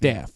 Death. 0.00 0.32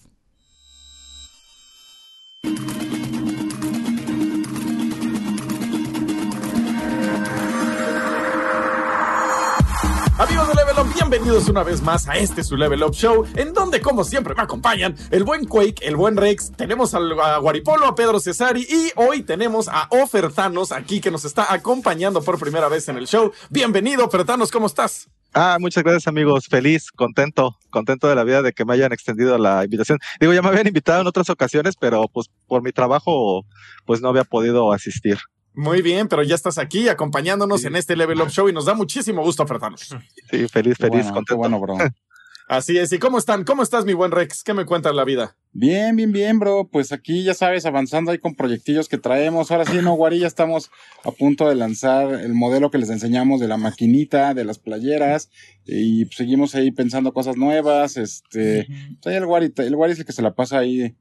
Amigos 10.16 10.46
de 10.48 10.54
Level 10.54 10.78
Up, 10.78 10.94
bienvenidos 10.94 11.48
una 11.48 11.64
vez 11.64 11.82
más 11.82 12.08
a 12.08 12.14
este 12.16 12.44
su 12.44 12.56
Level 12.56 12.84
Up 12.84 12.92
Show, 12.94 13.26
en 13.34 13.52
donde 13.52 13.80
como 13.80 14.04
siempre 14.04 14.32
me 14.34 14.42
acompañan 14.42 14.94
el 15.10 15.24
buen 15.24 15.44
Quake, 15.44 15.80
el 15.82 15.96
buen 15.96 16.16
Rex, 16.16 16.52
tenemos 16.52 16.94
al- 16.94 17.18
a 17.18 17.38
Guaripolo, 17.38 17.86
a 17.86 17.94
Pedro 17.96 18.20
Cesari 18.20 18.62
y 18.62 18.92
hoy 18.94 19.22
tenemos 19.22 19.66
a 19.68 19.88
Ofertanos 19.90 20.70
aquí 20.70 21.00
que 21.00 21.10
nos 21.10 21.24
está 21.24 21.52
acompañando 21.52 22.22
por 22.22 22.38
primera 22.38 22.68
vez 22.68 22.88
en 22.88 22.96
el 22.96 23.08
show. 23.08 23.32
Bienvenido, 23.50 24.04
Ofertanos, 24.04 24.52
¿cómo 24.52 24.66
estás? 24.66 25.08
Ah, 25.34 25.56
muchas 25.60 25.82
gracias 25.82 26.06
amigos, 26.06 26.46
feliz, 26.46 26.92
contento, 26.92 27.56
contento 27.70 28.08
de 28.08 28.14
la 28.14 28.22
vida 28.22 28.40
de 28.40 28.52
que 28.52 28.64
me 28.64 28.72
hayan 28.74 28.92
extendido 28.92 29.36
la 29.36 29.64
invitación. 29.64 29.98
Digo, 30.20 30.32
ya 30.32 30.42
me 30.42 30.48
habían 30.48 30.66
invitado 30.68 31.00
en 31.00 31.06
otras 31.08 31.28
ocasiones, 31.28 31.74
pero 31.78 32.06
pues 32.08 32.28
por 32.46 32.62
mi 32.62 32.70
trabajo 32.70 33.44
pues 33.84 34.00
no 34.00 34.08
había 34.10 34.22
podido 34.24 34.72
asistir. 34.72 35.18
Muy 35.56 35.82
bien, 35.82 36.08
pero 36.08 36.22
ya 36.24 36.34
estás 36.34 36.58
aquí 36.58 36.88
acompañándonos 36.88 37.60
Sí. 37.62 37.66
en 37.68 37.76
este 37.76 37.94
Level 37.96 38.20
Up 38.20 38.28
Show 38.30 38.48
y 38.48 38.52
nos 38.52 38.64
da 38.64 38.74
muchísimo 38.74 39.22
gusto, 39.22 39.42
Ofertanos. 39.42 39.80
Sí, 40.30 40.48
feliz, 40.48 40.76
feliz, 40.78 40.90
bueno, 40.90 41.04
qué 41.04 41.12
contento. 41.12 41.36
bueno, 41.36 41.60
bro. 41.60 41.76
Así 42.46 42.76
es, 42.76 42.92
¿y 42.92 42.98
cómo 42.98 43.16
están? 43.16 43.44
¿Cómo 43.44 43.62
estás, 43.62 43.86
mi 43.86 43.94
buen 43.94 44.10
Rex? 44.10 44.44
¿Qué 44.44 44.52
me 44.52 44.66
cuentas 44.66 44.94
la 44.94 45.04
vida? 45.04 45.34
Bien, 45.52 45.96
bien, 45.96 46.12
bien, 46.12 46.38
bro. 46.38 46.68
Pues 46.70 46.92
aquí 46.92 47.22
ya 47.22 47.32
sabes, 47.32 47.64
avanzando 47.64 48.10
ahí 48.10 48.18
con 48.18 48.34
proyectillos 48.34 48.86
que 48.86 48.98
traemos. 48.98 49.50
Ahora 49.50 49.64
sí, 49.64 49.78
no, 49.82 49.94
Guari, 49.94 50.18
ya 50.18 50.26
estamos 50.26 50.70
a 51.04 51.10
punto 51.10 51.48
de 51.48 51.54
lanzar 51.54 52.12
el 52.20 52.34
modelo 52.34 52.70
que 52.70 52.76
les 52.76 52.90
enseñamos 52.90 53.40
de 53.40 53.48
la 53.48 53.56
maquinita, 53.56 54.34
de 54.34 54.44
las 54.44 54.58
playeras. 54.58 55.30
Y 55.64 56.04
pues, 56.04 56.16
seguimos 56.16 56.54
ahí 56.54 56.70
pensando 56.70 57.14
cosas 57.14 57.38
nuevas. 57.38 57.96
Este, 57.96 58.66
pues, 59.00 59.06
ahí 59.06 59.16
el 59.16 59.24
Guari, 59.24 59.50
el 59.56 59.76
Guari 59.76 59.94
es 59.94 60.00
el 60.00 60.04
que 60.04 60.12
se 60.12 60.22
la 60.22 60.34
pasa 60.34 60.58
ahí 60.58 60.94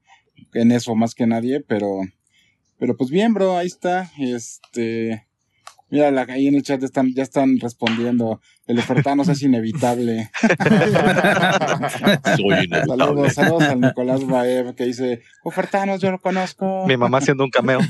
en 0.54 0.72
eso 0.72 0.94
más 0.94 1.14
que 1.14 1.26
nadie, 1.26 1.60
pero, 1.60 2.00
pero 2.78 2.96
pues 2.96 3.10
bien, 3.10 3.34
bro, 3.34 3.58
ahí 3.58 3.66
está. 3.66 4.10
Este, 4.18 5.26
mira, 5.94 6.10
la- 6.10 6.22
ahí 6.28 6.48
en 6.48 6.56
el 6.56 6.62
chat 6.64 6.80
ya 6.80 6.86
están, 6.86 7.14
ya 7.14 7.22
están 7.22 7.58
respondiendo. 7.60 8.40
El 8.66 8.78
ofertanos 8.78 9.28
es 9.28 9.42
inevitable. 9.42 10.30
Soy 12.36 12.68
Saludos, 12.86 13.34
saludos 13.34 13.62
al 13.64 13.80
Nicolás 13.80 14.26
Baev 14.26 14.74
que 14.74 14.84
dice, 14.86 15.22
ofertanos, 15.44 16.00
yo 16.00 16.10
lo 16.10 16.18
conozco. 16.18 16.84
Mi 16.88 16.96
mamá 16.96 17.18
haciendo 17.18 17.44
un 17.44 17.50
cameo. 17.50 17.78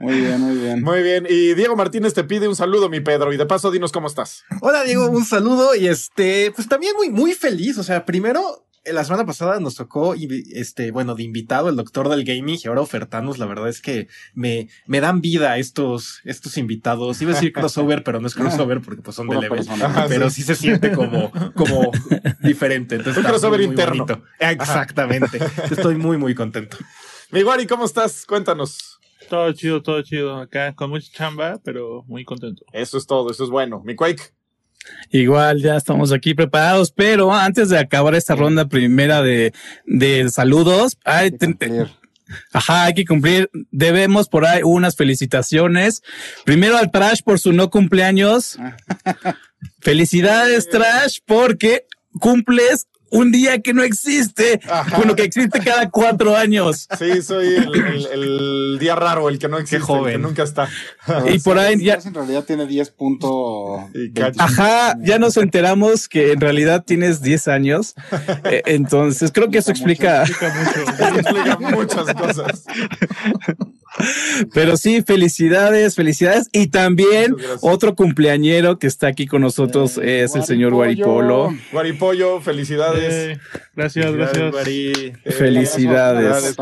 Muy 0.00 0.20
bien, 0.20 0.40
muy 0.40 0.56
bien. 0.56 0.82
Muy 0.82 1.02
bien, 1.02 1.26
y 1.28 1.54
Diego 1.54 1.76
Martínez 1.76 2.14
te 2.14 2.24
pide 2.24 2.48
un 2.48 2.56
saludo, 2.56 2.88
mi 2.88 3.00
Pedro, 3.00 3.32
y 3.32 3.36
de 3.36 3.46
paso 3.46 3.70
dinos 3.70 3.92
cómo 3.92 4.06
estás. 4.08 4.42
Hola 4.60 4.82
Diego, 4.84 5.08
un 5.10 5.24
saludo 5.24 5.74
y 5.76 5.86
este, 5.86 6.50
pues 6.54 6.68
también 6.68 6.94
muy, 6.96 7.10
muy 7.10 7.32
feliz. 7.32 7.78
O 7.78 7.82
sea, 7.84 8.04
primero, 8.04 8.66
la 8.84 9.04
semana 9.04 9.26
pasada 9.26 9.60
nos 9.60 9.74
tocó, 9.76 10.14
este, 10.52 10.90
bueno, 10.90 11.14
de 11.14 11.22
invitado 11.22 11.68
el 11.68 11.76
doctor 11.76 12.08
del 12.08 12.24
gaming 12.24 12.58
y 12.62 12.68
ahora 12.68 12.80
ofertanos. 12.80 13.38
La 13.38 13.46
verdad 13.46 13.68
es 13.68 13.80
que 13.80 14.08
me, 14.34 14.68
me 14.86 15.00
dan 15.00 15.20
vida 15.20 15.58
estos, 15.58 16.20
estos 16.24 16.56
invitados. 16.56 17.20
Iba 17.20 17.32
a 17.32 17.34
decir 17.34 17.52
crossover, 17.52 18.02
pero 18.04 18.20
no 18.20 18.26
es 18.26 18.34
crossover 18.34 18.80
porque 18.80 19.02
pues 19.02 19.16
son 19.16 19.28
de 19.28 19.40
level. 19.40 19.66
Pero 20.08 20.30
sí 20.30 20.42
se 20.42 20.54
siente 20.54 20.92
como, 20.92 21.30
como 21.54 21.90
diferente. 22.40 22.96
Entonces, 22.96 23.22
Un 23.22 23.28
crossover 23.28 23.60
muy, 23.60 23.66
muy 23.68 23.74
interno. 23.74 24.06
bonito. 24.06 24.24
Exactamente. 24.38 25.38
Estoy 25.70 25.96
muy, 25.96 26.16
muy 26.16 26.34
contento. 26.34 26.76
Mi 27.30 27.42
Guari, 27.42 27.66
¿cómo 27.66 27.84
estás? 27.84 28.24
Cuéntanos. 28.26 28.98
Todo 29.28 29.52
chido, 29.52 29.82
todo 29.82 30.00
chido. 30.02 30.36
Acá 30.36 30.74
con 30.74 30.90
mucha 30.90 31.12
chamba, 31.12 31.60
pero 31.62 32.04
muy 32.06 32.24
contento. 32.24 32.64
Eso 32.72 32.96
es 32.96 33.06
todo, 33.06 33.30
eso 33.30 33.44
es 33.44 33.50
bueno. 33.50 33.82
Mi 33.84 33.94
Quake. 33.94 34.32
Igual 35.10 35.62
ya 35.62 35.76
estamos 35.76 36.12
aquí 36.12 36.34
preparados, 36.34 36.90
pero 36.90 37.32
antes 37.32 37.70
de 37.70 37.78
acabar 37.78 38.14
esta 38.14 38.34
ronda 38.34 38.68
primera 38.68 39.22
de, 39.22 39.52
de 39.86 40.28
saludos, 40.30 40.98
hay, 41.04 41.30
que 41.30 41.38
cumplir. 41.38 41.88
ajá, 42.52 42.84
hay 42.84 42.94
que 42.94 43.04
cumplir. 43.04 43.50
Debemos 43.70 44.28
por 44.28 44.44
ahí 44.44 44.60
unas 44.62 44.96
felicitaciones. 44.96 46.02
Primero 46.44 46.76
al 46.76 46.90
Trash 46.90 47.22
por 47.22 47.38
su 47.38 47.52
no 47.52 47.70
cumpleaños. 47.70 48.58
Felicidades, 49.80 50.68
Trash, 50.68 51.18
porque 51.24 51.86
cumples 52.20 52.86
un 53.10 53.32
día 53.32 53.60
que 53.60 53.72
no 53.74 53.82
existe. 53.82 54.60
Ajá. 54.68 54.96
Bueno, 54.96 55.14
que 55.16 55.22
existe 55.24 55.60
cada 55.60 55.90
cuatro 55.90 56.36
años. 56.36 56.86
Sí, 56.98 57.22
soy 57.22 57.54
el, 57.56 57.74
el- 57.74 58.06
el 58.12 58.78
día 58.78 58.94
raro, 58.94 59.28
el 59.28 59.38
que 59.38 59.48
no 59.48 59.58
existe, 59.58 59.80
joven. 59.80 60.14
el 60.14 60.20
que 60.20 60.26
nunca 60.28 60.42
está. 60.42 60.68
Y 61.32 61.38
por 61.40 61.58
ahí 61.58 61.82
ya, 61.82 61.98
En 62.04 62.14
realidad 62.14 62.44
tiene 62.44 62.66
10 62.66 62.90
puntos. 62.90 63.80
Ajá, 64.38 64.96
ya 65.02 65.18
nos 65.18 65.36
enteramos 65.36 66.08
que 66.08 66.32
en 66.32 66.40
realidad 66.40 66.84
tienes 66.86 67.22
10 67.22 67.48
años. 67.48 67.94
Eh, 68.44 68.62
entonces, 68.66 69.30
creo 69.32 69.50
que 69.50 69.58
eso 69.58 69.70
explica. 69.70 70.22
Explica 70.22 70.54
mucho. 70.54 71.18
Explica 71.18 71.58
muchas 71.58 72.14
cosas. 72.14 72.64
Pero 74.54 74.76
sí, 74.76 75.02
felicidades, 75.02 75.94
felicidades. 75.96 76.48
Y 76.52 76.68
también 76.68 77.34
otro 77.62 77.94
cumpleañero 77.94 78.78
que 78.78 78.86
está 78.86 79.08
aquí 79.08 79.26
con 79.26 79.42
nosotros 79.42 79.98
Eh, 79.98 80.22
es 80.22 80.34
el 80.36 80.44
señor. 80.44 80.72
Guaripolo. 80.74 81.54
Guaripollo, 81.72 82.40
felicidades. 82.40 82.97
Gracias, 83.74 84.12
gracias. 84.12 84.50
Guari. 84.52 84.92
Eh, 85.24 85.30
Felicidades. 85.32 86.56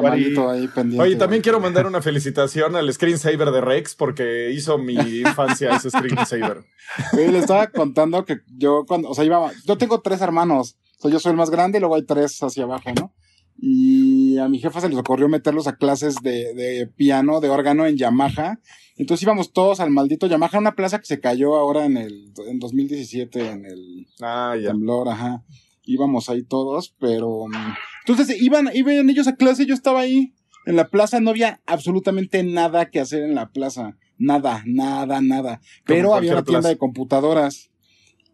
Oye, 0.99 1.17
también 1.17 1.43
quiero 1.43 1.61
mandar 1.61 1.87
una 1.87 2.03
felicitación 2.03 2.77
al 2.77 2.93
screensaver 2.93 3.51
de 3.51 3.61
Rex 3.61 3.95
porque 3.95 4.51
hizo 4.53 4.79
mi 4.79 4.95
infancia 4.95 5.77
ese 5.77 5.91
screensaver. 5.91 6.65
Oye, 7.15 7.33
le 7.33 7.39
estaba 7.39 7.67
contando 7.69 8.25
que 8.25 8.41
yo 8.57 8.85
cuando, 8.87 9.09
o 9.11 9.15
sea, 9.15 9.25
iba, 9.25 9.51
yo 9.67 9.77
tengo 9.79 10.01
tres 10.01 10.21
hermanos. 10.21 10.77
O 10.99 11.03
sea, 11.03 11.11
yo 11.11 11.19
soy 11.19 11.31
el 11.31 11.37
más 11.37 11.51
grande 11.51 11.79
y 11.79 11.81
luego 11.81 11.95
hay 11.97 12.05
tres 12.05 12.43
hacia 12.43 12.65
abajo, 12.65 12.91
¿no? 12.95 13.13
Y 13.59 14.37
a 14.39 14.49
mi 14.49 14.59
jefa 14.59 14.81
se 14.81 14.89
les 14.89 14.99
ocurrió 14.99 15.29
meterlos 15.29 15.67
a 15.67 15.77
clases 15.77 16.17
de, 16.23 16.53
de 16.55 16.87
piano, 16.87 17.41
de 17.41 17.49
órgano 17.49 17.87
en 17.87 17.97
Yamaha. 17.97 18.59
Entonces 18.99 19.23
íbamos 19.23 19.53
todos 19.53 19.81
al 19.81 19.91
maldito 19.91 20.27
Yamaha, 20.27 20.59
una 20.59 20.75
plaza 20.75 20.99
que 20.99 21.07
se 21.07 21.21
cayó 21.21 21.57
ahora 21.57 21.85
en 21.85 21.97
el, 21.97 22.33
en 22.47 22.59
2017, 22.59 23.49
en 23.51 23.65
el, 23.67 24.07
Ah, 24.23 24.57
ya. 24.61 24.69
temblor, 24.71 25.09
ajá. 25.09 25.43
Íbamos 25.87 26.29
ahí 26.29 26.43
todos, 26.43 26.95
pero... 26.99 27.47
mm, 27.49 27.75
Entonces 28.07 28.43
iban, 28.43 28.71
iban 28.75 29.09
ellos 29.09 29.27
a 29.29 29.37
clase, 29.37 29.65
yo 29.67 29.75
estaba 29.75 30.01
ahí. 30.01 30.35
En 30.67 30.77
la 30.77 30.89
plaza 30.89 31.21
no 31.21 31.31
había 31.31 31.61
absolutamente 31.65 32.43
nada 32.43 32.91
que 32.91 33.01
hacer 33.01 33.23
en 33.23 33.35
la 33.35 33.51
plaza. 33.51 33.97
Nada, 34.19 34.63
nada, 34.67 35.21
nada. 35.21 35.61
Pero 35.85 36.15
había 36.15 36.33
una 36.33 36.43
tienda 36.43 36.61
plaza. 36.61 36.69
de 36.71 36.79
computadoras. 36.79 37.71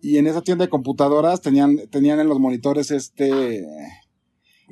Y 0.01 0.17
en 0.17 0.27
esa 0.27 0.43
tienda 0.43 0.65
de 0.65 0.71
computadoras 0.71 1.41
tenían, 1.43 1.77
tenían 1.91 2.19
en 2.21 2.29
los 2.29 2.41
monitores 2.41 2.91
este, 2.91 3.61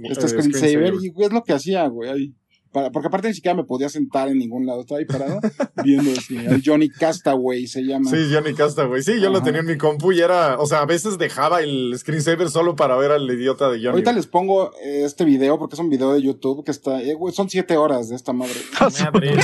este 0.02 0.26
Eh, 0.26 0.28
screensaver. 0.28 0.94
Y 1.02 1.08
güey, 1.10 1.26
es 1.26 1.32
lo 1.32 1.44
que 1.44 1.52
hacía, 1.52 1.86
güey. 1.86 2.10
ahí. 2.10 2.34
Para- 2.72 2.91
porque 2.91 3.08
aparte 3.08 3.28
ni 3.28 3.34
siquiera 3.34 3.56
me 3.56 3.64
podía 3.64 3.88
sentar 3.88 4.28
en 4.28 4.38
ningún 4.38 4.66
lado. 4.66 4.81
Estaba 4.82 4.98
ahí 5.00 5.04
parado 5.04 5.41
viendo. 5.84 6.10
El 6.31 6.62
Johnny 6.64 6.88
Castaway 6.88 7.66
se 7.66 7.82
llama. 7.82 8.10
Sí, 8.10 8.16
Johnny 8.32 8.54
Castaway. 8.54 9.03
Sí, 9.03 9.20
yo 9.20 9.31
lo 9.31 9.42
tenía 9.42 9.60
en 9.60 9.66
mi 9.66 9.76
compu 9.76 10.12
y 10.12 10.20
era, 10.20 10.58
o 10.58 10.66
sea, 10.66 10.80
a 10.82 10.86
veces 10.86 11.19
dejaba 11.19 11.60
el 11.62 11.94
screensaver 11.98 12.48
solo 12.50 12.76
para 12.76 12.97
ver 12.97 13.10
al 13.10 13.28
idiota 13.30 13.69
de 13.70 13.78
Johnny. 13.78 13.88
Ahorita 13.88 14.12
les 14.12 14.26
pongo 14.26 14.72
eh, 14.82 15.03
este 15.04 15.25
video 15.25 15.59
porque 15.59 15.75
es 15.75 15.80
un 15.80 15.91
video 15.91 16.12
de 16.12 16.22
YouTube 16.22 16.64
que 16.64 16.70
está, 16.70 17.00
eh, 17.03 17.16
son 17.32 17.50
siete 17.50 17.76
horas 17.76 18.09
de 18.09 18.16
esta 18.16 18.32
madre. 18.32 18.54
Madre, 19.12 19.34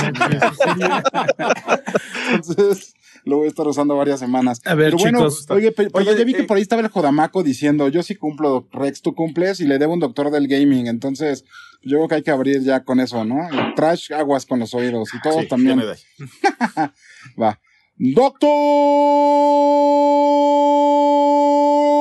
Entonces 2.33 2.93
lo 3.27 3.37
voy 3.37 3.45
a 3.45 3.49
estar 3.49 3.67
usando 3.67 3.95
varias 3.95 4.19
semanas. 4.19 4.61
A 4.65 4.73
ver, 4.75 4.87
Pero 4.87 4.97
bueno, 4.97 5.19
chicos. 5.19 5.45
oye, 5.49 5.73
Oye, 5.93 6.15
ya 6.17 6.23
vi 6.23 6.33
que 6.33 6.41
eh, 6.41 6.45
por 6.45 6.57
ahí 6.57 6.63
estaba 6.63 6.81
el 6.81 6.87
Jodamaco 6.87 7.43
diciendo, 7.43 7.87
yo 7.89 8.01
sí 8.03 8.15
cumplo, 8.15 8.67
Rex, 8.71 9.01
tú 9.01 9.13
cumples 9.13 9.59
y 9.59 9.65
le 9.67 9.77
debo 9.77 9.93
un 9.93 9.99
doctor 9.99 10.31
del 10.31 10.47
gaming. 10.47 10.87
Entonces, 10.87 11.43
yo 11.83 11.97
creo 11.97 12.07
que 12.07 12.15
hay 12.15 12.23
que 12.23 12.31
abrir 12.31 12.61
ya 12.63 12.83
con 12.83 12.99
eso, 12.99 13.23
¿no? 13.25 13.47
El 13.49 13.75
trash 13.75 14.11
aguas 14.13 14.45
con 14.45 14.59
los 14.59 14.73
oídos 14.73 15.09
y 15.13 15.21
todos 15.21 15.41
Sí, 15.41 15.47
también. 15.47 15.79
Va. 17.41 17.59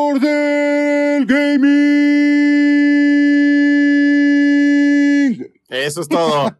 Doctor 0.06 0.20
del 0.20 1.26
gaming. 1.26 2.55
Eso 5.84 6.00
es 6.00 6.08
todo. 6.08 6.56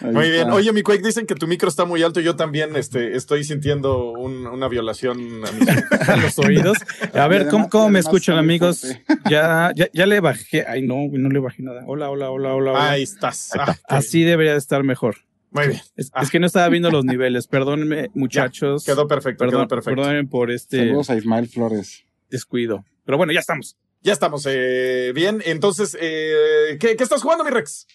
Muy 0.00 0.30
bien. 0.30 0.50
Oye, 0.50 0.72
mi 0.72 0.82
Quake, 0.82 1.02
dicen 1.02 1.26
que 1.26 1.34
tu 1.34 1.46
micro 1.46 1.68
está 1.68 1.84
muy 1.84 2.02
alto. 2.02 2.20
Yo 2.20 2.36
también 2.36 2.76
este, 2.76 3.16
estoy 3.16 3.44
sintiendo 3.44 4.12
un- 4.12 4.46
una 4.46 4.68
violación 4.68 5.18
a 5.44 5.52
mis- 5.52 5.68
a 6.08 6.16
los 6.16 6.38
oídos. 6.38 6.78
A 7.14 7.26
ver, 7.28 7.48
¿cómo, 7.48 7.68
cómo 7.68 7.88
me 7.88 7.98
escuchan, 7.98 8.38
amigos? 8.38 8.86
Ya, 9.28 9.72
ya, 9.74 9.88
ya 9.92 10.06
le 10.06 10.20
bajé. 10.20 10.64
Ay, 10.66 10.82
no, 10.82 10.96
no 11.10 11.28
le 11.28 11.38
bajé 11.38 11.62
nada. 11.62 11.82
Hola, 11.86 12.10
hola, 12.10 12.30
hola, 12.30 12.54
hola. 12.54 12.72
hola. 12.72 12.90
Ahí 12.90 13.02
estás. 13.02 13.50
Ah, 13.58 13.76
Así 13.88 14.22
debería 14.24 14.52
de 14.52 14.58
estar 14.58 14.82
mejor. 14.84 15.16
Muy 15.50 15.68
bien. 15.68 15.80
Es, 15.96 16.10
Ah. 16.12 16.22
es 16.22 16.30
que 16.30 16.38
no 16.40 16.46
estaba 16.46 16.68
viendo 16.68 16.90
los 16.90 17.04
niveles. 17.04 17.46
Perdónenme, 17.46 18.10
muchachos. 18.14 18.84
Quedó 18.84 19.06
perfecto, 19.08 19.44
Perdón, 19.44 19.60
quedó 19.62 19.68
perfecto. 19.68 20.02
Perdónenme 20.02 20.28
por 20.28 20.50
este 20.50 20.78
Saludos 20.78 21.10
a 21.10 21.16
Ismael 21.16 21.48
Flores. 21.48 22.04
descuido. 22.30 22.84
Pero 23.04 23.16
bueno, 23.18 23.32
ya 23.32 23.40
estamos. 23.40 23.76
Ya 24.02 24.12
estamos 24.12 24.46
eh, 24.48 25.12
bien. 25.14 25.42
Entonces, 25.46 25.96
eh, 26.00 26.76
¿qué, 26.78 26.94
qué 26.96 27.02
estás 27.02 27.22
jugando, 27.22 27.42
mi 27.44 27.50
Rex? 27.50 27.86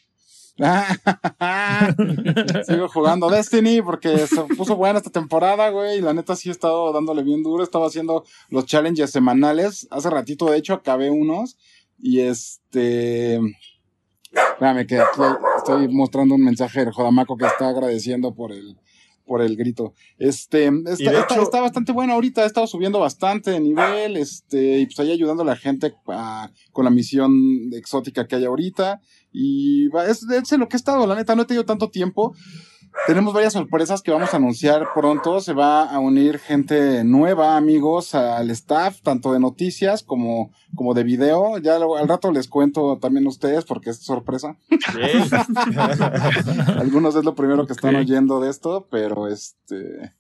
Sigo 2.68 2.88
jugando 2.90 3.30
Destiny 3.30 3.82
porque 3.82 4.28
se 4.28 4.44
puso 4.56 4.76
buena 4.76 5.00
esta 5.00 5.10
temporada, 5.10 5.70
güey. 5.70 5.98
Y 5.98 6.02
la 6.02 6.14
neta 6.14 6.36
sí 6.36 6.50
he 6.50 6.52
estado 6.52 6.92
dándole 6.94 7.24
bien 7.24 7.44
duro. 7.44 7.64
Estaba 7.64 7.88
haciendo 7.88 8.24
los 8.50 8.66
challenges 8.66 9.12
semanales. 9.12 9.88
Hace 9.92 10.10
ratito, 10.10 10.50
de 10.50 10.58
hecho, 10.58 10.74
acabé 10.74 11.10
unos. 11.10 11.58
Y 12.00 12.20
este. 12.20 13.40
Espérame, 14.32 14.86
que 14.86 15.02
estoy 15.58 15.88
mostrando 15.90 16.36
un 16.36 16.44
mensaje 16.44 16.86
de 16.86 16.92
Jodamaco 16.92 17.36
que 17.36 17.46
está 17.46 17.70
agradeciendo 17.70 18.34
por 18.34 18.52
el, 18.52 18.78
por 19.32 19.42
el 19.42 19.56
grito. 19.56 19.94
Este, 20.18 20.66
está, 20.66 20.92
Y 21.04 21.06
de 21.06 21.20
está- 21.20 21.36
hecho- 21.36 21.44
está 21.44 21.62
bastante 21.62 21.94
bueno 21.94 22.12
ahorita, 22.16 22.44
he 22.44 22.48
estado 22.48 22.68
subiendo 22.68 23.00
bastante 23.00 23.52
de 23.52 23.62
nivel, 23.62 24.18
este, 24.18 24.80
y 24.80 24.86
pues 24.88 25.00
ahí 25.00 25.10
ayudando 25.10 25.44
a 25.44 25.46
la 25.46 25.56
gente 25.56 25.94
a- 26.08 26.52
con 26.74 26.84
la 26.84 26.92
misión 26.92 27.32
exótica 27.72 28.28
que 28.28 28.36
hay 28.36 28.44
ahorita. 28.44 29.00
Y 29.32 29.88
va- 29.88 30.06
es, 30.08 30.26
es 30.30 30.52
lo 30.58 30.68
que 30.68 30.76
he 30.76 30.82
estado, 30.84 31.08
la 31.08 31.16
neta, 31.16 31.34
no 31.34 31.44
he 31.44 31.46
tenido 31.46 31.64
tanto 31.64 31.90
tiempo. 31.90 32.36
Tenemos 33.08 33.34
varias 33.34 33.54
sorpresas 33.54 34.02
que 34.02 34.12
vamos 34.12 34.34
a 34.34 34.38
anunciar 34.38 34.88
pronto. 34.94 35.40
Se 35.42 35.54
va 35.54 35.84
a 35.84 36.00
unir 36.00 36.40
gente 36.40 37.04
nueva, 37.04 37.58
amigos, 37.58 38.16
al 38.16 38.50
staff, 38.52 39.02
tanto 39.02 39.34
de 39.34 39.40
noticias 39.40 40.04
como, 40.04 40.52
como 40.76 40.94
de 40.94 41.04
video. 41.04 41.58
Ya 41.58 41.80
lo- 41.80 41.98
al 41.98 42.08
rato 42.08 42.32
les 42.32 42.48
cuento 42.48 42.98
también 43.00 43.26
a 43.26 43.30
ustedes 43.30 43.66
porque 43.66 43.90
es 43.90 43.98
sorpresa. 44.04 44.56
Algunos 46.78 47.16
es 47.16 47.24
lo 47.24 47.36
primero 47.36 47.66
que 47.66 47.74
están 47.74 47.96
oyendo 47.96 48.40
de 48.40 48.50
esto, 48.50 48.88
pero 48.90 49.28
este. 49.28 50.14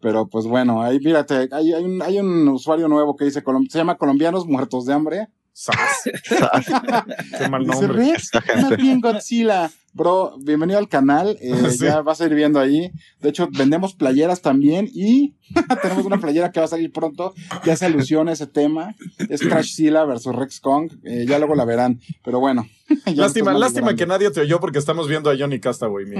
Pero 0.00 0.28
pues 0.28 0.46
bueno, 0.46 0.82
ahí 0.82 1.00
mírate, 1.00 1.48
hay, 1.50 1.72
hay, 1.72 1.84
un, 1.84 2.02
hay 2.02 2.18
un 2.18 2.46
usuario 2.48 2.86
nuevo 2.88 3.16
que 3.16 3.24
dice, 3.24 3.42
se 3.70 3.78
llama 3.78 3.96
Colombianos 3.96 4.46
Muertos 4.46 4.86
de 4.86 4.92
Hambre. 4.94 5.28
Sas. 5.52 5.76
Qué 7.38 7.48
mal 7.48 7.64
Dice, 7.64 7.86
nombre. 7.86 8.12
Rex, 8.12 8.30
gente. 8.30 8.62
más 8.62 8.76
bien 8.76 9.00
Godzilla. 9.00 9.70
Bro, 9.96 10.36
bienvenido 10.40 10.78
al 10.78 10.90
canal. 10.90 11.38
eh, 11.40 11.54
Sí. 11.70 11.84
Ya 11.86 12.02
vas 12.02 12.20
a 12.20 12.26
ir 12.26 12.34
viendo 12.34 12.60
ahí. 12.60 12.92
De 13.22 13.30
hecho, 13.30 13.48
vendemos 13.50 13.94
playeras 13.94 14.42
también 14.42 14.90
y 14.92 15.34
tenemos 15.82 16.04
una 16.04 16.18
playera 16.20 16.52
que 16.52 16.60
va 16.60 16.66
a 16.66 16.68
salir 16.68 16.92
pronto 16.92 17.32
que 17.64 17.70
hace 17.72 17.86
alusión 17.86 18.28
a 18.28 18.32
ese 18.32 18.46
tema. 18.46 18.94
Es 19.30 19.40
Crashzilla 19.40 20.04
versus 20.04 20.36
Rex 20.36 20.60
Kong. 20.60 20.92
Eh, 21.02 21.24
ya 21.26 21.38
luego 21.38 21.54
la 21.54 21.64
verán. 21.64 21.98
Pero 22.22 22.40
bueno. 22.40 22.68
ya 23.06 23.14
Lástima, 23.14 23.54
lástima 23.54 23.86
grande. 23.86 24.02
que 24.02 24.06
nadie 24.06 24.30
te 24.30 24.40
oyó 24.42 24.60
porque 24.60 24.78
estamos 24.78 25.08
viendo 25.08 25.30
a 25.30 25.36
Johnny 25.38 25.60
Castaway, 25.60 26.04
mi 26.04 26.16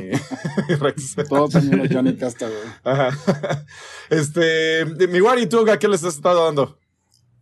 Rex. 0.81 1.17
Todos 1.29 1.51
también 1.51 1.77
los 1.79 1.89
Johnny 1.93 2.17
Castaway. 2.17 2.55
Ajá. 2.83 3.11
Este, 4.09 4.87
mi 5.07 5.21
Wari, 5.21 5.49
¿tú 5.49 5.71
a 5.71 5.79
qué 5.79 5.87
les 5.87 6.03
has 6.03 6.15
estado 6.15 6.47
dando? 6.47 6.79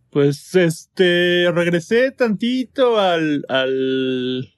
Pues 0.09 0.53
este, 0.55 1.49
regresé 1.53 2.11
tantito 2.11 2.99
al, 2.99 3.45
al, 3.49 4.54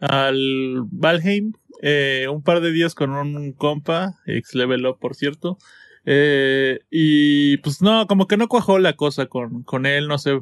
al 0.00 0.84
Valheim, 0.90 1.52
eh, 1.82 2.26
un 2.30 2.42
par 2.42 2.60
de 2.60 2.72
días 2.72 2.94
con 2.94 3.10
un 3.10 3.52
compa, 3.52 4.16
ex 4.26 4.54
level 4.54 4.86
up, 4.86 4.98
por 4.98 5.14
cierto. 5.14 5.58
Eh, 6.06 6.80
y 6.90 7.58
pues 7.58 7.82
no, 7.82 8.06
como 8.06 8.26
que 8.26 8.36
no 8.36 8.48
cuajó 8.48 8.78
la 8.78 8.94
cosa 8.94 9.26
con, 9.26 9.62
con 9.62 9.86
él, 9.86 10.08
no 10.08 10.18
sé. 10.18 10.40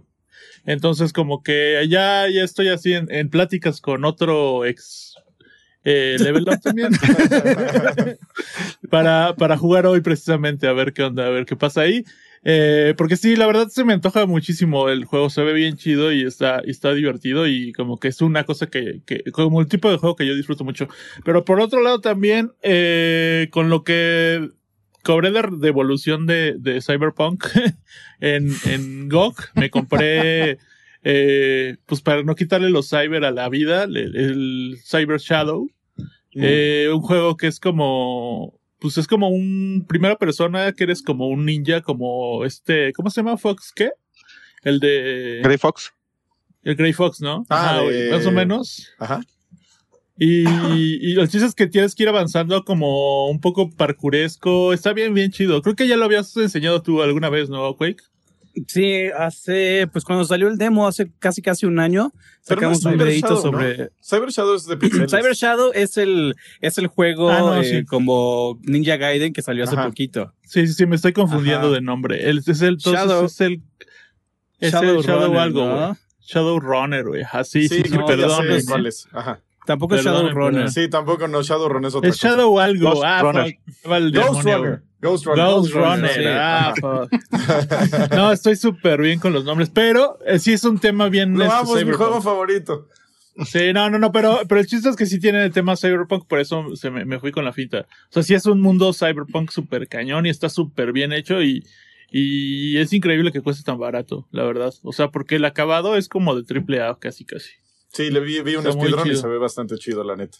Entonces 0.64 1.12
como 1.12 1.42
que 1.42 1.86
ya, 1.88 2.28
ya 2.28 2.44
estoy 2.44 2.68
así 2.68 2.92
en, 2.94 3.30
pláticas 3.30 3.80
con 3.80 4.04
otro 4.04 4.64
ex 4.64 5.14
eh, 5.84 6.16
level 6.20 6.44
up 6.48 6.60
también. 6.60 6.90
para, 8.90 9.34
para 9.36 9.56
jugar 9.56 9.86
hoy 9.86 10.00
precisamente, 10.00 10.66
a 10.68 10.72
ver 10.72 10.92
qué 10.92 11.04
onda, 11.04 11.26
a 11.26 11.30
ver 11.30 11.46
qué 11.46 11.56
pasa 11.56 11.82
ahí. 11.82 12.04
Eh, 12.44 12.94
porque 12.96 13.16
sí, 13.16 13.36
la 13.36 13.46
verdad 13.46 13.68
se 13.68 13.84
me 13.84 13.92
antoja 13.92 14.26
muchísimo 14.26 14.88
el 14.88 15.04
juego, 15.04 15.30
se 15.30 15.42
ve 15.42 15.52
bien 15.52 15.76
chido 15.76 16.12
y 16.12 16.22
está, 16.22 16.62
y 16.64 16.70
está 16.70 16.94
divertido 16.94 17.46
y 17.46 17.72
como 17.72 17.98
que 17.98 18.08
es 18.08 18.20
una 18.20 18.44
cosa 18.44 18.66
que, 18.68 19.02
que, 19.04 19.24
como 19.32 19.60
el 19.60 19.66
tipo 19.66 19.90
de 19.90 19.98
juego 19.98 20.16
que 20.16 20.26
yo 20.26 20.34
disfruto 20.34 20.64
mucho. 20.64 20.88
Pero 21.24 21.44
por 21.44 21.60
otro 21.60 21.82
lado 21.82 22.00
también, 22.00 22.52
eh, 22.62 23.48
con 23.50 23.70
lo 23.70 23.84
que 23.84 24.50
cobré 25.02 25.30
de 25.30 25.42
devolución 25.58 26.26
de, 26.26 26.54
de 26.58 26.80
Cyberpunk 26.80 27.44
en, 28.20 28.50
en 28.66 29.08
GOG, 29.08 29.36
me 29.54 29.70
compré, 29.70 30.58
eh, 31.02 31.76
pues 31.86 32.00
para 32.02 32.22
no 32.22 32.34
quitarle 32.34 32.70
los 32.70 32.88
cyber 32.88 33.24
a 33.24 33.30
la 33.30 33.48
vida, 33.48 33.84
el, 33.84 33.96
el 33.96 34.78
Cyber 34.84 35.18
Shadow. 35.18 35.70
Eh, 36.40 36.88
un 36.92 37.00
juego 37.00 37.36
que 37.36 37.48
es 37.48 37.58
como, 37.58 38.57
pues 38.80 38.98
es 38.98 39.06
como 39.06 39.28
un 39.28 39.84
primera 39.88 40.16
persona 40.16 40.72
que 40.72 40.84
eres 40.84 41.02
como 41.02 41.28
un 41.28 41.44
ninja, 41.46 41.80
como 41.82 42.44
este, 42.44 42.92
¿cómo 42.92 43.10
se 43.10 43.20
llama 43.20 43.36
Fox? 43.36 43.72
¿Qué? 43.74 43.90
El 44.62 44.80
de 44.80 45.40
Grey 45.42 45.58
Fox. 45.58 45.92
el 46.62 46.74
Grey 46.76 46.92
Fox, 46.92 47.20
¿no? 47.20 47.44
Ah, 47.48 47.70
Ajá, 47.78 47.82
de- 47.82 48.10
más 48.10 48.26
o 48.26 48.32
menos. 48.32 48.88
Ajá. 48.98 49.20
Y, 50.20 50.42
y 50.48 51.12
los 51.14 51.28
chistes 51.30 51.54
que 51.54 51.68
tienes 51.68 51.94
que 51.94 52.02
ir 52.02 52.08
avanzando 52.08 52.64
como 52.64 53.28
un 53.30 53.40
poco 53.40 53.70
parkuresco. 53.70 54.72
Está 54.72 54.92
bien, 54.92 55.14
bien 55.14 55.30
chido. 55.30 55.62
Creo 55.62 55.76
que 55.76 55.86
ya 55.86 55.96
lo 55.96 56.04
habías 56.06 56.36
enseñado 56.36 56.82
tú 56.82 57.02
alguna 57.02 57.28
vez, 57.30 57.48
¿no, 57.48 57.76
Quake? 57.76 58.02
Sí, 58.66 59.06
hace, 59.16 59.88
pues 59.92 60.04
cuando 60.04 60.24
salió 60.24 60.48
el 60.48 60.58
demo, 60.58 60.86
hace 60.86 61.10
casi 61.18 61.42
casi 61.42 61.66
un 61.66 61.78
año, 61.78 62.12
no 62.14 62.20
sacamos 62.40 62.84
un 62.84 62.98
videito 62.98 63.28
Shadow, 63.28 63.42
sobre... 63.42 63.90
Cyber 64.02 64.30
Shadow 64.30 64.54
es 64.54 64.66
de 64.66 64.76
pixeles. 64.76 65.10
Cyber 65.10 65.34
Shadow 65.34 65.70
es 65.74 65.96
el, 65.96 66.34
es 66.60 66.78
el 66.78 66.86
juego 66.88 67.30
Ah, 67.30 67.38
no, 67.40 67.60
eh, 67.60 67.64
sí. 67.64 67.84
como 67.84 68.58
Ninja 68.62 68.96
Gaiden 68.96 69.32
que 69.32 69.42
salió 69.42 69.64
hace 69.64 69.74
Ajá. 69.74 69.86
poquito. 69.86 70.32
Sí, 70.42 70.66
sí, 70.66 70.72
sí, 70.72 70.86
me 70.86 70.96
estoy 70.96 71.12
confundiendo 71.12 71.66
Ajá. 71.68 71.74
de 71.76 71.80
nombre. 71.80 72.28
El, 72.28 72.38
es 72.38 72.48
el, 72.62 72.74
entonces 72.74 72.92
Shadow. 72.92 73.26
es 73.26 73.40
el, 73.40 73.62
es 74.58 74.74
el 74.74 74.80
Shadow 74.80 75.02
Runner, 75.02 75.38
algo, 75.40 75.64
¿no? 75.66 75.96
Shadow 76.20 76.60
Runner, 76.60 77.04
güey. 77.04 77.22
Así, 77.30 77.68
sí, 77.68 77.82
sí, 77.82 77.98
perdón. 78.06 78.46
Ajá. 79.12 79.40
Tampoco 79.68 79.96
es 79.96 80.02
Shadow 80.02 80.30
Runner. 80.30 80.70
Sí, 80.70 80.88
tampoco 80.88 81.28
no, 81.28 81.42
Shadowrun 81.42 81.84
es 81.84 81.94
otra 81.94 82.08
Es 82.08 82.16
Shadow 82.16 82.58
algo. 82.58 82.88
Ghost 82.88 83.02
ah, 83.04 83.20
Runner. 83.20 83.54
fuck. 83.66 83.92
Va 83.92 83.96
el 83.98 84.12
Ghost 84.12 84.42
Runner. 84.42 84.82
Ghost. 85.00 85.26
Runner. 85.26 85.44
Ghost 85.46 85.72
Runner. 85.74 86.10
sí. 86.12 86.22
Ah. 86.26 86.74
No, 88.16 88.32
estoy 88.32 88.56
súper 88.56 89.00
bien 89.00 89.20
con 89.20 89.32
los 89.32 89.44
nombres, 89.44 89.70
pero 89.70 90.18
eh, 90.26 90.38
sí 90.38 90.52
es 90.52 90.64
un 90.64 90.78
tema 90.78 91.08
bien. 91.08 91.36
Lo 91.38 91.50
amo, 91.50 91.76
es 91.76 91.86
mi 91.86 91.92
juego 91.92 92.20
favorito. 92.20 92.88
Sí, 93.46 93.72
no, 93.72 93.88
no, 93.88 94.00
no, 94.00 94.10
pero, 94.10 94.40
pero 94.48 94.60
el 94.60 94.66
chiste 94.66 94.88
es 94.88 94.96
que 94.96 95.06
sí 95.06 95.20
tiene 95.20 95.44
el 95.44 95.52
tema 95.52 95.76
cyberpunk, 95.76 96.26
por 96.26 96.40
eso 96.40 96.74
se 96.74 96.90
me, 96.90 97.04
me 97.04 97.20
fui 97.20 97.30
con 97.30 97.44
la 97.44 97.52
finta. 97.52 97.86
O 98.10 98.12
sea, 98.12 98.24
sí 98.24 98.34
es 98.34 98.46
un 98.46 98.60
mundo 98.60 98.92
cyberpunk 98.92 99.50
súper 99.50 99.86
cañón 99.86 100.26
y 100.26 100.30
está 100.30 100.48
súper 100.48 100.92
bien 100.92 101.12
hecho 101.12 101.40
y, 101.40 101.64
y 102.10 102.76
es 102.78 102.92
increíble 102.92 103.30
que 103.30 103.40
cueste 103.40 103.62
tan 103.62 103.78
barato, 103.78 104.26
la 104.32 104.42
verdad. 104.42 104.74
O 104.82 104.92
sea, 104.92 105.12
porque 105.12 105.36
el 105.36 105.44
acabado 105.44 105.96
es 105.96 106.08
como 106.08 106.34
de 106.34 106.42
triple 106.42 106.82
A 106.82 106.96
casi 106.98 107.24
casi. 107.24 107.50
Sí, 107.92 108.10
le 108.10 108.18
vi, 108.18 108.40
vi 108.42 108.56
un 108.56 108.64
speedrun 108.72 109.08
y 109.08 109.14
se 109.14 109.28
ve 109.28 109.38
bastante 109.38 109.76
chido, 109.76 110.02
la 110.02 110.16
neta. 110.16 110.38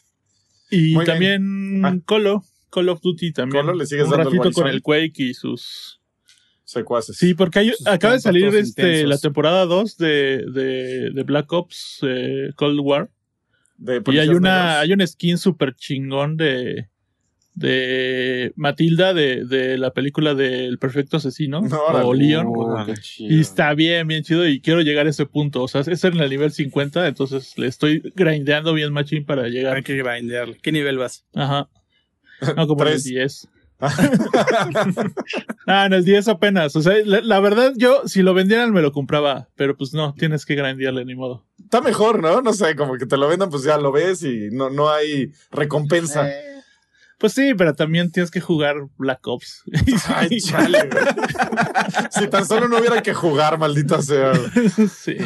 Y 0.69 0.95
Muy 0.95 1.05
también 1.05 1.85
Ah. 1.85 1.95
Colo, 2.05 2.43
Call 2.71 2.89
of 2.89 3.01
Duty 3.01 3.33
también. 3.33 3.65
Colo, 3.65 3.77
¿le 3.79 3.87
sigues 3.87 4.05
un 4.05 4.11
dando 4.11 4.31
el 4.31 4.37
ratito 4.39 4.53
con 4.53 4.69
el 4.69 4.83
Quake 4.83 5.13
y 5.23 5.35
sus... 5.35 6.01
Secuaces. 6.65 7.17
Sí, 7.17 7.33
porque 7.33 7.61
hay- 7.61 7.73
acaba 7.87 8.13
de 8.13 8.21
salir 8.21 8.49
este, 8.49 8.83
intensos. 8.83 9.09
la 9.09 9.17
temporada 9.19 9.65
2 9.65 9.97
de, 9.97 10.45
de, 10.53 11.11
de 11.15 11.23
Black 11.23 11.51
Ops 11.51 12.01
eh, 12.03 12.51
Cold 12.57 12.81
War. 12.81 13.09
De 13.79 14.03
Y 14.07 14.19
hay 14.19 14.29
una, 14.29 14.67
negros. 14.67 14.83
hay 14.83 14.93
un 14.93 15.07
skin 15.07 15.39
súper 15.39 15.75
chingón 15.77 16.37
de, 16.37 16.89
de 17.55 18.53
Matilda 18.55 19.15
de, 19.15 19.45
de 19.47 19.79
la 19.79 19.93
película 19.95 20.35
del 20.35 20.79
perfecto 20.79 21.17
asesino 21.17 21.61
o 22.03 22.13
Leon. 22.13 22.47
Oh. 22.49 22.85
Y 23.19 23.41
está 23.41 23.73
bien, 23.75 24.07
bien 24.07 24.23
chido 24.23 24.47
y 24.47 24.61
quiero 24.61 24.83
llegar 24.83 25.07
a 25.07 25.11
ese 25.11 25.27
punto. 25.27 25.63
O 25.63 25.69
sea, 25.69 25.81
es 25.81 26.05
en 26.05 26.21
el 26.21 26.29
nivel 26.31 26.53
50, 26.53 27.09
entonces 27.09 27.57
le 27.57 27.67
estoy 27.67 28.03
grindeando 28.15 28.75
bien 28.75 28.93
machín 28.93 29.25
para 29.25 29.45
Hay 29.45 29.53
llegar. 29.53 29.83
que 29.83 29.97
grindearle. 29.97 30.59
¿Qué 30.63 30.71
nivel 30.71 30.99
vas? 30.99 31.25
Ajá. 31.35 31.69
No, 32.57 32.67
como 32.67 32.83
en 32.83 32.89
el 32.89 32.95
Tres. 32.95 33.05
10. 33.05 33.49
ah, 35.67 35.87
en 35.87 35.93
el 35.93 36.05
10 36.05 36.29
apenas. 36.29 36.75
O 36.75 36.83
sea, 36.83 36.95
la, 37.05 37.21
la 37.21 37.41
verdad, 37.41 37.73
yo, 37.77 38.03
si 38.07 38.23
lo 38.23 38.35
vendieran, 38.35 38.73
me 38.73 38.83
lo 38.83 38.93
compraba. 38.93 39.49
Pero 39.55 39.77
pues 39.77 39.93
no, 39.93 40.15
tienes 40.15 40.45
que 40.45 40.57
grindearle, 40.57 41.05
ni 41.05 41.15
modo. 41.15 41.45
Está 41.63 41.81
mejor, 41.81 42.21
¿no? 42.23 42.41
No 42.41 42.53
sé, 42.53 42.75
como 42.75 42.95
que 42.97 43.07
te 43.07 43.17
lo 43.17 43.29
vendan, 43.29 43.51
pues 43.51 43.63
ya 43.63 43.79
lo 43.79 43.93
ves 43.93 44.23
y 44.25 44.49
no, 44.51 44.69
no 44.71 44.91
hay 44.91 45.33
recompensa. 45.53 46.29
Eh, 46.29 46.45
Pues 47.19 47.33
sí, 47.33 47.53
pero 47.57 47.75
también 47.75 48.11
tienes 48.13 48.31
que 48.31 48.41
jugar 48.41 48.77
Black 48.97 49.27
Ops. 49.27 49.63
Ay, 50.09 50.41
chale, 50.41 50.89
güey. 50.89 51.05
Si 52.11 52.29
tan 52.29 52.47
solo 52.47 52.69
no 52.69 52.79
hubiera 52.79 53.03
que 53.03 53.13
jugar, 53.15 53.59
maldita 53.59 54.03
sea. 54.03 54.33
sí. 54.93 55.17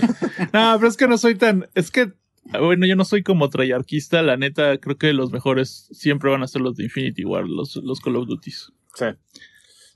No, 0.53 0.75
pero 0.79 0.89
es 0.89 0.97
que 0.97 1.07
no 1.09 1.19
soy 1.19 1.35
tan. 1.37 1.69
Es 1.75 1.91
que. 1.91 2.13
Bueno, 2.45 2.87
yo 2.87 2.97
no 2.97 3.05
soy 3.05 3.23
como 3.23 3.49
trayarquista, 3.49 4.23
la 4.23 4.37
neta, 4.37 4.79
creo 4.79 4.99
que 4.99 5.13
los 5.13 5.31
mejores 5.31 5.89
siempre 5.93 6.31
van 6.31 6.43
a 6.43 6.49
ser 6.49 6.61
los 6.61 6.77
de 6.77 6.85
Infinity 6.85 7.25
War, 7.25 7.45
los, 7.45 7.77
los 7.77 8.01
Call 8.01 8.17
of 8.17 8.27
Duty. 8.27 8.51
Sí. 8.51 9.07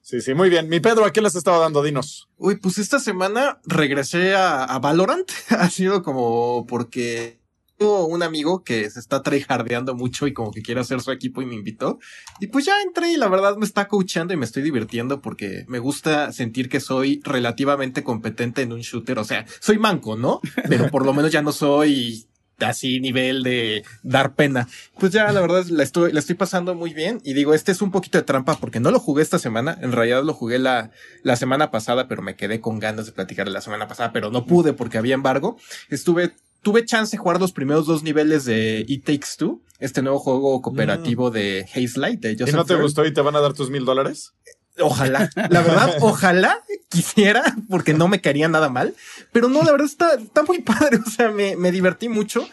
Sí, 0.02 0.20
sí, 0.20 0.34
muy 0.34 0.48
bien. 0.48 0.68
Mi 0.68 0.78
Pedro, 0.78 1.04
¿a 1.04 1.12
qué 1.12 1.20
les 1.20 1.34
estaba 1.34 1.58
dando? 1.58 1.82
Dinos. 1.82 2.28
Uy, 2.36 2.56
pues 2.56 2.78
esta 2.78 3.00
semana 3.00 3.58
regresé 3.64 4.36
a, 4.36 4.62
a 4.62 4.78
Valorant. 4.78 5.28
ha 5.50 5.68
sido 5.68 6.04
como 6.04 6.64
porque 6.68 7.40
tengo 7.76 8.06
un 8.06 8.22
amigo 8.22 8.62
que 8.62 8.88
se 8.88 9.00
está 9.00 9.22
tryhardeando 9.22 9.96
mucho 9.96 10.28
y 10.28 10.32
como 10.32 10.52
que 10.52 10.62
quiere 10.62 10.80
hacer 10.80 11.00
su 11.00 11.10
equipo 11.10 11.42
y 11.42 11.46
me 11.46 11.56
invitó. 11.56 11.98
Y 12.40 12.46
pues 12.46 12.64
ya 12.64 12.80
entré 12.82 13.12
y 13.12 13.16
la 13.16 13.28
verdad 13.28 13.56
me 13.56 13.66
está 13.66 13.88
coachando 13.88 14.32
y 14.32 14.36
me 14.36 14.44
estoy 14.44 14.62
divirtiendo 14.62 15.20
porque 15.20 15.64
me 15.66 15.80
gusta 15.80 16.32
sentir 16.32 16.68
que 16.68 16.78
soy 16.78 17.20
relativamente 17.24 18.04
competente 18.04 18.62
en 18.62 18.72
un 18.72 18.80
shooter. 18.80 19.18
O 19.18 19.24
sea, 19.24 19.44
soy 19.60 19.78
manco, 19.78 20.16
¿no? 20.16 20.40
Pero 20.68 20.88
por 20.88 21.04
lo 21.04 21.12
menos 21.12 21.32
ya 21.32 21.42
no 21.42 21.50
soy 21.50 22.28
así 22.60 23.00
nivel 23.00 23.42
de 23.42 23.84
dar 24.02 24.34
pena. 24.34 24.68
Pues 24.98 25.12
ya 25.12 25.30
la 25.32 25.40
verdad 25.40 25.64
la 25.66 25.82
estoy, 25.82 26.12
la 26.12 26.20
estoy 26.20 26.36
pasando 26.36 26.74
muy 26.74 26.94
bien 26.94 27.20
y 27.24 27.34
digo, 27.34 27.54
este 27.54 27.72
es 27.72 27.82
un 27.82 27.90
poquito 27.90 28.18
de 28.18 28.24
trampa 28.24 28.56
porque 28.58 28.80
no 28.80 28.90
lo 28.90 28.98
jugué 28.98 29.22
esta 29.22 29.38
semana, 29.38 29.76
en 29.80 29.92
realidad 29.92 30.24
lo 30.24 30.32
jugué 30.32 30.58
la, 30.58 30.90
la 31.22 31.36
semana 31.36 31.70
pasada, 31.70 32.08
pero 32.08 32.22
me 32.22 32.36
quedé 32.36 32.60
con 32.60 32.78
ganas 32.78 33.06
de 33.06 33.12
platicar 33.12 33.48
la 33.48 33.60
semana 33.60 33.88
pasada, 33.88 34.12
pero 34.12 34.30
no 34.30 34.46
pude 34.46 34.72
porque 34.72 34.98
había 34.98 35.14
embargo. 35.14 35.58
Estuve, 35.90 36.32
tuve 36.62 36.84
chance 36.84 37.16
de 37.16 37.20
jugar 37.20 37.40
los 37.40 37.52
primeros 37.52 37.86
dos 37.86 38.02
niveles 38.02 38.44
de 38.44 38.84
It 38.88 39.04
Takes 39.04 39.36
Two, 39.38 39.62
este 39.78 40.02
nuevo 40.02 40.18
juego 40.18 40.62
cooperativo 40.62 41.30
de 41.30 41.66
Haze 41.70 42.00
Light 42.00 42.20
de 42.20 42.32
¿Y 42.32 42.52
no 42.52 42.64
te 42.64 42.76
gustó 42.76 43.04
y 43.04 43.12
te 43.12 43.20
van 43.20 43.36
a 43.36 43.40
dar 43.40 43.52
tus 43.52 43.70
mil 43.70 43.84
dólares? 43.84 44.32
Ojalá, 44.78 45.30
la 45.34 45.62
verdad, 45.62 45.96
ojalá 46.00 46.58
quisiera, 46.88 47.42
porque 47.68 47.94
no 47.94 48.08
me 48.08 48.20
caería 48.20 48.48
nada 48.48 48.68
mal, 48.68 48.94
pero 49.32 49.48
no, 49.48 49.62
la 49.62 49.72
verdad 49.72 49.86
está, 49.86 50.14
está 50.14 50.42
muy 50.42 50.60
padre, 50.60 50.98
o 51.04 51.10
sea, 51.10 51.30
me, 51.30 51.56
me 51.56 51.72
divertí 51.72 52.08
mucho. 52.08 52.46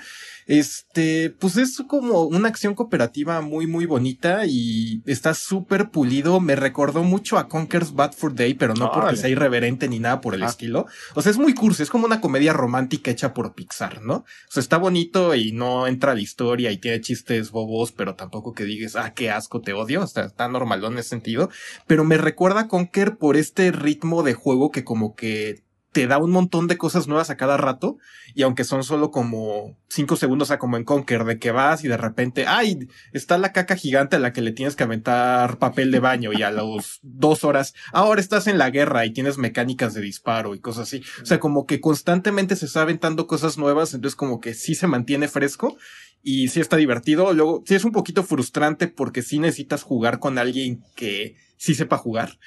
Este, 0.47 1.29
pues 1.29 1.57
es 1.57 1.81
como 1.87 2.23
una 2.23 2.47
acción 2.49 2.75
cooperativa 2.75 3.41
muy, 3.41 3.67
muy 3.67 3.85
bonita 3.85 4.45
y 4.45 5.01
está 5.05 5.33
súper 5.33 5.89
pulido. 5.89 6.39
Me 6.39 6.55
recordó 6.55 7.03
mucho 7.03 7.37
a 7.37 7.47
Conker's 7.47 7.93
Bad 7.93 8.13
for 8.13 8.33
Day, 8.35 8.53
pero 8.53 8.73
no 8.73 8.91
porque 8.91 9.15
sea 9.15 9.29
irreverente 9.29 9.87
ni 9.87 9.99
nada 9.99 10.21
por 10.21 10.35
el 10.35 10.43
Ah. 10.43 10.47
estilo. 10.47 10.85
O 11.15 11.21
sea, 11.21 11.31
es 11.31 11.37
muy 11.37 11.53
cursi, 11.53 11.83
es 11.83 11.89
como 11.89 12.05
una 12.05 12.21
comedia 12.21 12.53
romántica 12.53 13.11
hecha 13.11 13.33
por 13.33 13.53
Pixar, 13.55 14.01
¿no? 14.01 14.15
O 14.15 14.25
sea, 14.49 14.61
está 14.61 14.77
bonito 14.77 15.35
y 15.35 15.51
no 15.51 15.87
entra 15.87 16.11
a 16.11 16.15
la 16.15 16.21
historia 16.21 16.71
y 16.71 16.77
tiene 16.77 17.01
chistes 17.01 17.51
bobos, 17.51 17.91
pero 17.91 18.15
tampoco 18.15 18.53
que 18.53 18.63
digas, 18.65 18.95
ah, 18.95 19.13
qué 19.13 19.31
asco, 19.31 19.61
te 19.61 19.73
odio. 19.73 20.01
O 20.03 20.07
sea, 20.07 20.25
está 20.25 20.47
normalón 20.47 20.93
en 20.93 20.99
ese 20.99 21.09
sentido. 21.09 21.49
Pero 21.87 22.03
me 22.03 22.17
recuerda 22.17 22.61
a 22.61 22.67
Conker 22.67 23.17
por 23.17 23.37
este 23.37 23.71
ritmo 23.71 24.23
de 24.23 24.33
juego 24.33 24.71
que 24.71 24.83
como 24.83 25.15
que 25.15 25.63
te 25.93 26.07
da 26.07 26.17
un 26.17 26.31
montón 26.31 26.67
de 26.67 26.77
cosas 26.77 27.07
nuevas 27.07 27.29
a 27.29 27.37
cada 27.37 27.55
rato. 27.55 27.97
Y 28.33 28.41
aunque 28.41 28.63
son 28.63 28.83
solo 28.83 29.11
como 29.11 29.77
cinco 29.87 30.15
segundos, 30.15 30.47
o 30.47 30.49
sea, 30.49 30.59
como 30.59 30.75
en 30.75 30.83
Conker, 30.83 31.23
de 31.23 31.39
que 31.39 31.51
vas 31.51 31.83
y 31.83 31.87
de 31.87 31.97
repente, 31.97 32.45
ay, 32.47 32.89
está 33.13 33.37
la 33.37 33.53
caca 33.53 33.75
gigante 33.75 34.15
a 34.15 34.19
la 34.19 34.33
que 34.33 34.41
le 34.41 34.51
tienes 34.51 34.75
que 34.75 34.83
aventar 34.83 35.59
papel 35.59 35.91
de 35.91 35.99
baño 35.99 36.33
y 36.33 36.41
a 36.41 36.51
las 36.51 36.99
dos 37.03 37.43
horas, 37.43 37.73
ahora 37.93 38.19
estás 38.19 38.47
en 38.47 38.57
la 38.57 38.71
guerra 38.71 39.05
y 39.05 39.13
tienes 39.13 39.37
mecánicas 39.37 39.93
de 39.93 40.01
disparo 40.01 40.55
y 40.55 40.59
cosas 40.59 40.87
así. 40.87 41.03
O 41.21 41.25
sea, 41.25 41.39
como 41.39 41.65
que 41.67 41.79
constantemente 41.79 42.55
se 42.55 42.65
está 42.65 42.81
aventando 42.81 43.27
cosas 43.27 43.57
nuevas, 43.57 43.93
entonces 43.93 44.15
como 44.15 44.41
que 44.41 44.55
sí 44.55 44.75
se 44.75 44.87
mantiene 44.87 45.27
fresco 45.27 45.77
y 46.23 46.47
sí 46.47 46.59
está 46.59 46.75
divertido. 46.75 47.31
Luego, 47.33 47.63
sí 47.67 47.75
es 47.75 47.85
un 47.85 47.91
poquito 47.91 48.23
frustrante 48.23 48.87
porque 48.87 49.21
sí 49.21 49.37
necesitas 49.37 49.83
jugar 49.83 50.17
con 50.19 50.39
alguien 50.39 50.83
que 50.95 51.35
sí 51.57 51.75
sepa 51.75 51.97
jugar. 51.97 52.39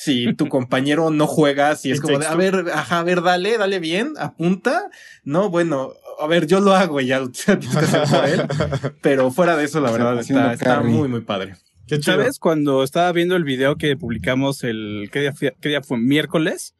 Si 0.00 0.32
tu 0.34 0.48
compañero 0.48 1.10
no 1.10 1.26
juega, 1.26 1.74
si 1.74 1.90
es 1.90 2.00
como 2.00 2.20
de, 2.20 2.26
a 2.26 2.36
ver, 2.36 2.66
ajá, 2.72 3.00
a 3.00 3.02
ver, 3.02 3.20
dale, 3.20 3.58
dale 3.58 3.80
bien, 3.80 4.12
apunta. 4.16 4.90
No, 5.24 5.50
bueno, 5.50 5.92
a 6.20 6.26
ver, 6.28 6.46
yo 6.46 6.60
lo 6.60 6.72
hago 6.72 7.00
y 7.00 7.06
ya 7.06 7.18
lo 7.18 7.30
tienes 7.32 7.66
que 7.68 7.78
hacer 7.78 8.02
por 8.08 8.24
él. 8.28 8.92
Pero 9.02 9.32
fuera 9.32 9.56
de 9.56 9.64
eso, 9.64 9.80
la 9.80 9.90
O 9.90 9.96
sea, 9.96 10.04
verdad, 10.04 10.20
está, 10.20 10.52
está 10.52 10.80
muy, 10.82 11.08
muy 11.08 11.22
padre. 11.22 11.56
Qué 11.88 11.98
chido. 11.98 12.16
¿Sabes? 12.16 12.38
Cuando 12.38 12.84
estaba 12.84 13.10
viendo 13.10 13.34
el 13.34 13.42
video 13.42 13.74
que 13.76 13.96
publicamos 13.96 14.62
el, 14.62 15.08
¿qué 15.12 15.20
día, 15.20 15.32
fue- 15.32 15.56
qué 15.60 15.68
día 15.68 15.82
fue? 15.82 15.98
Miércoles. 15.98 16.76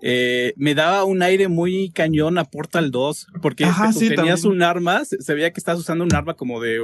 eh, 0.00 0.54
me 0.56 0.74
daba 0.74 1.04
un 1.04 1.20
aire 1.22 1.48
muy 1.48 1.90
cañón 1.90 2.38
a 2.38 2.44
Portal 2.44 2.90
2, 2.90 3.26
porque 3.42 3.64
Ajá, 3.66 3.92
sí, 3.92 4.08
tenías 4.08 4.40
también. 4.42 4.46
un 4.56 4.62
arma, 4.62 5.04
se, 5.04 5.20
se 5.20 5.34
veía 5.34 5.52
que 5.52 5.60
estás 5.60 5.78
usando 5.78 6.04
un 6.04 6.14
arma 6.14 6.32
como 6.34 6.60
de, 6.62 6.78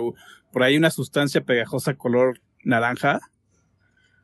por 0.52 0.62
ahí 0.64 0.76
una 0.76 0.91
sustancia 0.91 1.41
pegajosa 1.43 1.95
color 1.95 2.41
naranja. 2.62 3.21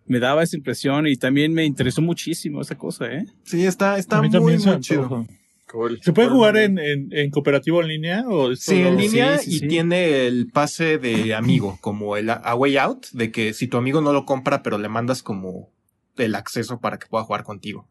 Me 0.08 0.18
daba 0.20 0.42
esa 0.42 0.56
impresión 0.56 1.06
y 1.06 1.16
también 1.16 1.52
me 1.52 1.64
interesó 1.64 2.02
muchísimo 2.02 2.60
esa 2.60 2.76
cosa, 2.76 3.06
¿eh? 3.12 3.26
Sí, 3.44 3.64
está, 3.66 3.98
está 3.98 4.20
muy, 4.22 4.30
muy 4.58 4.80
chido. 4.80 5.26
Cool. 5.70 6.00
¿Se 6.02 6.14
puede 6.14 6.28
Cool. 6.28 6.36
jugar 6.38 6.56
en, 6.56 6.78
en, 6.78 7.12
en 7.12 7.30
cooperativo 7.30 7.82
en 7.82 7.88
línea? 7.88 8.24
O 8.26 8.56
Sí, 8.56 8.76
en 8.80 8.96
línea 8.96 9.36
sí, 9.38 9.50
sí, 9.50 9.56
y 9.56 9.58
sí. 9.60 9.68
tiene 9.68 10.26
el 10.26 10.48
pase 10.50 10.96
de 10.96 11.34
amigo, 11.34 11.76
como 11.82 12.16
el 12.16 12.30
a 12.30 12.54
way 12.54 12.78
out, 12.78 13.06
de 13.12 13.30
que 13.30 13.52
si 13.52 13.68
tu 13.68 13.76
amigo 13.76 14.00
no 14.00 14.14
lo 14.14 14.24
compra, 14.24 14.62
pero 14.62 14.78
le 14.78 14.88
mandas 14.88 15.22
como 15.22 15.70
el 16.16 16.34
acceso 16.34 16.80
para 16.80 16.98
que 16.98 17.06
pueda 17.06 17.24
jugar 17.24 17.44
contigo. 17.44 17.86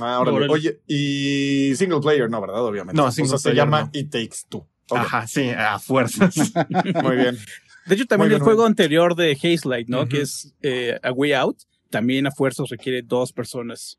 Ah, 0.00 0.20
órale. 0.20 0.36
Órale. 0.36 0.52
Oye, 0.52 0.80
y 0.86 1.74
single 1.74 1.98
player, 2.00 2.30
no, 2.30 2.40
¿verdad? 2.40 2.64
Obviamente. 2.64 2.96
No, 2.96 3.06
o 3.08 3.10
sea, 3.10 3.24
single 3.24 3.38
se 3.38 3.42
player 3.50 3.56
llama 3.56 3.80
no. 3.82 3.90
It 3.94 4.10
Takes 4.10 4.36
Two. 4.48 4.68
Ajá, 4.90 5.26
sí, 5.26 5.50
a 5.50 5.78
fuerzas. 5.80 6.36
Muy 7.02 7.16
bien. 7.16 7.36
De 7.88 7.94
hecho, 7.94 8.06
también 8.06 8.30
Muy 8.30 8.36
el 8.36 8.42
juego 8.42 8.66
anterior 8.66 9.14
de 9.14 9.32
Haze 9.32 9.68
Light, 9.68 9.88
¿no? 9.88 10.08
Que 10.08 10.20
es 10.20 10.54
eh, 10.62 10.98
A 11.02 11.10
Way 11.12 11.32
Out, 11.32 11.62
también 11.90 12.26
a 12.26 12.30
fuerzas 12.30 12.68
requiere 12.68 13.02
dos 13.02 13.32
personas. 13.32 13.98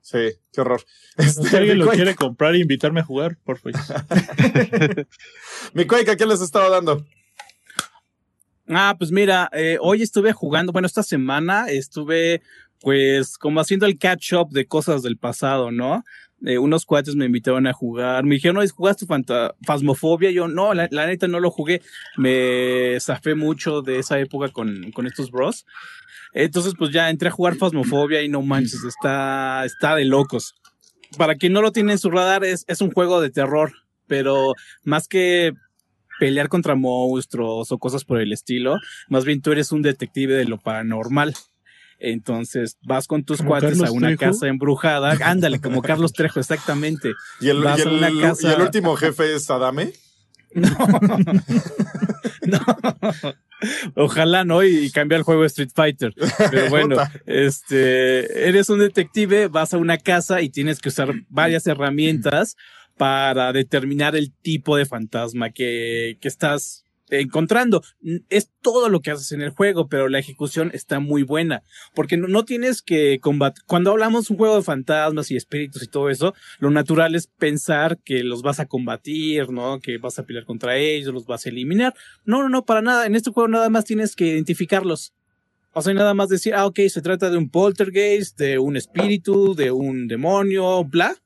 Sí, 0.00 0.18
qué 0.52 0.60
horror. 0.60 0.82
Si 1.18 1.26
Este, 1.42 1.56
alguien 1.56 1.78
lo 1.78 1.88
quiere 1.88 2.14
comprar 2.14 2.54
e 2.54 2.58
invitarme 2.58 3.00
a 3.00 3.04
jugar, 3.04 3.36
por 3.44 3.58
favor. 3.58 3.78
mi 5.74 5.86
Quake, 5.86 6.10
¿a 6.10 6.16
qué 6.16 6.26
les 6.26 6.40
estaba 6.40 6.70
dando? 6.70 7.06
Ah, 8.68 8.96
pues 8.98 9.12
mira, 9.12 9.50
eh, 9.52 9.76
hoy 9.80 10.02
estuve 10.02 10.32
jugando, 10.32 10.72
bueno, 10.72 10.86
esta 10.86 11.02
semana 11.02 11.68
estuve 11.68 12.42
pues 12.80 13.38
como 13.38 13.60
haciendo 13.60 13.86
el 13.86 13.98
catch 13.98 14.32
up 14.32 14.50
de 14.50 14.66
cosas 14.66 15.02
del 15.02 15.16
pasado, 15.16 15.70
¿no? 15.70 16.02
Eh, 16.44 16.58
unos 16.58 16.84
cuates 16.84 17.14
me 17.14 17.26
invitaron 17.26 17.66
a 17.68 17.72
jugar, 17.72 18.24
me 18.24 18.34
dijeron, 18.34 18.56
no, 18.56 18.68
¿jugaste 18.68 19.06
Fanta 19.06 19.54
Phasmophobia? 19.64 20.30
Yo, 20.32 20.48
no, 20.48 20.74
la, 20.74 20.88
neta 20.88 21.28
no 21.28 21.38
lo 21.38 21.50
jugué, 21.50 21.82
me 22.16 22.98
zafé 23.00 23.36
mucho 23.36 23.80
de 23.82 24.00
esa 24.00 24.18
época 24.18 24.48
con, 24.48 24.90
con 24.90 25.06
estos 25.06 25.30
bros. 25.30 25.66
Entonces, 26.32 26.74
pues 26.76 26.90
ya 26.90 27.10
entré 27.10 27.28
a 27.28 27.32
jugar 27.32 27.56
Phasmophobia 27.56 28.22
y 28.22 28.28
no 28.28 28.42
manches, 28.42 28.82
está, 28.84 29.64
está 29.64 29.94
de 29.94 30.04
locos. 30.04 30.54
Para 31.16 31.36
quien 31.36 31.52
no 31.52 31.62
lo 31.62 31.72
tiene 31.72 31.92
en 31.92 31.98
su 31.98 32.10
radar, 32.10 32.44
es, 32.44 32.64
es 32.66 32.80
un 32.80 32.90
juego 32.90 33.20
de 33.20 33.30
terror, 33.30 33.72
pero 34.08 34.54
más 34.82 35.06
que 35.06 35.52
pelear 36.18 36.48
contra 36.48 36.74
monstruos 36.74 37.70
o 37.70 37.78
cosas 37.78 38.04
por 38.04 38.20
el 38.20 38.32
estilo, 38.32 38.76
más 39.08 39.24
bien 39.24 39.42
tú 39.42 39.52
eres 39.52 39.72
un 39.72 39.82
detective 39.82 40.34
de 40.34 40.44
lo 40.46 40.58
paranormal. 40.58 41.34
Entonces 42.04 42.76
vas 42.82 43.06
con 43.06 43.22
tus 43.24 43.38
¿Como 43.38 43.50
cuates 43.50 43.70
Carlos 43.70 43.88
a 43.88 43.92
una 43.92 44.08
Trejo? 44.08 44.32
casa 44.32 44.48
embrujada, 44.48 45.12
ándale, 45.24 45.60
como 45.60 45.82
Carlos 45.82 46.12
Trejo, 46.12 46.40
exactamente. 46.40 47.12
¿Y 47.40 47.48
el, 47.48 47.62
Vas 47.62 47.78
y 47.78 47.82
a 47.82 47.84
el- 47.84 47.90
una 47.96 48.10
casa- 48.20 48.50
y 48.50 48.54
el 48.54 48.62
último 48.62 48.96
jefe 48.96 49.34
es 49.34 49.48
Adame? 49.50 49.92
No. 52.44 52.58
Ojalá 53.94 54.44
no, 54.44 54.64
y, 54.64 54.90
cambia 54.90 55.16
el 55.16 55.22
juego 55.22 55.42
de 55.42 55.46
Street 55.46 55.70
Fighter. 55.74 56.12
Pero 56.50 56.68
bueno, 56.70 56.96
este, 57.26 58.48
eres 58.48 58.68
un 58.68 58.80
detective, 58.80 59.46
vas 59.48 59.72
a 59.72 59.78
una 59.78 59.96
casa 59.98 60.42
y 60.42 60.50
tienes 60.50 60.80
que 60.80 60.88
usar 60.88 61.12
varias 61.28 61.66
herramientas 61.68 62.56
para 62.96 63.52
determinar 63.52 64.16
el 64.16 64.32
tipo 64.32 64.76
de 64.76 64.86
fantasma 64.86 65.50
que, 65.50 66.18
que 66.20 66.28
estás 66.28 66.84
encontrando. 67.20 67.82
Es 68.28 68.50
todo 68.62 68.88
lo 68.88 69.00
que 69.00 69.10
haces 69.10 69.32
en 69.32 69.42
el 69.42 69.50
juego, 69.50 69.88
pero 69.88 70.08
la 70.08 70.18
ejecución 70.18 70.70
está 70.72 71.00
muy 71.00 71.22
buena, 71.22 71.62
porque 71.94 72.16
no, 72.16 72.28
no 72.28 72.44
tienes 72.44 72.82
que 72.82 73.18
combatir. 73.20 73.62
Cuando 73.66 73.90
hablamos 73.90 74.30
un 74.30 74.36
juego 74.36 74.56
de 74.56 74.62
fantasmas 74.62 75.30
y 75.30 75.36
espíritus 75.36 75.82
y 75.82 75.86
todo 75.88 76.10
eso, 76.10 76.34
lo 76.58 76.70
natural 76.70 77.14
es 77.14 77.26
pensar 77.26 77.98
que 78.04 78.22
los 78.24 78.42
vas 78.42 78.60
a 78.60 78.66
combatir, 78.66 79.50
¿no? 79.50 79.80
Que 79.80 79.98
vas 79.98 80.18
a 80.18 80.24
pelear 80.24 80.44
contra 80.44 80.76
ellos, 80.76 81.12
los 81.12 81.26
vas 81.26 81.46
a 81.46 81.48
eliminar. 81.50 81.94
No, 82.24 82.42
no, 82.42 82.48
no, 82.48 82.64
para 82.64 82.82
nada. 82.82 83.06
En 83.06 83.14
este 83.14 83.30
juego 83.30 83.48
nada 83.48 83.68
más 83.68 83.84
tienes 83.84 84.16
que 84.16 84.26
identificarlos. 84.26 85.12
O 85.74 85.80
sea, 85.80 85.94
nada 85.94 86.12
más 86.12 86.28
decir, 86.28 86.54
ah, 86.54 86.66
ok, 86.66 86.80
se 86.88 87.00
trata 87.00 87.30
de 87.30 87.38
un 87.38 87.48
poltergeist, 87.48 88.38
de 88.38 88.58
un 88.58 88.76
espíritu, 88.76 89.54
de 89.54 89.70
un 89.70 90.06
demonio, 90.06 90.84
bla. 90.84 91.16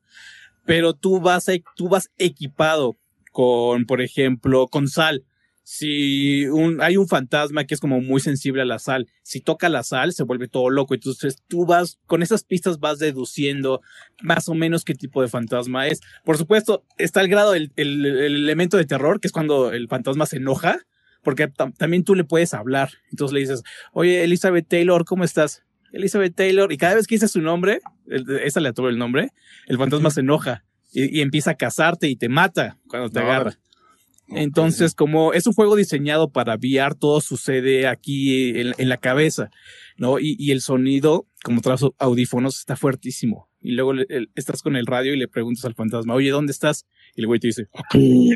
Pero 0.64 0.94
tú 0.94 1.20
vas, 1.20 1.48
a- 1.48 1.52
tú 1.76 1.88
vas 1.88 2.10
equipado 2.18 2.96
con, 3.32 3.86
por 3.86 4.00
ejemplo, 4.00 4.66
con 4.68 4.88
sal. 4.88 5.24
Si 5.68 6.46
un, 6.46 6.80
hay 6.80 6.96
un 6.96 7.08
fantasma 7.08 7.64
que 7.64 7.74
es 7.74 7.80
como 7.80 8.00
muy 8.00 8.20
sensible 8.20 8.62
a 8.62 8.64
la 8.64 8.78
sal, 8.78 9.08
si 9.24 9.40
toca 9.40 9.68
la 9.68 9.82
sal 9.82 10.12
se 10.12 10.22
vuelve 10.22 10.46
todo 10.46 10.70
loco. 10.70 10.94
Entonces 10.94 11.42
tú 11.48 11.66
vas, 11.66 11.98
con 12.06 12.22
esas 12.22 12.44
pistas 12.44 12.78
vas 12.78 13.00
deduciendo 13.00 13.80
más 14.22 14.48
o 14.48 14.54
menos 14.54 14.84
qué 14.84 14.94
tipo 14.94 15.22
de 15.22 15.26
fantasma 15.28 15.88
es. 15.88 16.02
Por 16.24 16.38
supuesto, 16.38 16.84
está 16.98 17.20
el 17.20 17.26
grado, 17.26 17.52
el, 17.54 17.72
el- 17.74 18.06
el 18.06 18.36
elemento 18.36 18.76
de 18.76 18.84
terror, 18.84 19.18
que 19.18 19.26
es 19.26 19.32
cuando 19.32 19.72
el 19.72 19.88
fantasma 19.88 20.24
se 20.26 20.36
enoja, 20.36 20.78
porque 21.24 21.48
tam- 21.52 21.76
también 21.76 22.04
tú 22.04 22.14
le 22.14 22.22
puedes 22.22 22.54
hablar. 22.54 22.90
Entonces 23.10 23.34
le 23.34 23.40
dices, 23.40 23.62
oye, 23.92 24.22
Elizabeth 24.22 24.68
Taylor, 24.68 25.04
¿cómo 25.04 25.24
estás? 25.24 25.64
Elizabeth 25.90 26.36
Taylor, 26.36 26.70
y 26.72 26.76
cada 26.76 26.94
vez 26.94 27.08
que 27.08 27.16
dices 27.16 27.32
su 27.32 27.40
nombre, 27.40 27.80
el- 28.06 28.38
es 28.38 28.56
aleatorio 28.56 28.90
el 28.90 28.98
nombre, 28.98 29.32
el 29.66 29.78
fantasma 29.78 30.10
se 30.10 30.20
enoja 30.20 30.64
y, 30.92 31.18
y 31.18 31.22
empieza 31.22 31.50
a 31.50 31.54
cazarte 31.56 32.06
y 32.08 32.14
te 32.14 32.28
mata 32.28 32.78
cuando 32.86 33.10
te 33.10 33.18
No, 33.18 33.26
agarra. 33.26 33.58
Entonces, 34.28 34.94
como 34.94 35.32
es 35.32 35.46
un 35.46 35.52
juego 35.52 35.76
diseñado 35.76 36.30
para 36.30 36.56
VR, 36.56 36.94
todo 36.94 37.20
sucede 37.20 37.86
aquí 37.86 38.58
en, 38.58 38.74
en 38.78 38.88
la 38.88 38.96
cabeza. 38.96 39.50
¿no? 39.96 40.18
Y, 40.18 40.36
y 40.38 40.50
el 40.50 40.60
sonido, 40.60 41.26
como 41.42 41.60
tras 41.60 41.80
audífonos, 41.98 42.58
está 42.58 42.76
fuertísimo. 42.76 43.48
Y 43.60 43.72
luego 43.72 43.92
le- 43.94 44.06
el- 44.10 44.30
estás 44.34 44.62
con 44.62 44.76
el 44.76 44.86
radio 44.86 45.14
y 45.14 45.16
le 45.16 45.28
preguntas 45.28 45.64
al 45.64 45.74
fantasma, 45.74 46.14
oye, 46.14 46.30
¿dónde 46.30 46.52
estás? 46.52 46.86
Y 47.16 47.22
el 47.22 47.26
güey 47.28 47.40
te 47.40 47.46
dice, 47.48 47.66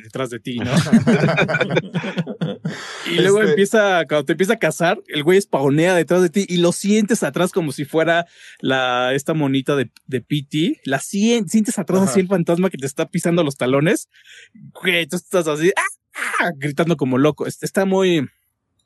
detrás 0.02 0.30
de 0.30 0.40
ti, 0.40 0.58
¿no? 0.58 0.72
y 3.10 3.14
luego 3.20 3.40
Este- 3.40 3.50
empieza, 3.50 4.04
cuando 4.08 4.24
te 4.24 4.32
empieza 4.32 4.54
a 4.54 4.58
cazar, 4.58 5.00
el 5.08 5.22
güey 5.22 5.40
spawnea 5.40 5.94
detrás 5.94 6.22
de 6.22 6.30
ti 6.30 6.44
y 6.48 6.58
lo 6.58 6.72
sientes 6.72 7.22
atrás 7.22 7.52
como 7.52 7.72
si 7.72 7.84
fuera 7.84 8.26
la, 8.60 9.12
esta 9.14 9.34
monita 9.34 9.76
de, 9.76 9.90
de 10.06 10.20
PT. 10.20 10.80
La 10.84 10.98
sien- 10.98 11.48
sientes 11.48 11.78
atrás 11.78 12.02
Ajá. 12.02 12.10
así 12.10 12.20
el 12.20 12.28
fantasma 12.28 12.70
que 12.70 12.78
te 12.78 12.86
está 12.86 13.08
pisando 13.08 13.42
los 13.44 13.56
talones. 13.56 14.08
Güey, 14.82 15.06
tú 15.06 15.16
estás 15.16 15.46
así, 15.46 15.72
¡ah! 15.76 16.20
¡ah! 16.40 16.50
gritando 16.56 16.96
como 16.96 17.18
loco. 17.18 17.46
Está- 17.46 17.84
muy, 17.84 18.28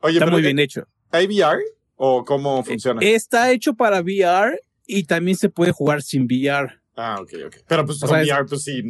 Oye, 0.00 0.18
está 0.18 0.30
muy 0.30 0.40
eh, 0.40 0.44
bien 0.46 0.58
hecho. 0.58 0.86
¿hay 1.10 1.26
VR 1.26 1.62
o 1.96 2.24
cómo 2.24 2.62
funciona? 2.64 3.00
Está 3.02 3.52
hecho 3.52 3.74
para 3.74 4.00
VR 4.00 4.60
y 4.86 5.04
también 5.04 5.36
se 5.36 5.48
puede 5.48 5.72
jugar 5.72 6.02
sin 6.02 6.24
VR. 6.24 6.78
Ah, 6.96 7.18
ok, 7.20 7.30
ok. 7.46 7.56
Pero 7.66 7.84
pues 7.86 8.02
O 8.02 8.06
con 8.08 8.20
VR, 8.20 8.46
pues 8.46 8.62
sí, 8.62 8.82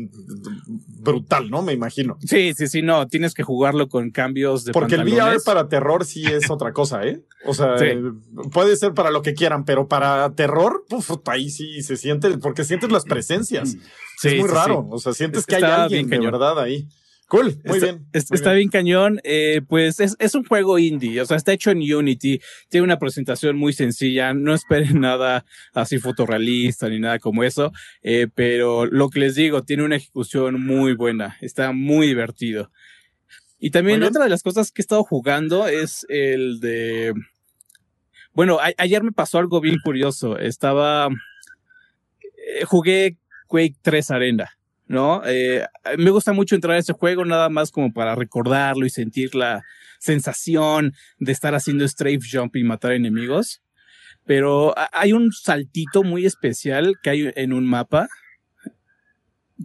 brutal, 1.01 1.51
¿no? 1.51 1.63
Me 1.63 1.73
imagino. 1.73 2.17
Sí, 2.25 2.53
sí, 2.55 2.67
sí, 2.69 2.83
no, 2.83 3.07
tienes 3.07 3.35
que 3.35 3.43
jugarlo 3.43 3.89
con 3.89 4.11
cambios 4.11 4.65
de 4.65 4.73
Porque 4.73 4.95
el 4.97 5.05
VR 5.05 5.39
para 5.45 5.69
terror 5.69 6.05
sí 6.05 6.25
es 6.27 6.51
otra 6.51 6.73
cosa, 6.73 7.05
¿eh? 7.05 7.23
O 7.47 7.55
sea, 7.55 7.79
Sí. 7.79 7.87
puede 8.53 8.77
ser 8.77 8.95
para 8.95 9.11
lo 9.11 9.23
que 9.23 9.35
quieran, 9.35 9.65
pero 9.65 9.89
para 9.89 10.31
terror, 10.35 10.85
puf, 10.89 11.11
ahí 11.27 11.51
sí 11.51 11.83
se 11.83 11.97
siente, 11.97 12.39
porque 12.39 12.65
sientes 12.65 12.91
las 12.91 13.05
presencias. 13.05 13.77
Sí, 14.19 14.29
es 14.29 14.41
muy 14.41 14.49
sí, 14.49 14.55
raro. 14.55 14.87
O 14.91 14.99
sea, 14.99 15.13
sientes 15.13 15.41
Es- 15.41 15.47
que 15.47 15.57
hay 15.57 15.63
alguien 15.65 16.09
de 16.09 16.19
verdad 16.19 16.59
ahí. 16.61 16.89
Cool, 17.27 17.57
muy 17.65 17.79
está, 17.79 17.87
bien. 17.87 17.99
muy 18.13 18.21
está 18.37 18.51
bien. 18.53 18.57
bien 18.57 18.69
cañón. 18.69 19.21
eh, 19.25 19.63
pues 19.67 19.99
es, 19.99 20.15
es 20.19 20.35
un 20.35 20.45
juego 20.45 20.79
indie, 20.79 21.21
o 21.21 21.27
sea, 21.27 21.37
está 21.37 21.53
hecho 21.53 21.71
en 21.71 21.79
Unity, 21.79 22.41
tiene 22.69 22.85
una 22.85 22.99
presentación 22.99 23.57
muy 23.57 23.73
sencilla, 23.73 24.35
no 24.35 24.55
esperen 24.55 25.01
nada 25.01 25.45
así 25.73 25.99
fotorrealista 25.99 26.89
ni 26.89 27.01
nada 27.01 27.19
como 27.19 27.43
eso, 27.43 27.73
eh, 28.03 28.29
pero 28.35 28.87
lo 28.87 29.09
que 29.09 29.21
les 29.21 29.35
digo, 29.35 29.65
tiene 29.65 29.85
una 29.85 29.97
ejecución 29.97 30.61
muy 30.65 30.95
buena, 30.95 31.37
está 31.41 31.73
muy 31.73 32.07
divertido. 32.09 32.71
Y 33.59 33.71
también 33.71 34.03
otra 34.03 34.25
de 34.25 34.31
las 34.31 34.43
cosas 34.43 34.71
que 34.71 34.83
he 34.83 34.85
estado 34.85 35.03
jugando 35.05 35.67
es 35.67 36.05
el 36.11 36.61
de... 36.61 37.15
Bueno, 38.35 38.59
a- 38.61 38.75
ayer 38.77 39.03
me 39.03 39.13
pasó 39.13 39.39
algo 39.39 39.61
bien 39.63 39.79
curioso. 39.83 40.37
Estaba... 40.39 41.09
eh, 42.59 42.65
jugué 42.67 43.17
Quake 43.47 43.77
3 43.81 44.11
Arena. 44.11 44.51
¿No? 44.87 45.23
Eh, 45.25 45.67
me 45.99 46.11
gusta 46.11 46.33
mucho 46.33 46.55
entrar 46.55 46.77
a 46.77 46.79
ese 46.79 46.93
juego 46.93 47.25
nada 47.25 47.49
más 47.49 47.71
como 47.71 47.93
para 47.93 48.15
recordarlo 48.15 48.85
y 48.87 48.91
sentir 48.91 49.35
la 49.35 49.63
sensación 49.99 50.93
de 51.19 51.33
estar 51.33 51.55
haciendo 51.55 51.87
strafe 51.89 52.19
jump 52.31 52.57
y 52.57 52.65
matar 52.65 52.93
enemigos. 52.93 53.63
Pero 54.27 54.77
ha- 54.79 54.91
hay 54.93 55.13
un 55.13 55.33
saltito 55.33 56.03
muy 56.03 56.27
especial 56.27 56.95
que 57.03 57.11
hay 57.11 57.33
en 57.37 57.53
un 57.53 57.67
mapa 57.67 58.09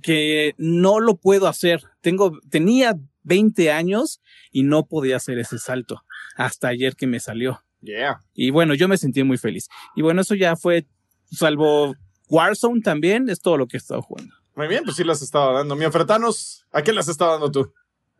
que 0.03 0.53
no 0.57 0.99
lo 0.99 1.15
puedo 1.17 1.47
hacer. 1.47 1.81
Tengo, 2.01 2.39
tenía 2.49 2.95
20 3.23 3.71
años 3.71 4.21
y 4.51 4.63
no 4.63 4.85
podía 4.85 5.17
hacer 5.17 5.39
ese 5.39 5.57
salto 5.59 6.01
hasta 6.35 6.69
ayer 6.69 6.95
que 6.95 7.07
me 7.07 7.19
salió. 7.19 7.61
Yeah. 7.81 8.19
Y 8.33 8.49
bueno, 8.51 8.73
yo 8.75 8.87
me 8.87 8.97
sentí 8.97 9.23
muy 9.23 9.37
feliz. 9.37 9.67
Y 9.95 10.01
bueno, 10.01 10.21
eso 10.21 10.35
ya 10.35 10.55
fue, 10.55 10.85
salvo 11.31 11.95
Warzone 12.29 12.81
también, 12.81 13.29
es 13.29 13.41
todo 13.41 13.57
lo 13.57 13.67
que 13.67 13.77
he 13.77 13.79
estado 13.79 14.01
jugando. 14.01 14.35
Muy 14.59 14.67
bien, 14.67 14.83
pues 14.83 14.97
sí 14.97 15.05
las 15.05 15.21
estaba 15.21 15.53
dando. 15.53 15.73
Mi 15.77 15.85
ofertanos, 15.85 16.65
¿a 16.73 16.81
qué 16.81 16.91
las 16.91 17.07
estaba 17.07 17.31
dando 17.31 17.49
tú? 17.49 17.71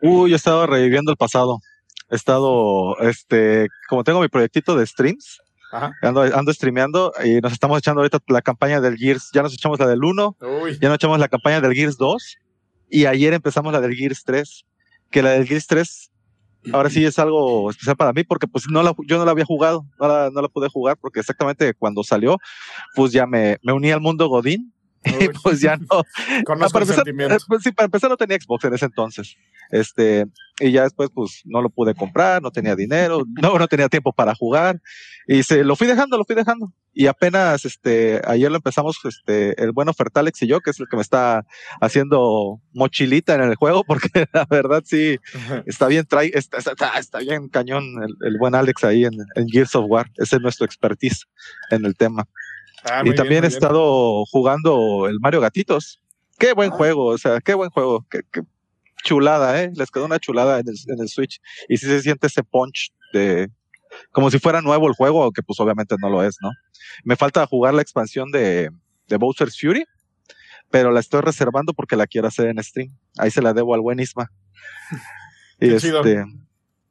Uy, 0.01 0.31
he 0.31 0.37
estado 0.37 0.65
reviviendo 0.65 1.11
el 1.11 1.17
pasado. 1.17 1.59
He 2.09 2.15
estado, 2.15 2.97
este, 2.99 3.67
como 3.89 4.05
tengo 4.05 4.21
mi 4.21 4.29
proyectito 4.29 4.77
de 4.77 4.87
streams, 4.87 5.41
Ajá. 5.73 5.91
ando, 6.01 6.21
ando 6.21 6.53
streameando 6.53 7.11
y 7.25 7.41
nos 7.41 7.51
estamos 7.51 7.79
echando 7.79 7.99
ahorita 7.99 8.19
la 8.29 8.41
campaña 8.41 8.79
del 8.79 8.95
Gears. 8.95 9.31
Ya 9.33 9.43
nos 9.43 9.53
echamos 9.53 9.79
la 9.79 9.87
del 9.87 10.01
1, 10.01 10.37
Uy. 10.63 10.79
ya 10.79 10.87
nos 10.87 10.95
echamos 10.95 11.19
la 11.19 11.27
campaña 11.27 11.59
del 11.59 11.73
Gears 11.73 11.97
2 11.97 12.37
y 12.89 13.05
ayer 13.05 13.33
empezamos 13.33 13.73
la 13.73 13.81
del 13.81 13.93
Gears 13.93 14.23
3. 14.23 14.65
Que 15.11 15.21
la 15.21 15.31
del 15.31 15.45
Gears 15.45 15.67
3 15.67 16.11
ahora 16.71 16.89
sí 16.89 17.03
es 17.03 17.19
algo 17.19 17.69
especial 17.69 17.97
para 17.97 18.13
mí 18.13 18.23
porque 18.23 18.47
pues 18.47 18.63
no 18.69 18.81
la, 18.81 18.93
yo 19.07 19.17
no 19.17 19.25
la 19.25 19.31
había 19.31 19.43
jugado, 19.43 19.85
no 19.99 20.07
la, 20.07 20.29
no 20.29 20.41
la 20.41 20.47
pude 20.47 20.69
jugar 20.69 20.95
porque 21.01 21.19
exactamente 21.19 21.73
cuando 21.73 22.01
salió, 22.01 22.37
pues 22.95 23.11
ya 23.11 23.25
me, 23.27 23.57
me 23.61 23.73
uní 23.73 23.91
al 23.91 23.99
mundo 23.99 24.29
Godín. 24.29 24.73
pues 25.43 25.61
ya 25.61 25.77
no, 25.77 25.87
para 26.45 26.65
el 26.65 26.73
empezar, 26.73 26.95
sentimiento. 26.95 27.35
eh, 27.35 27.39
pues 27.47 27.63
sí, 27.63 27.71
para 27.71 27.85
empezar 27.85 28.09
no 28.09 28.17
tenía 28.17 28.37
Xbox 28.39 28.65
en 28.65 28.73
ese 28.73 28.85
entonces. 28.85 29.35
Este, 29.71 30.25
y 30.59 30.71
ya 30.71 30.83
después 30.83 31.09
pues 31.13 31.41
no 31.45 31.61
lo 31.61 31.69
pude 31.69 31.93
comprar, 31.93 32.41
no 32.41 32.51
tenía 32.51 32.75
dinero, 32.75 33.23
no, 33.41 33.57
no 33.57 33.67
tenía 33.67 33.89
tiempo 33.89 34.11
para 34.13 34.35
jugar. 34.35 34.81
Y 35.27 35.43
se 35.43 35.63
lo 35.63 35.75
fui 35.75 35.87
dejando, 35.87 36.17
lo 36.17 36.25
fui 36.25 36.35
dejando. 36.35 36.73
Y 36.91 37.05
apenas 37.05 37.63
este, 37.65 38.19
ayer 38.25 38.49
lo 38.49 38.57
empezamos, 38.57 38.97
este, 39.05 39.61
el 39.61 39.71
bueno 39.71 39.93
Fertalex 39.93 40.41
y 40.41 40.47
yo, 40.47 40.59
que 40.59 40.71
es 40.71 40.79
el 40.79 40.87
que 40.89 40.97
me 40.97 41.03
está 41.03 41.45
haciendo 41.79 42.59
mochilita 42.73 43.35
en 43.35 43.43
el 43.43 43.55
juego, 43.55 43.83
porque 43.85 44.09
la 44.33 44.45
verdad 44.49 44.81
sí, 44.83 45.17
está 45.65 45.87
bien, 45.87 46.05
trae, 46.07 46.31
está, 46.33 46.57
está, 46.57 46.97
está 46.97 47.19
bien 47.19 47.47
cañón 47.47 47.83
el, 48.03 48.27
el 48.27 48.37
buen 48.39 48.55
Alex 48.55 48.83
ahí 48.83 49.05
en, 49.05 49.13
en 49.35 49.47
Gears 49.47 49.75
of 49.75 49.85
War. 49.87 50.09
Ese 50.17 50.37
es 50.37 50.41
nuestro 50.41 50.65
expertise 50.65 51.27
en 51.69 51.85
el 51.85 51.95
tema. 51.95 52.27
Ah, 52.85 53.01
Y 53.05 53.13
también 53.15 53.41
bien, 53.41 53.43
he 53.45 53.47
estado 53.47 54.25
jugando 54.25 55.07
el 55.07 55.19
Mario 55.19 55.41
Gatitos. 55.41 56.01
Qué 56.37 56.53
buen 56.53 56.71
Ah. 56.71 56.75
juego, 56.75 57.05
o 57.07 57.17
sea, 57.17 57.39
qué 57.41 57.53
buen 57.53 57.69
juego. 57.69 58.05
Qué, 58.09 58.21
qué 58.31 58.41
chulada, 59.03 59.61
¿eh? 59.61 59.71
Les 59.75 59.91
quedó 59.91 60.05
una 60.05 60.19
chulada 60.19 60.59
en 60.59 60.67
el, 60.67 60.75
en 60.87 61.01
el 61.01 61.09
Switch. 61.09 61.39
Y 61.67 61.77
sí 61.77 61.85
se 61.87 62.01
siente 62.01 62.27
ese 62.27 62.43
punch 62.43 62.91
de. 63.13 63.49
Como 64.11 64.29
si 64.29 64.39
fuera 64.39 64.61
nuevo 64.61 64.87
el 64.87 64.93
juego, 64.93 65.23
aunque 65.23 65.41
pues 65.41 65.59
obviamente 65.59 65.95
no 65.99 66.09
lo 66.09 66.23
es, 66.23 66.37
¿no? 66.41 66.51
Me 67.03 67.15
falta 67.15 67.45
jugar 67.47 67.73
la 67.73 67.81
expansión 67.81 68.31
de, 68.31 68.69
de 69.07 69.17
Bowser's 69.17 69.59
Fury, 69.59 69.83
pero 70.69 70.91
la 70.91 70.99
estoy 70.99 71.21
reservando 71.21 71.73
porque 71.73 71.95
la 71.95 72.05
quiero 72.07 72.27
hacer 72.27 72.47
en 72.47 72.63
stream. 72.63 72.95
Ahí 73.17 73.31
se 73.31 73.41
la 73.41 73.53
debo 73.53 73.73
al 73.73 73.81
buen 73.81 73.99
Isma. 73.99 74.31
Y 75.59 75.73
este. 75.73 76.23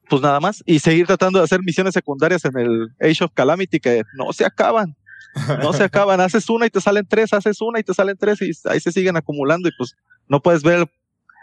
Pues 0.08 0.22
nada 0.22 0.40
más. 0.40 0.62
Y 0.66 0.78
seguir 0.78 1.06
tratando 1.06 1.38
de 1.38 1.44
hacer 1.44 1.60
misiones 1.62 1.94
secundarias 1.94 2.44
en 2.46 2.58
el 2.58 2.88
Age 3.00 3.24
of 3.24 3.32
Calamity 3.34 3.78
que 3.78 4.02
no 4.14 4.32
se 4.32 4.44
acaban 4.44 4.96
no 5.62 5.72
se 5.72 5.84
acaban, 5.84 6.20
haces 6.20 6.48
una 6.50 6.66
y 6.66 6.70
te 6.70 6.80
salen 6.80 7.06
tres, 7.06 7.32
haces 7.32 7.60
una 7.60 7.80
y 7.80 7.82
te 7.82 7.94
salen 7.94 8.16
tres 8.16 8.40
y 8.42 8.50
ahí 8.68 8.80
se 8.80 8.92
siguen 8.92 9.16
acumulando 9.16 9.68
y 9.68 9.72
pues 9.76 9.94
no 10.26 10.40
puedes 10.40 10.62
ver 10.62 10.78
el, 10.80 10.86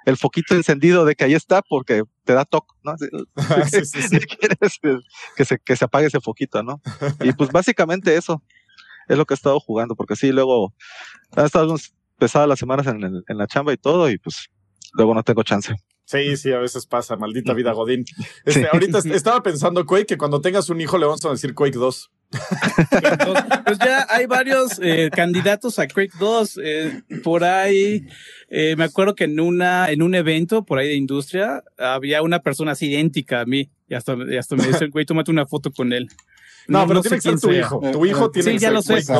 el 0.05 0.17
foquito 0.17 0.53
encendido 0.55 1.05
de 1.05 1.15
que 1.15 1.23
ahí 1.23 1.33
está 1.33 1.61
porque 1.61 2.03
te 2.23 2.33
da 2.33 2.45
toque, 2.45 2.73
¿no? 2.83 2.91
Así, 2.91 3.05
sí, 3.85 3.85
sí, 3.85 4.01
sí. 4.07 4.19
quieres 4.19 4.79
que 5.35 5.45
se, 5.45 5.59
que 5.59 5.75
se 5.75 5.85
apague 5.85 6.07
ese 6.07 6.19
foquito, 6.21 6.61
¿no? 6.63 6.81
Y 7.21 7.31
pues 7.33 7.49
básicamente 7.51 8.15
eso 8.15 8.41
es 9.07 9.17
lo 9.17 9.25
que 9.25 9.33
he 9.33 9.37
estado 9.37 9.59
jugando 9.59 9.95
porque 9.95 10.15
sí, 10.15 10.31
luego 10.31 10.73
han 11.35 11.45
estado 11.45 11.75
pesadas 12.17 12.47
las 12.47 12.59
semanas 12.59 12.87
en, 12.87 13.03
el- 13.03 13.23
en 13.27 13.37
la 13.37 13.47
chamba 13.47 13.73
y 13.73 13.77
todo 13.77 14.09
y 14.09 14.17
pues 14.17 14.47
luego 14.93 15.13
no 15.13 15.23
tengo 15.23 15.43
chance. 15.43 15.75
Sí, 16.07 16.37
sí, 16.37 16.51
a 16.51 16.59
veces 16.59 16.85
pasa, 16.85 17.15
maldita 17.15 17.53
vida 17.53 17.71
Godín. 17.71 18.05
Este, 18.45 18.61
Sí. 18.61 18.67
Ahorita 18.71 18.97
est- 18.99 19.07
estaba 19.07 19.41
pensando, 19.41 19.85
Quake, 19.85 20.05
que 20.05 20.17
cuando 20.17 20.39
tengas 20.39 20.69
un 20.69 20.79
hijo 20.79 20.97
le 20.99 21.05
vamos 21.05 21.25
a 21.25 21.29
decir 21.31 21.53
Quake 21.55 21.77
2. 21.77 22.11
Pues 23.65 23.79
ya 23.79 24.05
hay 24.09 24.25
varios 24.25 24.79
eh, 24.81 25.09
candidatos 25.13 25.79
a 25.79 25.87
Quake 25.87 26.13
2. 26.19 26.59
eh, 26.63 27.01
por 27.23 27.43
ahí, 27.43 28.05
eh, 28.49 28.75
me 28.77 28.83
acuerdo 28.83 29.15
que 29.15 29.23
en 29.25 29.39
una, 29.39 29.89
en 29.89 30.01
un 30.01 30.15
evento 30.15 30.63
por 30.65 30.79
ahí 30.79 30.87
de 30.87 30.95
industria, 30.95 31.63
había 31.77 32.21
una 32.21 32.39
persona 32.39 32.71
así 32.73 32.87
idéntica 32.91 33.41
a 33.41 33.45
mí. 33.45 33.69
Y 33.87 33.93
hasta, 33.93 34.15
y 34.29 34.37
hasta 34.37 34.55
me 34.55 34.67
dicen, 34.67 34.89
güey, 34.91 35.05
tómate 35.05 35.31
una 35.31 35.45
foto 35.45 35.71
con 35.71 35.93
él. 35.93 36.07
No, 36.67 36.87
pero 36.87 37.03
sé 37.03 37.09
tiene 37.09 37.17
que 37.17 37.21
ser 37.21 37.31
quién 37.31 37.39
tu 37.39 37.47
sea. 37.49 37.59
hijo. 37.59 37.81
Tu 37.91 38.05
hijo 38.05 38.31
tiene 38.31 38.45
Sí, 38.51 38.55
que 38.55 38.59
ya 38.59 38.67
ser 38.69 38.73
lo 38.73 38.81
sé. 38.81 38.93
Quake 39.05 39.13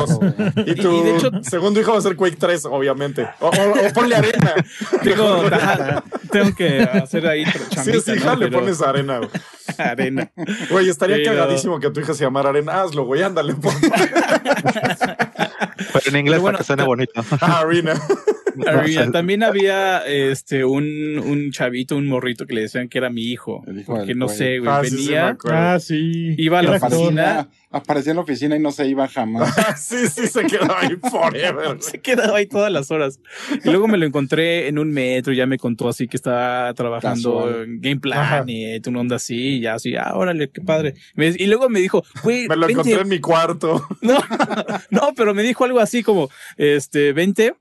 2. 0.56 0.66
Y 0.66 0.74
tu 0.74 0.92
y 0.92 1.02
de 1.04 1.16
hecho- 1.16 1.30
segundo 1.42 1.80
hijo 1.80 1.92
va 1.92 1.98
a 1.98 2.02
ser 2.02 2.16
Quake 2.16 2.36
3, 2.36 2.64
obviamente. 2.66 3.28
O, 3.40 3.46
o- 3.48 3.50
o 3.50 3.92
ponle 3.94 4.16
arena. 4.16 4.54
Tengo, 5.02 6.54
que 6.56 6.82
hacer 6.82 7.26
ahí 7.26 7.44
es 7.96 8.08
hija, 8.08 8.34
¿no? 8.34 8.36
le 8.36 8.46
Pero- 8.48 8.58
pones 8.60 8.82
arena. 8.82 9.18
güey. 9.18 9.30
arena. 9.78 10.30
Güey, 10.70 10.88
estaría 10.88 11.16
Pero- 11.16 11.32
cagadísimo 11.32 11.78
que 11.80 11.90
tu 11.90 12.00
hija 12.00 12.14
se 12.14 12.24
llamara 12.24 12.48
Arena. 12.50 12.82
Hazlo, 12.82 13.04
güey, 13.04 13.22
ándale. 13.22 13.54
por 13.54 13.72
Pero 15.76 16.00
en 16.06 16.16
inglés 16.16 16.40
Pero 16.40 16.42
bueno, 16.42 16.58
para 16.58 16.58
que 16.58 16.64
suene 16.64 16.82
ta- 16.82 16.86
bonito. 16.86 17.12
Ah, 17.40 17.60
Arena. 17.60 17.94
Arena. 18.66 19.10
También 19.12 19.42
había 19.42 19.98
este 20.06 20.64
un, 20.64 21.18
un 21.18 21.50
chavito, 21.52 21.96
un 21.96 22.06
morrito 22.08 22.46
que 22.46 22.54
le 22.54 22.62
decían 22.62 22.88
que 22.88 22.98
era 22.98 23.10
mi 23.10 23.24
hijo. 23.24 23.62
Porque 23.86 24.14
no 24.14 24.26
güey. 24.26 24.36
sé, 24.38 24.58
güey. 24.58 24.70
Ah, 24.70 24.82
sí, 24.84 24.96
venía. 24.96 25.36
Ah, 25.50 25.78
sí. 25.80 26.34
Iba 26.38 26.60
a 26.60 26.62
la 26.62 26.70
oficina. 26.76 27.40
Aparecía, 27.40 27.48
aparecía 27.70 28.10
en 28.12 28.16
la 28.16 28.22
oficina 28.22 28.56
y 28.56 28.60
no 28.60 28.72
se 28.72 28.86
iba 28.86 29.06
jamás. 29.08 29.54
sí, 29.78 30.08
sí, 30.08 30.26
se 30.26 30.44
quedó 30.46 30.74
ahí 30.76 30.96
forever. 31.10 31.76
se 31.82 32.00
quedaba 32.00 32.38
ahí 32.38 32.46
todas 32.46 32.72
las 32.72 32.90
horas. 32.90 33.20
Y 33.62 33.68
luego 33.68 33.88
me 33.88 33.98
lo 33.98 34.06
encontré 34.06 34.68
en 34.68 34.78
un 34.78 34.90
metro 34.90 35.32
y 35.32 35.36
ya 35.36 35.46
me 35.46 35.58
contó 35.58 35.88
así 35.88 36.08
que 36.08 36.16
estaba 36.16 36.72
trabajando 36.74 37.40
Casual. 37.44 37.64
en 37.64 37.80
Game 37.82 38.00
Planet, 38.00 38.86
una 38.86 39.00
onda 39.00 39.16
así, 39.16 39.56
y 39.56 39.60
ya 39.60 39.74
así, 39.74 39.94
ah, 39.96 40.12
órale, 40.14 40.48
qué 40.48 40.62
padre. 40.62 40.94
Me- 41.14 41.34
y 41.36 41.46
luego 41.46 41.68
me 41.68 41.80
dijo, 41.80 42.02
güey, 42.22 42.48
Me 42.48 42.56
lo 42.56 42.66
vente. 42.66 42.72
encontré 42.80 43.02
en 43.02 43.08
mi 43.08 43.20
cuarto. 43.20 43.86
No, 44.00 44.18
no, 44.90 45.12
pero 45.16 45.34
me 45.34 45.42
dijo 45.42 45.65
algo 45.66 45.80
así 45.80 46.02
como, 46.02 46.30
este, 46.56 47.12
vente, 47.12 47.54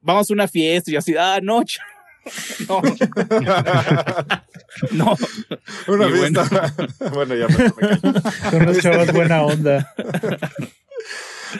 vamos 0.00 0.30
a 0.30 0.32
una 0.32 0.48
fiesta 0.48 0.90
y 0.90 0.96
así, 0.96 1.14
ah, 1.18 1.38
no, 1.42 1.62
No, 2.68 2.82
no. 4.92 5.16
Una 5.88 6.06
Y 6.06 6.12
vez 6.12 6.20
bueno. 6.20 6.44
bueno, 7.12 7.34
ya 7.34 7.48
me, 7.48 7.64
me 7.64 7.72
callo. 7.72 8.12
Son 8.50 8.66
los 8.66 8.78
chavos 8.78 9.12
buena 9.12 9.42
onda. 9.42 9.92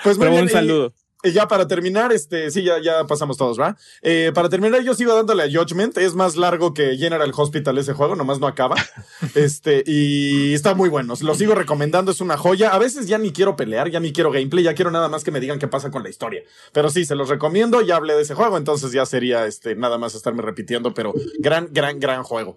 Pues 0.03 0.19
bien, 0.19 0.43
un 0.43 0.49
saludo. 0.49 0.89
Y 0.89 0.93
ya 1.25 1.49
para 1.49 1.67
terminar, 1.67 2.13
este, 2.13 2.51
sí, 2.51 2.63
ya, 2.63 2.81
ya 2.81 3.07
pasamos 3.07 3.37
todos, 3.37 3.61
¿va? 3.61 3.77
Eh, 4.03 4.33
para 4.35 4.49
terminar, 4.49 4.83
yo 4.83 4.95
sigo 4.95 5.15
dándole 5.15 5.43
a 5.43 5.47
Judgment. 5.47 5.99
Es 5.99 6.15
más 6.15 6.37
largo 6.37 6.73
que 6.73 6.97
General 6.97 7.31
Hospital 7.35 7.79
ese 7.79 7.93
juego, 7.93 8.17
nomás 8.17 8.41
no 8.41 8.47
acaba. 8.47 8.77
Este, 9.35 9.85
y 9.87 10.55
está 10.55 10.75
muy 10.75 10.89
bueno. 10.89 11.15
Lo 11.21 11.35
sigo 11.35 11.55
recomendando, 11.55 12.11
es 12.11 12.21
una 12.21 12.37
joya. 12.37 12.71
A 12.71 12.79
veces 12.79 13.07
ya 13.07 13.19
ni 13.19 13.33
quiero 13.33 13.55
pelear, 13.55 13.91
ya 13.91 14.01
ni 14.01 14.13
quiero 14.13 14.31
gameplay, 14.31 14.65
ya 14.65 14.75
quiero 14.75 14.91
nada 14.91 15.09
más 15.09 15.25
que 15.25 15.31
me 15.31 15.41
digan 15.41 15.59
qué 15.59 15.69
pasa 15.69 15.91
con 15.91 16.03
la 16.03 16.09
historia. 16.09 16.43
Pero 16.73 16.91
sí, 16.91 17.05
se 17.05 17.15
los 17.15 17.29
recomiendo, 17.29 17.81
ya 17.83 17.97
hablé 17.97 18.15
de 18.15 18.23
ese 18.23 18.35
juego, 18.35 18.57
entonces 18.57 18.93
ya 18.93 19.07
sería 19.07 19.47
este, 19.47 19.77
nada 19.77 19.99
más 19.99 20.15
estarme 20.15 20.43
repitiendo, 20.43 20.95
pero 20.95 21.13
gran, 21.39 21.69
gran, 21.71 22.01
gran 22.01 22.23
juego. 22.23 22.57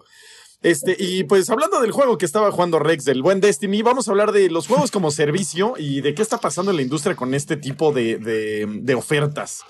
Este, 0.64 0.96
y 0.98 1.24
pues 1.24 1.48
hablando 1.50 1.80
del 1.80 1.92
juego 1.92 2.16
que 2.18 2.24
estaba 2.24 2.50
jugando 2.50 2.78
Rex, 2.78 3.04
del 3.04 3.22
buen 3.22 3.40
Destiny, 3.40 3.82
vamos 3.82 4.08
a 4.08 4.10
hablar 4.12 4.32
de 4.32 4.48
los 4.50 4.66
juegos 4.66 4.90
como 4.90 5.10
servicio 5.10 5.74
y 5.78 6.00
de 6.00 6.14
qué 6.14 6.22
está 6.22 6.38
pasando 6.38 6.70
en 6.70 6.78
la 6.78 6.82
industria 6.82 7.14
con 7.14 7.34
este 7.34 7.56
tipo 7.56 7.92
de, 7.92 8.16
de- 8.18 8.66
de 8.80 8.94
ofertas. 8.94 9.60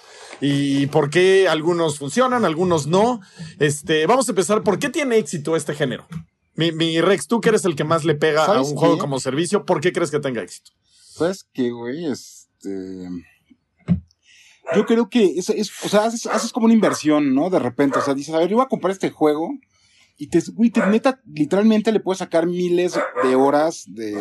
Y 0.40 0.86
por 0.86 1.10
qué 1.10 1.48
algunos 1.48 1.98
funcionan, 1.98 2.44
algunos 2.44 2.86
no. 2.86 3.20
Este, 3.58 4.06
vamos 4.06 4.28
a 4.28 4.32
empezar. 4.32 4.62
¿Por 4.62 4.78
qué 4.78 4.88
tiene 4.88 5.16
éxito 5.18 5.56
este 5.56 5.74
género? 5.74 6.06
Mi, 6.54 6.70
mi 6.70 7.00
Rex, 7.00 7.26
tú 7.26 7.40
que 7.40 7.48
eres 7.48 7.64
el 7.64 7.74
que 7.74 7.82
más 7.84 8.04
le 8.04 8.14
pega 8.14 8.44
a 8.44 8.46
¿Sabes 8.46 8.68
un 8.68 8.74
qué? 8.74 8.78
juego 8.78 8.98
como 8.98 9.18
servicio, 9.18 9.64
¿por 9.66 9.80
qué 9.80 9.92
crees 9.92 10.12
que 10.12 10.20
tenga 10.20 10.42
éxito? 10.42 10.70
¿Sabes 11.16 11.44
qué, 11.52 11.70
güey? 11.72 12.06
Este. 12.06 13.08
Yo 14.74 14.86
creo 14.86 15.08
que 15.10 15.24
es, 15.38 15.50
es- 15.50 15.72
o 15.84 15.88
sea, 15.88 16.04
haces, 16.04 16.26
haces 16.26 16.52
como 16.52 16.66
una 16.66 16.74
inversión, 16.74 17.34
¿no? 17.34 17.50
De 17.50 17.58
repente, 17.58 17.98
o 17.98 18.02
sea, 18.02 18.14
dices, 18.14 18.34
a 18.34 18.38
ver, 18.38 18.48
yo 18.48 18.56
voy 18.56 18.64
a 18.64 18.68
comprar 18.68 18.92
este 18.92 19.10
juego 19.10 19.50
y 20.16 20.28
te, 20.28 20.40
güey, 20.52 20.70
te 20.70 20.86
neta, 20.86 21.20
literalmente 21.32 21.90
le 21.92 22.00
puedes 22.00 22.18
sacar 22.18 22.46
miles 22.46 22.98
de 23.24 23.34
horas 23.34 23.84
de, 23.88 24.12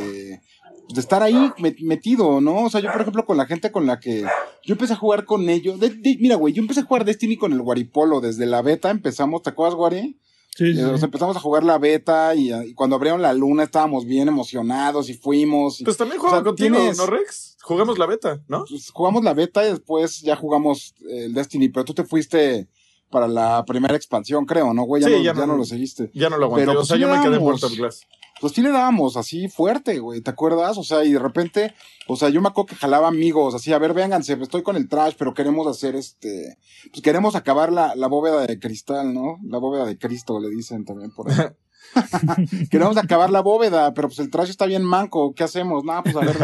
de 0.90 1.00
estar 1.00 1.22
ahí 1.22 1.36
met- 1.60 1.82
metido, 1.82 2.42
¿no? 2.42 2.64
O 2.66 2.70
sea, 2.70 2.82
yo, 2.82 2.92
por 2.92 3.02
ejemplo, 3.02 3.26
con 3.26 3.38
la 3.38 3.46
gente 3.46 3.72
con 3.72 3.86
la 3.86 4.00
que 4.00 4.22
yo 4.66 4.74
empecé 4.74 4.94
a 4.94 4.98
jugar 4.98 5.26
con 5.26 5.50
ellos, 5.50 5.80
de- 5.80 5.90
de- 5.92 6.18
mira, 6.20 6.36
güey, 6.36 6.54
yo 6.54 6.62
empecé 6.62 6.80
a 6.82 6.86
jugar 6.86 7.06
Destiny 7.06 7.38
con 7.38 7.54
el 7.54 7.62
Guaripolo 7.62 8.22
desde 8.22 8.46
la 8.46 8.62
beta, 8.62 8.90
empezamos, 8.90 9.42
¿te 9.44 9.52
acuerdas, 9.52 9.76
Guari? 9.76 10.20
Sí, 10.56 10.72
sí, 10.76 10.80
Eh, 10.80 10.96
empezamos 11.02 11.36
a 11.36 11.40
jugar 11.40 11.64
la 11.64 11.80
beta 11.80 12.36
y, 12.36 12.54
y 12.54 12.74
cuando 12.76 12.96
abrieron 12.96 13.24
la 13.24 13.34
luna 13.34 13.64
estábamos 13.64 14.06
bien 14.06 14.28
emocionados 14.28 15.10
y 15.10 15.16
fuimos. 15.16 15.82
Y, 15.82 15.84
Pues 15.84 15.98
también 15.98 16.22
O 16.22 16.30
sea, 16.30 16.44
contigo, 16.44 16.76
tienes- 16.78 16.98
¿no, 16.98 17.08
Rex? 17.08 17.58
Juguemos 17.64 17.98
la 17.98 18.06
beta, 18.06 18.40
¿no? 18.48 18.64
pues, 18.70 18.92
jugamos 18.92 19.24
la 19.24 19.34
beta 19.34 19.66
y 19.66 19.72
después 19.72 20.22
ya 20.22 20.36
jugamos 20.36 20.94
eh, 21.10 21.26
el 21.26 21.34
Destiny, 21.34 21.70
pero 21.70 21.86
tú 21.86 21.94
te 21.96 22.04
fuiste 22.04 22.68
para 23.14 23.28
la 23.30 23.64
primera 23.64 23.96
expansión, 23.96 24.46
creo, 24.46 24.74
¿no, 24.74 24.84
güey? 24.84 25.02
Ya, 25.04 25.08
Sí, 25.08 25.14
no, 25.14 25.20
ya 25.20 25.34
ya, 25.34 25.40
no- 25.42 25.48
no 25.54 25.58
lo 25.58 25.66
seguiste. 25.66 26.12
Ya 26.14 26.30
no 26.30 26.38
lo 26.38 26.46
aguanté. 26.48 26.64
Pero, 26.66 26.72
o 26.72 26.76
pues, 26.82 26.88
sea, 26.88 26.98
sí 26.98 27.02
yo 27.04 27.08
me 27.10 27.22
quedé 27.22 27.36
en. 27.38 27.42
Portal 27.44 27.76
Glass. 27.78 28.02
Pues 28.42 28.52
sí 28.54 28.62
le 28.62 28.72
dábamos 28.72 29.16
así 29.16 29.48
fuerte, 29.48 30.00
güey, 30.00 30.20
¿te 30.20 30.32
acuerdas? 30.32 30.78
O 30.78 30.84
sea, 30.84 31.06
y 31.06 31.14
de 31.14 31.20
repente, 31.20 31.74
o 32.08 32.18
sea, 32.18 32.28
yo 32.28 32.42
me 32.42 32.50
acuerdo 32.50 32.66
que 32.66 32.76
jalaba 32.76 33.08
amigos, 33.08 33.56
así, 33.56 33.72
a 33.72 33.78
ver, 33.78 33.94
vénganse, 33.94 34.34
estoy 34.42 34.64
con 34.64 34.76
el 34.76 34.90
trash, 34.90 35.14
pero 35.18 35.34
queremos 35.34 35.66
hacer 35.68 35.96
este, 35.96 36.58
pues 36.92 37.02
queremos 37.02 37.36
acabar 37.36 37.72
la, 37.72 37.96
la 37.96 38.08
bóveda 38.08 38.46
de 38.46 38.60
cristal, 38.60 39.14
¿no? 39.14 39.38
La 39.46 39.60
bóveda 39.60 39.86
de 39.86 39.98
Cristo, 39.98 40.42
le 40.42 40.50
dicen 40.50 40.84
también 40.84 41.12
por 41.12 41.32
ahí. 41.32 41.38
queremos 42.70 42.98
acabar 42.98 43.30
la 43.30 43.42
bóveda, 43.42 43.94
pero 43.94 44.08
pues 44.08 44.20
el 44.20 44.30
trash 44.30 44.50
está 44.50 44.66
bien 44.66 44.84
manco, 44.84 45.34
¿qué 45.34 45.44
hacemos? 45.44 45.84
No, 45.84 46.02
pues 46.04 46.16
a 46.16 46.20
ver. 46.20 46.38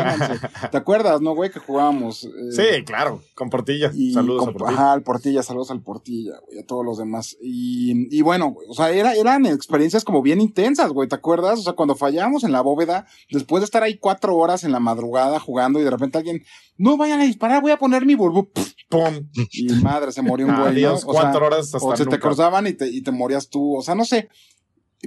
¿Te 0.71 0.77
acuerdas, 0.77 1.21
no, 1.21 1.33
güey, 1.35 1.51
que 1.51 1.59
jugábamos? 1.59 2.23
Eh, 2.25 2.29
Sí, 2.51 2.83
claro, 2.85 3.21
con 3.35 3.49
Portilla. 3.49 3.91
Saludos 4.13 4.41
con- 4.45 4.49
a 4.49 4.53
Portilla. 4.57 4.79
Ajá, 4.81 4.91
al 4.93 5.03
Portilla, 5.03 5.43
saludos 5.43 5.71
al 5.71 5.81
Portilla, 5.81 6.33
güey, 6.45 6.59
a 6.59 6.65
todos 6.65 6.85
los 6.85 6.97
demás. 6.97 7.37
Y, 7.41 8.15
y 8.15 8.21
bueno, 8.21 8.51
güey, 8.51 8.67
o 8.69 8.73
sea, 8.73 8.91
era, 8.91 9.13
eran 9.15 9.45
experiencias 9.45 10.03
como 10.03 10.21
bien 10.21 10.41
intensas, 10.41 10.91
güey, 10.91 11.07
¿te 11.07 11.15
acuerdas? 11.15 11.59
O 11.59 11.63
sea, 11.63 11.73
cuando 11.73 11.95
fallábamos 11.95 12.43
en 12.43 12.51
la 12.51 12.61
bóveda, 12.61 13.05
después 13.31 13.61
de 13.61 13.65
estar 13.65 13.83
ahí 13.83 13.97
cuatro 13.97 14.35
horas 14.35 14.63
en 14.63 14.71
la 14.71 14.79
madrugada 14.79 15.39
jugando 15.39 15.79
y 15.79 15.83
de 15.83 15.89
repente 15.91 16.17
alguien, 16.17 16.43
no 16.77 16.97
vayan 16.97 17.19
a 17.19 17.23
disparar, 17.25 17.61
voy 17.61 17.71
a 17.71 17.77
poner 17.77 18.05
mi 18.05 18.15
burbu. 18.15 18.49
¡Pum! 18.89 19.27
Y 19.51 19.69
madre, 19.83 20.11
se 20.11 20.21
murió 20.21 20.47
un 20.47 20.55
güey. 20.55 20.85
O 20.85 20.97
sea, 20.97 21.05
cuatro 21.05 21.45
horas 21.45 21.73
hasta 21.75 21.77
o 21.85 21.95
se 21.95 22.05
te 22.05 22.19
cruzaban 22.19 22.65
y 22.67 22.73
te, 22.73 22.87
y 22.87 23.01
te 23.01 23.11
morías 23.11 23.49
tú. 23.49 23.75
O 23.77 23.81
sea, 23.81 23.93
no 23.95 24.05
sé. 24.05 24.29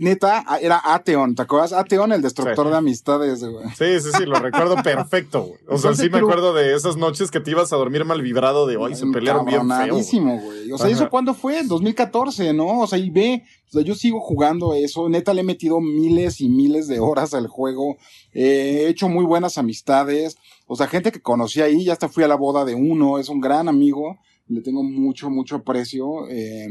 Neta, 0.00 0.42
a- 0.46 0.58
era 0.58 0.80
Ateon, 0.82 1.34
¿te 1.34 1.42
acuerdas? 1.42 1.74
Ateon, 1.74 2.12
el 2.12 2.22
destructor 2.22 2.64
Sí. 2.66 2.70
de 2.72 2.76
amistades, 2.78 3.44
güey. 3.44 3.66
Sí, 3.76 4.00
sí, 4.00 4.08
sí, 4.16 4.24
lo 4.24 4.36
recuerdo 4.36 4.76
perfecto, 4.82 5.42
güey. 5.42 5.58
O 5.68 5.76
sea, 5.76 5.94
sí 5.94 6.08
me 6.08 6.18
acuerdo 6.18 6.54
de 6.54 6.74
esas 6.74 6.96
noches 6.96 7.30
que 7.30 7.40
te 7.40 7.50
ibas 7.50 7.74
a 7.74 7.76
dormir 7.76 8.06
mal 8.06 8.22
vibrado 8.22 8.66
de 8.66 8.78
hoy, 8.78 8.94
se 8.94 9.06
pelearon 9.06 9.44
bien 9.44 9.68
feo. 9.68 9.94
güey. 9.94 10.72
O 10.72 10.78
sea, 10.78 10.86
Ajá. 10.86 10.94
¿eso 10.96 11.10
cuándo 11.10 11.34
fue? 11.34 11.58
En 11.58 11.68
2014, 11.68 12.54
¿no? 12.54 12.80
O 12.80 12.86
sea, 12.86 12.98
y 12.98 13.10
ve, 13.10 13.42
o 13.68 13.72
sea, 13.72 13.82
yo 13.82 13.94
sigo 13.94 14.20
jugando 14.20 14.72
eso. 14.72 15.08
Neta, 15.10 15.34
le 15.34 15.42
he 15.42 15.44
metido 15.44 15.78
miles 15.80 16.40
y 16.40 16.48
miles 16.48 16.88
de 16.88 16.98
horas 16.98 17.34
al 17.34 17.46
juego. 17.48 17.96
Eh, 18.32 18.84
he 18.84 18.88
hecho 18.88 19.10
muy 19.10 19.26
buenas 19.26 19.58
amistades. 19.58 20.36
O 20.66 20.74
sea, 20.74 20.86
gente 20.86 21.12
que 21.12 21.20
conocí 21.20 21.60
ahí, 21.60 21.84
ya 21.84 21.92
hasta 21.92 22.08
fui 22.08 22.24
a 22.24 22.28
la 22.28 22.36
boda 22.36 22.64
de 22.64 22.74
uno, 22.74 23.18
es 23.18 23.28
un 23.28 23.42
gran 23.42 23.68
amigo. 23.68 24.16
Le 24.48 24.62
tengo 24.62 24.82
mucho, 24.82 25.28
mucho 25.28 25.56
aprecio. 25.56 26.28
Eh, 26.30 26.66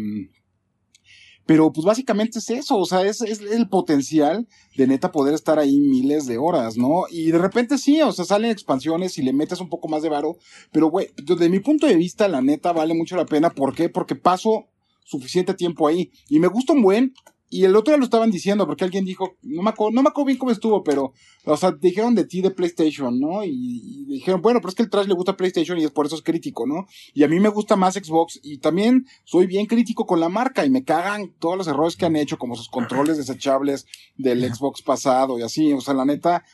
pero 1.51 1.69
pues 1.73 1.83
básicamente 1.83 2.39
es 2.39 2.49
eso, 2.49 2.77
o 2.77 2.85
sea, 2.85 3.01
es, 3.01 3.19
es 3.19 3.41
el 3.41 3.67
potencial 3.67 4.47
de 4.77 4.87
neta 4.87 5.11
poder 5.11 5.33
estar 5.33 5.59
ahí 5.59 5.81
miles 5.81 6.25
de 6.25 6.37
horas, 6.37 6.77
¿no? 6.77 7.03
Y 7.09 7.29
de 7.29 7.39
repente 7.39 7.77
sí, 7.77 8.01
o 8.01 8.13
sea, 8.13 8.23
salen 8.23 8.51
expansiones 8.51 9.17
y 9.17 9.21
le 9.21 9.33
metes 9.33 9.59
un 9.59 9.67
poco 9.67 9.89
más 9.89 10.01
de 10.01 10.07
varo, 10.07 10.37
pero 10.71 10.87
güey, 10.87 11.09
desde 11.21 11.49
mi 11.49 11.59
punto 11.59 11.87
de 11.87 11.95
vista, 11.95 12.29
la 12.29 12.41
neta 12.41 12.71
vale 12.71 12.93
mucho 12.93 13.17
la 13.17 13.25
pena. 13.25 13.49
¿Por 13.49 13.75
qué? 13.75 13.89
Porque 13.89 14.15
paso 14.15 14.69
suficiente 15.03 15.53
tiempo 15.53 15.89
ahí 15.89 16.13
y 16.29 16.39
me 16.39 16.47
gusta 16.47 16.71
un 16.71 16.83
buen. 16.83 17.13
Y 17.53 17.65
el 17.65 17.75
otro 17.75 17.91
día 17.91 17.97
lo 17.97 18.05
estaban 18.05 18.31
diciendo, 18.31 18.65
porque 18.65 18.85
alguien 18.85 19.03
dijo, 19.03 19.35
no 19.41 19.61
me 19.61 19.71
acuerdo, 19.71 19.93
no 19.93 20.01
me 20.01 20.07
acuerdo 20.07 20.27
bien 20.27 20.37
cómo 20.37 20.53
estuvo, 20.53 20.85
pero, 20.85 21.11
o 21.43 21.57
sea, 21.57 21.73
dijeron 21.73 22.15
de 22.15 22.23
ti 22.23 22.41
de 22.41 22.49
PlayStation, 22.49 23.19
¿no? 23.19 23.43
Y, 23.43 23.49
y 23.51 24.05
dijeron, 24.05 24.41
bueno, 24.41 24.61
pero 24.61 24.69
es 24.69 24.75
que 24.75 24.83
el 24.83 24.89
trash 24.89 25.07
le 25.07 25.13
gusta 25.13 25.35
PlayStation 25.35 25.77
y 25.77 25.83
es 25.83 25.91
por 25.91 26.05
eso 26.05 26.15
es 26.15 26.21
crítico, 26.21 26.65
¿no? 26.65 26.87
Y 27.13 27.25
a 27.25 27.27
mí 27.27 27.41
me 27.41 27.49
gusta 27.49 27.75
más 27.75 27.95
Xbox 27.95 28.39
y 28.41 28.59
también 28.59 29.05
soy 29.25 29.47
bien 29.47 29.65
crítico 29.65 30.05
con 30.05 30.21
la 30.21 30.29
marca 30.29 30.65
y 30.65 30.69
me 30.69 30.85
cagan 30.85 31.33
todos 31.39 31.57
los 31.57 31.67
errores 31.67 31.97
que 31.97 32.05
han 32.05 32.15
hecho, 32.15 32.37
como 32.37 32.55
sus 32.55 32.69
controles 32.69 33.17
desechables 33.17 33.85
del 34.15 34.41
Xbox 34.49 34.81
pasado 34.81 35.37
y 35.37 35.41
así, 35.41 35.73
o 35.73 35.81
sea, 35.81 35.93
la 35.93 36.05
neta, 36.05 36.45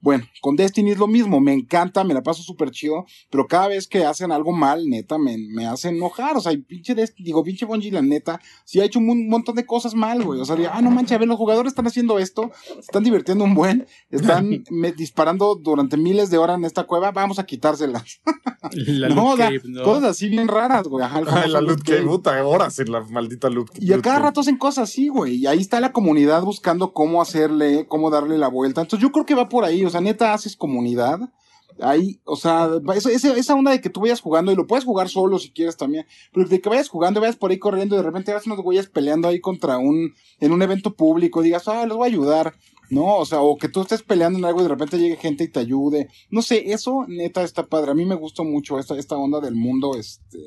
bueno, 0.00 0.24
con 0.40 0.56
Destiny 0.56 0.92
es 0.92 0.98
lo 0.98 1.06
mismo, 1.06 1.40
me 1.40 1.52
encanta, 1.52 2.04
me 2.04 2.14
la 2.14 2.22
paso 2.22 2.42
súper 2.42 2.70
chido, 2.70 3.06
pero 3.30 3.46
cada 3.46 3.68
vez 3.68 3.86
que 3.88 4.04
hacen 4.04 4.30
algo 4.32 4.52
mal, 4.52 4.88
neta, 4.88 5.18
me, 5.18 5.36
me 5.38 5.66
hace 5.66 5.88
enojar, 5.88 6.36
o 6.36 6.40
sea, 6.40 6.52
y 6.52 6.58
pinche 6.58 6.94
Destiny, 6.94 7.26
digo, 7.26 7.42
pinche 7.42 7.66
Bungie, 7.66 7.90
la 7.90 8.02
neta, 8.02 8.40
sí 8.64 8.80
ha 8.80 8.84
hecho 8.84 8.98
un 8.98 9.28
montón 9.28 9.56
de 9.56 9.66
cosas 9.66 9.94
mal, 9.94 10.22
güey, 10.22 10.40
o 10.40 10.44
sea, 10.44 10.56
digo, 10.56 10.70
ah, 10.72 10.80
no 10.82 10.90
manches, 10.90 11.16
a 11.16 11.18
ver, 11.18 11.28
los 11.28 11.38
jugadores 11.38 11.72
están 11.72 11.86
haciendo 11.86 12.18
esto, 12.18 12.50
se 12.74 12.80
están 12.80 13.02
divirtiendo 13.04 13.44
un 13.44 13.54
buen, 13.54 13.86
están 14.10 14.64
me- 14.70 14.92
disparando 14.92 15.54
durante 15.56 15.96
miles 15.96 16.30
de 16.30 16.38
horas 16.38 16.58
en 16.58 16.64
esta 16.64 16.84
cueva, 16.84 17.10
vamos 17.10 17.38
a 17.38 17.46
quitárselas. 17.46 18.20
La 18.72 19.08
no, 19.08 19.14
Loot 19.14 19.32
o 19.32 19.36
sea, 19.36 19.46
Cave, 19.46 19.60
¿no? 19.64 19.82
cosas 19.84 20.04
así 20.04 20.28
bien 20.28 20.48
raras, 20.48 20.88
güey, 20.88 21.04
ajá, 21.04 21.22
Ay, 21.26 21.50
la 21.50 21.60
loot 21.60 21.82
cave, 21.82 22.02
puta, 22.02 22.44
horas 22.44 22.78
en 22.80 22.90
la 22.90 23.00
maldita 23.00 23.48
loot 23.48 23.70
Y 23.80 23.92
a 23.92 24.00
cada 24.00 24.18
rato 24.18 24.40
hacen 24.40 24.56
cosas 24.58 24.90
así, 24.90 25.08
güey. 25.08 25.36
Y 25.36 25.46
ahí 25.46 25.60
está 25.60 25.80
la 25.80 25.92
comunidad 25.92 26.42
buscando 26.42 26.92
cómo 26.92 27.22
hacerle, 27.22 27.86
cómo 27.88 28.10
darle 28.10 28.38
la 28.38 28.48
vuelta. 28.48 28.80
Entonces 28.80 29.02
yo 29.02 29.12
creo 29.12 29.24
que 29.24 29.34
va 29.34 29.48
por 29.48 29.64
ahí. 29.64 29.84
O 29.86 29.90
sea, 29.90 30.00
neta, 30.00 30.32
haces 30.32 30.56
comunidad. 30.56 31.20
Ahí, 31.78 32.20
o 32.24 32.36
sea, 32.36 32.70
esa, 32.94 33.54
onda 33.54 33.70
de 33.70 33.80
que 33.80 33.90
tú 33.90 34.00
vayas 34.00 34.20
jugando 34.20 34.50
y 34.50 34.56
lo 34.56 34.66
puedes 34.66 34.84
jugar 34.84 35.08
solo 35.08 35.38
si 35.38 35.50
quieres 35.50 35.76
también. 35.76 36.06
Pero 36.32 36.48
de 36.48 36.60
que 36.60 36.68
vayas 36.68 36.88
jugando, 36.88 37.20
vayas 37.20 37.36
por 37.36 37.50
ahí 37.50 37.58
corriendo 37.58 37.94
y 37.94 37.98
de 37.98 38.04
repente 38.04 38.32
veas 38.32 38.46
unos 38.46 38.60
güeyes 38.60 38.88
peleando 38.88 39.28
ahí 39.28 39.40
contra 39.40 39.76
un, 39.76 40.14
en 40.40 40.52
un 40.52 40.62
evento 40.62 40.94
público 40.94 41.40
y 41.40 41.46
digas, 41.46 41.68
ah, 41.68 41.84
los 41.86 41.98
voy 41.98 42.08
a 42.08 42.12
ayudar. 42.12 42.54
No, 42.88 43.16
o 43.16 43.26
sea, 43.26 43.40
o 43.40 43.56
que 43.56 43.68
tú 43.68 43.82
estés 43.82 44.02
peleando 44.02 44.38
en 44.38 44.44
algo 44.44 44.60
y 44.60 44.62
de 44.62 44.68
repente 44.68 44.98
llegue 44.98 45.16
gente 45.16 45.44
y 45.44 45.48
te 45.48 45.58
ayude. 45.58 46.08
No 46.30 46.40
sé, 46.40 46.72
eso 46.72 47.04
neta 47.08 47.42
está 47.42 47.66
padre. 47.66 47.90
A 47.90 47.94
mí 47.94 48.06
me 48.06 48.14
gustó 48.14 48.44
mucho 48.44 48.78
esta, 48.78 48.96
esta 48.96 49.16
onda 49.16 49.40
del 49.40 49.54
mundo, 49.54 49.96
este, 49.98 50.38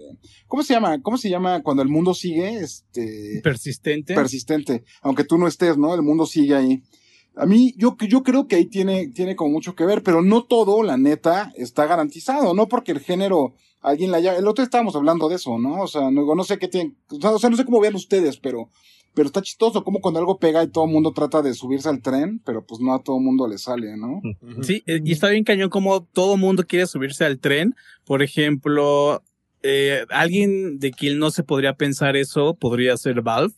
¿cómo 0.47 0.63
se 0.63 0.73
llama? 0.73 1.01
¿Cómo 1.01 1.17
se 1.17 1.29
llama 1.29 1.61
cuando 1.61 1.83
el 1.83 1.89
mundo 1.89 2.13
sigue? 2.13 2.59
Este, 2.59 3.41
Persistente. 3.43 4.15
persistente, 4.15 4.83
aunque 5.01 5.25
tú 5.25 5.37
no 5.37 5.47
estés, 5.47 5.77
¿no? 5.77 5.93
El 5.93 6.01
mundo 6.01 6.25
sigue 6.25 6.55
ahí. 6.55 6.81
A 7.39 7.45
mí, 7.45 7.73
yo, 7.77 7.95
yo 7.99 8.21
creo 8.21 8.47
que 8.47 8.57
ahí 8.57 8.65
tiene, 8.65 9.07
tiene 9.07 9.35
como 9.35 9.51
mucho 9.51 9.73
que 9.73 9.85
ver, 9.85 10.03
pero 10.03 10.21
no 10.21 10.43
todo, 10.43 10.83
la 10.83 10.97
neta, 10.97 11.53
está 11.55 11.85
garantizado, 11.85 12.53
no 12.53 12.67
porque 12.67 12.91
el 12.91 12.99
género, 12.99 13.53
alguien 13.81 14.11
la 14.11 14.17
haya, 14.17 14.35
el 14.35 14.47
otro 14.47 14.63
estábamos 14.63 14.95
hablando 14.95 15.29
de 15.29 15.35
eso, 15.35 15.57
¿no? 15.57 15.81
O 15.81 15.87
sea, 15.87 16.11
no, 16.11 16.35
no 16.35 16.43
sé 16.43 16.57
qué 16.57 16.67
tienen, 16.67 16.97
o 17.09 17.19
sea, 17.19 17.31
o 17.31 17.39
sea, 17.39 17.49
no 17.49 17.55
sé 17.55 17.63
cómo 17.63 17.79
vean 17.79 17.95
ustedes, 17.95 18.37
pero, 18.37 18.69
pero 19.13 19.27
está 19.27 19.41
chistoso 19.41 19.83
como 19.83 20.01
cuando 20.01 20.19
algo 20.19 20.37
pega 20.37 20.63
y 20.63 20.67
todo 20.67 20.83
el 20.83 20.91
mundo 20.91 21.13
trata 21.13 21.41
de 21.41 21.53
subirse 21.53 21.87
al 21.87 22.01
tren, 22.01 22.41
pero 22.43 22.65
pues 22.65 22.81
no 22.81 22.93
a 22.93 23.01
todo 23.01 23.17
el 23.17 23.23
mundo 23.23 23.47
le 23.47 23.57
sale, 23.57 23.95
¿no? 23.95 24.21
Sí, 24.61 24.83
eh, 24.85 24.99
y 25.03 25.13
está 25.13 25.29
bien 25.29 25.43
cañón 25.43 25.69
como 25.69 26.03
todo 26.03 26.35
mundo 26.35 26.65
quiere 26.67 26.87
subirse 26.87 27.23
al 27.23 27.39
tren. 27.39 27.73
Por 28.05 28.21
ejemplo, 28.21 29.23
eh, 29.63 30.05
alguien 30.09 30.79
de 30.79 30.91
quien 30.91 31.19
no 31.19 31.31
se 31.31 31.43
podría 31.43 31.73
pensar 31.73 32.15
eso 32.15 32.53
podría 32.53 32.95
ser 32.97 33.21
Valve. 33.21 33.53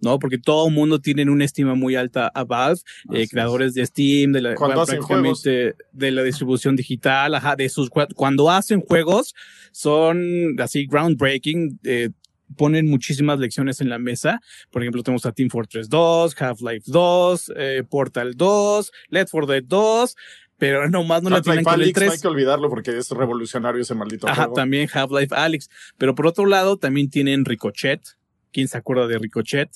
¿No? 0.00 0.18
Porque 0.18 0.38
todo 0.38 0.68
el 0.68 0.74
mundo 0.74 1.00
tiene 1.00 1.28
una 1.30 1.44
estima 1.44 1.74
muy 1.74 1.96
alta 1.96 2.30
a 2.34 2.44
Valve, 2.44 2.80
eh, 3.12 3.26
creadores 3.28 3.74
de 3.74 3.84
Steam, 3.86 4.32
de 4.32 4.42
la, 4.42 4.54
bueno, 4.54 4.74
prácticamente 4.84 5.74
de 5.92 6.10
la 6.10 6.22
distribución 6.22 6.76
digital, 6.76 7.34
ajá, 7.34 7.56
de 7.56 7.68
sus, 7.68 7.90
cua- 7.90 8.12
cuando 8.14 8.50
hacen 8.50 8.80
juegos, 8.80 9.34
son 9.72 10.56
así 10.60 10.86
groundbreaking, 10.86 11.80
eh, 11.84 12.10
ponen 12.56 12.86
muchísimas 12.86 13.38
lecciones 13.38 13.80
en 13.80 13.88
la 13.90 13.98
mesa. 13.98 14.40
Por 14.70 14.82
ejemplo, 14.82 15.02
tenemos 15.02 15.26
a 15.26 15.32
Team 15.32 15.50
Fortress 15.50 15.88
2, 15.88 16.34
Half-Life 16.40 16.84
2, 16.86 17.52
eh, 17.56 17.82
Portal 17.88 18.32
2, 18.36 18.90
Left 19.10 19.30
4 19.30 19.46
Dead 19.52 19.62
2, 19.66 20.16
pero 20.56 20.88
nomás 20.88 21.22
no 21.22 21.30
la 21.30 21.42
tienen 21.42 21.62
con 21.62 21.74
el 21.74 21.80
Half-Life 21.80 21.92
3. 21.94 22.06
no 22.06 22.12
hay 22.14 22.18
que 22.20 22.28
olvidarlo 22.28 22.70
porque 22.70 22.96
es 22.96 23.10
revolucionario 23.10 23.82
ese 23.82 23.94
maldito 23.94 24.26
Ajá, 24.26 24.44
juego. 24.44 24.54
también 24.54 24.88
Half-Life 24.92 25.34
Alyx. 25.34 25.68
Pero 25.98 26.14
por 26.14 26.26
otro 26.26 26.46
lado, 26.46 26.78
también 26.78 27.10
tienen 27.10 27.44
Ricochet. 27.44 28.00
¿Quién 28.50 28.66
se 28.66 28.78
acuerda 28.78 29.06
de 29.06 29.18
Ricochet? 29.18 29.68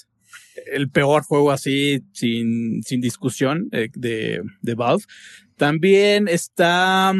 El 0.72 0.90
peor 0.90 1.22
juego 1.22 1.50
así, 1.50 2.02
sin, 2.12 2.82
sin 2.82 3.00
discusión, 3.00 3.68
eh, 3.72 3.88
de, 3.94 4.42
de 4.60 4.74
Valve. 4.74 5.04
También 5.56 6.28
está, 6.28 7.14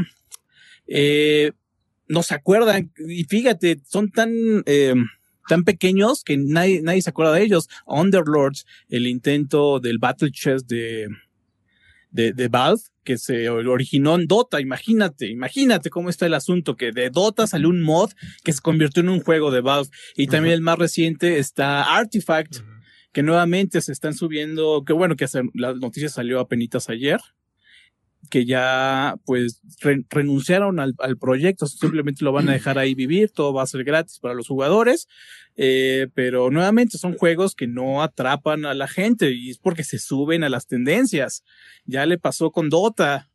eh, 0.87 1.53
no 2.09 2.23
se 2.23 2.35
acuerdan, 2.35 2.92
y 2.99 3.25
fíjate, 3.25 3.81
son 3.85 4.11
tan, 4.11 4.31
eh, 4.66 4.95
tan 5.49 5.64
pequeños 5.64 6.25
que 6.25 6.37
nadie, 6.37 6.83
nadie 6.83 7.03
se 7.03 7.11
acuerda 7.11 7.35
de 7.35 7.42
ellos. 7.42 7.68
Underlords, 7.87 8.66
el 8.88 9.07
intento 9.07 9.81
del 9.81 9.99
Battle 9.99 10.31
Chess 10.31 10.66
de, 10.66 11.09
de, 12.11 12.33
de 12.33 12.49
Valve, 12.49 12.83
que 13.05 13.18
se 13.18 13.49
originó 13.49 14.14
en 14.14 14.27
Dota. 14.27 14.61
Imagínate, 14.61 15.29
imagínate 15.29 15.90
cómo 15.90 16.09
está 16.09 16.27
el 16.27 16.35
asunto, 16.35 16.77
que 16.77 16.92
de 16.92 17.11
Dota 17.11 17.47
salió 17.47 17.68
un 17.68 17.83
mod 17.83 18.12
que 18.45 18.53
se 18.53 18.61
convirtió 18.61 19.03
en 19.03 19.09
un 19.09 19.21
juego 19.21 19.51
de 19.51 19.61
Valve. 19.61 19.90
Y 20.16 20.29
también 20.29 20.55
el 20.55 20.61
más 20.61 20.79
reciente 20.79 21.38
está 21.38 21.97
Artifact, 21.97 22.59
que 23.12 23.22
nuevamente 23.22 23.81
se 23.81 23.92
están 23.92 24.14
subiendo, 24.14 24.85
que 24.85 24.92
bueno, 24.92 25.16
que 25.16 25.27
la 25.55 25.75
noticia 25.75 26.09
salió 26.09 26.40
apenas 26.40 26.88
ayer, 26.88 27.20
que 28.31 28.46
ya 28.46 29.16
pues 29.27 29.61
re- 29.81 30.05
renunciaron 30.09 30.79
al, 30.81 30.94
al 30.98 31.18
proyecto, 31.18 31.66
simplemente 31.66 32.25
lo 32.25 32.33
van 32.33 32.48
a 32.48 32.53
dejar 32.53 32.79
ahí 32.79 32.94
vivir, 32.94 33.31
todo 33.31 33.53
va 33.53 33.64
a 33.64 33.66
ser 33.66 33.85
gratis 33.85 34.18
para 34.20 34.35
los 34.35 34.46
jugadores, 34.48 35.09
eh, 35.57 36.07
pero 36.14 36.51
nuevamente 36.51 36.98
son 36.98 37.14
juegos 37.14 37.55
que 37.55 37.66
no 37.66 38.03
atrapan 38.03 38.64
a 38.64 38.75
la 38.75 38.88
gente 38.88 39.33
y 39.33 39.51
es 39.51 39.59
porque 39.59 39.85
se 39.85 39.98
suben 39.98 40.44
a 40.44 40.48
las 40.48 40.66
tendencias. 40.66 41.42
Ya 41.85 42.07
le 42.07 42.16
pasó 42.16 42.53
con 42.53 42.70
Dota, 42.70 43.29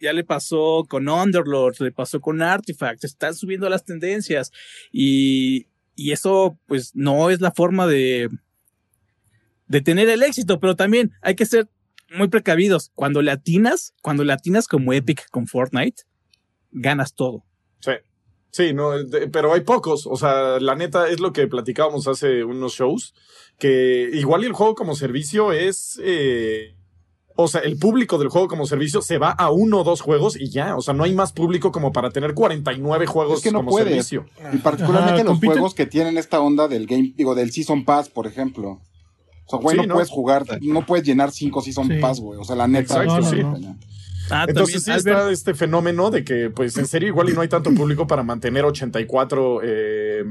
ya 0.00 0.12
le 0.14 0.24
pasó 0.24 0.84
con 0.88 1.08
Underlord, 1.08 1.76
le 1.80 1.92
pasó 1.92 2.20
con 2.20 2.40
Artifact, 2.42 3.04
están 3.04 3.34
subiendo 3.34 3.66
a 3.66 3.70
las 3.70 3.84
tendencias 3.84 4.50
y, 4.90 5.66
y 5.94 6.12
eso 6.12 6.58
pues 6.66 6.92
no 6.94 7.30
es 7.30 7.40
la 7.42 7.52
forma 7.52 7.86
de, 7.86 8.30
de 9.70 9.80
tener 9.80 10.08
el 10.08 10.22
éxito, 10.24 10.58
pero 10.58 10.74
también 10.74 11.12
hay 11.22 11.36
que 11.36 11.46
ser 11.46 11.68
muy 12.16 12.26
precavidos. 12.28 12.90
Cuando 12.96 13.22
latinas, 13.22 13.94
cuando 14.02 14.24
latinas 14.24 14.66
como 14.66 14.92
Epic 14.92 15.30
con 15.30 15.46
Fortnite, 15.46 16.02
ganas 16.72 17.14
todo. 17.14 17.44
Sí. 17.78 17.92
Sí, 18.50 18.72
no, 18.74 18.90
de- 19.04 19.28
pero 19.28 19.54
hay 19.54 19.60
pocos. 19.60 20.08
O 20.08 20.16
sea, 20.16 20.58
la 20.58 20.74
neta 20.74 21.08
es 21.08 21.20
lo 21.20 21.32
que 21.32 21.46
platicábamos 21.46 22.08
hace 22.08 22.42
unos 22.42 22.72
shows, 22.72 23.14
que 23.60 24.10
igual 24.12 24.42
el 24.44 24.52
juego 24.52 24.74
como 24.74 24.96
servicio 24.96 25.52
es... 25.52 26.00
eh, 26.02 26.74
o 27.36 27.46
sea, 27.48 27.60
el 27.62 27.78
público 27.78 28.18
del 28.18 28.28
juego 28.28 28.48
como 28.48 28.66
servicio 28.66 29.00
se 29.02 29.16
va 29.18 29.30
a 29.30 29.50
uno 29.52 29.78
o 29.80 29.84
dos 29.84 30.00
juegos 30.02 30.36
y 30.38 30.50
ya. 30.50 30.76
O 30.76 30.80
sea, 30.82 30.92
no 30.94 31.04
hay 31.04 31.14
más 31.14 31.32
público 31.32 31.70
como 31.72 31.92
para 31.92 32.10
tener 32.10 32.34
49 32.34 33.06
juegos 33.06 33.38
Es 33.38 33.44
que 33.44 33.52
no 33.52 33.60
como 33.60 33.70
puedes. 33.70 33.88
servicio. 33.88 34.26
Y 34.52 34.58
particularmente 34.58 35.20
Ajá, 35.20 35.24
los 35.24 35.32
compiten. 35.34 35.52
juegos 35.52 35.74
que 35.74 35.86
tienen 35.86 36.18
esta 36.18 36.40
onda 36.40 36.66
del 36.68 36.86
game, 36.86 37.12
digo, 37.16 37.34
del 37.36 37.52
Season 37.52 37.84
Pass, 37.84 38.08
por 38.10 38.26
ejemplo. 38.26 38.82
O 39.50 39.58
sea, 39.58 39.58
güey, 39.60 39.76
Sí, 39.76 39.82
no, 39.82 39.88
¿no? 39.88 39.94
puedes 39.94 40.10
jugar, 40.10 40.44
no 40.60 40.86
puedes 40.86 41.06
llenar 41.06 41.32
cinco 41.32 41.60
Season 41.60 41.88
Sí. 41.88 41.94
Pass, 42.00 42.20
güey. 42.20 42.38
O 42.38 42.44
sea, 42.44 42.56
la 42.56 42.68
neta. 42.68 43.02
Exacto, 43.02 43.22
sí. 43.22 43.42
Ah, 44.32 44.44
Entonces 44.46 44.84
sí 44.84 44.90
Albert, 44.92 45.18
está 45.18 45.30
este 45.32 45.54
fenómeno 45.54 46.10
de 46.10 46.22
que, 46.22 46.50
pues 46.50 46.76
en 46.78 46.86
serio, 46.86 47.08
igual 47.08 47.30
y 47.30 47.32
no 47.32 47.40
hay 47.40 47.48
tanto 47.48 47.74
público 47.74 48.06
para 48.06 48.22
mantener 48.22 48.64
84 48.64 49.60
eh, 49.64 50.20
eh, 50.20 50.24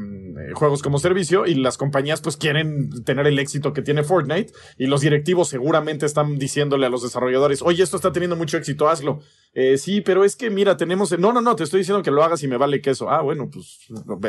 juegos 0.53 0.81
como 0.81 0.99
servicio 0.99 1.45
y 1.45 1.55
las 1.55 1.77
compañías 1.77 2.21
pues 2.21 2.37
quieren 2.37 3.03
tener 3.03 3.27
el 3.27 3.37
éxito 3.39 3.73
que 3.73 3.81
tiene 3.81 4.03
Fortnite 4.03 4.53
y 4.77 4.87
los 4.87 5.01
directivos 5.01 5.49
seguramente 5.49 6.05
están 6.05 6.37
diciéndole 6.37 6.85
a 6.85 6.89
los 6.89 7.03
desarrolladores, 7.03 7.61
oye, 7.61 7.83
esto 7.83 7.97
está 7.97 8.13
teniendo 8.13 8.37
mucho 8.37 8.55
éxito, 8.55 8.87
hazlo. 8.87 9.19
Eh, 9.53 9.77
sí, 9.77 9.99
pero 9.99 10.23
es 10.23 10.37
que 10.37 10.49
mira, 10.49 10.77
tenemos... 10.77 11.17
No, 11.19 11.33
no, 11.33 11.41
no, 11.41 11.57
te 11.57 11.65
estoy 11.65 11.79
diciendo 11.79 12.01
que 12.01 12.11
lo 12.11 12.23
hagas 12.23 12.41
y 12.41 12.47
me 12.47 12.55
vale 12.55 12.79
queso. 12.81 13.09
Ah, 13.09 13.21
bueno, 13.21 13.49
pues 13.51 13.79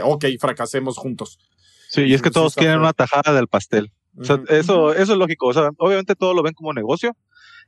ok, 0.03 0.24
fracasemos 0.40 0.96
juntos. 0.96 1.38
Sí, 1.90 2.03
y 2.03 2.14
es 2.14 2.22
que 2.22 2.31
Sí, 2.31 2.35
todos 2.35 2.57
quieren 2.57 2.79
una 2.81 2.92
tajada 2.92 3.33
del 3.35 3.46
pastel. 3.46 3.92
O 4.20 4.24
sea, 4.24 4.40
eso, 4.48 4.92
eso 4.92 5.12
es 5.12 5.18
lógico. 5.18 5.46
O 5.46 5.52
sea, 5.52 5.70
obviamente 5.78 6.14
todo 6.14 6.35
lo 6.35 6.42
ven 6.42 6.54
como 6.54 6.72
negocio 6.72 7.16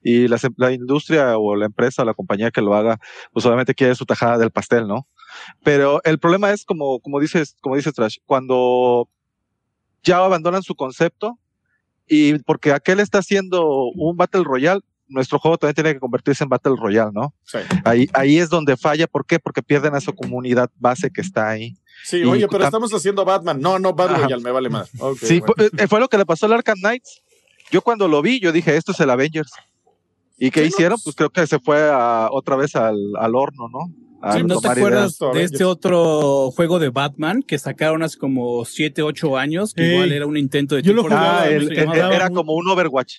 y 0.03 0.29
la, 0.29 0.39
la 0.57 0.73
industria 0.73 1.39
o 1.39 1.57
la 1.57 1.67
empresa, 1.67 2.05
la 2.05 2.15
compañía 2.15 2.51
que 2.51 2.61
lo 2.61 2.75
haga, 2.75 2.99
pues 3.33 3.47
obviamente 3.47 3.75
quiere 3.75 3.95
su 3.95 4.05
tajada 4.05 4.39
del 4.39 4.51
pastel, 4.51 4.87
¿no? 4.87 5.07
Pero 5.63 6.01
el 6.05 6.19
problema 6.19 6.51
es 6.51 6.65
como, 6.65 7.01
como 7.01 7.21
dices, 7.21 7.57
como 7.61 7.77
dices 7.77 7.95
Trash, 7.95 8.19
cuando 8.27 9.09
ya 10.03 10.19
abandonan 10.19 10.63
su 10.63 10.75
concepto 10.75 11.39
y 12.07 12.39
porque 12.41 12.73
aquel 12.73 13.01
está 13.01 13.19
haciendo 13.19 13.87
un 13.95 14.17
Battle 14.17 14.45
Royale, 14.45 14.83
nuestro 15.09 15.39
juego 15.39 15.59
también 15.59 15.75
tiene 15.75 15.95
que 15.95 16.01
convertirse 16.01 16.45
en 16.45 16.51
Battle 16.51 16.75
Royale, 16.79 17.11
¿no? 17.13 17.35
Sí. 17.45 17.59
Ahí, 17.85 18.09
ahí 18.15 18.39
es 18.39 18.49
donde 18.49 18.77
falla. 18.77 19.07
¿Por 19.07 19.27
qué? 19.27 19.39
Porque 19.39 19.63
pierden 19.63 19.95
a 19.95 20.01
su 20.01 20.15
comunidad 20.15 20.71
base 20.79 21.11
que 21.11 21.21
está 21.21 21.49
ahí. 21.51 21.75
Sí, 22.05 22.19
Y 22.19 22.25
oye, 22.25 22.49
pero 22.49 22.65
tam- 22.65 22.67
estamos 22.69 22.93
haciendo 22.95 23.25
Batman. 23.25 23.61
No, 23.61 23.79
no, 23.79 23.93
Batman 23.93 24.21
Ajá. 24.21 24.29
ya 24.31 24.39
me 24.39 24.51
vale 24.51 24.69
más. 24.71 24.91
Sí, 25.21 25.41
bueno. 25.41 25.55
fue, 25.57 25.71
eh, 25.79 25.87
fue 25.87 26.01
lo 26.01 26.09
que 26.09 26.19
le 26.19 26.27
pasó 26.27 26.47
al 26.47 26.53
Arkham 26.55 26.79
Knights. 26.79 27.23
Yo 27.71 27.83
cuando 27.83 28.09
lo 28.09 28.23
vi, 28.23 28.41
yo 28.41 28.53
dije, 28.53 28.77
esto 28.77 28.93
es 28.93 29.01
el 29.01 29.11
Avengers. 29.11 29.53
¿Y 30.39 30.51
qué 30.51 30.63
Sí, 30.63 30.69
hicieron? 30.69 30.97
pues- 30.99 31.15
Pues 31.15 31.17
creo 31.17 31.31
que 31.31 31.47
se 31.47 31.59
fue 31.61 31.89
a- 31.91 32.29
otra 32.33 32.57
vez 32.57 32.75
al, 32.75 32.97
al 33.19 33.35
horno, 33.35 33.69
¿no? 33.69 33.93
Sí, 34.33 34.43
¿No 34.45 34.61
te 34.61 34.69
acuerdas 34.69 35.19
de 35.35 35.43
este 35.43 35.65
otro 35.65 36.53
juego 36.53 36.79
de 36.79 36.91
Batman 36.91 37.43
que 37.43 37.59
sacaron 37.59 38.05
hace 38.05 38.19
como 38.19 38.65
7, 38.65 39.03
8 39.03 39.37
años? 39.37 39.75
Que 39.75 39.93
igual 39.95 40.13
era 40.13 40.27
un 40.27 40.37
intento 40.37 40.77
de 40.77 40.83
Yo 40.83 40.93
lo 40.93 41.03
tipo- 41.03 41.15
jugaba, 41.15 41.43
Ah, 41.43 41.49
el- 41.49 41.73
el- 41.73 41.91
era 41.93 42.31
como 42.31 42.55
un 42.55 42.69
Overwatch. 42.69 43.17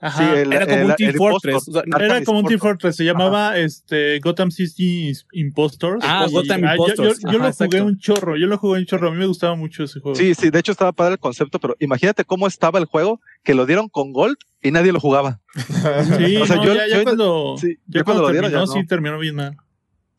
Ajá. 0.00 0.18
Sí, 0.32 0.38
el- 0.40 0.52
era 0.52 0.64
como 0.66 0.78
el- 0.78 0.84
un 0.86 0.94
Team 0.94 1.14
Fortress. 1.16 1.68
o 1.68 1.72
sea, 1.72 1.82
Era 2.00 2.22
como 2.24 2.38
un 2.38 2.46
Team. 2.46 2.60
Fortress, 2.60 2.94
se 2.96 3.04
llamaba 3.04 3.58
este 3.58 4.20
Gotham 4.20 4.50
City 4.52 5.12
Impostors. 5.32 5.98
Ah, 6.06 6.26
Y- 6.28 6.32
Gotham 6.32 6.60
yo- 6.60 6.70
Impostors. 6.70 6.96
Yo, 6.98 7.04
yo 7.04 7.28
Ajá, 7.28 7.32
lo 7.48 7.52
jugué 7.52 7.66
exacto. 7.66 7.84
un 7.84 7.98
chorro, 7.98 8.36
yo 8.36 8.46
lo 8.46 8.58
jugué 8.58 8.78
un 8.78 8.86
chorro, 8.86 9.08
a 9.08 9.10
mí 9.10 9.16
me 9.18 9.26
gustaba 9.26 9.56
mucho 9.56 9.82
ese 9.82 9.98
juego. 9.98 10.14
Sí, 10.16 10.34
sí, 10.34 10.50
de 10.50 10.58
hecho 10.60 10.70
estaba 10.72 10.92
padre 10.92 11.14
el 11.14 11.18
concepto, 11.18 11.58
pero 11.58 11.74
imagínate 11.80 12.24
cómo 12.24 12.46
estaba 12.46 12.78
el 12.78 12.84
juego, 12.84 13.20
que 13.42 13.54
lo 13.54 13.66
dieron 13.66 13.88
con 13.88 14.12
Gold 14.12 14.36
y 14.62 14.70
nadie 14.70 14.92
lo 14.92 15.00
jugaba. 15.00 15.40
Sí, 15.56 16.36
O 16.42 16.46
sea, 16.46 16.56
no, 16.56 16.64
yo- 16.64 16.74
ya, 16.74 16.86
ya 16.86 16.98
yo- 16.98 17.02
cuando, 17.04 17.56
sí, 17.58 17.78
ya 17.88 18.04
cuando 18.04 18.04
cuando 18.04 18.22
lo 18.22 18.28
dieron, 18.30 18.50
terminó, 18.50 18.66
ya 18.66 18.74
no. 18.74 18.80
sí 18.80 18.86
terminó 18.86 19.18
bien 19.18 19.34
mal. 19.34 19.56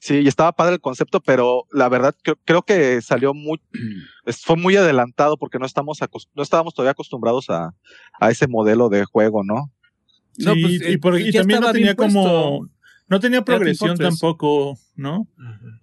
Sí, 0.01 0.19
y 0.19 0.27
estaba 0.29 0.53
padre 0.53 0.75
el 0.75 0.81
concepto, 0.81 1.19
pero 1.19 1.65
la 1.73 1.89
verdad 1.89 2.15
creo, 2.23 2.37
creo 2.45 2.61
que 2.63 3.01
salió 3.01 3.33
muy, 3.33 3.59
fue 4.43 4.55
muy 4.55 4.75
adelantado 4.77 5.37
porque 5.37 5.59
no 5.59 5.65
estamos 5.65 5.99
no 6.33 6.41
estábamos 6.43 6.73
todavía 6.73 6.91
acostumbrados 6.91 7.49
a, 7.49 7.73
a 8.19 8.29
ese 8.31 8.47
modelo 8.47 8.87
de 8.89 9.03
juego, 9.05 9.43
¿no? 9.43 9.71
No, 10.37 10.53
Sí, 10.53 10.61
pues, 10.61 10.73
y, 10.81 10.93
eh, 10.93 10.97
por- 10.99 11.19
y 11.19 11.31
ya 11.31 11.41
también 11.41 11.59
no 11.59 11.71
tenía 11.73 11.95
como, 11.95 12.69
no 13.09 13.19
tenía 13.19 13.43
progresión 13.43 13.89
tampoco, 14.09 14.77
¿no? 14.95 15.27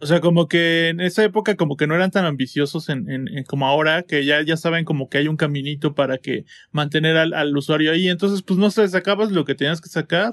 O 0.00 0.06
sea, 0.06 0.20
como 0.22 0.48
que 0.48 0.88
en 0.88 1.00
esa 1.00 1.22
época 1.24 1.54
como 1.56 1.76
que 1.76 1.86
no 1.86 1.94
eran 1.94 2.10
tan 2.10 2.24
ambiciosos 2.24 2.88
en, 2.88 3.10
en- 3.10 3.28
en- 3.28 3.44
como 3.44 3.66
ahora, 3.66 4.02
que 4.02 4.24
ya, 4.24 4.40
ya 4.42 4.56
saben 4.56 4.86
como 4.86 5.10
que 5.10 5.18
hay 5.18 5.28
un 5.28 5.36
caminito 5.36 5.94
para 5.94 6.16
que 6.16 6.46
mantener 6.70 7.18
al, 7.18 7.34
al 7.34 7.54
usuario 7.54 7.92
ahí. 7.92 8.08
Entonces, 8.08 8.40
pues 8.42 8.58
no 8.58 8.70
sé, 8.70 8.88
sacabas 8.88 9.30
lo 9.30 9.44
que 9.44 9.54
tenías 9.54 9.82
que 9.82 9.88
sacar 9.90 10.32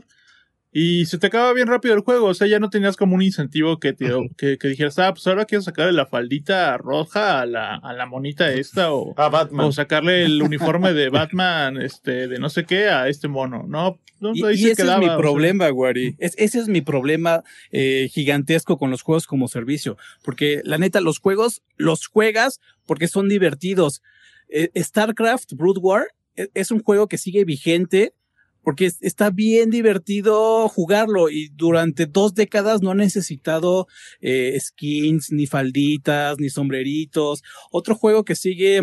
y 0.74 1.06
se 1.06 1.18
te 1.20 1.28
acaba 1.28 1.54
bien 1.54 1.68
rápido 1.68 1.94
el 1.94 2.02
juego. 2.02 2.26
O 2.28 2.34
sea, 2.34 2.48
ya 2.48 2.60
no 2.60 2.70
tenías 2.72 2.98
como 2.98 3.14
un 3.16 3.22
incentivo 3.22 3.80
que 3.80 3.94
te, 3.94 4.10
que, 4.38 4.58
que 4.58 4.68
dijeras, 4.68 4.98
ah, 5.00 5.14
pues 5.14 5.26
ahora 5.28 5.46
quiero 5.46 5.62
sacarle 5.62 5.94
la 5.94 6.08
faldita 6.08 6.76
roja 6.78 7.42
a 7.42 7.46
la, 7.46 7.76
a 7.76 7.94
la 7.94 8.06
monita 8.08 8.52
esta 8.52 8.92
o, 8.94 9.14
Ah, 9.18 9.30
Batman. 9.30 9.68
o 9.68 9.72
sacarle 9.72 10.24
el 10.26 10.42
uniforme 10.42 10.94
de 10.94 11.10
Batman, 11.10 11.80
este, 11.82 12.28
de 12.28 12.40
no 12.40 12.50
sé 12.50 12.66
qué 12.66 12.90
a 12.90 13.08
este 13.08 13.28
mono. 13.28 13.64
No, 13.68 14.00
no 14.20 14.32
Y, 14.34 14.44
ahí 14.44 14.56
y 14.56 14.58
se 14.58 14.72
ese 14.72 14.82
quedaba, 14.82 14.96
es 14.96 15.00
mi 15.02 15.06
sea. 15.08 15.18
problema, 15.18 15.72
Wari. 15.72 16.16
Es, 16.18 16.34
ese 16.38 16.58
es 16.60 16.68
mi 16.68 16.82
problema 16.82 17.44
eh, 17.72 18.10
gigantesco 18.12 18.78
con 18.80 18.90
los 18.90 19.04
juegos 19.04 19.28
como 19.28 19.48
servicio. 19.48 19.98
Porque 20.24 20.62
la 20.64 20.78
neta, 20.80 21.02
los 21.02 21.20
juegos 21.20 21.62
los 21.78 22.08
juegas 22.08 22.60
porque 22.88 23.08
son 23.08 23.30
divertidos. 23.30 24.02
Eh, 24.50 24.70
StarCraft 24.82 25.54
Brood 25.54 25.78
War 25.82 26.08
e- 26.36 26.50
es 26.54 26.72
un 26.72 26.82
juego 26.82 27.08
que 27.08 27.18
sigue 27.18 27.46
vigente 27.46 28.14
porque 28.64 28.86
es- 28.86 28.98
está 29.02 29.30
bien 29.30 29.70
divertido 29.70 30.68
jugarlo 30.70 31.30
y 31.30 31.50
durante 31.50 32.06
dos 32.06 32.34
décadas 32.34 32.82
no 32.82 32.92
ha 32.92 32.96
necesitado 32.96 33.88
eh, 34.22 34.58
skins, 34.60 35.32
ni 35.32 35.46
falditas, 35.48 36.40
ni 36.40 36.50
sombreritos. 36.50 37.44
Otro 37.72 37.96
juego 37.96 38.24
que 38.26 38.36
sigue 38.36 38.82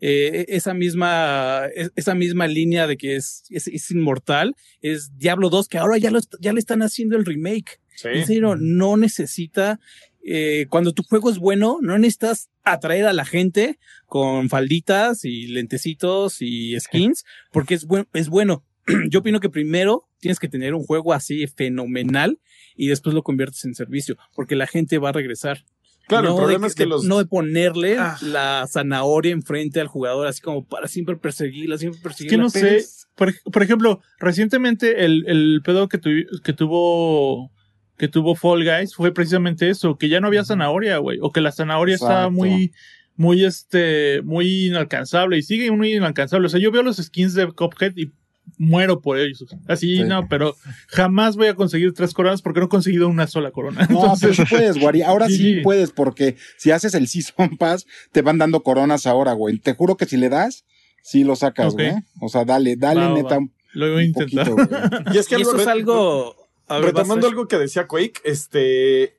eh, 0.00 0.44
esa 0.48 0.74
misma 0.74 1.66
es- 1.74 1.92
esa 1.96 2.14
misma 2.14 2.46
línea 2.46 2.86
de 2.86 2.96
que 2.96 3.16
es, 3.16 3.44
es, 3.50 3.68
es 3.68 3.90
inmortal 3.90 4.54
es 4.82 5.16
Diablo 5.16 5.50
2 5.50 5.68
que 5.68 5.78
ahora 5.78 5.98
ya 5.98 6.10
lo 6.10 6.20
ya 6.40 6.52
le 6.52 6.58
están 6.58 6.82
haciendo 6.82 7.16
el 7.16 7.24
remake. 7.24 7.80
Sí. 7.96 8.08
En 8.12 8.26
serio, 8.26 8.56
no 8.56 8.96
necesita 8.96 9.78
eh, 10.26 10.66
cuando 10.70 10.92
tu 10.92 11.02
juego 11.04 11.30
es 11.30 11.38
bueno, 11.38 11.78
no 11.82 11.96
necesitas 11.98 12.48
atraer 12.64 13.06
a 13.06 13.12
la 13.12 13.24
gente 13.24 13.78
con 14.06 14.48
falditas 14.48 15.24
y 15.24 15.46
lentecitos 15.48 16.40
y 16.40 16.78
skins, 16.80 17.24
porque 17.52 17.74
es, 17.74 17.84
buen, 17.84 18.08
es 18.14 18.28
bueno. 18.30 18.64
Yo 19.10 19.20
opino 19.20 19.40
que 19.40 19.48
primero 19.50 20.08
tienes 20.20 20.38
que 20.38 20.48
tener 20.48 20.74
un 20.74 20.84
juego 20.84 21.12
así 21.12 21.46
fenomenal 21.46 22.38
y 22.76 22.88
después 22.88 23.14
lo 23.14 23.22
conviertes 23.22 23.64
en 23.64 23.74
servicio, 23.74 24.16
porque 24.34 24.56
la 24.56 24.66
gente 24.66 24.98
va 24.98 25.10
a 25.10 25.12
regresar. 25.12 25.64
Claro, 26.06 26.28
no 26.28 26.34
el 26.34 26.36
problema 26.36 26.66
de, 26.66 26.68
es 26.68 26.74
que 26.74 26.82
de- 26.82 26.88
los. 26.90 27.04
no 27.04 27.16
de 27.18 27.24
ponerle 27.24 27.96
Ah. 27.98 28.18
la 28.20 28.66
zanahoria 28.70 29.32
enfrente 29.32 29.80
al 29.80 29.86
jugador, 29.86 30.26
así 30.26 30.42
como 30.42 30.66
para 30.66 30.86
siempre 30.86 31.16
perseguirla, 31.16 31.78
siempre 31.78 31.96
Es 31.98 32.02
perseguirla. 32.02 32.36
que 32.36 32.42
no 32.42 32.50
sé. 32.50 32.76
es- 32.76 33.08
Por, 33.14 33.32
por 33.50 33.62
ejemplo, 33.62 34.00
recientemente 34.18 35.04
el, 35.04 35.24
el 35.28 35.62
pedo 35.64 35.88
que, 35.88 35.98
tuvi- 36.00 36.26
que 36.42 36.52
tuvo 36.52 37.50
que 37.96 38.08
tuvo 38.08 38.34
Fall 38.34 38.64
Guys 38.64 38.92
fue 38.96 39.14
precisamente 39.14 39.70
eso, 39.70 39.96
que 39.96 40.08
ya 40.08 40.18
no 40.20 40.26
había 40.26 40.44
zanahoria, 40.44 40.98
güey, 40.98 41.18
o 41.22 41.30
que 41.30 41.40
la 41.40 41.52
zanahoria 41.52 41.94
estaba 41.94 42.28
muy 42.28 42.72
muy 43.16 43.44
este 43.44 44.20
muy 44.24 44.66
inalcanzable 44.66 45.38
y 45.38 45.42
sigue 45.42 45.70
muy 45.70 45.94
inalcanzable. 45.94 46.46
O 46.46 46.48
sea, 46.50 46.58
yo 46.60 46.72
veo 46.72 46.82
los 46.82 46.96
skins 46.96 47.34
de 47.34 47.46
Cuphead 47.52 47.92
y 47.96 48.10
muero 48.58 49.00
por 49.00 49.18
ellos. 49.18 49.44
Así 49.68 49.96
Sí. 49.96 50.04
no, 50.04 50.28
pero 50.28 50.54
jamás 50.88 51.36
voy 51.36 51.48
a 51.48 51.54
conseguir 51.54 51.92
tres 51.92 52.14
coronas 52.14 52.40
porque 52.42 52.60
no 52.60 52.66
he 52.66 52.68
conseguido 52.68 53.08
una 53.08 53.26
sola 53.26 53.50
corona. 53.50 53.80
No, 53.82 53.86
pero 53.88 54.00
Entonces, 54.00 54.36
sí 54.36 54.42
puedes, 54.48 54.78
Guari. 54.78 55.02
Ahora 55.02 55.26
sí 55.28 55.36
Sí. 55.56 55.60
puedes, 55.62 55.90
porque 55.90 56.36
si 56.56 56.70
haces 56.70 56.94
el 56.94 57.08
Season 57.08 57.56
Pass, 57.58 57.86
te 58.12 58.22
van 58.22 58.38
dando 58.38 58.62
coronas 58.62 59.06
ahora, 59.06 59.32
güey. 59.32 59.58
Te 59.58 59.74
juro 59.74 59.96
que 59.96 60.06
si 60.06 60.16
le 60.16 60.28
das, 60.28 60.64
sí 61.02 61.24
lo 61.24 61.36
sacas, 61.36 61.74
güey. 61.74 61.92
O 62.20 62.28
sea, 62.28 62.44
dale, 62.44 62.76
dale, 62.76 63.00
Va, 63.00 63.14
neta, 63.14 63.38
va. 63.38 63.46
lo 63.72 63.92
voy 63.92 64.02
a 64.02 64.04
intentar. 64.06 64.48
poquito. 64.48 64.78
Y 65.12 65.18
es 65.18 65.26
que 65.28 65.36
y 65.38 65.42
eso 65.42 65.50
algo- 65.50 65.62
es 65.62 65.66
algo. 65.68 66.36
a 66.68 66.76
ver, 66.76 66.84
Retomando 66.86 67.26
algo 67.26 67.48
que 67.48 67.58
decía 67.58 67.86
Quake, 67.86 68.20
este. 68.24 69.16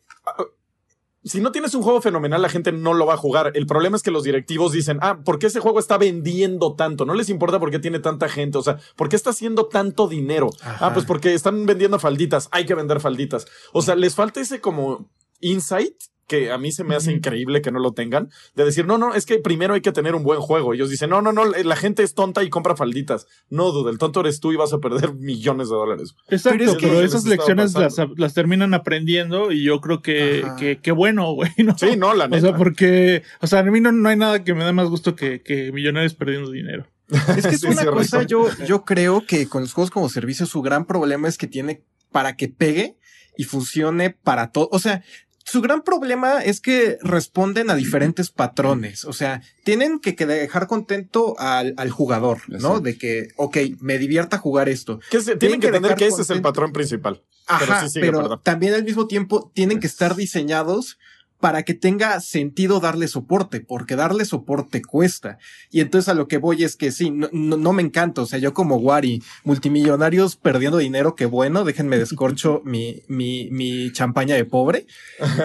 Si 1.25 1.41
no 1.41 1.51
tienes 1.51 1.73
un 1.73 1.81
juego 1.81 2.01
fenomenal, 2.01 2.39
la 2.39 2.49
gente 2.49 2.71
no 2.71 2.93
lo 2.93 3.07
va 3.07 3.15
a 3.15 3.17
jugar. 3.17 3.51
El 3.55 3.65
problema 3.65 3.97
es 3.97 4.03
que 4.03 4.11
los 4.11 4.23
directivos 4.23 4.71
dicen, 4.71 4.99
ah, 5.01 5.17
¿por 5.25 5.39
qué 5.39 5.47
ese 5.47 5.59
juego 5.59 5.79
está 5.79 5.97
vendiendo 5.97 6.75
tanto? 6.75 7.03
No 7.03 7.15
les 7.15 7.29
importa 7.29 7.59
por 7.59 7.71
qué 7.71 7.79
tiene 7.79 7.99
tanta 7.99 8.29
gente. 8.29 8.59
O 8.59 8.61
sea, 8.61 8.77
¿por 8.95 9.09
qué 9.09 9.15
está 9.15 9.31
haciendo 9.31 9.65
tanto 9.65 10.07
dinero? 10.07 10.51
Ajá. 10.61 10.87
Ah, 10.87 10.93
pues 10.93 11.05
porque 11.05 11.33
están 11.33 11.65
vendiendo 11.65 11.97
falditas. 11.97 12.47
Hay 12.51 12.67
que 12.67 12.75
vender 12.75 12.99
falditas. 12.99 13.47
O 13.73 13.81
sea, 13.81 13.95
les 13.95 14.13
falta 14.13 14.39
ese 14.39 14.61
como 14.61 15.09
insight 15.39 15.95
que 16.27 16.51
a 16.51 16.57
mí 16.57 16.71
se 16.71 16.83
me 16.83 16.95
hace 16.95 17.11
increíble 17.11 17.61
que 17.61 17.71
no 17.71 17.79
lo 17.79 17.91
tengan, 17.93 18.29
de 18.55 18.65
decir, 18.65 18.85
no, 18.87 18.97
no, 18.97 19.13
es 19.13 19.25
que 19.25 19.37
primero 19.39 19.73
hay 19.75 19.81
que 19.81 19.91
tener 19.91 20.15
un 20.15 20.23
buen 20.23 20.39
juego. 20.39 20.73
Ellos 20.73 20.89
dicen, 20.89 21.09
no, 21.11 21.21
no, 21.21 21.31
no, 21.31 21.45
la 21.45 21.75
gente 21.75 22.01
es 22.03 22.13
tonta 22.15 22.43
y 22.43 22.49
compra 22.49 22.75
falditas. 22.75 23.27
No, 23.49 23.71
dude, 23.71 23.91
el 23.91 23.97
tonto 23.97 24.21
eres 24.21 24.39
tú 24.39 24.51
y 24.51 24.55
vas 24.55 24.73
a 24.73 24.79
perder 24.79 25.13
millones 25.19 25.69
de 25.69 25.75
dólares. 25.75 26.15
Exacto, 26.29 26.57
Pero 26.57 26.71
es 26.71 26.77
pero, 26.77 26.91
que- 26.99 27.03
esas 27.05 27.25
les 27.25 27.39
estaba 27.39 27.53
lecciones 27.63 27.73
las, 27.97 28.09
las 28.17 28.33
terminan 28.33 28.73
aprendiendo 28.73 29.51
y 29.51 29.63
yo 29.63 29.81
creo 29.81 30.01
que, 30.01 30.43
que, 30.57 30.79
que 30.81 30.91
bueno, 30.91 31.31
güey, 31.33 31.51
¿no? 31.59 31.77
Sí, 31.77 31.95
no, 31.97 32.13
la 32.13 32.25
O 32.25 32.29
neta. 32.29 32.47
sea, 32.47 32.57
porque, 32.57 33.23
o 33.41 33.47
sea, 33.47 33.59
a 33.59 33.63
mí 33.63 33.79
no, 33.81 33.91
no 33.91 34.09
hay 34.09 34.17
nada 34.17 34.43
que 34.43 34.53
me 34.53 34.63
dé 34.65 34.73
más 34.73 34.89
gusto 34.89 35.15
que, 35.15 35.41
que 35.41 35.71
millonarios 35.71 36.15
perdiendo 36.15 36.49
dinero. 36.51 36.87
Es 37.37 37.45
que 37.45 37.49
es 37.55 37.61
Sí, 37.61 37.67
una 37.67 37.81
sí, 37.83 37.87
cosa, 37.87 38.23
yo, 38.23 38.47
yo 38.67 38.83
creo 38.83 39.25
que 39.27 39.47
con 39.47 39.61
los 39.61 39.73
juegos 39.73 39.91
como 39.91 40.09
servicio 40.09 40.47
su 40.47 40.61
gran 40.63 40.85
problema 40.85 41.27
es 41.27 41.37
que 41.37 41.45
tiene 41.47 41.83
para 42.11 42.35
que 42.35 42.47
pegue 42.47 42.97
y 43.37 43.43
funcione 43.43 44.09
para 44.11 44.51
todo. 44.51 44.69
O 44.71 44.79
sea, 44.79 45.03
su 45.47 45.61
gran 45.61 45.83
problema 45.83 46.43
es 46.43 46.59
que 46.59 46.97
responden 47.01 47.69
a 47.69 47.75
diferentes 47.75 48.31
patrones. 48.31 49.05
O 49.05 49.13
sea, 49.13 49.41
tienen 49.63 49.99
que, 49.99 50.15
que 50.15 50.25
dejar 50.25 50.65
contento 50.67 51.35
al, 51.39 51.75
al 51.77 51.91
jugador, 51.91 52.39
¿no? 52.47 52.79
De 52.79 52.97
que, 52.97 53.27
ok, 53.37 53.57
me 53.79 53.97
divierta 53.99 54.39
jugar 54.39 54.67
esto. 54.69 54.99
Que 55.11 55.19
se- 55.19 55.35
tienen 55.35 55.39
Tienen 55.39 55.59
que 55.61 55.69
que 55.71 55.75
entender 55.77 55.95
que 55.97 56.07
ese 56.07 56.23
es 56.23 56.29
el 56.31 56.41
patrón 56.41 56.73
principal. 56.73 57.21
Ajá, 57.47 57.81
sí 57.83 57.89
sigue, 57.89 58.07
pero 58.07 58.21
perdón. 58.21 58.41
también 58.43 58.73
al 58.73 58.83
mismo 58.83 59.05
tiempo 59.07 59.51
tienen 59.53 59.79
que 59.79 59.85
estar 59.85 60.15
diseñados 60.15 60.97
para 61.45 61.61
que 61.61 61.75
tenga 61.75 62.19
sentido 62.21 62.79
darle 62.79 63.07
soporte, 63.07 63.59
porque 63.59 63.95
darle 63.95 64.25
soporte 64.25 64.81
cuesta. 64.81 65.37
Y 65.69 65.81
entonces 65.81 66.09
a 66.09 66.15
lo 66.15 66.27
que 66.27 66.39
voy 66.39 66.63
es 66.63 66.75
que 66.75 66.91
sí, 66.91 67.11
no, 67.11 67.29
no, 67.31 67.55
no 67.55 67.71
me 67.71 67.83
encanta. 67.83 68.23
O 68.23 68.25
sea, 68.25 68.39
yo 68.39 68.55
como 68.55 68.77
Wari, 68.77 69.21
multimillonarios 69.43 70.37
perdiendo 70.37 70.79
dinero, 70.79 71.13
que 71.13 71.27
bueno, 71.27 71.63
déjenme 71.63 71.99
descorcho 71.99 72.61
mi, 72.65 73.03
mi, 73.07 73.47
mi 73.51 73.91
champaña 73.91 74.33
de 74.33 74.43
pobre. 74.45 74.87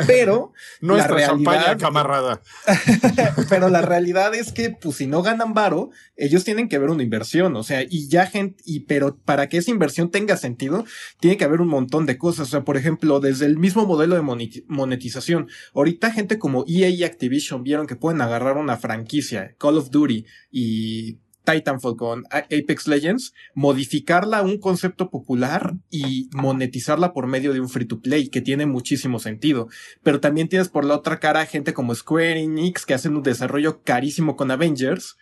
Pero, 0.07 0.55
Nuestra 0.81 1.17
La 1.17 1.27
champaña, 1.27 1.77
camarada. 1.77 2.41
pero 3.51 3.69
la 3.69 3.83
realidad 3.83 4.35
es 4.35 4.53
que, 4.55 4.71
pues, 4.71 4.97
si 4.97 5.07
no 5.07 5.21
ganan 5.21 5.53
varo, 5.53 5.91
ellos 6.17 6.45
tienen 6.45 6.71
que 6.71 6.79
ver 6.79 6.89
una 6.89 7.03
inversión. 7.03 7.55
O 7.57 7.63
sea, 7.63 7.83
y 7.83 8.09
ya 8.09 8.25
gente, 8.25 8.63
y 8.65 8.81
pero 8.81 9.19
para 9.19 9.51
que 9.51 9.59
esa 9.59 9.71
inversión 9.71 10.11
tenga 10.11 10.39
sentido, 10.39 10.87
tiene 11.21 11.37
que 11.37 11.45
haber 11.45 11.61
un 11.61 11.69
montón 11.69 12.07
de 12.07 12.17
cosas. 12.17 12.49
O 12.49 12.51
sea, 12.51 12.63
por 12.63 12.79
ejemplo, 12.79 13.21
desde 13.21 13.45
el 13.45 13.59
mismo 13.59 13.85
modelo 13.85 14.15
de 14.15 14.23
moneti- 14.23 14.65
monetización. 14.67 15.49
Ahorita 15.75 15.90
gente 16.13 16.39
como 16.39 16.65
EA 16.67 16.89
y 16.89 17.05
Activision 17.05 17.63
vieron 17.63 17.87
que 17.87 17.97
pueden 17.97 18.21
agarrar 18.21 18.57
una 18.57 18.77
franquicia, 18.77 19.55
Call 19.59 19.79
of 19.79 19.91
Duty 19.91 20.25
y 20.51 21.19
Titanfall 21.45 21.97
con 21.97 22.25
Apex 22.31 22.87
Legends, 22.87 23.33
modificarla 23.55 24.39
a 24.39 24.43
un 24.43 24.59
concepto 24.59 25.11
popular 25.11 25.75
y 25.91 26.29
monetizarla 26.35 27.13
por 27.13 27.27
medio 27.27 27.53
de 27.53 27.61
un 27.61 27.69
free 27.69 27.87
to 27.87 28.01
play, 28.01 28.29
que 28.29 28.41
tiene 28.43 28.67
muchísimo 28.67 29.19
sentido. 29.19 29.69
Pero 30.03 30.21
también 30.21 30.49
tienes 30.49 30.69
por 30.69 30.85
la 30.85 30.95
otra 30.97 31.19
cara 31.19 31.47
gente 31.47 31.73
como 31.73 31.95
Square 31.95 32.41
Enix 32.41 32.85
que 32.85 32.95
hacen 32.95 33.17
un 33.17 33.23
desarrollo 33.23 33.83
carísimo 33.83 34.37
con 34.37 34.51
Avengers 34.51 35.17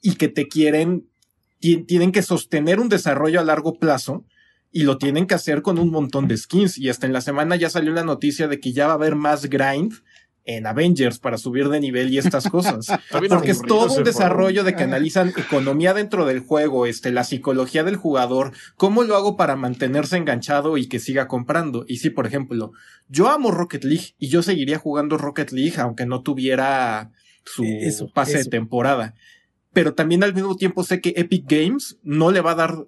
y 0.00 0.14
que 0.14 0.28
te 0.28 0.48
quieren, 0.48 1.06
ti- 1.60 1.84
tienen 1.84 2.12
que 2.12 2.22
sostener 2.22 2.80
un 2.80 2.88
desarrollo 2.88 3.38
a 3.38 3.44
largo 3.44 3.78
plazo 3.78 4.24
y 4.70 4.82
lo 4.82 4.98
tienen 4.98 5.26
que 5.26 5.34
hacer 5.34 5.62
con 5.62 5.78
un 5.78 5.90
montón 5.90 6.28
de 6.28 6.36
skins. 6.36 6.78
Y 6.78 6.88
hasta 6.88 7.06
en 7.06 7.12
la 7.12 7.20
semana 7.20 7.56
ya 7.56 7.70
salió 7.70 7.92
la 7.92 8.04
noticia 8.04 8.48
de 8.48 8.60
que 8.60 8.72
ya 8.72 8.86
va 8.86 8.92
a 8.92 8.96
haber 8.96 9.16
más 9.16 9.48
grind 9.48 9.94
en 10.48 10.66
Avengers 10.66 11.18
para 11.18 11.36
subir 11.36 11.68
de 11.68 11.78
nivel 11.78 12.10
y 12.10 12.16
estas 12.16 12.48
cosas. 12.48 12.86
Porque 13.28 13.50
es 13.50 13.60
todo 13.60 13.94
un 13.94 14.02
desarrollo 14.02 14.64
de 14.64 14.74
que 14.74 14.82
analizan 14.82 15.28
economía 15.36 15.92
dentro 15.92 16.24
del 16.24 16.40
juego, 16.40 16.86
este, 16.86 17.12
la 17.12 17.24
psicología 17.24 17.84
del 17.84 17.96
jugador, 17.96 18.52
cómo 18.76 19.04
lo 19.04 19.14
hago 19.14 19.36
para 19.36 19.56
mantenerse 19.56 20.16
enganchado 20.16 20.78
y 20.78 20.88
que 20.88 21.00
siga 21.00 21.28
comprando. 21.28 21.84
Y 21.86 21.98
si, 21.98 22.08
por 22.08 22.26
ejemplo, 22.26 22.72
yo 23.08 23.28
amo 23.28 23.50
Rocket 23.50 23.84
League 23.84 24.14
y 24.18 24.28
yo 24.28 24.42
seguiría 24.42 24.78
jugando 24.78 25.18
Rocket 25.18 25.52
League 25.52 25.78
aunque 25.78 26.06
no 26.06 26.22
tuviera 26.22 27.12
su 27.44 27.64
eso, 27.64 28.10
pase 28.10 28.38
eso. 28.38 28.44
de 28.44 28.50
temporada. 28.50 29.14
Pero 29.74 29.92
también 29.92 30.24
al 30.24 30.34
mismo 30.34 30.56
tiempo 30.56 30.82
sé 30.82 31.02
que 31.02 31.12
Epic 31.16 31.44
Games 31.46 31.98
no 32.02 32.30
le 32.30 32.40
va 32.40 32.52
a 32.52 32.56
dar 32.56 32.86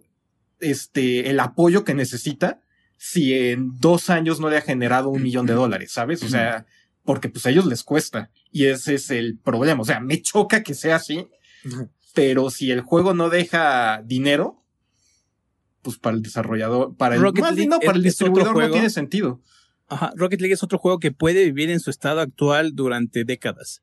este 0.61 1.31
el 1.31 1.41
apoyo 1.41 1.85
que 1.85 1.95
necesita 1.95 2.61
si 2.97 3.33
en 3.33 3.77
dos 3.79 4.11
años 4.11 4.41
no 4.41 4.51
le 4.51 4.59
ha 4.59 4.63
generado 4.63 5.09
un 5.09 5.23
millón 5.23 5.47
de 5.47 5.55
dólares, 5.55 5.91
¿sabes? 5.93 6.23
O 6.23 6.29
sea, 6.29 6.67
porque 7.03 7.31
pues 7.31 7.47
a 7.47 7.51
ellos 7.51 7.65
les 7.65 7.83
cuesta. 7.83 8.31
Y 8.53 8.67
ese 8.67 8.95
es 8.95 9.11
el 9.11 9.39
problema. 9.39 9.81
O 9.81 9.85
sea, 9.87 10.01
me 10.01 10.21
choca 10.21 10.63
que 10.63 10.75
sea 10.75 10.97
así, 10.97 11.27
pero 12.15 12.51
si 12.51 12.71
el 12.71 12.83
juego 12.83 13.15
no 13.15 13.31
deja 13.31 14.03
dinero, 14.05 14.63
pues 15.81 15.97
para 15.97 16.15
el 16.15 16.23
desarrollador, 16.23 16.95
para 16.95 17.15
el, 17.15 17.23
Rocket 17.23 17.43
más 17.43 17.55
League 17.55 17.71
no, 17.71 17.81
para 17.81 17.97
el 17.97 18.03
distribuidor 18.03 18.55
no 18.55 18.71
tiene 18.71 18.91
sentido. 18.91 19.41
Ajá, 19.89 20.13
Rocket 20.15 20.41
League 20.41 20.55
es 20.55 20.63
otro 20.63 20.79
juego 20.79 20.99
que 20.99 21.11
puede 21.11 21.45
vivir 21.47 21.71
en 21.71 21.81
su 21.81 21.91
estado 21.91 22.21
actual 22.21 22.75
durante 22.75 23.25
décadas. 23.25 23.83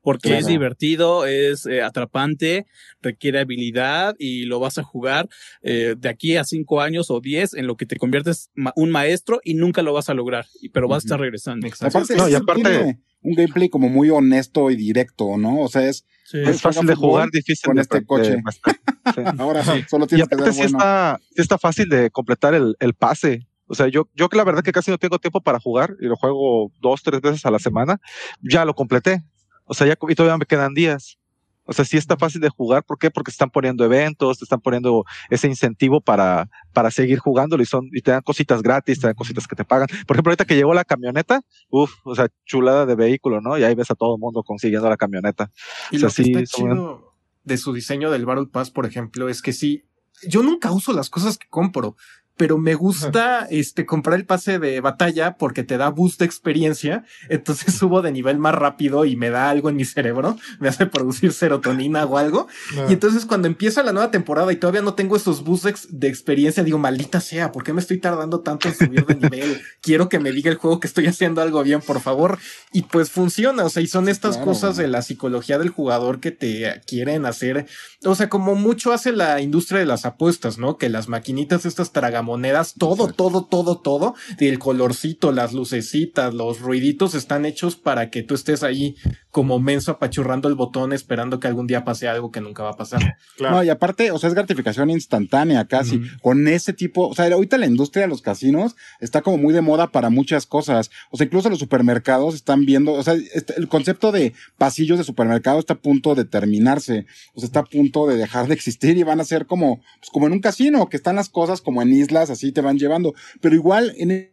Porque 0.00 0.28
Claro. 0.30 0.40
es 0.40 0.46
divertido, 0.46 1.26
es 1.26 1.66
eh, 1.66 1.82
atrapante, 1.82 2.66
requiere 3.02 3.40
habilidad 3.40 4.14
y 4.18 4.44
lo 4.46 4.60
vas 4.60 4.78
a 4.78 4.82
jugar 4.82 5.28
eh, 5.62 5.94
de 5.98 6.08
aquí 6.08 6.36
a 6.36 6.44
cinco 6.44 6.80
años 6.80 7.10
o 7.10 7.20
diez 7.20 7.52
en 7.54 7.66
lo 7.66 7.76
que 7.76 7.84
te 7.86 7.96
conviertes 7.96 8.50
ma- 8.54 8.72
un 8.76 8.90
maestro 8.90 9.40
y 9.44 9.54
nunca 9.54 9.82
lo 9.82 9.92
vas 9.92 10.08
a 10.08 10.14
lograr, 10.14 10.46
y- 10.62 10.70
pero 10.70 10.88
vas 10.88 11.04
a 11.04 11.06
estar 11.06 11.20
regresando. 11.20 11.66
Exacto. 11.66 11.98
Aparte, 11.98 12.16
No, 12.16 12.28
y 12.28 12.30
sí 12.30 12.36
aparte- 12.36 12.62
tiene 12.62 13.00
un 13.20 13.34
gameplay 13.34 13.68
como 13.68 13.88
muy 13.88 14.08
honesto 14.10 14.70
y 14.70 14.76
directo, 14.76 15.36
¿no? 15.36 15.60
O 15.60 15.68
sea, 15.68 15.88
es 15.88 16.04
Sí. 16.24 16.38
Pues, 16.44 16.56
Es 16.56 16.62
fácil 16.62 16.86
de 16.86 16.94
jugar, 16.94 17.28
difícil 17.30 17.66
con 17.66 17.76
de 17.76 17.82
este 17.82 18.06
coche. 18.06 18.36
Sí. 19.14 19.20
ahora 19.38 19.64
sí, 19.64 19.84
solo 19.90 20.04
Y 20.04 20.08
tienes 20.08 20.28
que 20.28 20.34
aparte 20.36 20.52
ser 20.52 20.54
sí 20.54 20.60
bueno. 20.72 20.78
está, 20.78 21.20
sí 21.34 21.42
está 21.42 21.58
fácil 21.58 21.88
de 21.88 22.10
completar 22.10 22.54
el, 22.54 22.74
el 22.78 22.94
pase. 22.94 23.46
O 23.66 23.74
sea, 23.74 23.88
yo, 23.88 24.08
yo 24.14 24.28
que 24.28 24.36
la 24.36 24.44
verdad 24.44 24.62
que 24.62 24.70
casi 24.72 24.90
no 24.92 24.98
tengo 24.98 25.18
tiempo 25.18 25.40
para 25.42 25.58
jugar 25.58 25.96
y 26.00 26.06
lo 26.06 26.14
juego 26.16 26.70
dos, 26.80 27.02
tres 27.02 27.20
veces 27.20 27.44
a 27.44 27.50
la 27.50 27.58
semana, 27.58 28.00
ya 28.40 28.64
lo 28.64 28.74
completé. 28.74 29.24
O 29.72 29.74
sea, 29.74 29.86
ya 29.86 29.96
y 30.06 30.14
todavía 30.14 30.36
me 30.36 30.44
quedan 30.44 30.74
días. 30.74 31.18
O 31.64 31.72
sea, 31.72 31.86
sí 31.86 31.96
está 31.96 32.18
fácil 32.18 32.42
de 32.42 32.50
jugar. 32.50 32.84
¿Por 32.84 32.98
qué? 32.98 33.10
Porque 33.10 33.30
se 33.30 33.36
están 33.36 33.48
poniendo 33.48 33.86
eventos, 33.86 34.38
te 34.38 34.44
están 34.44 34.60
poniendo 34.60 35.04
ese 35.30 35.46
incentivo 35.46 36.02
para, 36.02 36.50
para 36.74 36.90
seguir 36.90 37.18
jugándolo 37.18 37.62
y 37.62 37.66
son, 37.66 37.88
y 37.92 38.02
te 38.02 38.10
dan 38.10 38.20
cositas 38.20 38.60
gratis, 38.62 39.00
te 39.00 39.06
dan 39.06 39.14
cositas 39.14 39.46
que 39.46 39.56
te 39.56 39.64
pagan. 39.64 39.88
Por 40.06 40.14
ejemplo, 40.14 40.30
ahorita 40.30 40.44
que 40.44 40.56
llegó 40.56 40.74
la 40.74 40.84
camioneta, 40.84 41.40
uff, 41.70 41.92
o 42.04 42.14
sea, 42.14 42.28
chulada 42.44 42.84
de 42.84 42.96
vehículo, 42.96 43.40
¿no? 43.40 43.56
Y 43.56 43.64
ahí 43.64 43.74
ves 43.74 43.90
a 43.90 43.94
todo 43.94 44.16
el 44.16 44.20
mundo 44.20 44.42
consiguiendo 44.42 44.90
la 44.90 44.98
camioneta. 44.98 45.50
Y 45.90 45.96
O 45.96 46.00
sea, 46.00 46.08
lo 46.08 46.14
que 46.14 46.24
sí, 46.24 46.32
está 46.32 46.44
chido 46.44 47.14
de 47.44 47.56
su 47.56 47.72
diseño 47.72 48.10
del 48.10 48.26
Battle 48.26 48.48
Pass, 48.52 48.70
por 48.70 48.86
ejemplo, 48.86 49.28
es 49.28 49.42
que 49.42 49.52
sí, 49.52 49.84
yo 50.28 50.42
nunca 50.42 50.70
uso 50.70 50.92
las 50.92 51.10
cosas 51.10 51.38
que 51.38 51.48
compro, 51.48 51.96
pero 52.36 52.58
me 52.58 52.74
gusta 52.74 53.46
este 53.50 53.86
comprar 53.86 54.18
el 54.18 54.26
pase 54.26 54.58
de 54.58 54.80
batalla 54.80 55.36
porque 55.36 55.62
te 55.62 55.76
da 55.76 55.90
boost 55.90 56.18
de 56.20 56.24
experiencia, 56.24 57.04
entonces 57.28 57.74
subo 57.74 58.02
de 58.02 58.10
nivel 58.12 58.38
más 58.38 58.54
rápido 58.54 59.04
y 59.04 59.16
me 59.16 59.30
da 59.30 59.50
algo 59.50 59.68
en 59.68 59.76
mi 59.76 59.84
cerebro, 59.84 60.36
me 60.58 60.68
hace 60.68 60.86
producir 60.86 61.32
serotonina 61.32 62.04
o 62.04 62.18
algo. 62.18 62.48
Y 62.88 62.94
entonces 62.94 63.26
cuando 63.26 63.48
empieza 63.48 63.82
la 63.82 63.92
nueva 63.92 64.10
temporada 64.10 64.52
y 64.52 64.56
todavía 64.56 64.82
no 64.82 64.94
tengo 64.94 65.16
esos 65.16 65.44
boosts 65.44 65.64
de, 65.64 65.70
ex- 65.70 65.88
de 65.90 66.08
experiencia, 66.08 66.64
digo, 66.64 66.78
maldita 66.78 67.20
sea, 67.20 67.52
¿por 67.52 67.64
qué 67.64 67.72
me 67.72 67.80
estoy 67.80 67.98
tardando 67.98 68.40
tanto 68.40 68.68
en 68.68 68.74
subir 68.74 69.06
de 69.06 69.14
nivel? 69.14 69.60
Quiero 69.80 70.08
que 70.08 70.18
me 70.18 70.32
diga 70.32 70.50
el 70.50 70.56
juego 70.56 70.80
que 70.80 70.86
estoy 70.86 71.06
haciendo 71.06 71.42
algo 71.42 71.62
bien, 71.62 71.80
por 71.80 72.00
favor. 72.00 72.38
Y 72.72 72.82
pues 72.82 73.10
funciona, 73.10 73.64
o 73.64 73.68
sea, 73.68 73.82
y 73.82 73.86
son 73.86 74.08
estas 74.08 74.36
claro. 74.36 74.52
cosas 74.52 74.76
de 74.76 74.88
la 74.88 75.02
psicología 75.02 75.58
del 75.58 75.68
jugador 75.68 76.20
que 76.20 76.30
te 76.30 76.80
quieren 76.86 77.26
hacer, 77.26 77.66
o 78.04 78.14
sea, 78.14 78.28
como 78.28 78.54
mucho 78.54 78.92
hace 78.92 79.12
la 79.12 79.40
industria 79.40 79.80
de 79.80 79.86
las 79.86 80.04
apuestas, 80.04 80.58
¿no? 80.58 80.78
Que 80.78 80.88
las 80.88 81.08
maquinitas 81.08 81.66
estas 81.66 81.90
tragamonedas, 82.22 82.74
todo, 82.78 83.08
todo, 83.08 83.44
todo, 83.44 83.78
todo, 83.78 84.14
el 84.38 84.58
colorcito, 84.58 85.32
las 85.32 85.52
lucecitas, 85.52 86.32
los 86.32 86.60
ruiditos 86.60 87.14
están 87.14 87.44
hechos 87.44 87.76
para 87.76 88.10
que 88.10 88.22
tú 88.22 88.34
estés 88.34 88.62
ahí 88.62 88.94
como 89.30 89.58
menso 89.58 89.92
apachurrando 89.92 90.48
el 90.48 90.54
botón 90.54 90.92
esperando 90.92 91.40
que 91.40 91.48
algún 91.48 91.66
día 91.66 91.84
pase 91.84 92.06
algo 92.06 92.30
que 92.30 92.40
nunca 92.40 92.62
va 92.62 92.70
a 92.70 92.76
pasar. 92.76 93.00
Claro. 93.36 93.56
No, 93.56 93.64
y 93.64 93.70
aparte, 93.70 94.10
o 94.10 94.18
sea, 94.18 94.28
es 94.28 94.34
gratificación 94.34 94.90
instantánea 94.90 95.64
casi. 95.64 96.02
Con 96.20 96.46
ese 96.46 96.72
tipo, 96.74 97.08
o 97.08 97.14
sea, 97.14 97.26
ahorita 97.32 97.56
la 97.56 97.66
industria 97.66 98.02
de 98.02 98.08
los 98.08 98.20
casinos 98.20 98.76
está 99.00 99.22
como 99.22 99.38
muy 99.38 99.54
de 99.54 99.62
moda 99.62 99.90
para 99.90 100.10
muchas 100.10 100.44
cosas. 100.46 100.90
O 101.10 101.16
sea, 101.16 101.24
incluso 101.24 101.48
los 101.48 101.58
supermercados 101.58 102.34
están 102.34 102.66
viendo, 102.66 102.92
o 102.92 103.02
sea, 103.02 103.14
este- 103.14 103.54
el 103.56 103.68
concepto 103.68 104.12
de 104.12 104.34
pasillos 104.58 104.98
de 104.98 105.04
supermercado 105.04 105.58
está 105.58 105.74
a 105.74 105.78
punto 105.78 106.14
de 106.14 106.24
terminarse. 106.26 107.06
O 107.34 107.40
sea, 107.40 107.46
está 107.46 107.60
a 107.60 107.64
punto 107.64 108.06
de 108.06 108.16
dejar 108.16 108.48
de 108.48 108.54
existir 108.54 108.96
y 108.98 109.02
van 109.02 109.20
a 109.20 109.24
ser 109.24 109.46
como, 109.46 109.78
pues 109.98 110.10
como 110.12 110.26
en 110.26 110.34
un 110.34 110.40
casino, 110.40 110.88
que 110.90 110.98
están 110.98 111.16
las 111.16 111.30
cosas 111.30 111.62
como 111.62 111.80
en 111.80 111.92
islas, 111.92 112.11
así 112.16 112.52
te 112.52 112.60
van 112.60 112.78
llevando. 112.78 113.14
Pero 113.40 113.54
igual 113.54 113.92
en 113.96 114.10
el- 114.10 114.32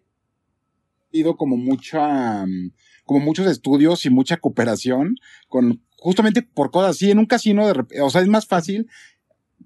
ido 1.11 1.35
como 1.37 1.57
mucha, 1.57 2.45
mm, 2.45 2.71
como 3.05 3.19
muchos 3.19 3.47
estudios 3.47 4.05
y 4.05 4.09
mucha 4.09 4.37
cooperación 4.37 5.15
con, 5.47 5.81
justamente 5.97 6.43
por 6.43 6.69
cosas 6.71 6.91
así, 6.91 7.09
en 7.11 7.19
un 7.19 7.25
casino 7.25 7.67
de, 7.67 8.01
o 8.01 8.09
sea, 8.09 8.21
es 8.21 8.27
más 8.27 8.45
fácil 8.45 8.87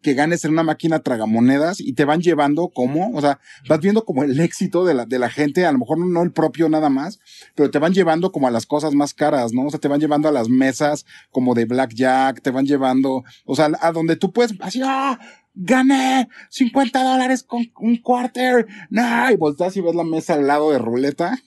que 0.02 0.14
ganes 0.16 0.44
en 0.44 0.52
una 0.52 0.64
máquina 0.64 1.00
tragamonedas 1.00 1.80
y 1.80 1.94
te 1.94 2.04
van 2.04 2.22
llevando 2.22 2.70
como, 2.70 3.12
o 3.12 3.22
sea, 3.22 3.40
vas 3.70 3.80
viendo 3.80 4.04
como 4.04 4.24
el 4.24 4.40
éxito 4.40 4.84
de 4.86 4.94
la, 4.94 5.06
de 5.06 5.20
la 5.20 5.30
gente, 5.30 5.66
a 5.66 5.72
lo 5.72 5.80
mejor 5.80 5.98
no 5.98 6.24
el 6.24 6.32
propio 6.34 6.68
nada 6.68 6.90
más, 6.90 7.20
pero 7.56 7.72
te 7.72 7.80
van 7.80 7.94
llevando 7.94 8.32
como 8.32 8.48
a 8.48 8.52
las 8.52 8.66
cosas 8.66 8.96
más 8.96 9.14
caras, 9.14 9.54
¿no? 9.54 9.66
O 9.66 9.70
sea, 9.70 9.80
te 9.80 9.88
van 9.88 10.02
llevando 10.02 10.28
a 10.28 10.34
las 10.34 10.50
mesas 10.50 11.06
como 11.32 11.54
de 11.56 11.66
blackjack, 11.66 12.42
te 12.42 12.52
van 12.52 12.66
llevando, 12.66 13.24
o 13.46 13.56
sea, 13.56 13.72
a 13.80 13.92
donde 13.94 14.16
tú 14.18 14.34
puedes, 14.34 14.54
así, 14.60 14.82
¡ah! 14.84 15.20
Gané 15.56 16.30
50 16.50 17.04
dólares 17.04 17.44
con 17.44 17.66
un 17.80 17.98
quarter, 17.98 18.66
no, 18.90 19.32
y 19.32 19.36
volteas 19.36 19.76
y 19.78 19.82
ves 19.82 19.96
la 19.96 20.04
mesa 20.04 20.34
al 20.34 20.48
lado 20.48 20.72
de 20.72 20.80
ruleta. 20.80 21.40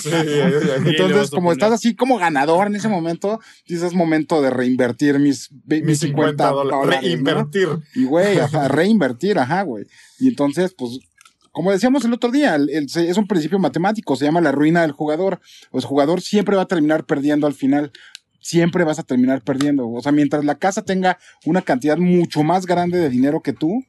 Sí, 0.00 0.10
Entonces, 0.86 1.30
como 1.30 1.52
estás 1.52 1.72
así 1.72 1.94
como 1.94 2.16
ganador 2.18 2.66
en 2.68 2.76
ese 2.76 2.88
momento, 2.88 3.38
dices 3.66 3.84
es 3.88 3.94
momento 3.94 4.40
de 4.40 4.48
reinvertir 4.50 5.18
mis, 5.18 5.50
Mis 5.66 5.98
50 6.00 6.44
dólares. 6.50 7.02
¿no? 7.02 7.08
Reinvertir. 7.08 7.68
Y 7.94 8.04
güey, 8.04 8.38
ajá, 8.38 8.68
reinvertir, 8.68 9.38
ajá, 9.38 9.62
güey. 9.62 9.84
Y 10.18 10.28
entonces, 10.28 10.74
pues, 10.76 10.98
como 11.52 11.70
decíamos 11.72 12.04
el 12.04 12.12
otro 12.14 12.30
día, 12.30 12.54
el- 12.54 12.70
es 12.70 13.16
un 13.16 13.26
principio 13.26 13.58
matemático, 13.58 14.16
se 14.16 14.24
llama 14.24 14.40
la 14.40 14.52
ruina 14.52 14.82
del 14.82 14.92
jugador. 14.92 15.40
Pues, 15.70 15.84
el 15.84 15.88
jugador 15.88 16.20
siempre 16.22 16.56
va 16.56 16.62
a 16.62 16.66
terminar 16.68 17.04
perdiendo 17.04 17.46
al 17.46 17.54
final. 17.54 17.92
Siempre 18.48 18.82
vas 18.84 18.98
a 18.98 19.02
terminar 19.02 19.42
perdiendo. 19.42 19.86
O 19.90 20.00
sea, 20.00 20.10
mientras 20.10 20.42
la 20.42 20.54
casa 20.54 20.80
tenga 20.82 21.18
una 21.44 21.60
cantidad 21.60 21.98
mucho 21.98 22.42
más 22.42 22.64
grande 22.64 22.98
de 22.98 23.10
dinero 23.10 23.42
que 23.42 23.52
tú, 23.52 23.84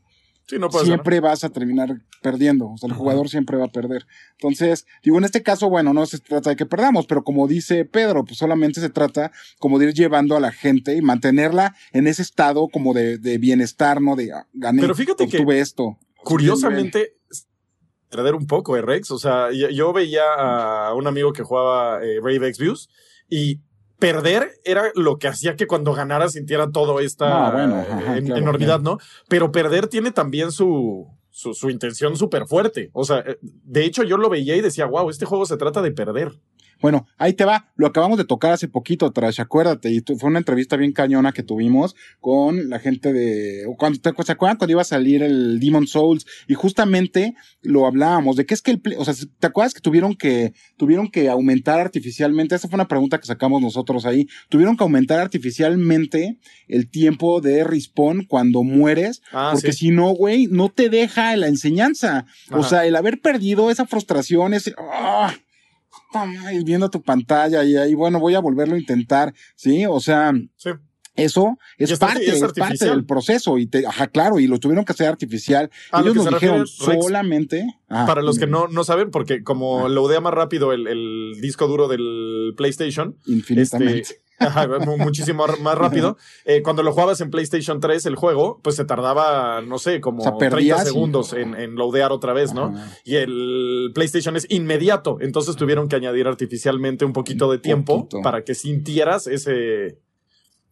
Sí, 0.47 0.57
no 0.59 0.67
puede 0.69 0.83
ser. 0.85 0.95
siempre 0.95 1.19
vas 1.21 1.43
a 1.45 1.49
terminar 1.49 2.01
perdiendo. 2.21 2.69
O 2.71 2.77
sea, 2.77 2.87
el 2.89 2.93
jugador 2.95 3.29
siempre 3.29 3.55
va 3.55 3.65
a 3.65 3.71
perder. 3.71 4.05
Entonces, 4.33 4.85
digo, 5.01 5.17
en 5.17 5.23
este 5.23 5.43
caso, 5.43 5.69
bueno, 5.69 5.93
no 5.93 6.05
se 6.07 6.17
trata 6.19 6.49
de 6.49 6.55
que 6.57 6.65
perdamos, 6.65 7.05
pero 7.05 7.23
como 7.23 7.47
dice 7.47 7.85
Pedro, 7.85 8.25
pues 8.25 8.37
solamente 8.39 8.81
se 8.81 8.89
trata 8.89 9.31
como 9.59 9.79
de 9.79 9.85
ir 9.85 9.93
llevando 9.93 10.35
a 10.35 10.41
la 10.41 10.51
gente 10.51 10.93
y 10.97 11.01
mantenerla 11.01 11.73
en 11.93 12.07
ese 12.07 12.21
estado 12.23 12.67
como 12.67 12.93
de, 12.93 13.17
de 13.17 13.37
bienestar, 13.37 14.01
¿no? 14.01 14.17
De 14.17 14.33
ah, 14.33 14.45
gané, 14.53 14.81
Pero 14.81 14.93
fíjate 14.95 15.27
que- 15.29 15.37
obtuve 15.37 15.59
esto. 15.61 15.97
Curiosamente, 16.21 17.13
perder 18.09 18.35
un 18.35 18.47
poco, 18.47 18.75
¿eh, 18.75 18.81
Rex? 18.81 19.11
O 19.11 19.19
sea, 19.19 19.51
yo, 19.53 19.69
yo 19.69 19.93
veía 19.93 20.23
a 20.33 20.93
un 20.95 21.05
amigo 21.07 21.31
que 21.31 21.43
jugaba 21.43 22.03
eh, 22.03 22.19
Brave 22.19 22.47
X 22.47 22.57
Views 22.57 22.89
y 23.29 23.61
perder 23.99 24.51
era 24.63 24.91
lo 24.95 25.17
que 25.17 25.27
hacía 25.27 25.55
que 25.55 25.67
cuando 25.67 25.93
ganara 25.93 26.29
sintiera 26.29 26.71
todo 26.71 26.99
esta 26.99 27.47
Ah, 27.47 27.51
bueno, 27.51 27.75
ajá, 27.75 28.17
en- 28.17 28.25
claro, 28.25 28.41
enormidad, 28.41 28.79
¿no? 28.79 28.97
Pero 29.27 29.51
perder 29.51 29.87
tiene 29.87 30.11
también 30.11 30.51
su, 30.51 31.07
su, 31.29 31.53
su 31.53 31.69
intención 31.69 32.15
súper 32.15 32.47
fuerte. 32.47 32.89
O 32.93 33.03
sea, 33.03 33.19
eh, 33.19 33.37
de 33.41 33.83
hecho 33.85 34.03
yo 34.03 34.17
lo 34.17 34.29
veía 34.29 34.55
y 34.55 34.61
decía, 34.61 34.85
wow, 34.85 35.09
este 35.09 35.25
juego 35.25 35.45
se 35.45 35.57
trata 35.57 35.81
de 35.81 35.91
perder. 35.91 36.31
Bueno, 36.81 37.07
ahí 37.17 37.33
te 37.33 37.45
va. 37.45 37.71
Lo 37.75 37.87
acabamos 37.87 38.17
de 38.17 38.23
tocar 38.23 38.53
hace 38.53 38.67
poquito, 38.67 39.11
Trash, 39.11 39.41
acuérdate. 39.41 39.91
Y 39.91 40.01
fue 40.01 40.29
una 40.29 40.39
entrevista 40.39 40.77
bien 40.77 40.93
cañona 40.93 41.33
que 41.33 41.43
tuvimos 41.43 41.95
con 42.19 42.69
la 42.69 42.79
gente 42.79 43.11
de. 43.11 43.65
Cuando, 43.77 43.99
¿te, 43.99 44.11
¿Se 44.23 44.31
acuerdan 44.31 44.57
cuando 44.57 44.71
iba 44.71 44.81
a 44.81 44.85
salir 44.85 45.21
el 45.23 45.59
Demon 45.59 45.87
Souls? 45.87 46.25
Y 46.47 46.53
justamente 46.53 47.35
lo 47.61 47.85
hablábamos 47.85 48.37
de 48.37 48.45
que 48.45 48.53
es 48.53 48.61
que 48.61 48.71
el. 48.71 48.81
O 48.97 49.05
sea, 49.05 49.13
¿te 49.39 49.47
acuerdas 49.47 49.73
que 49.73 49.81
tuvieron 49.81 50.15
que 50.15 50.53
tuvieron 50.77 51.09
que 51.09 51.29
aumentar 51.29 51.79
artificialmente? 51.79 52.55
Esa 52.55 52.69
fue 52.69 52.77
una 52.77 52.87
pregunta 52.87 53.19
que 53.19 53.27
sacamos 53.27 53.61
nosotros 53.61 54.05
ahí. 54.05 54.27
Tuvieron 54.49 54.77
que 54.77 54.83
aumentar 54.83 55.19
artificialmente 55.19 56.39
el 56.67 56.89
tiempo 56.89 57.41
de 57.41 57.63
respawn 57.63 58.25
cuando 58.25 58.63
mueres. 58.63 59.21
Ah, 59.33 59.51
porque 59.53 59.73
sí. 59.73 59.87
si 59.87 59.91
no, 59.91 60.11
güey, 60.11 60.47
no 60.47 60.69
te 60.69 60.89
deja 60.89 61.35
la 61.35 61.47
enseñanza. 61.47 62.25
O 62.51 62.63
sea, 62.63 62.85
el 62.85 62.95
haber 62.95 63.19
perdido 63.19 63.69
esa 63.69 63.85
frustración, 63.85 64.53
ese. 64.53 64.73
¡ah! 64.77 65.35
Madre, 66.13 66.63
viendo 66.63 66.89
tu 66.89 67.01
pantalla 67.01 67.63
y 67.63 67.75
ahí, 67.75 67.93
bueno, 67.95 68.19
voy 68.19 68.35
a 68.35 68.39
volverlo 68.39 68.75
a 68.75 68.79
intentar, 68.79 69.33
¿sí? 69.55 69.85
O 69.85 69.99
sea, 69.99 70.31
Sí. 70.57 70.69
eso 71.15 71.57
es 71.77 71.91
está- 71.91 72.07
parte, 72.07 72.25
es 72.29 72.41
es, 72.41 72.53
parte 72.53 72.85
del 72.85 73.05
proceso 73.05 73.57
y 73.57 73.67
te, 73.67 73.85
ajá, 73.85 74.07
claro, 74.07 74.39
y 74.39 74.47
lo 74.47 74.59
tuvieron 74.59 74.85
que 74.85 74.93
hacer 74.93 75.07
artificial. 75.07 75.69
A 75.91 76.01
lo 76.01 76.11
Ellos 76.11 76.25
que 76.25 76.31
nos 76.31 76.41
dijeron 76.41 76.59
refiere 76.65 77.01
solamente. 77.01 77.67
ah, 77.89 78.05
Para 78.07 78.21
los 78.21 78.39
que 78.39 78.47
no, 78.47 78.67
no 78.67 78.83
saben, 78.83 79.11
porque 79.11 79.43
como 79.43 79.85
Ah. 79.85 79.89
loadea 79.89 80.21
más 80.21 80.33
rápido 80.33 80.71
el, 80.73 80.87
el 80.87 81.33
disco 81.41 81.67
duro 81.67 81.87
del 81.87 82.53
PlayStation, 82.57 83.15
Infinitamente. 83.27 83.99
Este, 84.01 84.15
ajá, 84.39 84.67
muchísimo 84.97 85.45
más 85.61 85.77
rápido. 85.77 86.17
Eh, 86.45 86.61
cuando 86.61 86.83
lo 86.83 86.91
jugabas 86.91 87.21
en 87.21 87.29
PlayStation 87.29 87.79
3, 87.79 88.05
el 88.05 88.15
juego, 88.15 88.59
pues 88.63 88.75
se 88.75 88.85
tardaba, 88.85 89.61
no 89.61 89.77
sé, 89.79 89.99
como 90.01 90.19
O 90.19 90.23
sea, 90.23 90.37
30 90.37 90.55
perdías 90.55 90.81
y- 90.81 90.85
segundos 90.85 91.33
en, 91.33 91.55
en 91.55 91.75
loadear 91.75 92.11
otra 92.11 92.33
vez, 92.33 92.53
¿no? 92.53 92.65
Ajá. 92.75 92.91
Y 93.03 93.15
el 93.15 93.91
PlayStation 93.93 94.35
es 94.35 94.45
inmediato. 94.49 95.17
Entonces 95.21 95.55
tuvieron 95.55 95.87
que 95.89 95.95
añadir 95.95 96.27
artificialmente 96.27 97.05
un 97.05 97.13
poquito 97.13 97.51
de 97.51 97.59
tiempo 97.59 97.99
poquito. 98.03 98.21
para 98.21 98.43
que 98.43 98.55
sintieras 98.55 99.27
ese, 99.27 99.97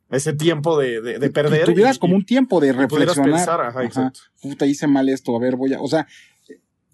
ese 0.09 0.33
tiempo 0.33 0.77
de, 0.77 1.01
de, 1.01 1.19
de 1.19 1.29
perder. 1.29 1.61
Y 1.69 1.73
tuvieras 1.73 1.97
y- 1.97 1.99
como 1.99 2.15
un 2.15 2.25
tiempo 2.25 2.59
de 2.59 2.73
reflexionar. 2.73 3.31
pensar, 3.31 3.61
ajá, 3.61 3.69
Ajá. 3.79 3.83
exacto. 3.83 4.19
Puta, 4.41 4.65
hice 4.65 4.87
mal 4.87 5.09
esto, 5.09 5.35
a 5.35 5.39
ver, 5.39 5.55
voy 5.55 5.73
a, 5.73 5.81
o 5.81 5.87
sea, 5.87 6.07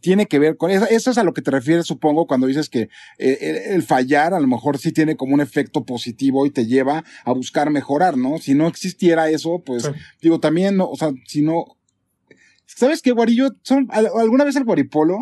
tiene 0.04 0.26
que 0.26 0.38
ver 0.38 0.58
con 0.58 0.70
eso, 0.70 0.86
eso 0.90 1.12
es 1.12 1.18
a 1.18 1.24
lo 1.24 1.34
que 1.34 1.42
te 1.42 1.50
refieres, 1.50 1.86
supongo, 1.88 2.28
cuando 2.28 2.46
dices 2.46 2.68
que 2.68 2.90
eh, 3.18 3.68
el, 3.70 3.84
fallar 3.84 4.34
a 4.34 4.40
lo 4.42 4.48
mejor 4.48 4.78
sí 4.78 4.92
tiene 4.92 5.16
como 5.16 5.34
un 5.34 5.40
efecto 5.40 5.86
positivo 5.86 6.46
y 6.46 6.52
te 6.52 6.66
lleva 6.66 7.06
a 7.24 7.32
buscar 7.32 7.70
mejorar, 7.70 8.18
¿no? 8.18 8.38
Si 8.38 8.54
no 8.54 8.68
existiera 8.68 9.30
eso, 9.30 9.64
pues, 9.66 9.84
Sí. 9.84 9.92
digo, 10.22 10.42
también, 10.42 10.76
no, 10.76 10.90
o 10.90 10.98
sea, 10.98 11.14
si 11.26 11.42
no, 11.42 11.78
¿sabes 12.66 13.02
qué, 13.02 13.14
Guarillo? 13.14 13.56
Son, 13.62 13.88
alguna 13.92 14.44
vez 14.44 14.58
el 14.58 14.66
Guaripolo, 14.66 15.20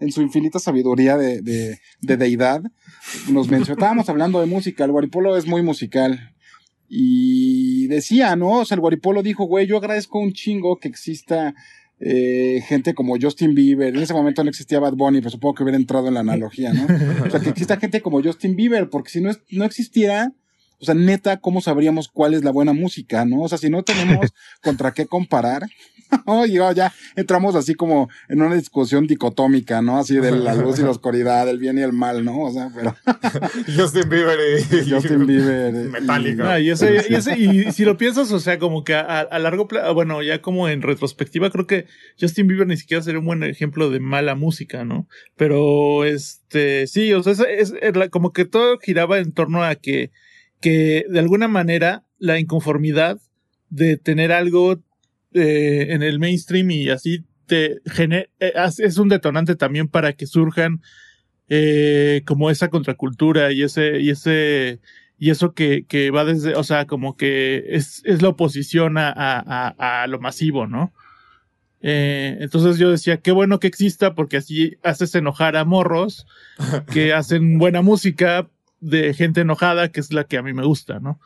en 0.00 0.10
su 0.10 0.22
infinita 0.22 0.58
sabiduría 0.58 1.16
de, 1.16 1.40
de, 1.40 1.78
de 2.00 2.16
deidad, 2.16 2.62
nos 3.30 3.48
mencionó, 3.48 3.78
estábamos 3.78 4.08
hablando 4.08 4.40
de 4.40 4.46
música, 4.46 4.84
el 4.84 4.90
Guaripolo 4.90 5.36
es 5.36 5.46
muy 5.46 5.62
musical. 5.62 6.34
Y 6.88 7.86
decía, 7.86 8.34
¿no? 8.34 8.58
O 8.60 8.64
sea, 8.64 8.74
el 8.74 8.80
Guaripolo 8.80 9.22
dijo, 9.22 9.44
güey, 9.44 9.66
yo 9.68 9.76
agradezco 9.76 10.18
un 10.18 10.32
chingo 10.32 10.78
que 10.78 10.88
exista 10.88 11.54
eh, 12.00 12.60
gente 12.66 12.94
como 12.94 13.16
Justin 13.20 13.54
Bieber. 13.54 13.94
En 13.96 14.02
ese 14.02 14.12
momento 14.14 14.42
no 14.44 14.50
existía 14.50 14.78
Bad 14.80 14.94
Bunny, 14.94 15.18
pero 15.20 15.30
supongo 15.30 15.54
que 15.54 15.62
hubiera 15.62 15.78
entrado 15.78 16.08
en 16.08 16.14
la 16.14 16.20
analogía, 16.20 16.72
¿no? 16.72 16.86
O 17.26 17.30
sea, 17.30 17.40
que 17.40 17.48
exista 17.50 17.78
gente 17.78 18.00
como 18.02 18.22
Justin 18.22 18.54
Bieber, 18.56 18.88
porque 18.90 19.10
si 19.10 19.20
no, 19.20 19.30
es- 19.30 19.40
no 19.50 19.64
existiera, 19.64 20.32
o 20.78 20.84
sea, 20.84 20.94
neta, 20.94 21.38
¿cómo 21.38 21.60
sabríamos 21.62 22.08
cuál 22.08 22.34
es 22.34 22.44
la 22.44 22.50
buena 22.50 22.74
música, 22.74 23.24
no? 23.24 23.40
O 23.42 23.48
sea, 23.48 23.56
si 23.58 23.70
no 23.70 23.82
tenemos 23.82 24.32
contra 24.62 24.92
qué 24.92 25.06
comparar, 25.06 25.62
oye, 26.26 26.54
ya, 26.54 26.72
ya 26.72 26.92
entramos 27.16 27.54
así 27.54 27.74
como 27.74 28.08
en 28.28 28.42
una 28.42 28.54
discusión 28.54 29.06
dicotómica, 29.06 29.82
¿no? 29.82 29.98
Así 29.98 30.16
de 30.16 30.30
la 30.32 30.54
luz 30.56 30.78
y 30.78 30.82
la 30.82 30.90
oscuridad, 30.90 31.48
el 31.48 31.58
bien 31.58 31.78
y 31.78 31.82
el 31.82 31.92
mal, 31.92 32.24
¿no? 32.24 32.40
O 32.42 32.52
sea, 32.52 32.70
pero 32.74 32.94
Justin 33.76 34.08
Bieber 34.08 34.38
y, 34.58 34.90
Justin 34.90 35.26
Bieber. 35.26 35.74
eh, 35.74 35.84
Metallica. 35.88 36.52
Ah, 36.52 36.60
y, 36.60 36.70
ese, 36.70 37.04
y, 37.08 37.14
ese- 37.14 37.38
y 37.38 37.72
si 37.72 37.84
lo 37.84 37.96
piensas, 37.96 38.30
o 38.32 38.38
sea, 38.40 38.58
como 38.58 38.84
que 38.84 38.94
a, 38.94 39.02
a 39.20 39.38
largo 39.38 39.68
plazo, 39.68 39.94
bueno, 39.94 40.22
ya 40.22 40.40
como 40.42 40.68
en 40.68 40.82
retrospectiva, 40.82 41.50
creo 41.50 41.66
que 41.66 41.86
Justin 42.20 42.46
Bieber 42.46 42.66
ni 42.66 42.76
siquiera 42.76 43.02
sería 43.02 43.20
un 43.20 43.26
buen 43.26 43.42
ejemplo 43.42 43.90
de 43.90 44.00
mala 44.00 44.34
música, 44.34 44.84
¿no? 44.84 45.08
Pero, 45.36 46.04
este, 46.04 46.86
sí, 46.86 47.12
o 47.12 47.22
sea, 47.22 47.32
es, 47.32 47.40
es- 47.40 47.74
es 47.80 47.96
la- 47.96 48.08
como 48.08 48.32
que 48.32 48.44
todo 48.44 48.78
giraba 48.78 49.18
en 49.18 49.32
torno 49.32 49.62
a 49.64 49.74
que, 49.74 50.10
que 50.60 51.04
de 51.08 51.18
alguna 51.18 51.48
manera 51.48 52.04
la 52.18 52.38
inconformidad 52.38 53.18
de 53.68 53.96
tener 53.96 54.32
algo 54.32 54.80
eh, 55.36 55.92
en 55.92 56.02
el 56.02 56.18
mainstream 56.18 56.70
y 56.70 56.88
así 56.90 57.24
te 57.46 57.80
eh, 57.98 58.28
es 58.78 58.98
un 58.98 59.08
detonante 59.08 59.54
también 59.54 59.88
para 59.88 60.12
que 60.14 60.26
surjan 60.26 60.80
eh, 61.48 62.22
como 62.26 62.50
esa 62.50 62.68
contracultura 62.68 63.52
y 63.52 63.62
ese, 63.62 64.00
y 64.00 64.10
ese, 64.10 64.80
y 65.18 65.30
eso 65.30 65.54
que, 65.54 65.84
que 65.86 66.10
va 66.10 66.24
desde, 66.24 66.56
o 66.56 66.64
sea, 66.64 66.86
como 66.86 67.16
que 67.16 67.64
es, 67.68 68.02
es 68.04 68.20
la 68.20 68.30
oposición 68.30 68.98
a, 68.98 69.08
a, 69.10 69.74
a, 69.78 70.02
a 70.02 70.06
lo 70.08 70.18
masivo, 70.20 70.66
¿no? 70.66 70.92
Eh, 71.82 72.38
entonces 72.40 72.78
yo 72.78 72.90
decía, 72.90 73.18
qué 73.18 73.30
bueno 73.30 73.60
que 73.60 73.68
exista 73.68 74.14
porque 74.14 74.38
así 74.38 74.76
haces 74.82 75.14
enojar 75.14 75.56
a 75.56 75.64
morros 75.64 76.26
que 76.92 77.12
hacen 77.12 77.58
buena 77.58 77.82
música 77.82 78.48
de 78.80 79.14
gente 79.14 79.42
enojada, 79.42 79.92
que 79.92 80.00
es 80.00 80.12
la 80.12 80.24
que 80.24 80.38
a 80.38 80.42
mí 80.42 80.52
me 80.52 80.64
gusta, 80.64 80.98
¿no? 80.98 81.20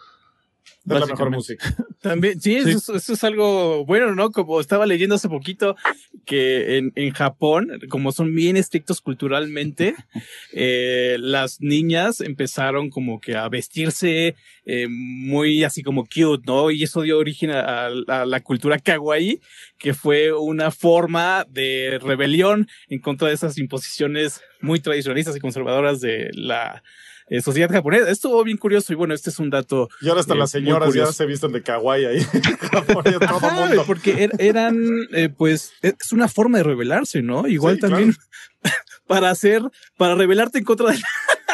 Es 0.86 1.00
la 1.00 1.06
mejor 1.06 1.30
música. 1.30 1.74
También, 2.00 2.40
sí, 2.40 2.62
Sí. 2.62 2.70
Eso, 2.70 2.94
es- 2.96 3.02
eso 3.02 3.12
es 3.12 3.24
algo 3.24 3.84
bueno, 3.84 4.14
¿no? 4.14 4.30
Como 4.30 4.60
estaba 4.60 4.86
leyendo 4.86 5.14
hace 5.16 5.28
poquito 5.28 5.76
que 6.24 6.78
en, 6.78 6.92
en 6.96 7.12
Japón, 7.12 7.80
como 7.90 8.12
son 8.12 8.34
bien 8.34 8.56
estrictos 8.56 9.00
culturalmente, 9.00 9.94
eh, 10.52 11.16
las 11.20 11.60
niñas 11.60 12.20
empezaron 12.20 12.88
como 12.90 13.20
que 13.20 13.36
a 13.36 13.48
vestirse 13.48 14.36
eh, 14.64 14.86
muy 14.88 15.64
así 15.64 15.82
como 15.82 16.04
cute, 16.04 16.44
¿no? 16.46 16.70
Y 16.70 16.82
eso 16.82 17.02
dio 17.02 17.18
origen 17.18 17.50
a, 17.50 17.60
a- 17.60 18.22
a 18.22 18.26
la 18.26 18.40
cultura 18.40 18.78
kawaii, 18.78 19.40
que 19.78 19.92
fue 19.94 20.32
una 20.32 20.70
forma 20.70 21.44
de 21.50 21.98
rebelión 22.02 22.68
en 22.88 23.00
contra 23.00 23.28
de 23.28 23.34
esas 23.34 23.58
imposiciones 23.58 24.40
muy 24.62 24.80
tradicionalistas 24.80 25.36
y 25.36 25.40
conservadoras 25.40 26.00
de 26.00 26.30
la 26.32 26.82
eh, 27.30 27.40
sociedad 27.40 27.70
japonesa. 27.70 28.10
Estuvo 28.10 28.44
bien 28.44 28.58
curioso 28.58 28.92
y 28.92 28.96
bueno, 28.96 29.14
este 29.14 29.30
es 29.30 29.38
un 29.38 29.48
dato 29.48 29.88
Y 30.02 30.08
ahora 30.08 30.20
hasta 30.20 30.34
Eh, 30.34 30.38
las 30.38 30.50
señoras 30.50 30.92
ya 30.92 31.06
se 31.12 31.24
visten 31.24 31.52
de 31.52 31.62
kawaii 31.62 32.04
ahí. 32.04 32.20
Japón 32.70 33.04
y 33.06 33.12
todo 33.12 33.24
Ajá, 33.24 33.50
mundo. 33.52 33.84
porque 33.86 34.28
er- 34.28 34.36
eran, 34.38 34.76
eh, 35.12 35.30
pues, 35.30 35.72
es 35.80 36.12
una 36.12 36.28
forma 36.28 36.58
de 36.58 36.64
rebelarse, 36.64 37.22
¿no? 37.22 37.46
Igual 37.48 37.76
Sí, 37.76 37.80
también 37.80 38.14
para 39.06 39.30
hacer, 39.30 39.62
para 39.96 40.14
rebelarte 40.14 40.58
en 40.58 40.64
contra 40.64 40.90
de, 40.92 40.98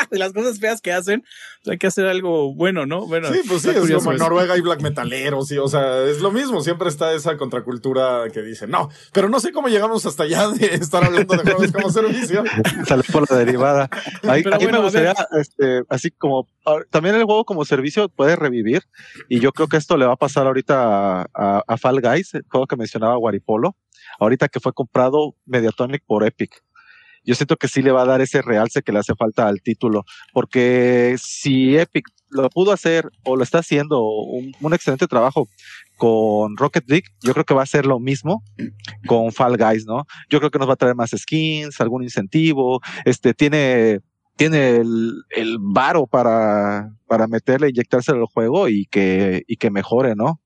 de 0.11 0.18
las 0.18 0.32
cosas 0.32 0.59
feas 0.59 0.80
que 0.80 0.92
hacen, 0.92 1.22
pues, 1.62 1.72
hay 1.72 1.78
que 1.78 1.86
hacer 1.86 2.07
algo 2.07 2.54
bueno, 2.54 2.86
¿no? 2.86 3.07
Bueno, 3.07 3.32
Sí, 3.32 3.40
pues 3.48 3.62
sí, 3.62 3.70
es 3.70 3.90
como 3.94 4.12
en. 4.12 4.18
Noruega 4.18 4.57
y 4.57 4.61
black 4.61 4.80
metaleros, 4.82 5.48
sí, 5.48 5.59
o 5.59 5.68
sea, 5.68 6.02
es 6.04 6.20
lo 6.20 6.30
mismo, 6.32 6.61
siempre 6.62 6.88
está 6.88 7.12
esa 7.12 7.36
contracultura 7.36 8.24
que 8.32 8.42
dice, 8.42 8.66
no, 8.66 8.88
pero 9.12 9.28
no 9.28 9.40
sé 9.40 9.52
cómo 9.52 9.68
llegamos 9.68 10.04
hasta 10.07 10.24
allá 10.24 10.48
de 10.48 10.66
estar 10.74 11.04
hablando 11.04 11.36
de 11.36 11.42
juegos 11.42 11.72
como 11.72 11.90
servicio. 11.90 12.44
Sale 12.86 13.02
por 13.12 13.30
la 13.30 13.38
derivada. 13.38 13.88
Ahí, 14.22 14.42
Pero 14.42 14.57
aquí 14.57 14.64
bueno, 14.64 14.78
a 14.78 14.80
me 14.80 14.86
gustaría, 14.86 15.14
este, 15.40 15.82
así 15.88 16.11
como, 16.11 16.46
también 16.90 17.14
el 17.14 17.24
juego 17.24 17.44
como 17.44 17.64
servicio 17.64 18.09
puede 18.09 18.36
revivir, 18.36 18.82
y 19.28 19.40
yo 19.40 19.52
creo 19.52 19.68
que 19.68 19.76
esto 19.76 19.96
le 19.96 20.07
va 20.07 20.12
a 20.14 20.16
pasar 20.16 20.46
ahorita 20.46 21.22
a, 21.22 21.26
a- 21.34 21.62
a 21.66 21.76
Fall 21.76 22.00
Guys, 22.00 22.34
el 22.34 22.44
juego 22.50 22.66
que 22.66 22.76
mencionaba 22.76 23.16
Guaripolo, 23.16 23.76
ahorita 24.18 24.48
que 24.48 24.61
fue 24.61 24.72
comprado 24.72 25.34
Mediatonic 25.46 26.02
por 26.07 26.24
Epic. 26.26 26.62
Yo 27.27 27.35
siento 27.35 27.57
que 27.57 27.68
sí 27.68 27.83
le 27.83 27.91
va 27.91 28.03
a 28.03 28.07
dar 28.07 28.20
ese 28.20 28.41
realce 28.41 28.83
que 28.83 28.93
le 28.93 29.01
hace 29.01 29.14
falta 29.14 29.49
al 29.49 29.61
título, 29.61 30.05
porque 30.33 31.16
si 31.18 31.77
Epic 31.77 32.07
lo 32.31 32.49
pudo 32.49 32.72
hacer 32.72 33.11
o 33.24 33.37
lo 33.37 33.43
está 33.43 33.59
haciendo 33.59 34.03
un, 34.03 34.55
excelente 34.72 35.07
trabajo 35.07 35.49
con 35.97 36.57
Rocket 36.57 36.89
League, 36.89 37.07
yo 37.22 37.33
creo 37.33 37.45
que 37.45 37.55
va 37.55 37.61
a 37.61 37.64
hacer 37.64 37.87
lo 37.87 37.99
mismo 37.99 38.43
con 39.07 39.33
Fall 39.33 39.57
Guys, 39.57 39.87
¿no? 39.87 40.05
Yo 40.31 40.39
creo 40.39 40.51
que 40.51 40.59
nos 40.59 40.68
va 40.68 40.74
a 40.74 40.77
traer 40.77 40.95
más 40.95 41.11
skins, 41.11 41.81
algún 41.81 42.03
incentivo, 42.03 42.81
este 43.05 43.35
tiene 43.35 44.01
tiene 44.37 44.77
el, 44.77 45.24
el 45.31 45.57
varo 45.59 46.07
para, 46.07 46.93
para 47.07 47.27
meterle, 47.27 47.70
inyectarse 47.70 48.12
al 48.12 48.27
juego 48.27 48.68
y 48.68 48.85
que, 48.87 49.43
y 49.47 49.57
que 49.57 49.70
mejore, 49.70 50.14
¿no? 50.14 50.41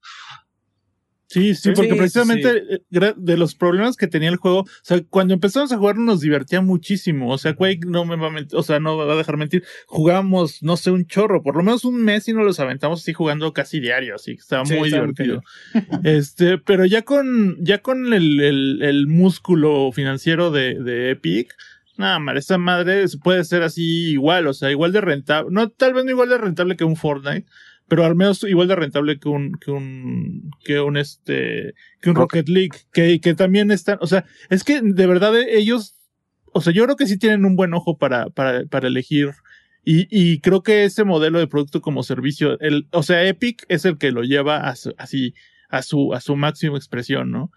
Sí, 1.31 1.55
sí, 1.55 1.70
porque 1.76 1.93
sí, 1.93 1.97
precisamente 1.97 2.64
eh, 2.91 3.14
de 3.16 3.37
los 3.37 3.55
problemas 3.55 3.97
que 3.97 4.09
tenía 4.09 4.31
el 4.31 4.37
juego, 4.37 4.62
o 4.62 4.66
sea, 4.83 5.01
cuando 5.09 5.33
empezamos 5.33 5.70
a 5.70 5.78
jugar 5.78 5.97
nos 5.97 6.20
divertía 6.20 6.61
muchísimo. 6.61 7.31
O 7.33 7.39
sea, 7.39 7.55
Quake 7.55 7.87
no 7.87 8.05
me 8.05 8.16
va 8.16 8.26
a 8.26 8.31
mentir, 8.31 8.59
o 8.59 8.64
sea, 8.64 8.81
no 8.81 8.99
me 8.99 9.05
va 9.05 9.12
a 9.12 9.16
dejar 9.16 9.37
mentir. 9.37 9.62
Jugamos, 9.87 10.61
no 10.61 10.76
sé, 10.76 10.91
un 10.91 11.07
chorro, 11.07 11.41
por 11.45 11.55
lo 11.55 11.62
menos 11.62 11.85
un 11.85 12.03
mes 12.03 12.26
y 12.26 12.33
nos 12.33 12.45
los 12.45 12.59
aventamos 12.59 13.03
así 13.03 13.12
jugando 13.12 13.53
casi 13.53 13.78
diario, 13.78 14.16
así 14.16 14.35
que 14.35 14.41
estaba 14.41 14.66
Sí, 14.66 14.74
muy 14.74 14.89
estaba 14.89 15.07
divertido. 15.07 15.43
este, 16.03 16.59
pero 16.59 16.85
ya 16.85 17.03
con, 17.03 17.57
ya 17.61 17.78
con 17.78 18.12
el, 18.12 18.41
el, 18.41 18.83
el 18.83 19.07
músculo 19.07 19.93
financiero 19.93 20.51
de, 20.51 20.83
de 20.83 21.11
Epic, 21.12 21.55
nada, 21.97 22.18
mal, 22.18 22.39
esa 22.39 22.59
madre 22.59 23.05
puede 23.22 23.45
ser 23.45 23.62
así 23.62 24.11
igual, 24.11 24.49
o 24.49 24.53
sea, 24.53 24.72
igual 24.72 24.91
de 24.91 25.01
rentable, 25.01 25.51
no, 25.53 25.68
tal 25.68 25.95
vez 25.95 26.05
no 26.05 26.11
igual 26.11 26.28
de 26.28 26.39
rentable 26.39 26.76
que 26.76 26.83
un 26.83 26.97
Fortnite, 26.97 27.47
pero 27.91 28.07
al 28.07 28.16
menos 28.16 28.43
igual 28.45 28.68
de 28.68 28.76
rentable 28.76 29.18
que 29.18 29.28
un, 29.28 29.53
que 29.61 29.70
un, 29.70 30.51
que 30.64 30.80
un 30.80 30.97
este, 30.97 31.74
que 32.01 32.09
un 32.09 32.16
Rocket 32.16 32.49
League, 32.49 32.78
que, 32.93 33.20
que 33.20 33.34
también 33.34 33.70
están, 33.70 33.99
o 34.01 34.07
sea, 34.07 34.24
es 34.49 34.64
que 34.64 34.80
de 34.80 35.07
verdad 35.07 35.38
eh, 35.38 35.59
ellos, 35.59 35.97
o 36.53 36.62
sea, 36.62 36.72
yo 36.72 36.84
creo 36.84 36.97
que 36.97 37.07
sí 37.07 37.18
tienen 37.18 37.45
un 37.45 37.57
buen 37.57 37.74
ojo 37.74 37.99
para, 37.99 38.30
para, 38.30 38.64
para 38.64 38.88
elegir. 38.88 39.30
Y, 39.84 40.07
y 40.11 40.41
creo 40.41 40.62
que 40.62 40.84
ese 40.84 41.05
modelo 41.05 41.38
de 41.38 41.47
producto 41.47 41.80
como 41.80 42.03
servicio, 42.03 42.59
el, 42.61 42.86
o 42.93 43.03
sea, 43.03 43.26
Epic 43.26 43.64
es 43.68 43.84
el 43.84 43.99
que 43.99 44.12
lo 44.12 44.22
lleva 44.22 44.59
a 44.68 44.76
su- 44.76 44.95
así, 44.99 45.34
a 45.70 45.82
su, 45.82 46.12
a 46.14 46.20
su 46.20 46.36
máxima 46.36 46.76
expresión, 46.76 47.30
¿no? 47.30 47.51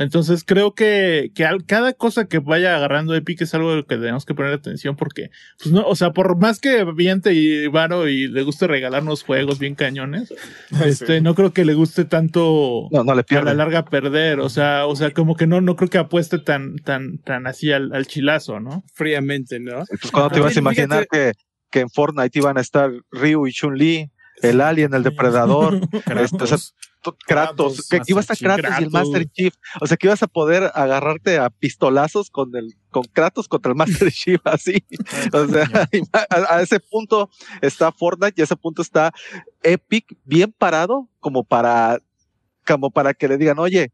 Entonces 0.00 0.44
creo 0.46 0.74
que, 0.74 1.30
que 1.34 1.44
al- 1.44 1.64
cada 1.66 1.92
cosa 1.92 2.24
que 2.26 2.38
vaya 2.38 2.74
agarrando 2.74 3.14
Epic 3.14 3.42
es 3.42 3.54
algo 3.54 3.70
de 3.70 3.76
lo 3.76 3.86
que 3.86 3.96
tenemos 3.98 4.24
que 4.24 4.34
poner 4.34 4.52
atención 4.54 4.96
porque, 4.96 5.30
pues 5.58 5.72
no, 5.72 5.86
o 5.86 5.94
sea, 5.94 6.12
por 6.12 6.36
más 6.38 6.58
que 6.58 6.84
viente 6.84 7.34
y 7.34 7.66
varo 7.66 8.08
y 8.08 8.26
le 8.26 8.42
guste 8.42 8.66
regalarnos 8.66 9.22
juegos 9.22 9.58
bien 9.58 9.74
cañones, 9.74 10.32
este, 10.84 11.20
no 11.20 11.34
creo 11.34 11.52
que 11.52 11.64
le 11.64 11.74
guste 11.74 12.04
tanto 12.06 12.88
No, 12.90 13.04
no 13.04 13.14
le 13.14 13.20
a 13.30 13.42
la 13.42 13.54
larga 13.54 13.84
perder, 13.84 14.40
o 14.40 14.48
sea, 14.48 14.86
o 14.86 14.96
sea, 14.96 15.10
como 15.12 15.36
que 15.36 15.46
no, 15.46 15.60
no 15.60 15.76
creo 15.76 15.90
que 15.90 15.98
apueste 15.98 16.38
tan, 16.38 16.76
tan, 16.76 17.18
tan 17.18 17.46
así 17.46 17.70
al, 17.70 17.92
al 17.92 18.06
chilazo, 18.06 18.58
¿no? 18.58 18.82
fríamente, 18.94 19.60
¿no? 19.60 19.84
Pues 20.00 20.10
cuando 20.10 20.30
te 20.30 20.38
ibas 20.40 20.56
a 20.56 20.60
imaginar 20.60 21.06
que, 21.10 21.32
que 21.70 21.80
en 21.80 21.90
Fortnite 21.90 22.38
iban 22.38 22.56
a 22.58 22.60
estar 22.62 22.90
Ryu 23.12 23.46
y 23.46 23.52
Chun-Li, 23.52 24.10
el 24.42 24.60
Alien, 24.62 24.94
el 24.94 25.02
Depredador, 25.02 25.78
este, 26.22 26.42
o 26.42 26.46
sea, 26.46 26.56
to- 26.56 26.62
Kratos, 27.02 27.16
Kratos, 27.26 27.88
que 27.88 28.00
iba 28.06 28.20
a 28.20 28.22
estar 28.22 28.36
Master 28.40 28.64
Kratos 28.64 28.80
y 28.80 28.84
el 28.84 28.90
Master 28.90 29.26
Chief, 29.30 29.54
o 29.80 29.86
sea 29.86 29.96
que 29.96 30.06
ibas 30.06 30.22
a 30.22 30.26
poder 30.26 30.70
agarrarte 30.74 31.38
a 31.38 31.50
pistolazos 31.50 32.30
con 32.30 32.54
el 32.56 32.74
con 32.90 33.04
Kratos 33.04 33.48
contra 33.48 33.70
el 33.70 33.76
Master 33.76 34.10
Chief 34.12 34.40
así, 34.44 34.84
o 35.32 35.46
sea, 35.46 35.68
a, 36.30 36.54
a 36.56 36.62
ese 36.62 36.80
punto 36.80 37.30
está 37.62 37.92
Fortnite 37.92 38.34
y 38.36 38.40
a 38.42 38.44
ese 38.44 38.56
punto 38.56 38.82
está 38.82 39.12
Epic 39.62 40.16
bien 40.24 40.52
parado 40.56 41.08
como 41.20 41.44
para 41.44 42.00
como 42.66 42.90
para 42.90 43.14
que 43.14 43.28
le 43.28 43.36
digan, 43.36 43.58
oye, 43.58 43.92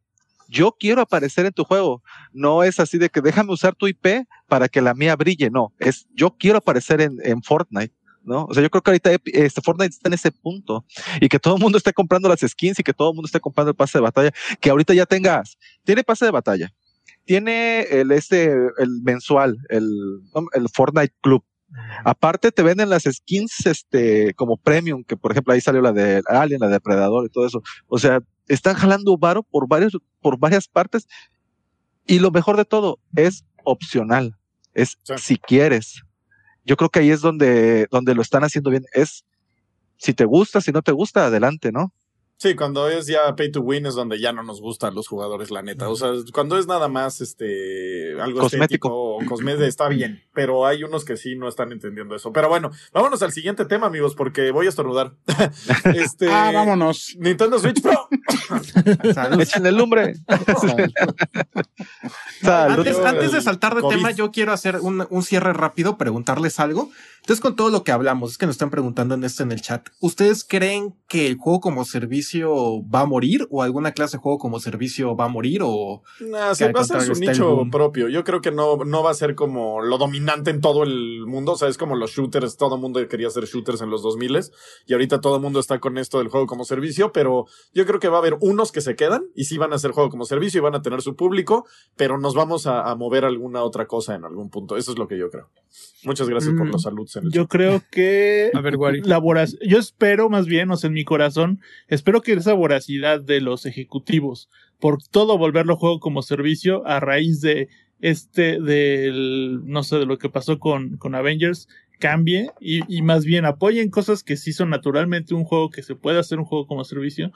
yo 0.48 0.76
quiero 0.78 1.00
aparecer 1.00 1.46
en 1.46 1.52
tu 1.52 1.64
juego. 1.64 2.02
No 2.32 2.62
es 2.62 2.78
así 2.80 2.98
de 2.98 3.08
que 3.08 3.20
déjame 3.20 3.52
usar 3.52 3.74
tu 3.74 3.86
IP 3.86 4.26
para 4.48 4.68
que 4.68 4.80
la 4.80 4.94
mía 4.94 5.16
brille. 5.16 5.50
No, 5.50 5.72
es 5.78 6.06
yo 6.14 6.36
quiero 6.38 6.58
aparecer 6.58 7.00
en, 7.00 7.18
en 7.24 7.42
Fortnite. 7.42 7.94
¿No? 8.26 8.44
O 8.44 8.54
sea, 8.54 8.62
yo 8.62 8.70
creo 8.70 8.82
que 8.82 8.90
ahorita 8.90 9.10
este 9.24 9.60
Fortnite 9.62 9.94
está 9.94 10.08
en 10.08 10.14
ese 10.14 10.32
punto 10.32 10.84
y 11.20 11.28
que 11.28 11.38
todo 11.38 11.56
el 11.56 11.62
mundo 11.62 11.78
esté 11.78 11.92
comprando 11.92 12.28
las 12.28 12.40
skins 12.40 12.78
y 12.78 12.82
que 12.82 12.92
todo 12.92 13.10
el 13.10 13.14
mundo 13.14 13.26
esté 13.26 13.40
comprando 13.40 13.70
el 13.70 13.76
pase 13.76 13.98
de 13.98 14.02
batalla, 14.02 14.32
que 14.60 14.70
ahorita 14.70 14.92
ya 14.94 15.06
tengas, 15.06 15.56
tiene 15.84 16.04
pase 16.04 16.24
de 16.24 16.30
batalla, 16.32 16.72
tiene 17.24 17.82
el 17.82 18.12
este, 18.12 18.52
el 18.78 19.02
mensual, 19.02 19.56
el, 19.68 19.88
el 20.52 20.68
Fortnite 20.68 21.14
Club. 21.22 21.44
Aparte 22.04 22.52
te 22.52 22.62
venden 22.62 22.90
las 22.90 23.04
skins 23.04 23.66
este 23.66 24.34
como 24.34 24.56
premium, 24.56 25.02
que 25.04 25.16
por 25.16 25.32
ejemplo 25.32 25.52
ahí 25.52 25.60
salió 25.60 25.80
la 25.82 25.92
de 25.92 26.22
Alien, 26.28 26.60
la 26.60 26.68
de 26.68 26.80
Predador 26.80 27.26
y 27.26 27.28
todo 27.28 27.46
eso. 27.46 27.62
O 27.88 27.98
sea, 27.98 28.20
están 28.48 28.74
jalando 28.74 29.18
varo 29.18 29.42
por 29.42 29.68
varios, 29.68 29.96
por 30.20 30.38
varias 30.38 30.68
partes. 30.68 31.06
Y 32.06 32.20
lo 32.20 32.30
mejor 32.30 32.56
de 32.56 32.64
todo 32.64 33.00
es 33.16 33.44
opcional. 33.64 34.36
Es 34.74 34.96
Sí. 35.02 35.14
si 35.18 35.36
quieres. 35.38 36.02
Yo 36.66 36.76
creo 36.76 36.90
que 36.90 36.98
ahí 36.98 37.10
es 37.10 37.20
donde, 37.20 37.86
donde 37.92 38.14
lo 38.14 38.22
están 38.22 38.42
haciendo 38.42 38.70
bien. 38.70 38.84
Es 38.92 39.24
si 39.98 40.14
te 40.14 40.24
gusta, 40.26 40.60
si 40.60 40.72
no 40.72 40.82
te 40.82 40.92
gusta, 40.92 41.26
adelante, 41.26 41.72
¿no? 41.72 41.92
Sí, 42.38 42.54
cuando 42.54 42.88
es 42.88 43.06
ya 43.06 43.34
pay 43.34 43.50
to 43.50 43.60
win 43.62 43.86
es 43.86 43.94
donde 43.94 44.20
ya 44.20 44.30
no 44.30 44.42
nos 44.42 44.60
gustan 44.60 44.94
los 44.94 45.08
jugadores, 45.08 45.50
la 45.50 45.62
neta. 45.62 45.88
O 45.88 45.96
sea, 45.96 46.10
cuando 46.34 46.58
es 46.58 46.66
nada 46.66 46.86
más 46.88 47.22
este 47.22 48.12
algo 48.20 48.40
Cosmético. 48.40 48.88
estético 48.88 48.88
o 48.92 49.24
cosmético 49.24 49.64
está 49.64 49.88
bien, 49.88 50.22
pero 50.34 50.66
hay 50.66 50.84
unos 50.84 51.06
que 51.06 51.16
sí 51.16 51.34
no 51.34 51.48
están 51.48 51.72
entendiendo 51.72 52.14
eso. 52.14 52.32
Pero 52.34 52.50
bueno, 52.50 52.70
vámonos 52.92 53.22
al 53.22 53.32
siguiente 53.32 53.64
tema, 53.64 53.86
amigos, 53.86 54.14
porque 54.14 54.50
voy 54.50 54.66
a 54.66 54.68
estornudar. 54.68 55.14
este 55.94 56.30
Ah, 56.30 56.50
vámonos. 56.52 57.16
Nintendo 57.18 57.58
Switch 57.58 57.80
Pro. 57.80 58.08
Échenle 59.40 59.70
el 59.70 59.76
lumbre. 59.76 60.14
Salud. 62.42 62.86
Antes, 63.06 63.32
de 63.32 63.40
saltar 63.40 63.74
de 63.74 63.80
COVID. 63.80 63.96
tema, 63.96 64.10
yo 64.10 64.30
quiero 64.30 64.52
hacer 64.52 64.76
un, 64.80 65.06
un 65.08 65.22
cierre 65.22 65.52
rápido, 65.52 65.96
preguntarles 65.96 66.60
algo. 66.60 66.90
Entonces, 67.26 67.42
con 67.42 67.56
todo 67.56 67.70
lo 67.70 67.82
que 67.82 67.90
hablamos, 67.90 68.30
es 68.30 68.38
que 68.38 68.46
nos 68.46 68.54
están 68.54 68.70
preguntando 68.70 69.16
en 69.16 69.24
esto 69.24 69.42
en 69.42 69.50
el 69.50 69.60
chat. 69.60 69.88
¿Ustedes 69.98 70.44
creen 70.44 70.94
que 71.08 71.26
el 71.26 71.34
juego 71.36 71.58
como 71.58 71.84
servicio 71.84 72.88
va 72.88 73.00
a 73.00 73.04
morir? 73.04 73.48
¿O 73.50 73.64
alguna 73.64 73.90
clase 73.90 74.16
de 74.16 74.22
juego 74.22 74.38
como 74.38 74.60
servicio 74.60 75.16
va 75.16 75.24
a 75.24 75.28
morir? 75.28 75.62
¿O 75.64 76.04
Nah, 76.20 76.54
se 76.54 76.70
va 76.70 76.82
a 76.82 76.84
ser 76.84 77.02
su 77.02 77.14
nicho 77.14 77.64
propio. 77.72 78.08
Yo 78.08 78.22
creo 78.22 78.40
que 78.40 78.52
no, 78.52 78.76
no 78.76 79.02
va 79.02 79.10
a 79.10 79.14
ser 79.14 79.34
como 79.34 79.82
lo 79.82 79.98
dominante 79.98 80.50
en 80.50 80.60
todo 80.60 80.84
el 80.84 81.26
mundo. 81.26 81.54
O 81.54 81.56
sea, 81.56 81.66
es 81.66 81.76
como 81.76 81.96
los 81.96 82.12
shooters. 82.12 82.56
Todo 82.56 82.76
el 82.76 82.80
mundo 82.80 83.00
quería 83.08 83.26
hacer 83.26 83.46
shooters 83.46 83.80
en 83.80 83.90
los 83.90 84.04
2000 84.04 84.26
y 84.86 84.92
ahorita 84.92 85.20
todo 85.20 85.34
el 85.34 85.42
mundo 85.42 85.58
está 85.58 85.80
con 85.80 85.98
esto 85.98 86.18
del 86.18 86.28
juego 86.28 86.46
como 86.46 86.64
servicio. 86.64 87.10
Pero 87.10 87.46
yo 87.74 87.86
creo 87.86 87.98
que 87.98 88.08
va 88.08 88.18
a 88.18 88.20
haber 88.20 88.36
unos 88.40 88.70
que 88.70 88.80
se 88.80 88.94
quedan 88.94 89.24
y 89.34 89.46
sí 89.46 89.58
van 89.58 89.72
a 89.72 89.76
hacer 89.76 89.90
juego 89.90 90.10
como 90.10 90.26
servicio 90.26 90.58
y 90.58 90.62
van 90.62 90.76
a 90.76 90.82
tener 90.82 91.02
su 91.02 91.16
público, 91.16 91.66
pero 91.96 92.18
nos 92.18 92.36
vamos 92.36 92.68
a, 92.68 92.88
a 92.88 92.94
mover 92.94 93.24
alguna 93.24 93.64
otra 93.64 93.88
cosa 93.88 94.14
en 94.14 94.24
algún 94.24 94.48
punto. 94.48 94.76
Eso 94.76 94.92
es 94.92 94.98
lo 94.98 95.08
que 95.08 95.18
yo 95.18 95.28
creo. 95.28 95.48
Muchas 96.04 96.28
gracias 96.28 96.54
por 96.54 96.66
Mm, 96.66 96.70
los 96.70 96.82
saludos. 96.82 97.15
En 97.20 97.26
el 97.26 97.32
Yo 97.32 97.48
creo 97.48 97.82
que 97.90 98.50
A 98.54 98.60
ver, 98.60 98.76
Wari. 98.76 99.00
la 99.02 99.18
voraz- 99.18 99.56
yo 99.66 99.78
espero 99.78 100.28
más 100.28 100.46
bien, 100.46 100.70
o 100.70 100.76
sea, 100.76 100.88
en 100.88 100.94
mi 100.94 101.04
corazón, 101.04 101.60
espero 101.88 102.20
que 102.20 102.32
esa 102.32 102.52
voracidad 102.54 103.20
de 103.20 103.40
los 103.40 103.66
ejecutivos 103.66 104.48
por 104.78 105.02
todo 105.02 105.38
volverlo 105.38 105.76
juego 105.76 106.00
como 106.00 106.22
servicio 106.22 106.86
a 106.86 107.00
raíz 107.00 107.40
de 107.40 107.68
este 108.00 108.60
del 108.60 109.62
no 109.64 109.82
sé 109.82 109.96
de 109.98 110.04
lo 110.06 110.18
que 110.18 110.28
pasó 110.28 110.58
con 110.58 110.98
con 110.98 111.14
Avengers 111.14 111.66
cambie 111.98 112.50
y, 112.60 112.80
y 112.94 113.00
más 113.00 113.24
bien 113.24 113.46
apoyen 113.46 113.88
cosas 113.88 114.22
que 114.22 114.36
sí 114.36 114.52
son 114.52 114.68
naturalmente 114.68 115.32
un 115.32 115.44
juego 115.44 115.70
que 115.70 115.82
se 115.82 115.94
puede 115.94 116.18
hacer 116.18 116.38
un 116.38 116.44
juego 116.44 116.66
como 116.66 116.84
servicio 116.84 117.32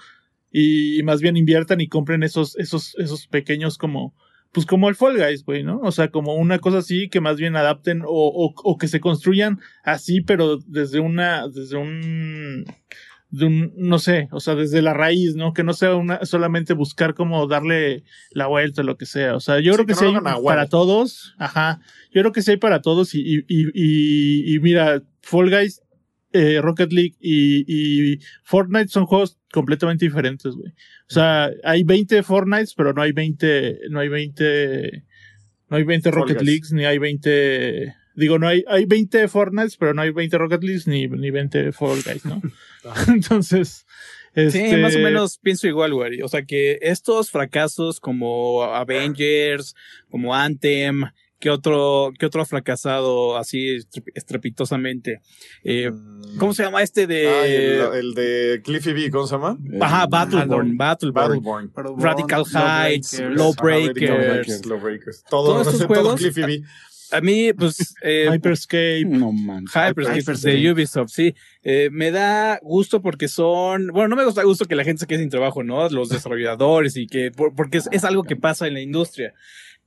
y 0.53 1.03
más 1.05 1.23
bien 1.23 1.37
inviertan 1.37 1.81
y 1.81 1.89
compren 1.89 2.23
esos, 2.23 2.57
esos, 2.59 2.95
esos 2.99 3.27
pequeños 3.29 3.79
como, 3.79 4.15
pues 4.53 4.67
como 4.67 4.89
el 4.89 4.97
Fall 4.97 5.17
Guys, 5.17 5.45
güey, 5.45 5.63
¿no? 5.63 5.81
O 5.81 5.93
sea, 5.93 6.11
como 6.11 6.35
una 6.35 6.59
cosa 6.59 6.79
así 6.79 7.09
que 7.09 7.21
más 7.21 7.37
bien 7.37 7.57
adapten 7.57 8.03
o, 8.03 8.09
o, 8.09 8.53
o 8.57 8.79
que 8.79 8.89
se 8.89 9.01
construyan 9.01 9.61
así, 9.85 10.21
pero 10.21 10.59
desde 10.67 10.99
una, 11.01 11.47
desde 11.49 11.77
un, 11.77 12.65
de 13.31 13.47
un, 13.47 13.73
no 13.77 13.99
sé, 13.99 14.29
o 14.33 14.41
sea, 14.41 14.57
desde 14.57 14.83
la 14.83 14.93
raíz, 14.93 15.37
¿no? 15.37 15.53
Que 15.53 15.63
no 15.63 15.73
sea 15.73 15.95
una, 15.95 16.25
solamente 16.25 16.75
buscar 16.75 17.15
como 17.15 17.47
darle 17.47 18.03
la 18.33 18.49
vuelta 18.49 18.83
o 18.83 18.85
lo 18.85 18.97
que 18.97 19.07
sea. 19.07 19.37
O 19.37 19.41
sea, 19.41 19.61
yo 19.61 19.73
Sí, 19.73 19.77
creo 19.77 19.87
que, 19.87 19.95
sí 19.95 20.05
hay 20.07 20.43
para 20.45 20.67
todos, 20.67 21.35
ajá. 21.39 21.81
Yo 22.13 22.23
creo 22.23 22.33
que 22.33 22.43
sí 22.43 22.51
hay 22.53 22.57
para 22.57 22.83
todos 22.83 23.15
y, 23.15 23.21
y, 23.21 23.45
y, 23.47 23.71
y, 23.73 24.55
y 24.55 24.59
mira, 24.59 25.03
Fall 25.23 25.51
Guys, 25.51 25.83
eh, 26.33 26.61
Rocket 26.61 26.93
League 26.93 27.15
y, 27.21 27.65
y 27.67 28.21
Fortnite 28.43 28.89
son 28.89 29.07
juegos 29.07 29.39
completamente 29.53 30.05
diferentes, 30.05 30.55
güey. 30.55 30.73
O 31.09 31.13
sea, 31.13 31.51
hay 31.65 31.83
20 31.83 32.23
Fortnites, 32.23 32.75
pero 32.75 32.93
no 32.93 33.03
hay 33.03 33.13
20, 33.13 33.81
no 33.91 34.01
hay 34.01 34.09
20, 34.09 35.05
no 35.69 35.77
hay 35.77 35.83
20 35.85 36.11
Fall 36.11 36.21
Rocket 36.21 36.37
Guys. 36.39 36.47
Leagues, 36.47 36.73
ni 36.73 36.85
hay 36.85 36.99
20, 36.99 37.95
digo, 38.15 38.39
no 38.39 38.49
hay, 38.49 38.65
hay 38.69 38.85
20 38.87 39.29
Fortnites, 39.29 39.77
pero 39.77 39.95
no 39.95 40.03
hay 40.03 40.11
20 40.11 40.39
Rocket 40.39 40.63
Leagues, 40.63 40.87
ni, 40.87 41.09
ni 41.09 41.31
20 41.31 41.73
Fall 41.73 42.03
Guys, 42.05 42.25
¿no? 42.25 42.41
Entonces, 43.09 43.87
este, 44.35 44.71
Sí, 44.71 44.77
más 44.77 44.95
o 44.95 45.01
menos 45.01 45.39
pienso 45.39 45.67
igual, 45.67 45.93
güey. 45.93 46.23
O 46.23 46.29
sea, 46.29 46.45
que 46.45 46.79
estos 46.83 47.31
fracasos 47.31 47.99
como 47.99 48.63
Avengers, 48.63 49.75
como 50.09 50.35
Anthem, 50.35 51.03
que 51.41 51.51
otro, 51.51 52.13
que 52.19 52.27
otro 52.27 52.43
ha 52.43 52.47
fracasado 52.47 53.37
así 53.39 53.77
estrep- 53.79 54.13
estrepitosamente. 54.15 55.21
Eh, 55.65 55.91
¿Cómo 56.39 56.53
se 56.55 56.63
llama 56.63 56.83
este 56.83 57.07
de? 57.07 57.29
Ah, 57.29 57.47
el, 57.47 58.05
el 58.07 58.15
de 58.15 58.61
Cliffy 58.63 58.93
B, 58.93 59.11
¿cómo 59.11 59.27
se 59.27 59.35
llama? 59.35 59.59
Ajá, 59.81 60.07
Battleborn, 60.07 60.77
Battleborn. 60.77 61.43
Battleborn. 61.73 61.99
Radical 61.99 62.45
Heights. 62.55 63.19
Lawbreakers. 63.21 64.63
Todo, 65.29 65.55
Todos 65.63 65.67
estos 65.69 65.87
juegos- 65.87 66.21
Cliffy 66.21 66.43
B. 66.43 66.63
A 67.13 67.21
mí, 67.21 67.53
pues, 67.53 67.93
eh, 68.03 68.29
Hyperscape. 68.33 69.05
No 69.07 69.33
man. 69.33 69.65
Hyperscape 69.65 70.21
Hyperscape. 70.21 70.57
de 70.57 70.71
Ubisoft, 70.73 71.11
sí. 71.11 71.35
Eh, 71.65 71.89
me 71.91 72.13
da 72.13 72.61
gusto 72.63 73.03
porque 73.03 73.27
son, 73.27 73.89
bueno, 73.89 74.09
no 74.11 74.17
me 74.17 74.25
gusta 74.25 74.45
gusto 74.45 74.65
que 74.67 74.77
la 74.77 74.85
gente 74.85 75.01
se 75.01 75.07
quede 75.09 75.19
sin 75.19 75.29
trabajo, 75.29 75.65
¿no? 75.65 75.89
Los 75.89 76.09
desarrolladores 76.09 76.97
y 76.97 77.09
que, 77.09 77.33
por- 77.33 77.53
porque 77.57 77.79
es, 77.79 77.89
es 77.91 78.05
algo 78.05 78.23
que 78.23 78.37
pasa 78.37 78.69
en 78.69 78.75
la 78.75 78.81
industria. 78.81 79.35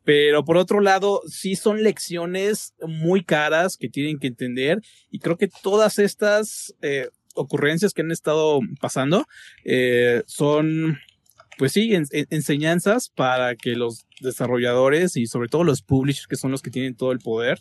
Pero 0.04 0.44
por 0.44 0.58
otro 0.58 0.82
lado, 0.82 1.22
sí 1.28 1.56
son 1.56 1.82
lecciones 1.84 2.74
muy 2.86 3.24
caras 3.24 3.78
que 3.78 3.90
tienen 3.90 4.20
que 4.20 4.28
entender 4.28 4.82
y 5.10 5.20
creo 5.20 5.38
que 5.38 5.48
todas 5.62 5.98
estas 6.00 6.74
eh, 6.82 7.08
ocurrencias 7.36 7.94
que 7.94 8.02
han 8.02 8.12
estado 8.12 8.60
pasando 8.82 9.26
eh, 9.64 10.24
son, 10.28 11.00
pues 11.58 11.72
sí, 11.72 11.96
en- 11.96 12.06
en- 12.12 12.28
enseñanzas 12.30 13.10
para 13.10 13.56
que 13.56 13.76
los 13.76 14.06
desarrolladores 14.20 15.16
y 15.16 15.26
sobre 15.28 15.48
todo 15.48 15.64
los 15.64 15.82
publishers, 15.82 16.28
que 16.28 16.36
son 16.36 16.52
los 16.52 16.62
que 16.62 16.70
tienen 16.72 16.96
todo 16.96 17.12
el 17.12 17.20
poder, 17.20 17.60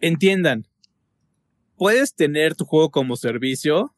entiendan, 0.00 0.66
puedes 1.76 2.14
tener 2.14 2.54
tu 2.54 2.64
juego 2.64 2.90
como 2.90 3.16
servicio 3.16 3.94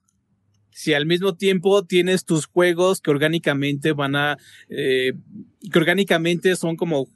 si 0.70 0.94
al 0.94 1.06
mismo 1.06 1.34
tiempo 1.34 1.84
tienes 1.84 2.24
tus 2.24 2.46
juegos 2.46 3.00
que 3.00 3.10
orgánicamente 3.10 3.92
van 3.92 4.16
a, 4.16 4.38
eh, 4.68 5.12
que 5.72 5.78
orgánicamente 5.78 6.54
son 6.56 6.76
como 6.76 7.08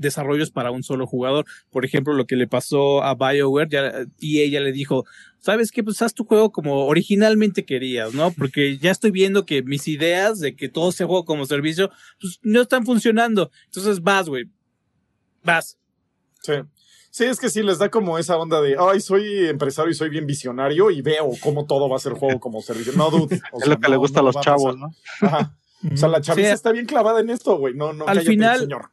desarrollos 0.00 0.50
para 0.50 0.70
un 0.70 0.82
solo 0.82 1.06
jugador. 1.06 1.44
Por 1.70 1.84
ejemplo, 1.84 2.14
lo 2.14 2.26
que 2.26 2.34
le 2.34 2.48
pasó 2.48 3.04
a 3.04 3.14
BioWare, 3.14 3.68
ya, 3.68 3.92
y 4.18 4.40
ella 4.40 4.60
le 4.60 4.72
dijo, 4.72 5.04
¿sabes 5.38 5.70
qué? 5.70 5.84
Pues 5.84 6.00
haz 6.02 6.14
tu 6.14 6.24
juego 6.24 6.50
como 6.50 6.86
originalmente 6.86 7.66
querías, 7.66 8.14
¿no? 8.14 8.32
Porque 8.32 8.78
ya 8.78 8.90
estoy 8.90 9.10
viendo 9.10 9.44
que 9.44 9.62
mis 9.62 9.86
ideas 9.88 10.40
de 10.40 10.56
que 10.56 10.70
todo 10.70 10.90
sea 10.90 11.06
juego 11.06 11.26
como 11.26 11.44
servicio, 11.44 11.90
pues 12.18 12.40
no 12.42 12.62
están 12.62 12.86
funcionando. 12.86 13.50
Entonces 13.66 14.00
vas, 14.00 14.28
güey. 14.28 14.46
Vas. 15.44 15.78
Sí. 16.42 16.54
Sí, 17.10 17.24
es 17.24 17.40
que 17.40 17.50
sí 17.50 17.62
les 17.62 17.78
da 17.78 17.88
como 17.90 18.18
esa 18.18 18.36
onda 18.38 18.60
de, 18.60 18.76
ay, 18.78 19.00
soy 19.00 19.48
empresario 19.48 19.90
y 19.90 19.94
soy 19.94 20.08
bien 20.10 20.26
visionario 20.26 20.90
y 20.90 21.02
veo 21.02 21.30
cómo 21.42 21.66
todo 21.66 21.88
va 21.88 21.96
a 21.96 22.00
ser 22.00 22.12
juego 22.12 22.38
como 22.38 22.62
servicio. 22.62 22.92
No, 22.94 23.10
dude. 23.10 23.40
o 23.52 23.58
Es 23.58 23.64
sea, 23.64 23.74
lo 23.74 23.80
que 23.80 23.88
no, 23.88 23.88
le 23.88 23.96
gusta 23.96 24.22
no 24.22 24.28
a 24.28 24.32
los 24.32 24.40
chavos. 24.42 24.76
¿no? 24.78 24.94
Ajá. 25.22 25.56
O 25.92 25.96
sea, 25.96 26.08
la 26.08 26.20
chaviza 26.20 26.48
Sí. 26.48 26.54
está 26.54 26.72
bien 26.72 26.86
clavada 26.86 27.20
en 27.20 27.30
esto, 27.30 27.56
güey. 27.58 27.74
No, 27.74 27.92
no, 27.92 28.04
Al 28.04 28.16
cállate, 28.18 28.26
final- 28.30 28.60
señor. 28.60 28.90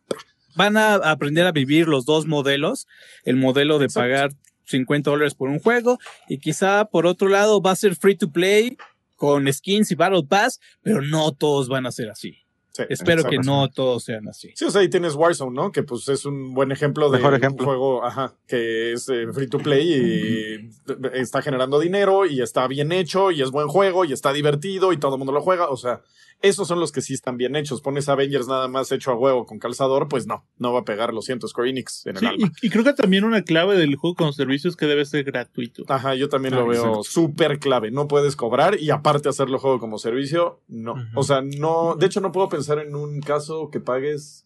van 0.55 0.77
a 0.77 0.95
aprender 0.95 1.45
a 1.45 1.51
vivir 1.51 1.87
los 1.87 2.05
dos 2.05 2.25
modelos, 2.25 2.87
el 3.23 3.35
modelo 3.35 3.77
de 3.77 3.85
Exacto. 3.85 4.09
pagar 4.09 4.31
50 4.65 5.11
dólares 5.11 5.35
por 5.35 5.49
un 5.49 5.59
juego 5.59 5.99
y 6.27 6.39
quizá 6.39 6.85
por 6.85 7.05
otro 7.05 7.27
lado 7.29 7.61
va 7.61 7.71
a 7.71 7.75
ser 7.75 7.95
free 7.95 8.15
to 8.17 8.31
play 8.31 8.77
con 9.15 9.51
skins 9.51 9.91
y 9.91 9.95
Battle 9.95 10.23
Pass, 10.27 10.59
pero 10.81 11.01
no 11.01 11.31
todos 11.33 11.69
van 11.69 11.85
a 11.85 11.91
ser 11.91 12.09
así. 12.09 12.37
Sí, 12.77 12.83
Espero 12.89 13.23
que 13.23 13.39
no 13.39 13.69
todos 13.69 14.03
sean 14.03 14.27
así. 14.27 14.51
Sí, 14.55 14.65
o 14.65 14.69
sea, 14.69 14.81
ahí 14.81 14.89
tienes 14.89 15.15
Warzone, 15.15 15.51
¿no? 15.51 15.71
Que 15.71 15.81
pues 15.81 16.07
es 16.09 16.25
un 16.25 16.53
buen 16.53 16.71
ejemplo 16.71 17.09
de 17.09 17.17
Mejor 17.17 17.39
un 17.43 17.57
juego, 17.57 18.05
ajá, 18.05 18.35
que 18.45 18.93
es 18.93 19.09
eh, 19.09 19.25
free 19.33 19.47
to 19.47 19.57
play 19.57 19.93
y 19.93 20.69
está 21.13 21.41
generando 21.41 21.79
dinero 21.79 22.27
y 22.27 22.41
está 22.41 22.67
bien 22.67 22.91
hecho 22.91 23.31
y 23.31 23.41
es 23.41 23.49
buen 23.49 23.67
juego 23.67 24.05
y 24.05 24.13
está 24.13 24.31
divertido 24.31 24.93
y 24.93 24.97
todo 24.97 25.15
el 25.15 25.17
mundo 25.17 25.33
lo 25.33 25.41
juega. 25.41 25.69
O 25.69 25.77
sea, 25.77 26.01
esos 26.41 26.67
son 26.67 26.79
los 26.79 26.91
que 26.91 27.01
sí 27.01 27.13
están 27.13 27.35
bien 27.37 27.55
hechos. 27.55 27.81
Pones 27.81 28.09
Avengers 28.09 28.47
nada 28.47 28.67
más 28.67 28.91
hecho 28.91 29.11
a 29.11 29.15
huevo 29.15 29.45
con 29.45 29.57
calzador, 29.59 30.07
pues 30.07 30.27
no, 30.27 30.45
no 30.57 30.71
va 30.73 30.81
a 30.81 30.85
pegar, 30.85 31.13
lo 31.13 31.21
siento, 31.21 31.47
Square 31.47 31.69
Enix 31.71 32.05
en 32.05 32.15
el 32.15 32.19
Sí, 32.19 32.25
alma. 32.27 32.51
y, 32.61 32.67
y 32.67 32.69
creo 32.69 32.83
que 32.83 32.93
también 32.93 33.23
una 33.23 33.41
clave 33.41 33.75
del 33.75 33.95
juego 33.95 34.15
con 34.15 34.33
servicios 34.33 34.73
es 34.73 34.77
que 34.77 34.85
debe 34.85 35.03
ser 35.05 35.23
gratuito. 35.23 35.83
Ajá, 35.87 36.13
yo 36.15 36.29
también 36.29 36.53
Ah, 36.53 36.57
lo 36.59 36.67
veo 36.67 36.79
exacto. 36.81 37.03
súper 37.03 37.59
clave. 37.59 37.89
No 37.91 38.07
puedes 38.07 38.35
cobrar 38.35 38.79
y 38.79 38.89
aparte 38.91 39.29
hacerlo 39.29 39.59
juego 39.59 39.79
como 39.79 39.97
servicio, 39.97 40.61
no. 40.67 40.95
O 41.15 41.23
sea, 41.23 41.41
no. 41.41 41.95
De 41.95 42.05
hecho, 42.05 42.21
no 42.21 42.31
puedo 42.31 42.49
pensar 42.49 42.79
en 42.79 42.93
un 42.95 43.19
caso 43.21 43.69
que 43.71 43.79
pagues. 43.79 44.45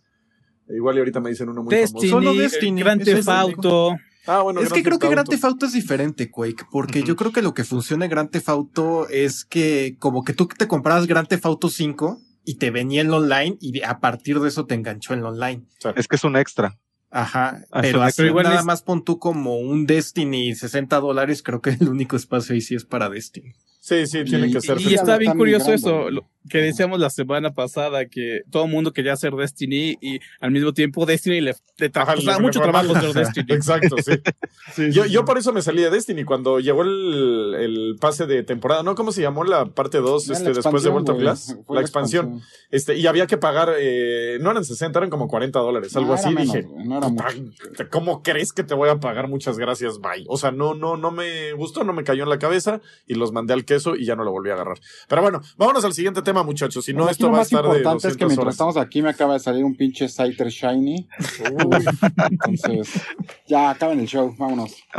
Igual 0.70 0.96
y 0.96 1.00
ahorita 1.00 1.20
me 1.20 1.30
dicen 1.32 1.50
uno 1.50 1.64
muy 1.64 1.76
Destiny, 1.76 2.08
Solo 2.08 2.32
eh, 2.32 2.38
Destiny, 2.38 2.82
Grand 2.82 3.04
Theft 3.04 3.28
Auto. 3.28 3.98
Ah, 4.28 4.42
bueno, 4.42 4.62
Es 4.62 4.72
que 4.72 4.84
creo 4.84 5.00
que 5.00 5.10
Grand. 5.10 5.28
Theft 5.28 5.44
Auto 5.46 5.66
es 5.66 5.74
diferente, 5.74 6.30
Quake, 6.30 6.66
porque 6.72 7.02
yo 7.04 7.16
creo 7.16 7.32
que 7.32 7.42
lo 7.42 7.54
que 7.54 7.64
funciona 7.64 8.06
en 8.06 8.12
Grand 8.12 8.30
Theft 8.30 8.50
Auto 8.50 9.10
es 9.10 9.46
que 9.46 9.96
como 10.00 10.24
que 10.24 10.34
tú 10.34 10.48
te 10.48 10.68
comprabas 10.68 11.08
Grand 11.08 11.28
Theft 11.28 11.46
Auto 11.46 11.70
5 11.70 12.22
y 12.46 12.56
te 12.56 12.70
venía 12.72 13.02
el 13.02 13.12
online 13.12 13.58
y 13.60 13.82
a 13.82 14.00
partir 14.00 14.40
de 14.40 14.48
eso 14.50 14.66
te 14.66 14.76
enganchó 14.76 15.14
en 15.14 15.24
online. 15.24 15.64
Es 15.96 16.08
que 16.08 16.16
es 16.18 16.24
un 16.24 16.36
extra. 16.38 16.78
Ajá, 17.14 17.64
Ah, 17.72 17.82
pero 17.82 18.02
así 18.04 18.18
Pero 18.18 18.30
igual 18.30 18.44
nada 18.46 18.60
es- 18.60 18.66
más 18.66 18.84
pon 18.84 19.04
tú 19.04 19.20
como 19.20 19.58
un 19.58 19.86
Destiny 19.86 20.56
60 20.56 21.00
dólares, 21.02 21.44
creo 21.44 21.62
que 21.62 21.72
el 21.72 21.90
único 21.90 22.16
espacio 22.16 22.54
ahí 22.54 22.62
sí 22.62 22.76
es 22.76 22.86
para 22.86 23.10
Destiny. 23.10 23.54
Sí, 23.84 24.06
sí, 24.06 24.24
tiene 24.24 24.48
Y- 24.48 24.54
que 24.54 24.62
ser. 24.62 24.80
Y, 24.80 24.84
free. 24.84 24.94
está 24.94 25.18
bien 25.18 25.36
curioso 25.36 25.72
migrando. 25.72 26.02
eso, 26.02 26.10
lo 26.12 26.28
que 26.50 26.60
decíamos 26.60 27.00
la 27.00 27.10
semana 27.10 27.54
pasada, 27.54 28.06
que 28.06 28.42
todo 28.52 28.66
el 28.66 28.72
mundo 28.72 28.94
quería 28.94 29.14
hacer 29.14 29.34
Destiny 29.34 29.98
y 30.02 30.20
al 30.40 30.52
mismo 30.52 30.72
tiempo 30.74 31.06
Destiny 31.06 31.40
le, 31.42 31.56
le 31.78 31.92
mucho 32.40 32.62
trabajo 32.62 32.96
hacer 32.96 33.14
Destiny. 33.14 33.46
Exacto, 33.50 33.96
sí. 34.04 34.14
Sí, 34.76 34.92
Yo, 34.92 35.04
sí, 35.06 35.10
yo 35.12 35.26
por 35.26 35.38
eso 35.38 35.52
me 35.52 35.62
salí 35.62 35.82
de 35.82 35.90
Destiny 35.90 36.24
cuando 36.24 36.60
llegó 36.60 36.84
el, 36.84 37.56
el 37.60 37.96
pase 38.00 38.26
de 38.28 38.44
temporada, 38.44 38.84
¿no? 38.84 38.96
¿Cómo 38.96 39.12
se 39.12 39.22
llamó 39.22 39.44
la 39.44 39.66
parte 39.66 39.98
2 39.98 40.28
Ya, 40.28 40.34
este, 40.34 40.54
después 40.54 40.84
de 40.84 40.90
of 40.90 41.04
güey. 41.04 41.18
Glass? 41.20 41.58
La 41.70 41.82
expansión. 41.82 42.42
Este, 42.70 42.96
y 42.98 43.08
había 43.08 43.26
que 43.28 43.38
pagar, 43.38 43.74
eh, 43.80 44.38
no 44.42 44.52
eran 44.52 44.64
60, 44.64 44.98
eran 45.00 45.10
como 45.10 45.28
40 45.28 45.60
dólares, 45.60 45.96
algo 45.96 46.10
No, 46.10 46.14
así. 46.14 46.30
menos, 46.30 46.54
Dije, 46.54 46.68
no 46.86 46.98
era 47.00 47.08
"Puta, 47.10 47.26
mucho. 47.36 47.90
¿cómo 47.90 48.22
crees 48.24 48.54
que 48.54 48.64
te 48.64 48.74
voy 48.76 48.90
a 48.90 49.00
pagar? 49.00 49.28
Muchas 49.28 49.58
gracias, 49.58 50.00
bye. 50.00 50.26
O 50.28 50.38
sea, 50.38 50.52
no, 50.52 50.74
no, 50.76 50.96
no 50.96 51.12
me 51.12 51.52
gustó, 51.54 51.84
no 51.84 51.92
me 51.94 52.04
cayó 52.04 52.24
en 52.24 52.30
la 52.30 52.40
cabeza 52.40 52.80
y 53.08 53.16
los 53.16 53.32
mandé 53.32 53.54
al 53.54 53.66
queso 53.72 53.96
y 53.96 54.06
ya 54.06 54.16
no 54.16 54.24
lo 54.24 54.32
volví 54.32 54.50
a 54.50 54.54
agarrar. 54.54 54.78
Pero 55.08 55.22
bueno, 55.22 55.42
vámonos 55.58 55.86
al 55.86 55.94
siguiente 55.94 56.22
tema, 56.22 56.44
muchachos. 56.44 56.84
Si 56.84 56.94
no, 56.94 57.10
esto 57.10 57.28
lo 57.28 57.32
va 57.32 57.38
a 57.38 57.42
más 57.42 57.48
estar 57.48 57.64
de 57.64 57.68
importante 57.70 58.08
es 58.08 58.18
que 58.18 58.26
200 58.26 58.28
mientras 58.28 58.44
horas. 58.44 58.54
estamos 58.56 58.78
aquí 58.78 59.02
me 59.02 59.10
acaba 59.10 59.34
de 59.34 59.40
salir 59.40 59.64
un 59.64 59.76
pinche 59.76 60.10
Scyther 60.10 60.48
Shiny. 60.50 61.08
Uy. 61.52 61.86
Entonces, 62.32 63.02
ya 63.48 63.70
acaben 63.70 64.00
el 64.00 64.08
show, 64.08 64.36
vámonos. 64.38 64.76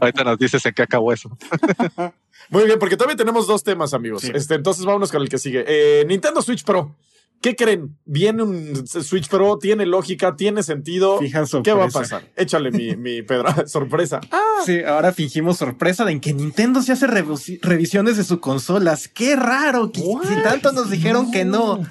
Ahorita 0.00 0.24
nos 0.24 0.38
dices 0.38 0.64
en 0.64 0.72
qué 0.72 0.82
acabó 0.82 1.12
eso. 1.12 1.30
Muy 2.48 2.64
bien, 2.64 2.78
porque 2.78 2.96
todavía 2.96 3.16
tenemos 3.16 3.46
dos 3.46 3.62
temas, 3.62 3.92
amigos. 3.94 4.22
Sí. 4.22 4.32
Este, 4.34 4.54
entonces 4.54 4.84
vámonos 4.84 5.12
con 5.12 5.20
el 5.22 5.28
que 5.28 5.38
sigue. 5.38 5.64
Eh, 5.66 6.04
Nintendo 6.06 6.40
Switch 6.42 6.64
Pro. 6.64 6.94
¿Qué 7.40 7.56
creen? 7.56 7.96
¿Viene 8.04 8.42
un 8.42 8.86
Switch 8.86 9.28
Pro? 9.28 9.58
¿Tiene 9.58 9.86
lógica? 9.86 10.36
¿Tiene 10.36 10.62
sentido? 10.62 11.18
Fijan 11.18 11.46
¿Qué 11.64 11.72
va 11.72 11.86
a 11.86 11.88
pasar? 11.88 12.22
Échale 12.36 12.70
mi, 12.70 12.96
mi 12.96 13.22
Pedra, 13.22 13.66
sorpresa. 13.66 14.20
Sí, 14.66 14.82
ahora 14.82 15.12
fingimos 15.12 15.56
sorpresa 15.56 16.04
de 16.04 16.12
en 16.12 16.20
que 16.20 16.34
Nintendo 16.34 16.82
se 16.82 16.92
hace 16.92 17.06
revisiones 17.06 18.18
de 18.18 18.24
sus 18.24 18.40
consolas. 18.40 19.08
¡Qué 19.08 19.36
raro! 19.36 19.90
What? 19.96 20.24
Si 20.28 20.42
tanto 20.42 20.72
nos 20.72 20.90
dijeron 20.90 21.30
que 21.30 21.44
no. 21.44 21.80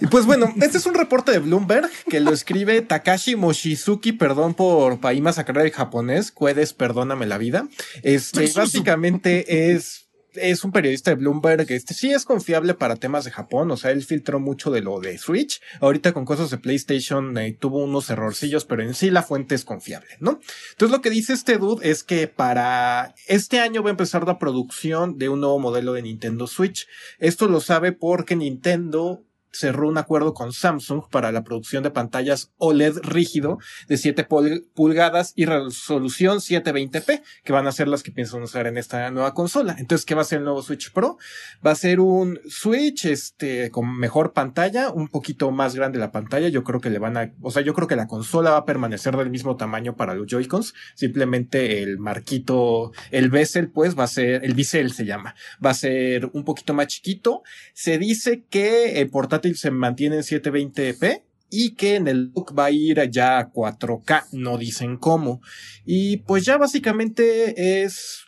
Y 0.00 0.08
pues 0.08 0.26
bueno, 0.26 0.52
este 0.60 0.78
es 0.78 0.86
un 0.86 0.94
reporte 0.94 1.30
de 1.30 1.38
Bloomberg 1.38 1.88
que 2.10 2.18
lo 2.18 2.32
escribe 2.32 2.82
Takashi 2.82 3.36
Moshizuki, 3.36 4.12
perdón 4.12 4.54
por 4.54 4.98
Paima 4.98 5.32
sacar 5.32 5.58
el 5.58 5.70
japonés, 5.70 6.32
Cuedes, 6.32 6.72
perdóname 6.72 7.26
la 7.26 7.38
vida. 7.38 7.68
Este, 8.02 8.50
básicamente 8.54 9.72
es 9.72 10.05
es 10.36 10.64
un 10.64 10.72
periodista 10.72 11.10
de 11.10 11.16
Bloomberg, 11.16 11.70
este 11.70 11.94
sí 11.94 12.10
es 12.10 12.24
confiable 12.24 12.74
para 12.74 12.96
temas 12.96 13.24
de 13.24 13.30
Japón, 13.30 13.70
o 13.70 13.76
sea, 13.76 13.90
él 13.90 14.02
filtró 14.02 14.40
mucho 14.40 14.70
de 14.70 14.80
lo 14.80 15.00
de 15.00 15.18
Switch. 15.18 15.60
Ahorita 15.80 16.12
con 16.12 16.24
cosas 16.24 16.50
de 16.50 16.58
PlayStation 16.58 17.36
eh, 17.38 17.56
tuvo 17.58 17.84
unos 17.84 18.10
errorcillos, 18.10 18.64
pero 18.64 18.82
en 18.82 18.94
sí 18.94 19.10
la 19.10 19.22
fuente 19.22 19.54
es 19.54 19.64
confiable, 19.64 20.08
¿no? 20.20 20.40
Entonces 20.72 20.96
lo 20.96 21.02
que 21.02 21.10
dice 21.10 21.32
este 21.32 21.58
dude 21.58 21.88
es 21.88 22.04
que 22.04 22.28
para 22.28 23.14
este 23.26 23.60
año 23.60 23.82
va 23.82 23.90
a 23.90 23.92
empezar 23.92 24.26
la 24.26 24.38
producción 24.38 25.18
de 25.18 25.28
un 25.28 25.40
nuevo 25.40 25.58
modelo 25.58 25.92
de 25.92 26.02
Nintendo 26.02 26.46
Switch. 26.46 26.86
Esto 27.18 27.48
lo 27.48 27.60
sabe 27.60 27.92
porque 27.92 28.36
Nintendo 28.36 29.22
cerró 29.56 29.88
un 29.88 29.98
acuerdo 29.98 30.34
con 30.34 30.52
Samsung 30.52 31.04
para 31.10 31.32
la 31.32 31.44
producción 31.44 31.82
de 31.82 31.90
pantallas 31.90 32.52
OLED 32.58 32.98
rígido 33.02 33.58
de 33.88 33.96
7 33.96 34.26
pulgadas 34.74 35.32
y 35.36 35.46
resolución 35.46 36.38
720p, 36.38 37.22
que 37.44 37.52
van 37.52 37.66
a 37.66 37.72
ser 37.72 37.88
las 37.88 38.02
que 38.02 38.12
piensan 38.12 38.42
usar 38.42 38.66
en 38.66 38.76
esta 38.76 39.10
nueva 39.10 39.34
consola. 39.34 39.76
Entonces, 39.78 40.04
¿qué 40.04 40.14
va 40.14 40.22
a 40.22 40.24
ser 40.24 40.38
el 40.38 40.44
nuevo 40.44 40.62
Switch 40.62 40.92
Pro? 40.92 41.18
Va 41.64 41.72
a 41.72 41.74
ser 41.74 42.00
un 42.00 42.38
Switch 42.48 43.06
este 43.06 43.70
con 43.70 43.96
mejor 43.96 44.32
pantalla, 44.32 44.90
un 44.90 45.08
poquito 45.08 45.50
más 45.50 45.74
grande 45.74 45.98
la 45.98 46.12
pantalla. 46.12 46.48
Yo 46.48 46.64
creo 46.64 46.80
que 46.80 46.90
le 46.90 46.98
van 46.98 47.16
a, 47.16 47.32
o 47.40 47.50
sea, 47.50 47.62
yo 47.62 47.74
creo 47.74 47.88
que 47.88 47.96
la 47.96 48.06
consola 48.06 48.50
va 48.50 48.58
a 48.58 48.64
permanecer 48.64 49.16
del 49.16 49.30
mismo 49.30 49.56
tamaño 49.56 49.96
para 49.96 50.14
los 50.14 50.26
Joy-Cons. 50.26 50.74
Simplemente 50.94 51.82
el 51.82 51.98
marquito, 51.98 52.92
el 53.10 53.30
bezel, 53.30 53.70
pues 53.70 53.98
va 53.98 54.04
a 54.04 54.08
ser, 54.08 54.44
el 54.44 54.54
bisel 54.54 54.92
se 54.92 55.04
llama, 55.04 55.34
va 55.64 55.70
a 55.70 55.74
ser 55.74 56.30
un 56.32 56.44
poquito 56.44 56.74
más 56.74 56.88
chiquito. 56.88 57.42
Se 57.72 57.98
dice 57.98 58.44
que 58.48 59.00
el 59.00 59.10
portátil 59.10 59.45
se 59.54 59.70
mantiene 59.70 60.16
en 60.16 60.22
720p 60.22 61.22
y 61.50 61.74
que 61.74 61.96
en 61.96 62.08
el 62.08 62.32
look 62.34 62.54
va 62.58 62.66
a 62.66 62.70
ir 62.70 63.00
ya 63.10 63.38
a 63.38 63.52
4K, 63.52 64.26
no 64.32 64.58
dicen 64.58 64.96
cómo. 64.96 65.40
Y 65.84 66.18
pues 66.18 66.44
ya 66.44 66.56
básicamente 66.56 67.82
es 67.82 68.26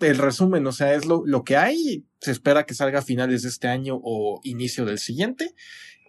el 0.00 0.18
resumen, 0.18 0.66
o 0.66 0.72
sea, 0.72 0.94
es 0.94 1.06
lo, 1.06 1.22
lo 1.26 1.44
que 1.44 1.56
hay. 1.56 2.06
Se 2.20 2.30
espera 2.30 2.64
que 2.64 2.74
salga 2.74 3.00
a 3.00 3.02
finales 3.02 3.42
de 3.42 3.48
este 3.48 3.68
año 3.68 4.00
o 4.02 4.40
inicio 4.44 4.84
del 4.84 4.98
siguiente. 4.98 5.54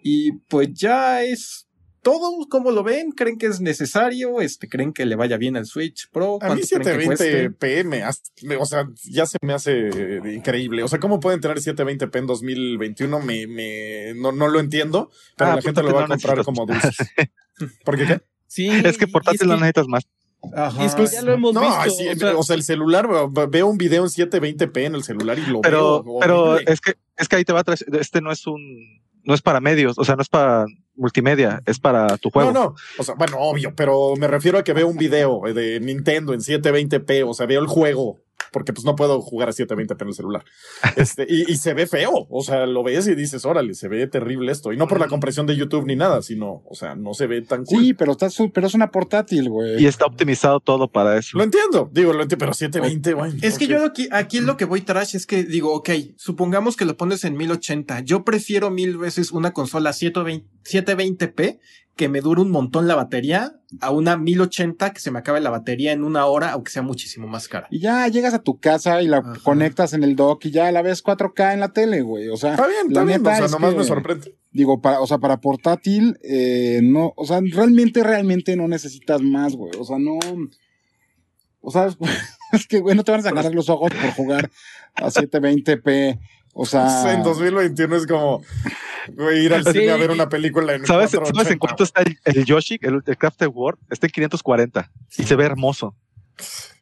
Y 0.02 0.32
pues 0.48 0.72
ya 0.72 1.22
es 1.22 1.65
todo, 2.06 2.46
¿cómo 2.48 2.70
lo 2.70 2.84
ven? 2.84 3.10
¿Creen 3.10 3.36
que 3.36 3.46
es 3.46 3.60
necesario? 3.60 4.40
Este, 4.40 4.68
¿Creen 4.68 4.92
que 4.92 5.04
le 5.04 5.16
vaya 5.16 5.36
bien 5.38 5.56
al 5.56 5.66
Switch 5.66 6.08
Pro? 6.12 6.38
A 6.40 6.54
mí 6.54 6.60
720p 6.60 7.84
me, 7.84 8.56
o 8.58 8.64
sea, 8.64 8.88
ya 9.02 9.26
se 9.26 9.38
me 9.42 9.52
hace 9.52 9.90
increíble. 10.32 10.84
O 10.84 10.88
sea, 10.88 11.00
¿cómo 11.00 11.18
pueden 11.18 11.40
tener 11.40 11.56
720p 11.56 12.16
en 12.16 12.26
2021? 12.28 13.18
Me, 13.18 13.48
me, 13.48 14.14
no, 14.14 14.30
no 14.30 14.46
lo 14.46 14.60
entiendo, 14.60 15.10
pero 15.36 15.50
ah, 15.50 15.56
la 15.56 15.62
gente 15.62 15.82
lo 15.82 15.94
va 15.94 16.04
a 16.04 16.06
comprar 16.06 16.44
como 16.44 16.64
dulces. 16.64 16.96
¿Por 17.84 17.96
qué 17.96 18.20
Sí. 18.46 18.68
Es 18.68 18.98
que 18.98 19.08
portátil 19.08 19.48
no 19.48 19.54
necesitas 19.54 19.88
más. 19.88 20.04
Ajá. 20.54 20.84
Es 20.84 20.94
que 20.94 21.08
ya 21.08 21.22
lo 21.22 21.32
hemos 21.32 21.56
visto. 21.56 22.38
o, 22.38 22.42
sea, 22.44 22.54
el 22.54 22.62
celular, 22.62 23.08
veo 23.50 23.66
un 23.66 23.78
video 23.78 24.04
en 24.04 24.10
720p 24.10 24.84
en 24.84 24.94
el 24.94 25.02
celular 25.02 25.40
y 25.40 25.46
lo 25.46 25.60
pero, 25.60 26.04
veo. 26.04 26.18
Pero 26.20 26.58
es 26.60 26.80
que, 26.80 26.94
es 27.16 27.26
que 27.26 27.34
ahí 27.34 27.44
te 27.44 27.52
va 27.52 27.60
a 27.60 27.64
traer, 27.64 27.80
este 27.98 28.20
no 28.20 28.30
es 28.30 28.46
un, 28.46 28.60
no 29.24 29.34
es 29.34 29.42
para 29.42 29.60
medios, 29.60 29.98
o 29.98 30.04
sea, 30.04 30.14
no 30.14 30.22
es 30.22 30.28
para 30.28 30.66
multimedia, 30.96 31.62
es 31.66 31.78
para 31.78 32.16
tu 32.18 32.30
juego. 32.30 32.52
No, 32.52 32.64
no, 32.64 32.74
o 32.98 33.02
sea, 33.02 33.14
bueno, 33.14 33.38
obvio, 33.38 33.74
pero 33.74 34.14
me 34.16 34.28
refiero 34.28 34.58
a 34.58 34.64
que 34.64 34.72
veo 34.72 34.88
un 34.88 34.96
video 34.96 35.42
de 35.54 35.80
Nintendo 35.80 36.32
en 36.34 36.40
720p, 36.40 37.28
o 37.28 37.34
sea, 37.34 37.46
veo 37.46 37.60
el 37.60 37.66
juego 37.66 38.20
porque 38.52 38.72
pues 38.72 38.84
no 38.84 38.96
puedo 38.96 39.20
jugar 39.20 39.48
a 39.48 39.52
720p 39.52 40.00
en 40.00 40.08
el 40.08 40.14
celular. 40.14 40.44
Este, 40.96 41.26
y, 41.28 41.50
y, 41.50 41.56
se 41.56 41.74
ve 41.74 41.86
feo, 41.86 42.26
o 42.30 42.42
sea, 42.42 42.64
lo 42.64 42.82
ves 42.82 43.06
y 43.06 43.14
dices, 43.14 43.44
órale, 43.44 43.74
se 43.74 43.88
ve 43.88 44.06
terrible 44.06 44.50
esto. 44.50 44.72
Y 44.72 44.76
no 44.76 44.88
por 44.88 44.98
la 44.98 45.08
compresión 45.08 45.46
de 45.46 45.56
YouTube 45.56 45.84
ni 45.86 45.94
nada, 45.94 46.22
sino, 46.22 46.62
o 46.64 46.74
sea, 46.74 46.94
no 46.94 47.12
se 47.12 47.26
ve 47.26 47.42
tan 47.42 47.64
cool. 47.64 47.82
Sí, 47.82 47.94
pero, 47.94 48.12
está, 48.12 48.28
pero 48.52 48.66
es 48.66 48.74
una 48.74 48.90
portátil, 48.90 49.50
güey. 49.50 49.82
Y 49.82 49.86
está 49.86 50.06
optimizado 50.06 50.60
todo 50.60 50.88
para 50.88 51.18
eso. 51.18 51.36
Lo 51.36 51.44
entiendo, 51.44 51.90
digo, 51.92 52.12
lo 52.12 52.22
entiendo, 52.22 52.44
pero 52.44 52.54
720, 52.54 53.12
güey. 53.12 53.32
Es 53.42 53.58
que 53.58 53.66
yo 53.66 53.84
aquí, 53.84 54.08
aquí 54.10 54.40
lo 54.40 54.56
que 54.56 54.64
voy 54.64 54.80
trash 54.80 55.16
es 55.16 55.26
que 55.26 55.44
digo, 55.44 55.74
ok, 55.74 55.90
supongamos 56.16 56.76
que 56.76 56.84
lo 56.84 56.96
pones 56.96 57.24
en 57.24 57.36
1080. 57.36 58.00
Yo 58.00 58.24
prefiero 58.24 58.70
mil 58.70 58.96
veces 58.96 59.32
una 59.32 59.52
consola 59.52 59.92
720, 59.92 60.48
720p 60.64 61.58
que 61.96 62.10
me 62.10 62.20
dure 62.20 62.42
un 62.42 62.50
montón 62.50 62.86
la 62.86 62.94
batería 62.94 63.54
a 63.80 63.90
una 63.90 64.18
1080 64.18 64.92
que 64.92 65.00
se 65.00 65.10
me 65.10 65.18
acabe 65.18 65.40
la 65.40 65.48
batería 65.48 65.92
en 65.92 66.04
una 66.04 66.26
hora, 66.26 66.52
aunque 66.52 66.70
sea 66.70 66.82
muchísimo 66.82 67.26
más 67.26 67.48
cara. 67.48 67.68
Y 67.70 67.80
ya 67.80 68.06
llegas 68.08 68.34
a 68.34 68.42
tu 68.42 68.60
casa 68.60 69.00
y 69.00 69.08
la 69.08 69.22
conectas 69.42 69.94
en 69.94 70.04
el 70.04 70.14
dock 70.14 70.44
y 70.44 70.50
ya 70.50 70.70
la 70.72 70.82
ves 70.82 71.02
4K 71.02 71.54
en 71.54 71.60
la 71.60 71.72
tele, 71.72 72.02
güey. 72.02 72.28
O 72.28 72.36
sea, 72.36 72.52
está 72.52 72.66
bien, 72.66 72.88
está 72.88 73.02
bien. 73.02 73.26
O 73.26 73.30
sea, 73.30 73.48
nomás 73.48 73.74
me 73.74 73.84
sorprende. 73.84 74.36
Digo, 74.52 74.82
para, 74.82 75.00
o 75.00 75.06
sea, 75.06 75.18
para 75.18 75.40
portátil, 75.40 76.18
eh, 76.22 76.80
no, 76.82 77.14
o 77.16 77.24
sea, 77.24 77.40
realmente, 77.40 78.02
realmente 78.02 78.56
no 78.56 78.68
necesitas 78.68 79.22
más, 79.22 79.54
güey. 79.54 79.72
O 79.78 79.84
sea, 79.84 79.98
no. 79.98 80.18
O 81.62 81.70
sea, 81.70 81.88
es 82.52 82.66
que, 82.66 82.80
güey, 82.80 82.94
no 82.94 83.04
te 83.04 83.10
van 83.10 83.20
a 83.20 83.24
sacar 83.24 83.54
los 83.54 83.70
ojos 83.70 83.90
por 83.90 84.10
jugar 84.12 84.50
a 84.96 85.06
720p. 85.06 86.18
O 86.56 86.64
sea. 86.64 86.86
En 87.12 87.22
2021 87.22 87.96
es 87.96 88.06
como 88.06 88.42
ir 89.32 89.54
al 89.54 89.64
cine 89.64 89.90
a 89.90 89.96
ver 89.96 90.10
una 90.10 90.28
película 90.28 90.74
en 90.74 90.84
¿Sabes, 90.84 91.12
¿sabes 91.12 91.50
en 91.50 91.58
cuánto 91.58 91.84
está 91.84 92.02
el, 92.02 92.44
Yoshi, 92.44 92.78
el, 92.82 93.02
el 93.06 93.16
Crafted 93.16 93.46
World? 93.46 93.78
Está 93.88 94.06
en 94.06 94.12
540 94.12 94.90
y 95.18 95.22
se 95.22 95.36
ve 95.36 95.44
hermoso. 95.44 95.94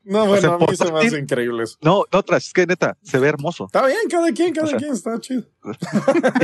No, 0.04 0.26
bueno, 0.26 0.52
a 0.54 0.58
mí 0.58 0.76
se 0.76 0.92
me 0.92 0.98
hace 1.00 1.18
increíble 1.18 1.64
eso. 1.64 1.78
No, 1.80 2.04
no, 2.12 2.36
es 2.36 2.52
que 2.52 2.66
neta, 2.66 2.96
se 3.02 3.18
ve 3.18 3.28
hermoso. 3.28 3.66
Está 3.66 3.86
bien, 3.86 3.98
cada 4.10 4.30
quien, 4.32 4.52
cada 4.52 4.76
quien, 4.76 4.92
está 4.92 5.18
chido. 5.18 5.44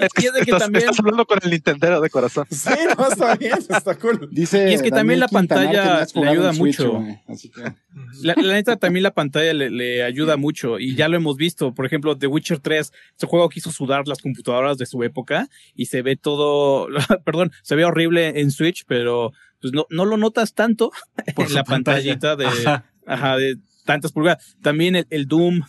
es 0.00 0.12
que, 0.12 0.26
estás, 0.26 0.60
también... 0.60 0.84
estás 0.84 1.00
hablando 1.00 1.26
con 1.26 1.38
el 1.42 1.50
Nintendo 1.50 2.00
de 2.00 2.10
corazón. 2.10 2.46
Sí, 2.60 2.70
no, 2.96 3.08
está 3.08 3.34
bien, 3.36 3.58
está 3.58 3.98
cool. 3.98 4.28
Dice 4.30 4.70
y 4.70 4.74
es 4.74 4.82
que 4.82 4.90
también 4.90 5.18
la 5.18 5.28
pantalla 5.28 6.06
le 6.14 6.28
ayuda 6.28 6.52
mucho. 6.52 7.02
La, 8.22 8.34
neta, 8.34 8.76
también 8.76 9.02
la 9.02 9.12
pantalla 9.12 9.52
le, 9.52 10.02
ayuda 10.04 10.36
mucho 10.36 10.78
y 10.78 10.94
ya 10.94 11.08
lo 11.08 11.16
hemos 11.16 11.36
visto. 11.36 11.74
Por 11.74 11.86
ejemplo, 11.86 12.16
The 12.16 12.28
Witcher 12.28 12.60
3, 12.60 12.92
ese 13.16 13.26
juego 13.26 13.48
quiso 13.48 13.72
sudar 13.72 14.06
las 14.06 14.18
computadoras 14.18 14.78
de 14.78 14.86
su 14.86 15.02
época 15.02 15.48
y 15.74 15.86
se 15.86 16.02
ve 16.02 16.16
todo, 16.16 16.88
perdón, 17.24 17.50
se 17.62 17.74
ve 17.74 17.84
horrible 17.84 18.40
en 18.40 18.50
Switch, 18.50 18.84
pero 18.86 19.32
pues 19.60 19.72
no, 19.72 19.86
no 19.90 20.04
lo 20.04 20.16
notas 20.16 20.54
tanto 20.54 20.92
en 21.26 21.54
la 21.54 21.64
pantallita 21.64 22.36
de, 22.36 22.46
ajá. 22.46 22.89
De 23.06 23.56
tantas 23.84 24.12
pulgadas. 24.12 24.56
También 24.62 25.06
el, 25.08 25.26
Doom, 25.26 25.62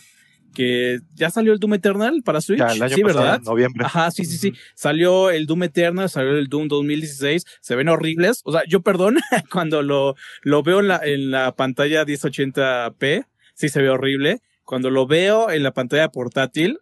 que 0.54 1.00
ya 1.14 1.30
salió 1.30 1.52
el 1.52 1.58
Doom 1.58 1.74
Eternal 1.74 2.22
para 2.24 2.40
Switch. 2.40 2.62
sí, 2.94 3.02
¿verdad? 3.02 3.36
En 3.36 3.44
noviembre. 3.44 3.84
Ajá, 3.84 4.10
sí, 4.10 4.24
sí, 4.24 4.38
sí. 4.38 4.52
Salió 4.74 5.30
el 5.30 5.46
Doom 5.46 5.64
Eternal, 5.64 6.08
salió 6.08 6.32
el 6.36 6.48
Doom 6.48 6.68
2016. 6.68 7.44
Se 7.60 7.74
ven 7.74 7.88
horribles. 7.88 8.42
O 8.44 8.52
sea, 8.52 8.62
yo 8.68 8.82
perdón, 8.82 9.18
cuando 9.50 9.82
lo, 9.82 10.14
lo 10.42 10.62
veo 10.62 10.80
en 10.80 10.88
la, 10.88 11.00
en 11.02 11.30
la 11.30 11.54
pantalla 11.54 12.04
1080p, 12.04 13.26
sí 13.54 13.68
se 13.68 13.82
ve 13.82 13.90
horrible. 13.90 14.40
Cuando 14.64 14.90
lo 14.90 15.06
veo 15.06 15.50
en 15.50 15.62
la 15.62 15.72
pantalla 15.72 16.08
portátil, 16.10 16.78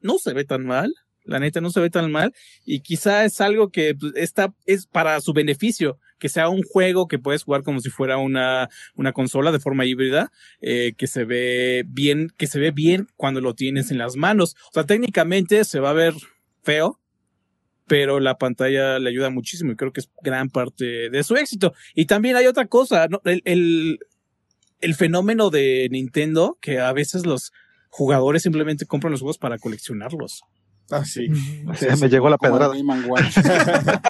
no 0.00 0.18
se 0.18 0.32
ve 0.32 0.44
tan 0.44 0.66
mal. 0.66 0.94
La 1.24 1.38
neta 1.38 1.60
no 1.60 1.70
se 1.70 1.80
ve 1.80 1.90
tan 1.90 2.10
mal. 2.10 2.34
Y 2.64 2.80
quizá 2.80 3.24
es 3.24 3.40
algo 3.40 3.70
que 3.70 3.94
pues, 3.94 4.12
está, 4.16 4.52
es 4.66 4.86
para 4.86 5.20
su 5.20 5.32
beneficio 5.32 5.98
que 6.20 6.28
sea 6.28 6.48
un 6.48 6.62
juego 6.62 7.08
que 7.08 7.18
puedes 7.18 7.42
jugar 7.42 7.64
como 7.64 7.80
si 7.80 7.90
fuera 7.90 8.18
una, 8.18 8.68
una 8.94 9.12
consola 9.12 9.50
de 9.50 9.58
forma 9.58 9.86
híbrida, 9.86 10.30
eh, 10.60 10.92
que 10.96 11.08
se 11.08 11.24
ve 11.24 11.84
bien, 11.88 12.32
que 12.36 12.46
se 12.46 12.60
ve 12.60 12.70
bien 12.70 13.08
cuando 13.16 13.40
lo 13.40 13.54
tienes 13.54 13.90
en 13.90 13.98
las 13.98 14.14
manos. 14.14 14.54
O 14.68 14.74
sea, 14.74 14.84
técnicamente 14.84 15.64
se 15.64 15.80
va 15.80 15.90
a 15.90 15.94
ver 15.94 16.14
feo, 16.62 17.00
pero 17.88 18.20
la 18.20 18.38
pantalla 18.38 19.00
le 19.00 19.10
ayuda 19.10 19.30
muchísimo 19.30 19.72
y 19.72 19.76
creo 19.76 19.92
que 19.92 20.00
es 20.00 20.10
gran 20.22 20.50
parte 20.50 21.10
de 21.10 21.22
su 21.24 21.34
éxito. 21.34 21.74
Y 21.94 22.06
también 22.06 22.36
hay 22.36 22.46
otra 22.46 22.66
cosa, 22.66 23.08
el, 23.24 23.42
el, 23.44 23.98
el 24.80 24.94
fenómeno 24.94 25.50
de 25.50 25.88
Nintendo, 25.90 26.56
que 26.60 26.78
a 26.78 26.92
veces 26.92 27.26
los 27.26 27.52
jugadores 27.88 28.42
simplemente 28.42 28.86
compran 28.86 29.10
los 29.10 29.20
juegos 29.20 29.38
para 29.38 29.58
coleccionarlos. 29.58 30.44
Ah, 30.90 31.04
sí. 31.04 31.28
me 32.00 32.08
llegó 32.08 32.28
la 32.28 32.38
pedrada. 32.38 32.74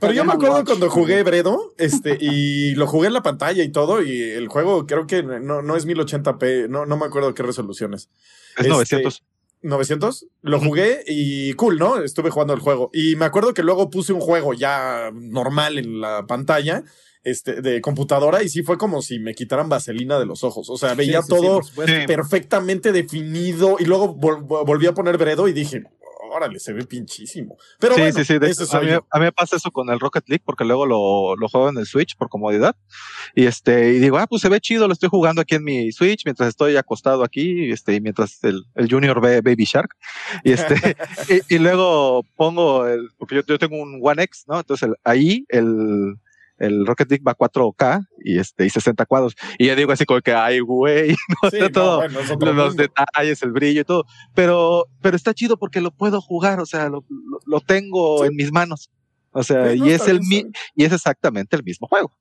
Pero 0.00 0.12
yo 0.12 0.24
me 0.24 0.32
acuerdo 0.32 0.64
cuando 0.64 0.90
jugué 0.90 1.22
Bredo, 1.22 1.74
este, 1.78 2.16
y 2.20 2.74
lo 2.74 2.86
jugué 2.86 3.08
en 3.08 3.14
la 3.14 3.22
pantalla 3.22 3.62
y 3.62 3.70
todo, 3.70 4.02
y 4.02 4.20
el 4.20 4.48
juego 4.48 4.86
creo 4.86 5.06
que 5.06 5.22
no, 5.22 5.62
no 5.62 5.76
es 5.76 5.86
1080p, 5.86 6.68
no, 6.68 6.86
no 6.86 6.96
me 6.96 7.06
acuerdo 7.06 7.34
qué 7.34 7.42
resoluciones. 7.42 8.08
Es 8.56 8.66
900. 8.66 9.22
900, 9.62 10.22
este, 10.22 10.34
lo 10.42 10.60
jugué 10.60 11.04
y 11.06 11.52
cool, 11.54 11.78
¿no? 11.78 11.98
Estuve 12.02 12.30
jugando 12.30 12.52
el 12.52 12.60
juego. 12.60 12.90
Y 12.92 13.16
me 13.16 13.24
acuerdo 13.24 13.54
que 13.54 13.62
luego 13.62 13.90
puse 13.90 14.12
un 14.12 14.20
juego 14.20 14.54
ya 14.54 15.10
normal 15.12 15.78
en 15.78 16.00
la 16.00 16.26
pantalla 16.26 16.84
este, 17.24 17.62
de 17.62 17.80
computadora 17.80 18.42
y 18.42 18.48
sí 18.48 18.62
fue 18.62 18.78
como 18.78 19.02
si 19.02 19.18
me 19.18 19.34
quitaran 19.34 19.68
vaselina 19.68 20.18
de 20.18 20.26
los 20.26 20.44
ojos. 20.44 20.68
O 20.70 20.76
sea, 20.76 20.94
veía 20.94 21.22
todo 21.22 21.60
perfectamente 22.06 22.92
definido 22.92 23.76
y 23.78 23.84
luego 23.84 24.14
volví 24.14 24.86
a 24.86 24.94
poner 24.94 25.18
Bredo 25.18 25.48
y 25.48 25.52
dije, 25.52 25.84
órale, 26.32 26.58
se 26.58 26.72
ve 26.72 26.84
pinchísimo. 26.84 27.56
Pero 27.78 27.94
sí, 27.94 28.12
sí, 28.12 28.24
sí. 28.24 28.34
a, 28.34 28.80
mí, 28.80 29.24
me 29.24 29.32
pasa 29.32 29.56
eso 29.56 29.70
con 29.70 29.90
el 29.90 30.00
Rocket 30.00 30.28
League 30.28 30.42
porque 30.44 30.64
luego 30.64 30.86
lo, 30.86 31.36
lo 31.36 31.48
juego 31.48 31.68
en 31.68 31.78
el 31.78 31.86
Switch 31.86 32.16
por 32.16 32.28
comodidad. 32.28 32.74
Y 33.34 33.44
este, 33.44 33.94
y 33.94 33.98
digo, 33.98 34.18
ah, 34.18 34.26
pues 34.26 34.42
se 34.42 34.48
ve 34.48 34.60
chido, 34.60 34.86
lo 34.86 34.94
estoy 34.94 35.08
jugando 35.08 35.42
aquí 35.42 35.56
en 35.56 35.64
mi 35.64 35.92
Switch 35.92 36.24
mientras 36.24 36.48
estoy 36.48 36.76
acostado 36.76 37.22
aquí, 37.22 37.70
este, 37.70 37.94
y 37.94 38.00
mientras 38.00 38.42
el, 38.44 38.64
el 38.74 38.90
Junior 38.90 39.20
ve 39.20 39.40
Baby 39.42 39.64
Shark. 39.64 39.94
Y 40.44 40.52
este, 40.52 40.74
y, 41.48 41.58
luego 41.58 42.24
pongo 42.36 42.86
el, 42.86 43.10
porque 43.18 43.36
yo, 43.36 43.42
yo 43.46 43.58
tengo 43.58 43.76
un 43.76 44.00
One 44.02 44.22
X, 44.24 44.44
¿no? 44.48 44.58
Entonces 44.58 44.90
ahí 45.04 45.44
el, 45.48 46.16
el 46.62 46.86
Rocket 46.86 47.10
League 47.10 47.24
va 47.26 47.32
a 47.32 47.36
4K 47.36 48.06
y 48.24 48.38
este 48.38 48.64
y 48.66 48.70
60 48.70 49.04
cuadros. 49.06 49.34
Y 49.58 49.66
ya 49.66 49.74
digo 49.76 49.92
así 49.92 50.04
como 50.04 50.20
que, 50.20 50.32
ay, 50.32 50.60
güey, 50.60 51.10
no 51.42 51.50
Sí, 51.50 51.56
sé 51.58 51.60
no, 51.60 51.70
todo, 51.70 51.96
bueno, 52.38 52.52
los 52.52 52.76
detalles, 52.76 53.42
el 53.42 53.52
brillo 53.52 53.80
y 53.80 53.84
todo. 53.84 54.04
Pero, 54.34 54.86
pero 55.00 55.16
está 55.16 55.34
chido 55.34 55.58
porque 55.58 55.80
lo 55.80 55.90
puedo 55.90 56.20
jugar, 56.20 56.60
o 56.60 56.66
sea, 56.66 56.88
lo, 56.88 57.04
lo- 57.08 57.40
lo 57.44 57.60
tengo 57.60 58.20
Sí. 58.22 58.28
en 58.28 58.36
mis 58.36 58.52
manos. 58.52 58.90
O 59.32 59.42
sea, 59.42 59.74
no, 59.74 59.86
y 59.86 59.90
es 59.90 60.06
el 60.08 60.20
mi- 60.20 60.44
y 60.74 60.84
es 60.84 60.92
exactamente 60.92 61.56
el 61.56 61.62
mismo 61.64 61.86
juego. 61.88 62.12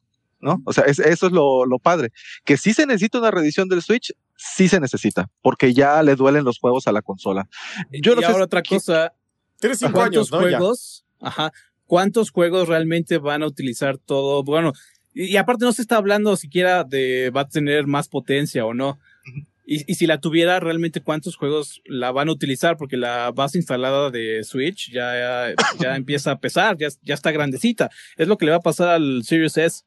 ¿No? 0.44 0.60
O 0.66 0.74
sea, 0.74 0.86
es- 0.86 0.98
eso 0.98 1.28
es 1.28 1.32
lo, 1.34 1.68
lo 1.68 1.78
padre. 1.78 2.10
Que 2.44 2.58
sí 2.58 2.74
se 2.74 2.88
necesita 2.88 3.20
una 3.20 3.30
reedición 3.30 3.70
del 3.70 3.84
Switch, 3.84 4.12
sí 4.36 4.68
se 4.68 4.80
necesita, 4.80 5.30
porque 5.44 5.72
ya 5.72 6.02
le 6.02 6.16
duelen 6.16 6.44
los 6.46 6.58
juegos 6.58 6.88
a 6.88 6.92
la 6.92 7.04
consola. 7.04 7.48
Yo 7.92 8.16
no 8.16 8.22
y 8.22 8.24
sé 8.24 8.32
ahora 8.32 8.46
otra 8.46 8.64
qué- 8.64 8.76
cosa, 8.78 9.14
Tienes 9.60 9.78
cinco 9.78 9.94
¿cuántos 9.94 10.32
años, 10.34 10.42
¿no? 10.42 10.50
Ya. 10.50 10.58
juegos? 10.58 11.06
Ajá. 11.20 11.52
¿Cuántos 11.92 12.32
juegos 12.32 12.70
realmente 12.70 13.18
van 13.18 13.44
a 13.44 13.48
utilizar 13.48 13.98
todo? 13.98 14.46
Bueno, 14.46 14.72
y, 15.14 15.26
y 15.26 15.36
aparte 15.36 15.66
no 15.66 15.74
se 15.74 15.82
está 15.82 15.98
hablando 15.98 16.38
siquiera 16.38 16.86
de 16.86 17.32
va 17.32 17.42
a 17.42 17.50
tener 17.50 17.86
más 17.86 18.08
potencia 18.08 18.66
o 18.66 18.74
no. 18.74 18.98
Y, 19.66 19.92
y 19.92 19.96
si 19.96 20.08
la 20.08 20.22
tuviera, 20.22 20.62
realmente 20.62 21.02
cuántos 21.02 21.36
juegos 21.36 21.82
la 21.84 22.14
van 22.14 22.30
a 22.30 22.32
utilizar, 22.32 22.78
porque 22.78 22.96
la 22.96 23.32
base 23.32 23.58
instalada 23.58 24.10
de 24.10 24.42
Switch 24.46 24.89
ya, 24.89 25.54
ya 25.82 25.96
empieza 25.98 26.32
a 26.32 26.39
pesar, 26.39 26.78
ya, 26.78 26.88
ya 27.02 27.14
está 27.14 27.32
grandecita. 27.32 27.89
Es 28.16 28.30
lo 28.30 28.38
que 28.38 28.46
le 28.46 28.52
va 28.52 28.58
a 28.60 28.62
pasar 28.62 28.88
al 28.88 29.24
Series 29.26 29.58
S. 29.58 29.84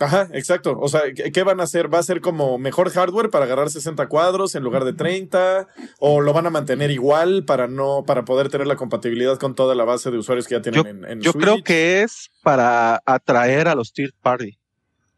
Ajá, 0.00 0.28
exacto. 0.32 0.76
O 0.80 0.88
sea, 0.88 1.02
¿qué, 1.14 1.42
van 1.42 1.60
a 1.60 1.64
hacer? 1.64 1.92
¿Va 1.92 1.98
a 1.98 2.02
ser 2.02 2.20
como 2.20 2.58
mejor 2.58 2.90
hardware 2.90 3.30
para 3.30 3.44
agarrar 3.44 3.70
60 3.70 4.08
cuadros 4.08 4.54
en 4.54 4.62
lugar 4.64 4.84
de 4.84 4.94
30? 4.94 5.68
¿O 5.98 6.20
lo 6.20 6.32
van 6.32 6.46
a 6.46 6.50
mantener 6.50 6.90
igual 6.90 7.44
para 7.44 7.68
no, 7.68 8.04
para 8.06 8.24
poder 8.24 8.48
tener 8.48 8.66
la 8.66 8.76
compatibilidad 8.76 9.38
con 9.38 9.54
toda 9.54 9.74
la 9.74 9.84
base 9.84 10.10
de 10.10 10.18
usuarios 10.18 10.48
que 10.48 10.54
ya 10.56 10.62
tienen 10.62 10.86
en, 10.86 11.04
en 11.04 11.20
Yo 11.20 11.32
Switch? 11.32 11.44
creo 11.44 11.62
que 11.62 12.02
es 12.02 12.30
para 12.42 13.00
atraer 13.06 13.68
a 13.68 13.74
los 13.74 13.92
third 13.92 14.12
party. 14.22 14.58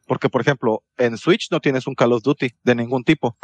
Porque, 0.06 0.28
por 0.28 0.42
ejemplo, 0.42 0.82
en 0.98 1.16
Switch 1.16 1.50
no 1.50 1.60
tienes 1.60 1.86
un 1.86 1.94
Call 1.94 2.12
of 2.12 2.22
Duty 2.22 2.50
de 2.62 2.74
ningún 2.74 3.04
tipo. 3.04 3.38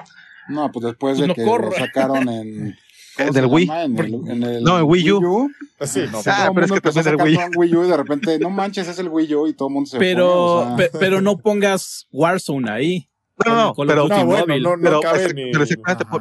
No, 0.49 0.71
pues 0.71 0.85
después 0.85 1.17
Pues 1.17 1.21
de 1.21 1.29
no 1.29 1.35
que 1.35 1.45
corre. 1.45 1.71
lo 1.71 1.73
sacaron 1.73 2.29
en. 2.29 2.77
¿cómo 3.27 3.39
En 3.39 3.45
el 3.45 3.51
Wii. 3.51 3.71
En 3.71 3.99
el, 3.99 4.15
en 4.15 4.43
el 4.43 4.63
No, 4.65 4.79
en 4.79 4.85
Wii 4.85 5.13
U. 5.13 5.51
Pues 5.79 5.91
sí, 5.91 6.01
no. 6.11 6.21
Ah, 6.27 6.51
pero 6.55 6.67
es 6.67 6.73
que 6.73 6.81
también 6.81 7.09
el 7.09 7.17
Wii. 7.17 7.39
Wii 7.57 7.77
U 7.77 7.85
y 7.85 7.89
de 7.89 7.97
repente, 7.97 8.39
no 8.39 8.51
manches, 8.51 8.89
es 8.89 8.99
el 8.99 9.09
Wii 9.09 9.35
U 9.35 9.47
y 9.47 9.53
todo 9.55 9.69
el 9.69 9.75
mundo 9.75 9.89
se 9.91 9.99
Pero, 9.99 10.27
fue, 10.27 10.63
o 10.63 10.67
sea, 10.67 10.77
pe- 10.77 10.99
pero 10.99 11.21
no 11.21 11.39
pongas 11.39 12.07
Warzone 12.13 12.71
ahí. 12.71 13.09
No, 13.47 13.55
no, 13.55 13.75
pero, 13.75 14.07
No, 14.07 14.27
bueno, 14.27 14.59
no, 14.59 14.77
no 14.77 14.83
pero, 14.83 15.01
cabe 15.01 15.33
ni- 15.33 15.51
pero 15.51 15.65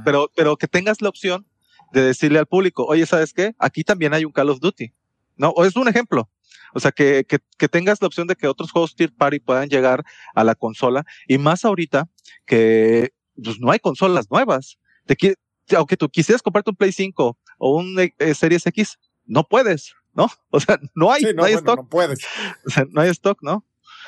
pero, 0.06 0.32
pero 0.36 0.56
que 0.58 0.68
tengas 0.68 1.02
la 1.02 1.10
opción 1.10 1.46
de 1.92 2.02
decirle 2.02 2.40
al 2.40 2.46
público, 2.46 2.86
oye, 2.86 3.06
¿sabes 3.06 3.34
qué? 3.34 3.54
Aquí 3.60 3.84
también 3.84 4.14
hay 4.14 4.24
un 4.24 4.32
Call 4.32 4.50
of 4.50 4.60
Duty. 4.62 4.94
No, 5.36 5.50
o 5.50 5.66
es 5.66 5.76
un 5.76 5.88
ejemplo. 5.90 6.30
O 6.74 6.80
sea, 6.80 6.92
que, 6.92 7.26
que, 7.28 7.40
que 7.58 7.68
tengas 7.68 8.00
la 8.02 8.08
opción 8.08 8.28
de 8.28 8.36
que 8.36 8.48
otros 8.48 8.72
juegos 8.72 8.96
third 8.96 9.12
party 9.18 9.40
puedan 9.40 9.68
llegar 9.70 10.04
a 10.36 10.44
la 10.44 10.54
consola 10.56 11.04
y 11.28 11.38
más 11.40 11.66
ahorita 11.66 12.08
que 12.46 13.12
pues, 13.44 13.60
no 13.60 13.72
hay 13.72 13.80
consolas 13.80 14.30
nuevas. 14.30 14.78
Te 15.06 15.16
aunque 15.76 15.98
tú 15.98 16.10
quisieras 16.10 16.42
comprarte 16.42 16.70
un 16.70 16.76
Play 16.76 16.92
5 16.92 17.38
o 17.58 17.78
un 17.78 18.00
eh, 18.00 18.34
Series 18.34 18.66
X, 18.66 18.98
no 19.26 19.44
puedes, 19.44 19.94
¿no? 20.14 20.28
O 20.52 20.60
sea, 20.60 20.80
no 20.96 21.12
hay, 21.12 21.22
Sí, 21.22 21.28
no, 21.28 21.34
no, 21.34 21.44
hay 21.44 21.54
bueno, 21.54 21.72
stock. 21.72 21.78
no 21.84 21.90
puedes. 21.90 22.20
O 22.66 22.70
sea, 22.70 22.86
no 22.90 23.02
hay 23.02 23.10
stock, 23.10 23.40
¿no? 23.42 23.66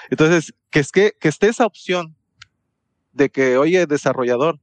Entonces, 0.09 0.53
que 0.69 0.79
es 0.79 0.91
que, 0.91 1.13
que 1.19 1.27
esté 1.29 1.47
esa 1.47 1.65
opción 1.65 2.15
de 3.13 3.29
que, 3.29 3.57
oye, 3.57 3.85
desarrollador, 3.85 4.59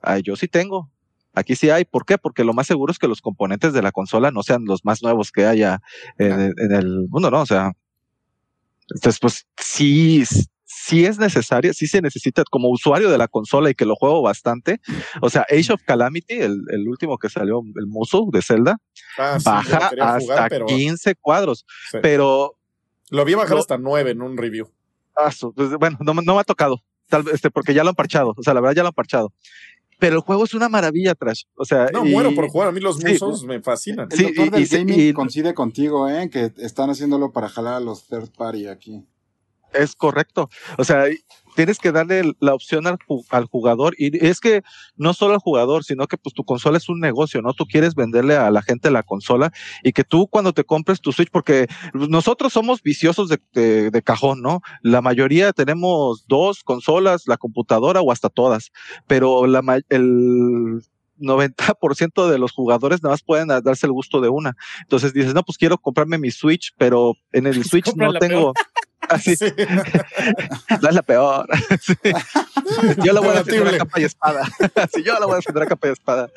ay, 0.00 0.22
yo 0.22 0.36
sí 0.36 0.48
tengo. 0.48 0.90
Aquí 1.34 1.56
sí 1.56 1.70
hay. 1.70 1.84
¿Por 1.84 2.04
qué? 2.04 2.18
Porque 2.18 2.44
lo 2.44 2.52
más 2.52 2.66
seguro 2.66 2.90
es 2.90 2.98
que 2.98 3.08
los 3.08 3.22
componentes 3.22 3.72
de 3.72 3.80
la 3.80 3.92
consola 3.92 4.30
no 4.30 4.42
sean 4.42 4.64
los 4.66 4.84
más 4.84 5.02
nuevos 5.02 5.32
que 5.32 5.46
haya 5.46 5.80
en 6.18 6.72
el 6.72 7.06
mundo, 7.08 7.30
¿no? 7.30 7.40
O 7.40 7.46
sea, 7.46 7.72
entonces, 8.94 9.18
pues 9.20 9.46
sí, 9.56 10.24
sí 10.74 11.04
es 11.06 11.18
necesario, 11.18 11.72
sí 11.74 11.86
se 11.86 12.00
necesita 12.00 12.42
como 12.50 12.68
usuario 12.70 13.10
de 13.10 13.18
la 13.18 13.28
consola 13.28 13.70
y 13.70 13.74
que 13.74 13.84
lo 13.84 13.94
juego 13.96 14.22
bastante. 14.22 14.80
O 15.20 15.30
sea, 15.30 15.44
Age 15.50 15.72
of 15.74 15.82
Calamity, 15.84 16.34
el, 16.34 16.62
el 16.70 16.88
último 16.88 17.18
que 17.18 17.28
salió, 17.28 17.62
el 17.76 17.86
Muso 17.86 18.26
de 18.32 18.42
Zelda, 18.42 18.78
Ah, 19.18 19.38
sí, 19.38 19.44
baja 19.44 19.76
hasta 19.88 20.20
jugar, 20.20 20.48
pero 20.50 20.66
15 20.66 21.14
cuadros. 21.16 21.64
sí. 21.90 21.98
Pero 22.02 22.56
lo 23.10 23.24
vi 23.24 23.34
bajar 23.34 23.52
lo- 23.52 23.58
hasta 23.58 23.78
9 23.78 24.10
en 24.12 24.22
un 24.22 24.36
review. 24.36 24.70
Ah, 25.16 25.30
pues, 25.54 25.70
bueno, 25.78 25.98
no, 26.00 26.14
me- 26.14 26.22
no 26.22 26.34
me 26.34 26.40
ha 26.40 26.44
tocado, 26.44 26.82
tal 27.08 27.22
vez, 27.22 27.34
este, 27.34 27.50
porque 27.50 27.74
ya 27.74 27.82
lo 27.84 27.90
han 27.90 27.94
parchado, 27.94 28.34
o 28.36 28.42
sea, 28.42 28.54
la 28.54 28.60
verdad 28.60 28.76
ya 28.76 28.82
lo 28.82 28.88
han 28.88 28.94
parchado. 28.94 29.32
Pero 29.98 30.16
el 30.16 30.22
juego 30.22 30.42
es 30.44 30.52
una 30.54 30.68
maravilla, 30.68 31.14
Trash. 31.14 31.42
O 31.54 31.64
sea, 31.64 31.86
No, 31.92 32.04
y- 32.04 32.10
muero 32.10 32.34
por 32.34 32.48
jugar. 32.48 32.66
A 32.68 32.72
mí 32.72 32.80
los 32.80 32.96
sí, 32.98 33.06
musos 33.06 33.44
me 33.44 33.60
fascinan. 33.62 34.08
El 34.10 34.18
Sí, 34.18 34.24
doctor 34.24 34.46
y- 34.46 34.50
del 34.50 34.62
y 34.62 34.66
gaming 34.66 35.00
y- 35.00 35.12
coincide 35.12 35.54
contigo, 35.54 36.08
¿eh? 36.08 36.28
Que 36.28 36.50
están 36.56 36.90
haciéndolo 36.90 37.30
para 37.30 37.48
jalar 37.48 37.74
a 37.74 37.80
los 37.80 38.08
third 38.08 38.30
party 38.36 38.66
aquí. 38.66 39.04
Es 39.74 39.94
correcto. 39.96 40.48
O 40.78 40.84
sea, 40.84 41.04
tienes 41.54 41.78
que 41.78 41.92
darle 41.92 42.32
la 42.40 42.54
opción 42.54 42.86
al, 42.86 42.98
ju- 42.98 43.24
al 43.30 43.44
jugador 43.46 43.94
y 43.98 44.24
es 44.26 44.40
que 44.40 44.62
no 44.96 45.12
solo 45.14 45.34
al 45.34 45.40
jugador, 45.40 45.84
sino 45.84 46.06
que 46.06 46.16
pues 46.16 46.34
tu 46.34 46.44
consola 46.44 46.78
es 46.78 46.88
un 46.88 46.98
negocio, 47.00 47.42
¿no? 47.42 47.52
Tú 47.52 47.66
quieres 47.66 47.94
venderle 47.94 48.36
a 48.36 48.50
la 48.50 48.62
gente 48.62 48.90
la 48.90 49.02
consola 49.02 49.52
y 49.82 49.92
que 49.92 50.04
tú 50.04 50.28
cuando 50.28 50.52
te 50.52 50.64
compres 50.64 51.00
tu 51.00 51.12
Switch, 51.12 51.30
porque 51.30 51.66
nosotros 51.94 52.52
somos 52.52 52.82
viciosos 52.82 53.28
de, 53.28 53.38
de- 53.52 53.90
de 53.90 54.02
cajón, 54.02 54.40
¿no? 54.42 54.60
La 54.82 55.00
mayoría 55.02 55.52
tenemos 55.52 56.26
dos 56.26 56.62
consolas, 56.62 57.24
la 57.26 57.36
computadora 57.36 58.00
o 58.00 58.12
hasta 58.12 58.28
todas, 58.30 58.70
pero 59.06 59.46
la, 59.46 59.60
ma- 59.62 59.80
el 59.90 60.80
90% 61.18 62.28
de 62.28 62.38
los 62.38 62.52
jugadores 62.52 63.02
nada 63.02 63.12
más 63.14 63.22
pueden 63.22 63.48
darse 63.48 63.86
el 63.86 63.92
gusto 63.92 64.20
de 64.20 64.28
una. 64.28 64.56
Entonces 64.82 65.12
dices, 65.12 65.34
no, 65.34 65.42
pues 65.42 65.56
quiero 65.58 65.78
comprarme 65.78 66.18
mi 66.18 66.30
Switch, 66.30 66.72
pero 66.78 67.14
en 67.32 67.46
el 67.46 67.54
Switch 67.64 67.86
no 67.96 68.12
tengo... 68.18 68.52
Así, 69.14 69.36
Sí. 69.36 69.46
no 70.80 70.88
es 70.88 70.94
la 70.94 71.02
peor. 71.02 71.46
Sí. 71.80 71.94
Yo 73.04 73.12
la 73.12 73.20
voy 73.20 73.30
a 73.30 73.42
defender 73.42 73.74
a 73.74 73.78
capa 73.78 74.00
y 74.00 74.04
espada. 74.04 74.44
Sí, 74.94 75.02
yo 75.04 75.18
la 75.18 75.26
voy 75.26 75.34
a 75.34 75.36
defender 75.36 75.62
a 75.64 75.66
capa 75.66 75.88
y 75.88 75.90
espada. 75.92 76.30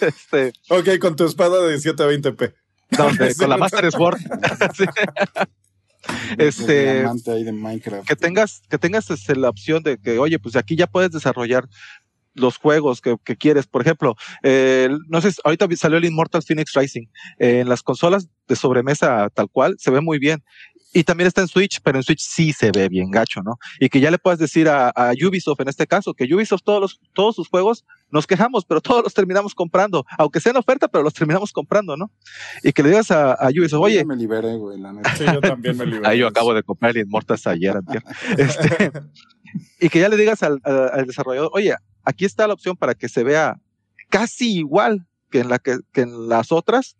Este, 0.00 0.52
Ok, 0.68 0.98
con 1.00 1.16
tu 1.16 1.24
espada 1.26 1.62
de 1.66 1.76
720p. 1.78 2.54
no, 2.98 3.12
de- 3.12 3.34
con 3.34 3.50
la 3.50 3.56
Master 3.56 3.90
Sword. 3.92 4.18
Este, 6.38 6.94
diamante 7.00 7.30
ahí 7.32 7.42
de 7.44 7.52
Minecraft. 7.52 8.06
que 8.06 8.14
tengas, 8.16 8.62
que 8.70 8.78
tengas 8.78 9.10
este, 9.10 9.34
la 9.34 9.48
opción 9.48 9.82
de 9.82 9.98
que, 9.98 10.18
oye, 10.18 10.38
pues 10.38 10.54
aquí 10.56 10.76
ya 10.76 10.86
puedes 10.86 11.10
desarrollar 11.10 11.66
los 12.34 12.58
juegos 12.58 13.00
que, 13.00 13.16
que 13.24 13.34
quieres. 13.36 13.66
Por 13.66 13.82
ejemplo, 13.82 14.14
eh, 14.42 14.88
no 15.08 15.20
sé, 15.20 15.30
ahorita 15.42 15.66
salió 15.76 15.98
el 15.98 16.04
Immortal 16.04 16.42
Phoenix 16.42 16.72
Rising. 16.74 17.06
Eh, 17.38 17.60
en 17.60 17.68
las 17.68 17.82
consolas 17.82 18.28
de 18.46 18.54
sobremesa 18.56 19.30
tal 19.34 19.48
cual 19.50 19.74
se 19.78 19.90
ve 19.90 20.00
muy 20.00 20.18
bien. 20.18 20.44
Y 20.98 21.04
también 21.04 21.26
está 21.28 21.42
en 21.42 21.48
Switch, 21.48 21.80
pero 21.82 21.98
en 21.98 22.02
Switch 22.02 22.20
sí 22.20 22.52
se 22.54 22.70
ve 22.70 22.88
bien 22.88 23.10
gacho, 23.10 23.42
¿no? 23.42 23.58
Y 23.80 23.88
que 23.90 24.00
ya 24.00 24.10
le 24.10 24.16
puedas 24.18 24.38
decir 24.38 24.66
a, 24.68 24.88
a 24.88 25.12
Ubisoft 25.12 25.60
en 25.60 25.68
este 25.68 25.86
caso, 25.86 26.14
que 26.14 26.24
Ubisoft 26.34 26.62
todos 26.64 26.80
los, 26.80 27.00
todos 27.12 27.36
sus 27.36 27.48
juegos 27.48 27.84
nos 28.10 28.26
quejamos, 28.26 28.64
pero 28.64 28.80
todos 28.80 29.02
los 29.04 29.12
terminamos 29.12 29.54
comprando, 29.54 30.06
aunque 30.16 30.40
sea 30.40 30.50
en 30.52 30.56
oferta, 30.56 30.88
pero 30.88 31.04
los 31.04 31.12
terminamos 31.12 31.52
comprando, 31.52 31.96
¿no? 31.98 32.10
Y 32.62 32.72
que 32.72 32.82
le 32.82 32.88
digas 32.88 33.10
a, 33.10 33.32
a 33.34 33.48
Ubisoft, 33.50 33.72
Yo 33.72 33.80
oye, 33.82 33.96
ya 33.96 34.04
me 34.06 34.16
liberé, 34.16 34.56
güey, 34.56 34.78
la 34.80 34.92
neta. 34.94 35.14
Sí, 35.16 35.24
yo 35.26 35.40
también 35.42 35.76
me 35.76 35.84
libré. 35.84 36.08
Ahí 36.08 36.18
yo 36.20 36.28
acabo 36.28 36.54
de 36.54 36.62
comprar 36.62 36.96
el 36.96 37.02
Immortals 37.02 37.46
ayer, 37.46 37.76
antier. 37.76 38.02
Este, 38.38 38.90
y 39.80 39.88
que 39.90 40.00
ya 40.00 40.08
le 40.08 40.16
digas 40.16 40.42
al, 40.42 40.60
al- 40.64 40.90
al 40.92 41.06
desarrollador, 41.06 41.50
oye, 41.52 41.74
aquí 42.04 42.24
está 42.24 42.46
la 42.46 42.54
opción 42.54 42.74
para 42.76 42.94
que 42.94 43.08
se 43.10 43.22
vea 43.22 43.60
casi 44.08 44.56
igual 44.56 45.06
que 45.30 45.40
en 45.40 45.48
la 45.50 45.58
que, 45.58 45.76
que 45.92 46.00
en 46.02 46.28
las 46.28 46.52
otras, 46.52 46.96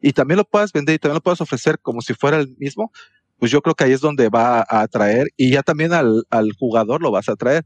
y 0.00 0.12
también 0.12 0.36
lo 0.36 0.44
puedas 0.44 0.72
vender 0.72 0.94
y 0.94 0.98
también 0.98 1.14
lo 1.16 1.22
puedas 1.22 1.40
ofrecer 1.40 1.78
como 1.80 2.02
si 2.02 2.14
fuera 2.14 2.36
el 2.38 2.54
mismo, 2.58 2.92
pues 3.38 3.50
yo 3.50 3.62
creo 3.62 3.74
que 3.74 3.84
ahí 3.84 3.92
es 3.92 4.00
donde 4.00 4.28
va 4.28 4.60
a 4.60 4.82
atraer 4.82 5.28
y 5.36 5.52
ya 5.52 5.62
también 5.62 5.92
al, 5.92 6.24
al 6.30 6.52
jugador 6.58 7.00
lo 7.02 7.10
vas 7.10 7.28
a 7.28 7.32
atraer. 7.32 7.64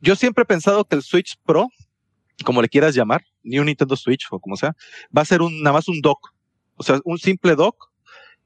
Yo 0.00 0.16
siempre 0.16 0.42
he 0.42 0.46
pensado 0.46 0.84
que 0.84 0.96
el 0.96 1.02
Switch 1.02 1.36
Pro, 1.44 1.68
como 2.44 2.62
le 2.62 2.68
quieras 2.68 2.94
llamar, 2.94 3.22
ni 3.42 3.58
un 3.58 3.66
Nintendo 3.66 3.96
Switch 3.96 4.26
o 4.30 4.40
como 4.40 4.56
sea, 4.56 4.74
va 5.16 5.22
a 5.22 5.26
ser 5.26 5.42
un, 5.42 5.62
nada 5.62 5.74
más 5.74 5.88
un 5.88 6.00
dock. 6.00 6.34
O 6.76 6.82
sea, 6.82 6.98
un 7.04 7.18
simple 7.18 7.54
dock 7.54 7.90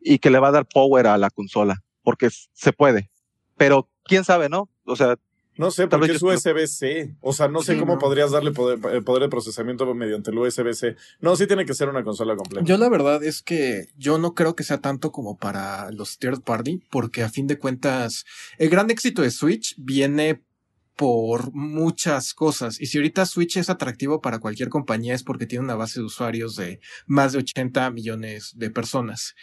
y 0.00 0.18
que 0.18 0.30
le 0.30 0.38
va 0.38 0.48
a 0.48 0.52
dar 0.52 0.66
power 0.66 1.06
a 1.06 1.16
la 1.16 1.30
consola, 1.30 1.82
porque 2.02 2.28
se 2.30 2.72
puede. 2.72 3.10
Pero 3.56 3.88
quién 4.04 4.24
sabe, 4.24 4.48
¿no? 4.48 4.68
O 4.84 4.96
sea, 4.96 5.16
No 5.56 5.70
sé, 5.70 5.86
porque 5.86 6.12
es 6.12 6.22
USB-C. 6.22 7.16
O 7.20 7.32
sea, 7.32 7.48
no 7.48 7.62
sé 7.62 7.74
Sí, 7.74 7.78
cómo 7.80 7.94
no. 7.94 7.98
podrías 7.98 8.30
darle 8.32 8.50
poder, 8.52 8.78
eh, 8.94 9.02
poder 9.02 9.22
de 9.24 9.28
procesamiento 9.28 9.92
mediante 9.94 10.30
el 10.30 10.38
USB-C. 10.38 10.96
No, 11.20 11.36
sí 11.36 11.46
tiene 11.46 11.64
que 11.64 11.74
ser 11.74 11.88
una 11.88 12.02
consola 12.02 12.34
completa. 12.36 12.64
Yo 12.66 12.76
la 12.76 12.88
verdad 12.88 13.22
es 13.22 13.42
que 13.42 13.88
yo 13.96 14.18
no 14.18 14.34
creo 14.34 14.56
que 14.56 14.64
sea 14.64 14.78
tanto 14.78 15.12
como 15.12 15.36
para 15.36 15.90
los 15.92 16.18
third 16.18 16.42
party, 16.42 16.82
porque 16.90 17.22
a 17.22 17.28
fin 17.28 17.46
de 17.46 17.58
cuentas 17.58 18.24
el 18.58 18.68
gran 18.70 18.90
éxito 18.90 19.22
de 19.22 19.30
Switch 19.30 19.74
viene 19.78 20.42
por 20.96 21.52
muchas 21.52 22.34
cosas. 22.34 22.80
Y 22.80 22.86
si 22.86 22.98
ahorita 22.98 23.26
Switch 23.26 23.56
es 23.56 23.68
atractivo 23.68 24.20
para 24.20 24.38
cualquier 24.38 24.68
compañía 24.68 25.14
es 25.14 25.24
porque 25.24 25.44
tiene 25.46 25.64
una 25.64 25.74
base 25.74 25.98
de 25.98 26.06
usuarios 26.06 26.54
de 26.54 26.78
más 27.06 27.32
de 27.32 27.38
80 27.38 27.90
millones 27.90 28.52
de 28.54 28.70
personas. 28.70 29.34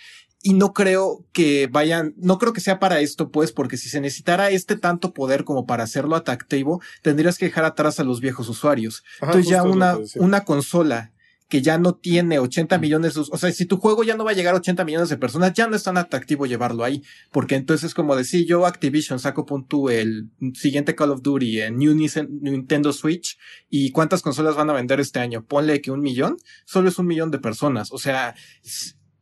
Y 0.44 0.54
no 0.54 0.74
creo 0.74 1.26
que 1.34 1.68
vayan, 1.68 2.16
no 2.18 2.40
creo 2.40 2.54
que 2.54 2.62
sea 2.62 2.80
para 2.80 3.00
esto, 3.00 3.30
pues, 3.30 3.52
porque 3.52 3.78
si 3.78 3.90
se 3.90 4.02
necesitara 4.02 4.50
este 4.50 4.76
tanto 4.76 5.14
poder 5.14 5.44
como 5.44 5.68
para 5.68 5.84
hacerlo 5.84 6.16
atractivo, 6.16 6.82
tendrías 7.04 7.38
que 7.38 7.46
dejar 7.46 7.66
atrás 7.66 8.00
a 8.00 8.04
los 8.04 8.22
viejos 8.22 8.50
usuarios. 8.50 9.04
Ajá, 9.20 9.32
Entonces 9.32 9.52
ya 9.52 9.64
una, 9.64 9.98
una 10.16 10.44
consola 10.44 11.12
que 11.52 11.62
ya 11.62 11.78
no 11.78 11.96
tiene 11.96 12.40
80 12.40 12.78
millones, 12.78 13.14
de 13.14 13.26
o 13.30 13.38
sea, 13.38 13.52
si 13.52 13.66
tu 13.66 13.76
juego 13.76 14.06
ya 14.06 14.16
no 14.16 14.24
va 14.24 14.32
a 14.32 14.34
llegar 14.34 14.56
a 14.56 14.60
80 14.60 14.86
millones 14.86 15.10
de 15.10 15.18
personas, 15.18 15.52
ya 15.52 15.68
no 15.68 15.76
es 15.76 15.84
tan 15.84 15.98
atractivo 15.98 16.46
llevarlo 16.46 16.86
ahí, 16.86 17.04
porque 17.30 17.56
entonces 17.56 17.90
es 17.90 17.94
como 17.94 18.16
decir, 18.16 18.48
yo 18.48 18.66
Activision 18.66 19.20
saco 19.20 19.46
punto 19.46 19.90
el 19.90 20.30
siguiente 20.54 20.96
Call 20.96 21.12
of 21.12 21.22
Duty 21.22 21.60
en 21.60 21.78
New 21.78 21.94
Nintendo 21.94 22.94
Switch 22.94 23.38
y 23.70 23.92
cuántas 23.92 24.22
consolas 24.22 24.56
van 24.56 24.70
a 24.70 24.74
vender 24.74 25.02
este 25.02 25.20
año, 25.20 25.44
ponle 25.44 25.82
que 25.82 25.92
un 25.92 26.00
millón, 26.00 26.38
solo 26.64 26.88
es 26.88 26.98
un 26.98 27.08
millón 27.08 27.32
de 27.32 27.40
personas, 27.40 27.92
o 27.92 27.98
sea, 27.98 28.34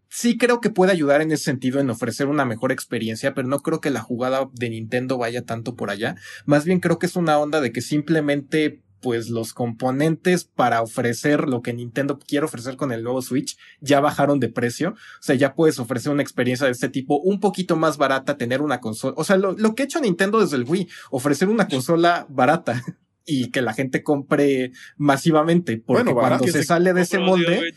sí 0.09 0.37
creo 0.37 0.59
que 0.59 0.69
puede 0.69 0.91
ayudar 0.91 1.21
en 1.21 1.31
ese 1.31 1.45
sentido 1.45 1.79
en 1.79 1.89
ofrecer 1.89 2.27
una 2.27 2.45
mejor 2.45 2.71
experiencia, 2.71 3.33
pero 3.33 3.47
no 3.47 3.59
creo 3.59 3.79
que 3.79 3.89
la 3.89 4.01
jugada 4.01 4.49
de 4.53 4.69
Nintendo 4.69 5.17
vaya 5.17 5.45
tanto 5.45 5.75
por 5.75 5.89
allá. 5.89 6.15
Más 6.45 6.65
bien 6.65 6.79
creo 6.79 6.99
que 6.99 7.05
es 7.05 7.15
una 7.15 7.37
onda 7.37 7.61
de 7.61 7.71
que 7.71 7.81
simplemente 7.81 8.81
pues 9.01 9.29
los 9.29 9.53
componentes 9.53 10.43
para 10.43 10.81
ofrecer 10.81 11.47
lo 11.47 11.61
que 11.61 11.73
Nintendo 11.73 12.19
quiere 12.19 12.45
ofrecer 12.45 12.75
con 12.75 12.91
el 12.91 13.03
nuevo 13.03 13.21
Switch 13.21 13.57
ya 13.79 13.99
bajaron 13.99 14.39
de 14.39 14.49
precio. 14.49 14.89
O 14.89 15.21
sea, 15.21 15.35
ya 15.35 15.55
puedes 15.55 15.79
ofrecer 15.79 16.11
una 16.11 16.21
experiencia 16.21 16.65
de 16.65 16.73
este 16.73 16.89
tipo 16.89 17.19
un 17.19 17.39
poquito 17.39 17.75
más 17.75 17.97
barata, 17.97 18.37
tener 18.37 18.61
una 18.61 18.79
consola. 18.79 19.13
O 19.17 19.23
sea, 19.23 19.37
lo, 19.37 19.53
lo 19.53 19.73
que 19.73 19.83
ha 19.83 19.85
hecho 19.85 20.01
Nintendo 20.01 20.41
desde 20.41 20.57
el 20.57 20.65
Wii, 20.65 20.89
ofrecer 21.11 21.47
una 21.47 21.67
consola 21.67 22.25
barata 22.29 22.83
y 23.25 23.51
que 23.51 23.61
la 23.61 23.73
gente 23.73 24.03
compre 24.03 24.71
masivamente. 24.97 25.77
Porque 25.77 26.03
Bueno, 26.03 26.19
cuando 26.19 26.47
se 26.47 26.63
sale 26.63 26.93
de 26.93 27.01
ese 27.01 27.19
molde, 27.19 27.73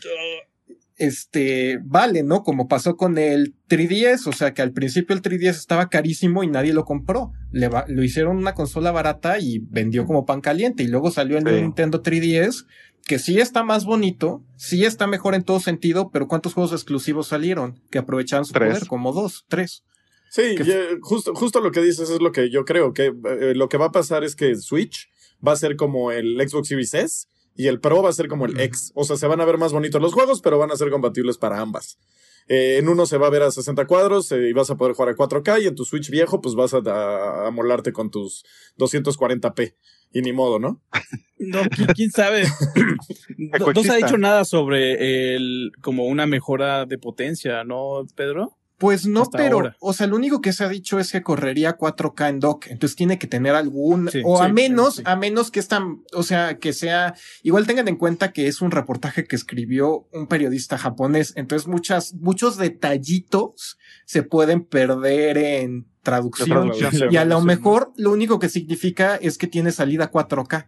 este, 0.97 1.79
vale, 1.83 2.23
¿no? 2.23 2.43
Como 2.43 2.67
pasó 2.67 2.95
con 2.95 3.17
el 3.17 3.53
3DS, 3.69 4.27
o 4.27 4.31
sea 4.33 4.53
que 4.53 4.61
al 4.61 4.71
principio 4.73 5.15
el 5.15 5.21
3DS 5.21 5.57
estaba 5.57 5.89
carísimo 5.89 6.43
y 6.43 6.47
nadie 6.47 6.73
lo 6.73 6.85
compró. 6.85 7.31
Le 7.51 7.67
va- 7.67 7.85
lo 7.87 8.03
hicieron 8.03 8.37
una 8.37 8.53
consola 8.53 8.91
barata 8.91 9.39
y 9.39 9.59
vendió 9.59 10.05
como 10.05 10.25
pan 10.25 10.41
caliente 10.41 10.83
y 10.83 10.87
luego 10.87 11.11
salió 11.11 11.37
el 11.37 11.45
Sí. 11.47 11.61
Nintendo 11.61 12.01
3DS 12.01 12.65
que 13.05 13.19
sí 13.19 13.39
está 13.39 13.63
más 13.63 13.83
bonito, 13.85 14.43
sí 14.55 14.85
está 14.85 15.07
mejor 15.07 15.35
en 15.35 15.43
todo 15.43 15.59
sentido, 15.59 16.09
pero 16.11 16.27
¿cuántos 16.27 16.53
juegos 16.53 16.71
exclusivos 16.71 17.27
salieron 17.27 17.81
que 17.91 17.97
aprovechaban 17.99 18.45
su 18.45 18.53
Tres. 18.53 18.73
poder? 18.75 18.87
Como 18.87 19.11
dos, 19.11 19.45
tres. 19.49 19.83
Sí, 20.29 20.55
que- 20.55 20.63
y, 20.63 20.71
eh, 20.71 20.97
justo, 21.01 21.35
justo 21.35 21.59
lo 21.59 21.71
que 21.71 21.81
dices 21.81 22.09
es 22.09 22.21
lo 22.21 22.31
que 22.31 22.49
yo 22.49 22.63
creo, 22.65 22.93
que 22.93 23.07
eh, 23.07 23.53
lo 23.55 23.67
que 23.67 23.77
va 23.77 23.87
a 23.87 23.91
pasar 23.91 24.23
es 24.23 24.35
que 24.35 24.55
Switch 24.55 25.09
va 25.45 25.51
a 25.51 25.55
ser 25.57 25.75
como 25.75 26.11
el 26.11 26.37
Xbox 26.47 26.69
Series 26.69 26.93
S 26.93 27.27
y 27.55 27.67
el 27.67 27.79
Pro 27.79 28.01
va 28.01 28.09
a 28.09 28.13
ser 28.13 28.27
como 28.27 28.45
el 28.45 28.59
X. 28.59 28.91
O 28.95 29.03
sea, 29.03 29.17
se 29.17 29.27
van 29.27 29.41
a 29.41 29.45
ver 29.45 29.57
más 29.57 29.73
bonitos 29.73 30.01
los 30.01 30.13
juegos, 30.13 30.41
pero 30.41 30.57
van 30.57 30.71
a 30.71 30.75
ser 30.75 30.89
compatibles 30.89 31.37
para 31.37 31.59
ambas. 31.59 31.97
Eh, 32.47 32.77
en 32.77 32.89
uno 32.89 33.05
se 33.05 33.17
va 33.17 33.27
a 33.27 33.29
ver 33.29 33.43
a 33.43 33.51
60 33.51 33.87
cuadros 33.87 34.31
eh, 34.31 34.49
y 34.49 34.53
vas 34.53 34.69
a 34.69 34.75
poder 34.75 34.95
jugar 34.95 35.13
a 35.13 35.15
4K 35.15 35.63
y 35.63 35.67
en 35.67 35.75
tu 35.75 35.85
Switch 35.85 36.09
viejo 36.09 36.41
pues 36.41 36.55
vas 36.55 36.73
a, 36.73 36.79
a, 36.79 37.47
a 37.47 37.51
molarte 37.51 37.93
con 37.93 38.11
tus 38.11 38.43
240p. 38.77 39.75
Y 40.15 40.21
ni 40.21 40.31
modo, 40.31 40.59
¿no? 40.59 40.81
No, 41.39 41.61
¿quién, 41.75 41.87
quién 41.95 42.11
sabe? 42.11 42.43
no, 43.37 43.71
no 43.73 43.83
se 43.83 43.91
ha 43.91 43.95
dicho 43.95 44.17
nada 44.17 44.45
sobre 44.45 45.35
el 45.35 45.71
como 45.81 46.05
una 46.05 46.27
mejora 46.27 46.85
de 46.85 46.97
potencia, 46.97 47.63
¿no, 47.63 48.05
Pedro? 48.15 48.57
Pues 48.83 49.05
no, 49.05 49.23
pero, 49.31 49.55
ahora. 49.55 49.77
o 49.79 49.93
sea, 49.93 50.07
lo 50.07 50.17
único 50.17 50.41
que 50.41 50.51
se 50.51 50.65
ha 50.65 50.67
dicho 50.67 50.99
es 50.99 51.13
que 51.13 51.23
correría 51.23 51.77
4K 51.77 52.27
en 52.27 52.39
dock, 52.41 52.67
entonces 52.67 52.97
tiene 52.97 53.17
que 53.17 53.27
tener 53.27 53.55
algún, 53.55 54.09
Sí, 54.11 54.21
o 54.25 54.43
a 54.43 54.49
menos, 54.49 54.95
sí. 54.95 55.03
a 55.05 55.15
menos 55.15 55.51
que 55.51 55.61
esta, 55.61 55.81
o 56.11 56.23
sea, 56.23 56.59
que 56.59 56.73
sea, 56.73 57.15
igual 57.43 57.65
tengan 57.65 57.87
en 57.87 57.95
cuenta 57.95 58.33
que 58.33 58.47
es 58.47 58.61
un 58.61 58.71
reportaje 58.71 59.23
que 59.23 59.37
escribió 59.37 60.09
un 60.11 60.27
periodista 60.27 60.77
japonés, 60.77 61.31
entonces 61.37 61.65
muchas, 61.65 62.13
muchos 62.15 62.57
detallitos 62.57 63.77
se 64.05 64.21
pueden 64.23 64.65
perder 64.65 65.37
en 65.37 65.87
traducción, 66.01 66.49
traducción, 66.49 67.13
y 67.13 67.15
a 67.15 67.23
lo 67.23 67.39
mejor 67.39 67.93
lo 67.95 68.11
único 68.11 68.37
que 68.37 68.49
significa 68.49 69.15
es 69.15 69.37
que 69.37 69.47
tiene 69.47 69.71
salida 69.71 70.11
4K, 70.11 70.67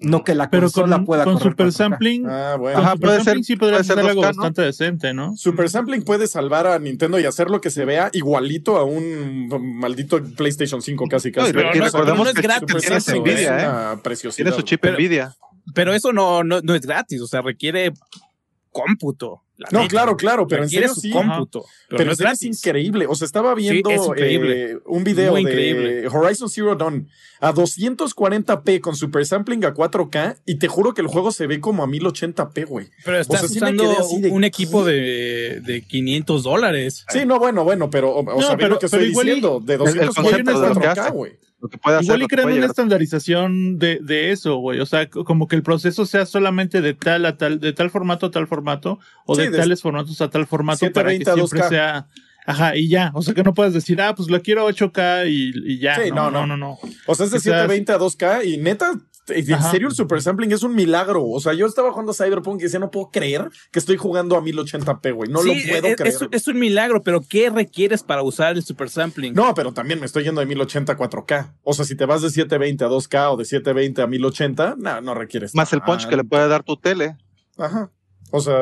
no 0.00 0.22
que 0.24 0.34
la 0.34 0.50
Pero 0.50 0.62
consola 0.64 0.96
con, 0.96 1.04
pueda 1.06 1.24
con 1.24 1.34
correr 1.34 1.52
super 1.52 1.66
4K. 1.68 1.72
sampling, 1.72 2.26
Ah, 2.28 2.56
bueno. 2.58 2.76
con 2.76 2.84
Ajá, 2.84 2.94
super 2.94 3.08
puede 3.08 3.16
sampling 3.24 3.44
ser- 3.44 3.54
sí 3.54 3.56
podría 3.56 3.76
puede 3.78 3.84
ser 3.84 3.98
algo 3.98 4.10
2K, 4.10 4.14
¿no? 4.14 4.26
bastante 4.28 4.62
decente, 4.62 5.14
¿no? 5.14 5.36
Super 5.36 5.68
Sampling 5.70 6.02
puede 6.02 6.26
salvar 6.26 6.66
a 6.66 6.78
Nintendo 6.78 7.18
y 7.18 7.24
hacer 7.24 7.48
lo 7.50 7.60
que 7.60 7.70
se 7.70 7.84
vea 7.84 8.10
igualito 8.12 8.76
a 8.76 8.84
un 8.84 9.48
maldito 9.78 10.22
PlayStation 10.36 10.82
5 10.82 11.06
casi 11.08 11.32
casi. 11.32 11.52
no- 11.52 11.60
recordemos 11.62 12.18
no 12.24 12.28
es 12.30 12.34
que 12.34 12.42
gratis, 12.42 12.68
Super 12.70 13.00
tiene 13.02 13.20
Nvidia, 13.20 13.56
es 13.92 13.96
¿eh? 13.96 14.00
preciosidad. 14.02 14.44
Tiene 14.44 14.56
su 14.56 14.62
chip 14.62 14.80
Pero- 14.80 14.94
Nvidia. 14.94 15.34
Pero 15.74 15.94
eso 15.94 16.12
no, 16.12 16.44
no, 16.44 16.60
no 16.60 16.74
es 16.74 16.82
gratis, 16.82 17.22
o 17.22 17.26
sea, 17.26 17.40
requiere 17.40 17.92
cómputo. 18.74 19.40
la 19.56 19.68
No, 19.70 19.78
neta. 19.82 19.90
claro, 19.90 20.16
claro, 20.16 20.46
pero 20.48 20.64
en 20.64 20.68
serio 20.68 20.88
su 20.92 21.00
sí. 21.00 21.10
cómputo. 21.12 21.64
Pero, 21.88 21.98
Pero 22.10 22.14
no 22.18 22.30
es 22.32 22.42
increíble. 22.42 23.06
O 23.08 23.14
sea, 23.14 23.24
estaba 23.24 23.54
viendo 23.54 23.88
es 23.88 24.04
increíble. 24.04 24.72
eh, 24.72 24.78
un 24.86 25.04
video 25.04 25.30
Muy 25.32 25.44
de 25.44 25.50
increíble. 25.50 26.08
Horizon 26.08 26.48
Zero 26.50 26.74
Dawn 26.74 27.08
a 27.40 27.52
240p 27.52 28.80
con 28.80 28.96
super 28.96 29.24
sampling 29.24 29.64
a 29.64 29.72
4K 29.74 30.38
y 30.46 30.56
te 30.56 30.66
juro 30.68 30.92
que 30.92 31.02
el 31.02 31.06
juego 31.06 31.30
se 31.30 31.46
ve 31.46 31.60
como 31.60 31.82
a 31.84 31.86
1080p, 31.86 32.66
güey. 32.66 32.88
Pero 33.04 33.20
estás 33.20 33.40
sea, 33.40 33.48
sí 33.48 33.60
me 33.60 33.66
usando 33.72 34.18
de, 34.20 34.30
un 34.30 34.44
equipo 34.44 34.84
de, 34.84 35.60
de 35.64 35.82
500 35.82 36.42
dólares. 36.42 37.04
Sí, 37.10 37.24
no, 37.24 37.38
bueno, 37.38 37.64
bueno, 37.64 37.90
pero 37.90 38.10
o, 38.10 38.20
o 38.20 38.40
No, 38.40 38.46
sea, 38.46 38.56
pero- 38.56 38.70
lo 38.70 38.78
que 38.78 38.88
pero 38.88 39.02
estoy 39.04 39.04
y- 39.04 39.24
diciendo, 39.26 39.60
de 39.64 39.74
el 39.74 39.78
240 39.78 40.22
concepto 40.22 40.50
a 40.50 40.68
de 40.68 40.74
lo 40.74 40.80
que 40.80 40.86
4K, 40.88 41.00
hace. 41.00 41.10
güey. 41.12 41.32
Lo 41.64 41.70
que 41.70 41.78
puede 41.78 41.96
hacer. 41.96 42.04
Igual 42.04 42.22
y 42.22 42.26
crean 42.26 42.46
una 42.46 42.54
llegar. 42.56 42.70
estandarización 42.70 43.78
de, 43.78 43.98
de 44.02 44.32
eso, 44.32 44.56
güey. 44.56 44.80
O 44.80 44.86
sea, 44.86 45.08
como 45.08 45.48
que 45.48 45.56
el 45.56 45.62
proceso 45.62 46.04
sea 46.04 46.26
solamente 46.26 46.82
de 46.82 46.92
tal 46.92 47.24
a 47.24 47.38
tal, 47.38 47.58
de 47.58 47.72
tal 47.72 47.88
formato 47.90 48.26
a 48.26 48.30
tal 48.30 48.46
formato, 48.46 48.98
o 49.24 49.34
Sí, 49.34 49.42
de 49.42 49.50
de- 49.50 49.56
tales 49.58 49.80
formatos 49.80 50.20
a 50.20 50.28
tal 50.28 50.46
formato 50.46 50.80
para 50.92 51.08
que 51.10 51.16
720 51.18 51.30
a 51.30 51.34
siempre 51.34 51.60
2K. 51.60 51.68
sea. 51.70 52.06
Ajá, 52.46 52.76
y 52.76 52.88
ya. 52.90 53.10
O 53.14 53.22
sea, 53.22 53.32
que 53.32 53.42
no 53.42 53.54
puedes 53.54 53.72
decir, 53.72 53.98
ah, 54.02 54.14
pues 54.14 54.28
lo 54.28 54.42
quiero 54.42 54.68
a 54.68 54.70
8K 54.70 55.26
y, 55.30 55.52
y 55.64 55.78
ya. 55.78 55.96
Sí, 55.96 56.10
no, 56.10 56.30
no, 56.30 56.46
no, 56.46 56.46
no. 56.48 56.56
no, 56.58 56.78
no. 56.84 56.90
O 57.06 57.14
sea, 57.14 57.24
es 57.24 57.32
de 57.32 57.38
O 57.38 57.40
sea, 57.40 57.66
720 57.66 57.92
a 57.92 57.98
2K 57.98 58.44
y 58.46 58.58
neta, 58.58 58.92
en 59.28 59.54
Ajá. 59.54 59.70
serio 59.70 59.88
el 59.88 59.94
super 59.94 60.20
sampling 60.20 60.52
es 60.52 60.62
un 60.62 60.74
milagro. 60.74 61.24
O 61.26 61.40
sea, 61.40 61.54
yo 61.54 61.66
estaba 61.66 61.90
jugando 61.90 62.12
a 62.12 62.14
Cyberpunk 62.14 62.60
y 62.60 62.64
decía, 62.64 62.78
no 62.78 62.90
puedo 62.90 63.10
creer 63.10 63.48
que 63.70 63.78
estoy 63.78 63.96
jugando 63.96 64.36
a 64.36 64.42
1080p, 64.42 65.12
güey. 65.14 65.30
No 65.30 65.40
Sí, 65.40 65.48
lo 65.64 65.70
puedo 65.72 65.86
es, 65.88 65.96
creer. 65.96 66.14
es- 66.14 66.28
es 66.30 66.48
un 66.48 66.58
milagro, 66.58 67.02
pero 67.02 67.20
¿qué 67.20 67.50
requieres 67.50 68.02
para 68.02 68.22
usar 68.22 68.56
el 68.56 68.62
super 68.62 68.90
sampling? 68.90 69.32
No, 69.34 69.54
pero 69.54 69.72
también 69.72 70.00
me 70.00 70.06
estoy 70.06 70.24
yendo 70.24 70.40
de 70.40 70.46
1080 70.46 70.92
a 70.92 70.96
4K. 70.96 71.54
O 71.62 71.72
sea, 71.72 71.84
si 71.84 71.96
te 71.96 72.04
vas 72.06 72.22
de 72.22 72.30
720 72.30 72.84
a 72.84 72.88
2K 72.88 73.30
o 73.32 73.36
de 73.36 73.44
720 73.44 74.02
a 74.02 74.06
1080, 74.06 74.74
no, 74.78 75.00
no 75.00 75.14
requieres. 75.14 75.54
Más 75.54 75.72
el 75.72 75.80
punch 75.82 76.06
que 76.08 76.16
le 76.16 76.24
puede 76.24 76.46
dar 76.48 76.62
tu 76.62 76.76
tele. 76.76 77.16
Ajá. 77.56 77.90
O 78.30 78.40
sea, 78.40 78.54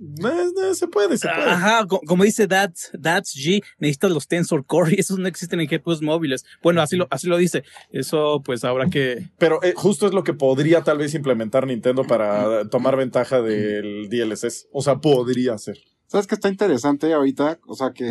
eh, 0.00 0.70
eh, 0.70 0.74
se 0.74 0.88
puede, 0.88 1.16
se 1.18 1.28
puede. 1.28 1.50
Ajá, 1.50 1.86
co- 1.86 2.00
como 2.06 2.24
dice 2.24 2.48
That's, 2.48 2.90
That's 3.00 3.34
G, 3.36 3.62
necesitas 3.78 4.10
los 4.10 4.26
Tensor 4.26 4.64
Core 4.64 4.94
y 4.96 5.00
esos 5.00 5.18
no 5.18 5.28
existen 5.28 5.60
en 5.60 5.68
GPUs 5.68 6.02
móviles. 6.02 6.44
Bueno, 6.62 6.80
así 6.82 6.96
lo, 6.96 7.06
así 7.10 7.26
lo 7.28 7.36
dice. 7.36 7.64
Eso, 7.90 8.42
pues 8.44 8.64
habrá 8.64 8.86
que. 8.88 9.28
Pero 9.38 9.62
eh, 9.62 9.74
justo 9.76 10.06
es 10.06 10.12
lo 10.14 10.24
que 10.24 10.32
podría 10.34 10.82
tal 10.82 10.98
vez 10.98 11.14
implementar 11.14 11.66
Nintendo 11.66 12.04
para 12.04 12.68
tomar 12.68 12.96
ventaja 12.96 13.42
del 13.42 14.08
DLSS. 14.08 14.68
O 14.72 14.82
sea, 14.82 14.96
podría 14.96 15.56
ser. 15.58 15.78
¿Sabes 16.06 16.26
qué 16.26 16.34
está 16.34 16.48
interesante 16.48 17.12
ahorita? 17.12 17.60
O 17.66 17.74
sea 17.74 17.92
que 17.92 18.10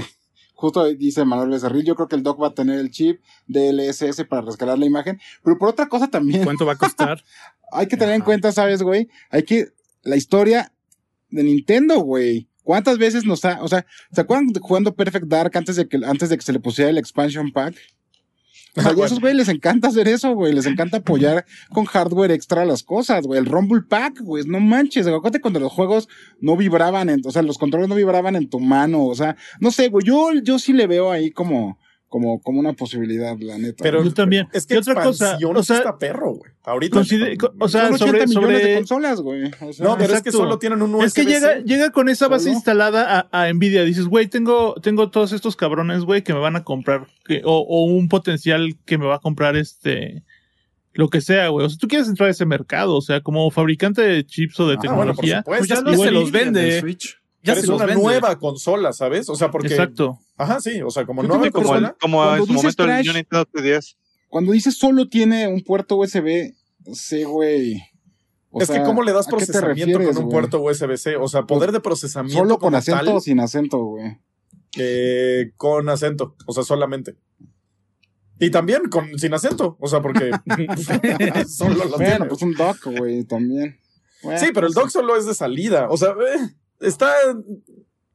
justo 0.53 0.83
dice 0.85 1.23
Manuel 1.25 1.49
Becerril, 1.49 1.85
yo 1.85 1.95
creo 1.95 2.07
que 2.07 2.15
el 2.17 2.23
dock 2.23 2.41
va 2.41 2.47
a 2.47 2.53
tener 2.53 2.79
el 2.79 2.91
chip 2.91 3.21
DLSS 3.47 4.25
para 4.29 4.41
rescalar 4.41 4.77
la 4.77 4.85
imagen, 4.85 5.19
pero 5.43 5.57
por 5.57 5.69
otra 5.69 5.87
cosa 5.87 6.09
también 6.09 6.43
¿Cuánto 6.43 6.65
va 6.65 6.73
a 6.73 6.77
costar? 6.77 7.23
hay 7.71 7.87
que 7.87 7.97
tener 7.97 8.15
en 8.15 8.21
cuenta, 8.21 8.51
¿sabes, 8.51 8.83
güey? 8.83 9.07
Hay 9.31 9.43
que 9.43 9.67
la 10.03 10.15
historia 10.17 10.73
de 11.29 11.43
Nintendo, 11.43 11.99
güey. 11.99 12.47
¿Cuántas 12.63 12.97
veces 12.97 13.25
nos 13.25 13.43
ha, 13.45 13.63
o 13.63 13.67
sea, 13.67 13.85
¿se 14.11 14.21
acuerdan 14.21 14.47
de 14.47 14.59
jugando 14.59 14.95
Perfect 14.95 15.25
Dark 15.25 15.57
antes 15.57 15.75
de 15.75 15.87
que 15.87 15.99
antes 16.05 16.29
de 16.29 16.37
que 16.37 16.43
se 16.43 16.53
le 16.53 16.59
pusiera 16.59 16.89
el 16.89 16.97
expansion 16.97 17.51
pack? 17.51 17.75
O 18.75 18.81
sea, 18.81 18.91
a 18.91 19.05
esos 19.05 19.19
güey 19.19 19.33
les 19.33 19.49
encanta 19.49 19.87
hacer 19.87 20.07
eso, 20.07 20.33
güey. 20.35 20.53
Les 20.53 20.67
encanta 20.67 20.97
apoyar 20.97 21.43
con 21.73 21.85
hardware 21.85 22.29
extra 22.29 22.65
las 22.65 22.83
cosas, 22.83 23.25
güey. 23.25 23.39
El 23.39 23.47
Rumble 23.47 23.81
Pack, 23.81 24.21
güey. 24.21 24.43
No 24.45 24.59
manches. 24.59 25.07
Acuérdate 25.07 25.41
cuando 25.41 25.59
los 25.59 25.71
juegos 25.71 26.07
no 26.39 26.55
vibraban, 26.55 27.09
en, 27.09 27.21
o 27.25 27.31
sea, 27.31 27.41
los 27.41 27.57
controles 27.57 27.89
no 27.89 27.95
vibraban 27.95 28.35
en 28.35 28.47
tu 28.47 28.59
mano. 28.59 29.05
O 29.05 29.15
sea, 29.15 29.35
no 29.59 29.71
sé, 29.71 29.89
güey. 29.89 30.05
Yo, 30.05 30.33
yo 30.43 30.59
sí 30.59 30.73
le 30.73 30.85
veo 30.85 31.11
ahí 31.11 31.31
como, 31.31 31.78
como, 32.09 32.41
como 32.41 32.59
una 32.59 32.73
posibilidad, 32.73 33.37
la 33.39 33.57
neta. 33.57 33.83
Pero 33.83 34.03
Yo 34.03 34.13
también. 34.13 34.47
es 34.51 34.65
que 34.65 34.73
¿Qué 34.73 34.79
otra 34.79 34.95
cosa? 35.01 35.37
O 35.55 35.63
sea, 35.63 35.77
está 35.77 35.97
perro, 35.97 36.33
güey. 36.33 36.51
Ahorita. 36.63 36.99
O 36.99 37.03
sea, 37.69 37.85
Son 37.85 37.93
80 37.95 37.97
sobre, 37.99 38.25
millones 38.27 38.63
de 38.63 38.75
consolas, 38.75 39.21
güey. 39.21 39.51
O 39.61 39.71
sea, 39.73 39.85
no, 39.85 39.97
pero 39.97 40.13
es 40.15 40.21
que 40.21 40.31
solo 40.31 40.59
tienen 40.59 40.81
un 40.81 40.93
USB. 40.95 41.05
Es 41.05 41.13
que 41.13 41.25
llega, 41.25 41.59
llega 41.59 41.91
con 41.91 42.09
esa 42.09 42.27
base 42.27 42.45
Solo. 42.45 42.55
instalada 42.55 43.27
a, 43.31 43.43
a 43.43 43.53
Nvidia. 43.53 43.83
Dices, 43.83 44.05
güey, 44.07 44.27
tengo, 44.27 44.75
tengo 44.81 45.09
todos 45.11 45.31
estos 45.31 45.55
cabrones, 45.55 46.01
güey, 46.03 46.23
que 46.23 46.33
me 46.33 46.39
van 46.39 46.55
a 46.55 46.63
comprar, 46.63 47.07
que, 47.25 47.41
o, 47.45 47.59
o 47.59 47.83
un 47.85 48.09
potencial 48.09 48.75
que 48.85 48.97
me 48.97 49.05
va 49.05 49.15
a 49.15 49.19
comprar 49.19 49.55
este, 49.55 50.23
lo 50.93 51.09
que 51.09 51.21
sea, 51.21 51.49
güey. 51.49 51.65
O 51.65 51.69
sea, 51.69 51.77
tú 51.79 51.87
quieres 51.87 52.07
entrar 52.07 52.27
a 52.27 52.31
ese 52.31 52.45
mercado, 52.45 52.95
o 52.95 53.01
sea, 53.01 53.21
como 53.21 53.49
fabricante 53.51 54.01
de 54.01 54.25
chips 54.25 54.59
o 54.59 54.67
de 54.67 54.73
Ah, 54.75 54.77
bueno, 54.93 55.13
por 55.13 55.25
tecnología. 55.25 55.37
supuesto. 55.43 55.59
Pues 55.67 55.69
ya 55.69 55.81
no 55.81 55.95
se 56.03 56.11
los 56.11 56.23
Nvidia 56.31 56.41
en 56.41 56.47
el 56.47 56.53
vende. 56.55 56.79
Switch. 56.81 57.18
Ya 57.43 57.53
es 57.53 57.67
una 57.69 57.85
vende. 57.85 58.01
nueva 58.03 58.37
consola, 58.37 58.91
¿sabes? 58.93 59.29
O 59.29 59.35
sea, 59.35 59.49
porque. 59.51 59.67
Exacto. 59.69 60.19
Ajá, 60.37 60.59
sí. 60.59 60.81
O 60.81 60.89
sea, 60.89 61.05
como 61.05 61.21
Yo 61.21 61.27
nueva 61.29 61.43
tengo 61.43 61.61
Como, 61.61 61.75
el- 61.75 61.93
como 61.99 62.35
en 62.35 62.45
su 62.45 62.53
momento 62.53 62.83
el 62.83 62.89
Crash- 62.89 63.13
Nintendo 63.13 63.45
3DS. 63.45 63.95
Cuando 64.27 64.51
dices 64.51 64.77
solo 64.77 65.07
tiene 65.07 65.47
un 65.47 65.61
puerto 65.61 65.95
USB, 65.97 66.53
sí, 66.93 67.23
güey. 67.23 67.81
O 68.51 68.61
es 68.61 68.67
sea, 68.67 68.79
que 68.79 68.83
cómo 68.85 69.03
le 69.03 69.11
das 69.13 69.27
¿a 69.27 69.29
qué 69.31 69.37
te 69.37 69.45
procesamiento 69.45 69.97
refieres, 69.99 70.15
con 70.17 70.25
un 70.25 70.31
puerto 70.31 70.59
USB-C, 70.61 71.15
o 71.17 71.27
sea, 71.27 71.43
poder 71.43 71.71
de 71.71 71.79
procesamiento 71.79 72.39
Solo 72.39 72.57
con 72.59 72.73
acento 72.75 73.05
tal, 73.05 73.15
o 73.15 73.19
sin 73.21 73.39
acento, 73.39 73.77
güey. 73.77 74.17
eh, 74.77 75.51
con 75.55 75.87
acento, 75.89 76.35
o 76.45 76.53
sea, 76.53 76.63
solamente. 76.63 77.15
Y 78.39 78.49
también 78.51 78.83
con 78.89 79.17
sin 79.19 79.33
acento, 79.33 79.77
o 79.79 79.87
sea, 79.87 80.01
porque 80.01 80.31
solo 81.47 81.75
lo 81.85 81.89
Bueno, 81.91 81.97
tiene. 81.97 82.25
pues 82.25 82.41
un 82.41 82.53
dock, 82.53 82.85
güey, 82.97 83.23
también. 83.25 83.77
Bueno, 84.23 84.39
Sí, 84.39 84.47
pero 84.53 84.67
el 84.67 84.73
pues, 84.73 84.83
dock 84.83 84.89
solo 84.91 85.15
es 85.15 85.25
de 85.25 85.33
salida. 85.35 85.87
O 85.89 85.97
sea, 85.97 86.09
eh, 86.09 86.49
está. 86.79 87.13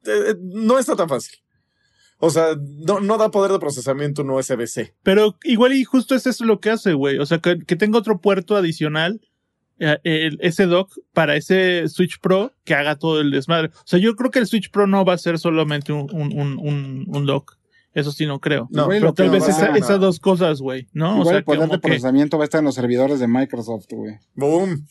eh, 0.06 0.34
no 0.40 0.78
está 0.78 0.96
tan 0.96 1.08
fácil. 1.08 1.38
O 2.18 2.30
sea, 2.30 2.56
no, 2.86 3.00
no 3.00 3.18
da 3.18 3.30
poder 3.30 3.52
de 3.52 3.58
procesamiento 3.58 4.22
un 4.22 4.30
USB-C. 4.30 4.94
Pero 5.02 5.36
igual 5.44 5.72
y 5.74 5.84
justo 5.84 6.14
es 6.14 6.26
eso 6.26 6.44
lo 6.44 6.60
que 6.60 6.70
hace, 6.70 6.92
güey. 6.94 7.18
O 7.18 7.26
sea, 7.26 7.38
que, 7.38 7.58
que 7.58 7.76
tenga 7.76 7.98
otro 7.98 8.20
puerto 8.20 8.56
adicional, 8.56 9.20
eh, 9.78 9.98
el- 10.04 10.38
ese 10.40 10.66
dock 10.66 10.96
para 11.12 11.36
ese 11.36 11.88
Switch 11.88 12.20
Pro 12.20 12.52
que 12.64 12.74
haga 12.74 12.96
todo 12.96 13.20
el 13.20 13.30
desmadre. 13.32 13.68
O 13.74 13.82
sea, 13.86 13.98
yo 13.98 14.14
creo 14.14 14.30
que 14.30 14.38
el 14.38 14.46
Switch 14.46 14.70
Pro 14.70 14.86
no 14.86 15.04
va 15.04 15.14
a 15.14 15.18
ser 15.18 15.38
solamente 15.38 15.92
un, 15.92 16.08
un, 16.14 16.58
un, 16.60 17.04
un, 17.08 17.26
dock. 17.26 17.56
Eso 17.92 18.10
sí 18.10 18.26
no 18.26 18.40
creo. 18.40 18.68
No, 18.70 18.88
Pero 18.88 19.12
tal 19.12 19.30
vez 19.30 19.42
va- 19.44 19.48
esa- 19.48 19.68
no. 19.70 19.76
esas 19.76 20.00
dos 20.00 20.18
cosas, 20.18 20.60
güey, 20.60 20.88
¿no? 20.92 21.10
Igual 21.20 21.20
o 21.20 21.24
sea, 21.30 21.38
el 21.38 21.44
poder 21.44 21.68
de 21.68 21.70
que- 21.76 21.78
procesamiento 21.78 22.38
va 22.38 22.44
a 22.44 22.46
estar 22.46 22.60
en 22.60 22.64
los 22.64 22.74
servidores 22.76 23.20
de 23.20 23.28
Microsoft, 23.28 23.86
güey. 23.90 24.14
¡Boom! 24.34 24.86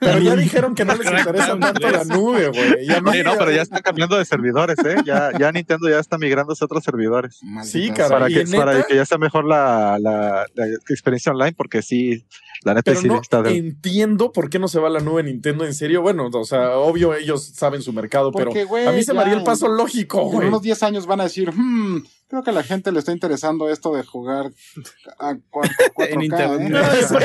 Pero 0.00 0.18
ya 0.18 0.36
dijeron 0.36 0.74
que 0.74 0.84
no 0.84 0.94
les 0.94 1.06
interesa 1.06 1.58
tanto 1.58 1.90
la 1.90 2.04
nube, 2.04 2.48
güey. 2.48 2.86
Sí, 2.86 3.22
no, 3.22 3.32
pero 3.38 3.50
ya 3.50 3.62
están 3.62 3.82
cambiando 3.82 4.16
de 4.18 4.24
servidores, 4.24 4.76
¿eh? 4.84 4.96
Ya, 5.04 5.30
ya 5.38 5.52
Nintendo 5.52 5.88
ya 5.88 5.98
está 5.98 6.18
migrándose 6.18 6.64
a 6.64 6.66
otros 6.66 6.84
servidores. 6.84 7.40
Sí, 7.62 7.90
caray. 7.90 8.10
Para 8.10 8.30
¿y 8.30 8.34
que, 8.34 8.56
para 8.56 8.82
que 8.84 8.96
ya 8.96 9.06
sea 9.06 9.18
mejor 9.18 9.44
la, 9.44 9.98
la, 10.00 10.46
la 10.54 10.66
experiencia 10.88 11.32
online, 11.32 11.54
porque 11.56 11.82
sí, 11.82 12.24
la 12.62 12.74
neta 12.74 12.90
Pero 12.90 13.00
sí 13.00 13.08
no 13.08 13.20
está 13.20 13.42
de- 13.42 13.56
entiendo 13.56 14.32
por 14.32 14.50
qué 14.50 14.58
no 14.58 14.68
se 14.68 14.78
va 14.80 14.88
a 14.88 14.90
la 14.90 15.00
nube 15.00 15.22
Nintendo. 15.22 15.64
En 15.64 15.74
serio, 15.74 16.02
bueno, 16.02 16.28
o 16.32 16.44
sea, 16.44 16.76
obvio 16.76 17.14
ellos 17.14 17.44
saben 17.54 17.82
su 17.82 17.92
mercado, 17.92 18.32
Porque, 18.32 18.66
pero 18.70 18.90
a 18.90 18.92
mí 18.92 19.02
se 19.02 19.12
me 19.12 19.20
haría 19.20 19.34
el 19.34 19.44
paso 19.44 19.68
lógico, 19.68 20.30
En 20.40 20.48
unos 20.48 20.62
10 20.62 20.82
años 20.82 21.06
van 21.06 21.20
a 21.20 21.24
decir, 21.24 21.50
hmm, 21.52 22.02
creo 22.28 22.42
que 22.42 22.50
a 22.50 22.54
la 22.54 22.62
gente 22.62 22.90
le 22.92 22.98
está 22.98 23.12
interesando 23.12 23.68
esto 23.68 23.94
de 23.94 24.02
jugar 24.04 24.50
a 25.18 25.32
4K, 25.34 25.70
En 26.10 26.22
internet. 26.22 26.72
Güey. 27.10 27.24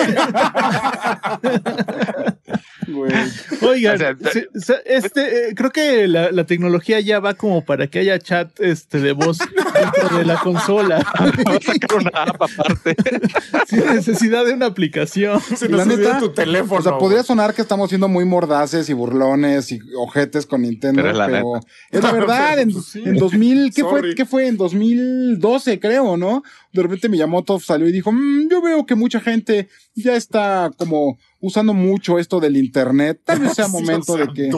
Oigan, 3.61 4.17
O 4.55 4.59
sea, 4.59 4.77
este, 4.85 5.49
eh, 5.49 5.55
creo 5.55 5.71
que 5.71 6.07
la, 6.07 6.31
la 6.31 6.45
tecnología 6.45 6.99
ya 6.99 7.19
va 7.19 7.33
como 7.33 7.63
para 7.63 7.87
que 7.87 7.99
haya 7.99 8.19
chat 8.19 8.59
este, 8.59 8.99
de 8.99 9.11
voz 9.11 9.37
dentro 9.73 10.17
de 10.17 10.25
la 10.25 10.39
consola. 10.39 10.97
Va 10.99 11.55
a 11.55 11.61
sacar 11.61 11.97
una 11.99 12.09
app 12.13 12.41
aparte. 12.41 12.95
Sin 13.67 13.85
necesidad 13.85 14.45
de 14.45 14.53
una 14.53 14.67
aplicación. 14.67 15.39
Sin 15.41 15.71
La 15.71 15.85
necesidad 15.85 16.13
neta, 16.13 16.21
de 16.21 16.27
tu 16.27 16.33
teléfono. 16.33 16.79
O 16.79 16.83
sea, 16.83 16.97
podría 16.97 17.23
sonar 17.23 17.53
que 17.53 17.61
estamos 17.61 17.89
siendo 17.89 18.07
muy 18.07 18.25
mordaces 18.25 18.89
y 18.89 18.93
burlones 18.93 19.71
y 19.71 19.79
ojetes 19.97 20.45
con 20.45 20.61
Nintendo, 20.61 21.01
Pero 21.03 21.13
pero, 21.13 21.25
es 21.27 21.31
la 21.31 21.59
es 21.91 22.03
la 22.03 22.11
verdad. 22.11 22.59
En, 22.59 22.81
sí. 22.81 23.03
en 23.05 23.15
2000, 23.17 23.73
¿qué 23.73 23.81
Sorry. 23.81 24.01
fue? 24.01 24.15
¿Qué 24.15 24.25
fue? 24.25 24.47
En 24.47 24.57
2012, 24.57 25.79
creo, 25.79 26.17
¿no? 26.17 26.43
De 26.71 26.81
repente 26.81 27.09
Miyamoto 27.09 27.59
salió 27.59 27.87
y 27.87 27.91
dijo, 27.91 28.11
"Mm, 28.11 28.49
yo 28.49 28.61
veo 28.61 28.85
que 28.85 28.95
mucha 28.95 29.19
gente 29.19 29.69
ya 29.95 30.15
está 30.15 30.71
como 30.77 31.17
usando 31.41 31.73
mucho 31.73 32.19
esto 32.19 32.39
del 32.39 32.57
internet. 32.57 33.21
Tal 33.25 33.39
vez 33.39 33.53
sea 33.53 33.67
momento 33.69 34.15
de 34.15 34.27
que... 34.33 34.49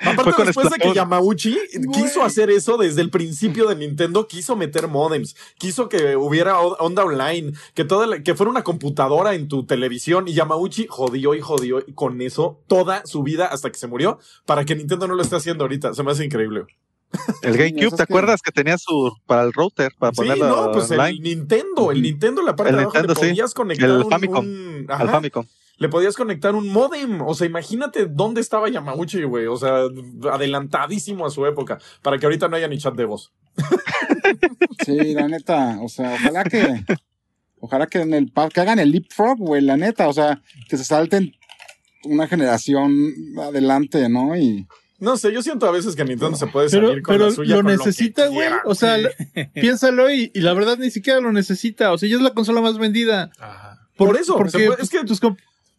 Aparte, 0.00 0.44
después 0.44 0.70
de 0.70 0.76
que. 0.78 0.94
Yamauchi 0.94 1.58
quiso 1.92 2.22
hacer 2.22 2.50
eso 2.50 2.76
desde 2.76 3.00
el 3.02 3.10
principio 3.10 3.66
de 3.66 3.74
Nintendo, 3.74 4.28
quiso 4.28 4.54
meter 4.54 4.86
modems, 4.86 5.34
quiso 5.58 5.88
que 5.88 6.14
hubiera 6.14 6.60
onda 6.60 7.04
online, 7.04 7.52
que 7.74 7.84
toda 7.84 8.06
la- 8.06 8.22
que 8.22 8.36
fuera 8.36 8.48
una 8.48 8.62
computadora 8.62 9.34
en 9.34 9.48
tu 9.48 9.66
televisión 9.66 10.28
y 10.28 10.34
Yamauchi 10.34 10.86
jodió 10.88 11.34
y 11.34 11.40
jodió 11.40 11.84
con 11.96 12.20
eso 12.22 12.60
toda 12.68 13.04
su 13.06 13.24
vida 13.24 13.46
hasta 13.46 13.72
que 13.72 13.78
se 13.78 13.88
murió 13.88 14.20
para 14.46 14.64
que 14.64 14.76
Nintendo 14.76 15.08
no 15.08 15.14
lo 15.16 15.22
esté 15.22 15.34
haciendo 15.34 15.64
ahorita. 15.64 15.92
Se 15.94 16.04
me 16.04 16.12
hace 16.12 16.24
increíble. 16.24 16.62
El 17.42 17.56
GameCube, 17.56 17.90
¿te 17.90 17.96
que- 17.96 18.02
acuerdas 18.02 18.42
que 18.42 18.52
tenía 18.52 18.76
su 18.78 19.12
para 19.26 19.42
el 19.42 19.52
router 19.52 19.92
para 19.98 20.12
Sí, 20.12 20.16
ponerlo 20.16 20.48
no, 20.66 20.72
pues 20.72 20.90
el? 20.90 21.20
Nintendo, 21.22 21.90
el. 21.90 22.02
Nintendo, 22.02 22.42
la 22.42 22.54
parte 22.54 22.70
El 22.70 22.76
de 22.76 22.82
abajo 22.82 22.98
Nintendo, 22.98 23.14
le 23.20 23.26
sí. 23.28 23.32
podías 23.32 23.54
conectar 23.54 23.88
El 23.90 23.96
un- 23.96 24.10
Famicom. 24.10 24.44
un- 24.46 24.86
Al 24.88 25.02
ajá. 25.02 25.12
Famicom. 25.12 25.46
le 25.78 25.88
podías 25.88 26.16
conectar 26.16 26.54
un 26.54 26.68
modem. 26.68 27.22
O 27.22 27.34
sea, 27.34 27.46
imagínate 27.46 28.06
dónde 28.06 28.40
estaba 28.40 28.68
Yamauchi, 28.68 29.22
güey. 29.22 29.46
O 29.46 29.56
sea, 29.56 29.84
adelantadísimo 30.32 31.24
a 31.24 31.30
su 31.30 31.46
época. 31.46 31.78
Para 32.02 32.18
que 32.18 32.26
ahorita 32.26 32.48
no 32.48 32.56
haya 32.56 32.68
ni 32.68 32.78
chat 32.78 32.94
de 32.94 33.04
voz. 33.04 33.32
Sí, 34.84 35.14
la 35.14 35.28
neta, 35.28 35.78
o 35.82 35.88
sea, 35.88 36.14
ojalá 36.14 36.44
que... 36.44 36.84
Ojalá 37.60 37.86
que 37.88 37.98
en 38.00 38.14
el 38.14 38.32
que 38.54 38.60
hagan 38.60 38.78
el 38.78 38.92
leapfrog, 38.92 39.36
güey, 39.38 39.60
la 39.62 39.76
neta, 39.76 40.06
o 40.08 40.12
sea, 40.12 40.40
que 40.68 40.76
se 40.76 40.84
salten 40.84 41.32
una 42.04 42.28
generación 42.28 43.14
adelante, 43.42 44.08
¿no? 44.08 44.36
Y 44.36 44.68
No 45.00 45.16
sé, 45.16 45.32
yo 45.32 45.42
siento 45.42 45.66
a 45.66 45.70
veces 45.70 45.94
que 45.94 46.04
Nintendo 46.04 46.36
se 46.36 46.46
puede 46.48 46.68
Pero, 46.70 46.88
salir 46.88 47.02
con 47.02 47.14
pero 47.14 47.28
la 47.28 47.34
suya. 47.34 47.56
lo 47.56 47.62
con 47.62 47.72
necesita, 47.72 48.26
güey. 48.28 48.48
O 48.64 48.74
sea, 48.74 48.96
piénsalo 49.54 50.10
y, 50.10 50.32
y 50.34 50.40
la 50.40 50.52
verdad 50.54 50.76
ni 50.78 50.90
siquiera 50.90 51.20
lo 51.20 51.32
necesita. 51.32 51.92
O 51.92 51.98
sea, 51.98 52.08
ya 52.08 52.16
es 52.16 52.22
la 52.22 52.34
consola 52.34 52.60
más 52.60 52.78
vendida. 52.78 53.30
Ajá. 53.38 53.88
Por 53.96 54.16
eso, 54.16 54.36
porque 54.36 54.66
puede- 54.66 54.82
es 54.82 54.90
que- 54.90 55.04
tus 55.04 55.20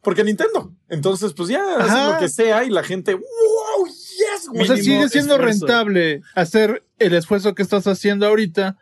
Porque 0.01 0.23
Nintendo. 0.23 0.73
Entonces, 0.87 1.33
pues 1.33 1.49
ya 1.49 1.61
hacen 1.77 2.13
lo 2.13 2.17
que 2.19 2.29
sea 2.29 2.63
y 2.63 2.69
la 2.69 2.83
gente, 2.83 3.13
wow, 3.15 3.85
yes, 3.87 4.47
o 4.47 4.51
güey. 4.53 4.65
sea, 4.67 4.75
mínimo 4.77 4.95
sigue 4.99 5.09
siendo 5.09 5.35
esfuerzo. 5.35 5.65
rentable 5.67 6.21
hacer 6.35 6.85
el 6.97 7.13
esfuerzo 7.13 7.53
que 7.55 7.61
estás 7.63 7.87
haciendo 7.87 8.25
ahorita. 8.25 8.77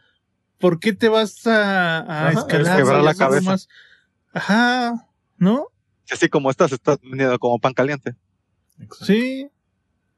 ¿Por 0.59 0.79
qué 0.79 0.93
te 0.93 1.09
vas 1.09 1.45
a, 1.47 1.97
a 1.99 2.27
Ajá, 2.29 2.39
escalar? 2.39 3.03
la 3.03 3.13
cabeza. 3.15 3.49
más? 3.51 3.67
Ajá, 4.33 5.07
¿no? 5.37 5.67
Así 6.11 6.29
como 6.29 6.49
estás, 6.51 6.71
estás 6.71 6.99
vendiendo 7.01 7.37
como 7.39 7.59
pan 7.59 7.73
caliente. 7.73 8.15
Sí. 9.03 9.49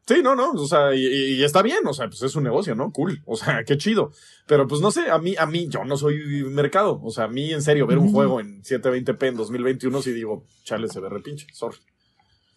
Sí, 0.10 0.22
no, 0.24 0.36
no, 0.36 0.52
o 0.54 0.68
sea, 0.68 0.96
y, 0.96 1.06
y- 1.06 1.44
está 1.44 1.62
bien, 1.62 1.86
o 1.86 1.94
sea, 1.94 2.08
pues 2.08 2.22
es 2.24 2.36
un 2.36 2.44
negocio, 2.44 2.74
¿no? 2.74 2.92
Cool, 2.92 3.22
o 3.26 3.38
sea, 3.38 3.64
qué 3.64 3.78
chido. 3.78 4.12
Pero 4.48 4.68
pues 4.68 4.82
no 4.82 4.90
sé, 4.90 5.10
a 5.12 5.20
mí, 5.20 5.36
a 5.38 5.46
mí, 5.46 5.68
yo 5.70 5.86
no 5.86 5.98
soy 5.98 6.18
mercado, 6.46 7.00
o 7.04 7.12
sea, 7.12 7.26
a 7.26 7.28
mí 7.28 7.54
en 7.54 7.62
serio, 7.62 7.86
ver 7.86 8.00
un 8.00 8.12
juego 8.12 8.40
en 8.40 8.64
720p 8.64 9.28
en 9.28 9.36
2021, 9.36 10.02
sí 10.02 10.12
digo, 10.12 10.44
chale, 10.64 10.88
se 10.88 11.00
ve 11.00 11.10
repinche, 11.10 11.46
sorry. 11.54 11.78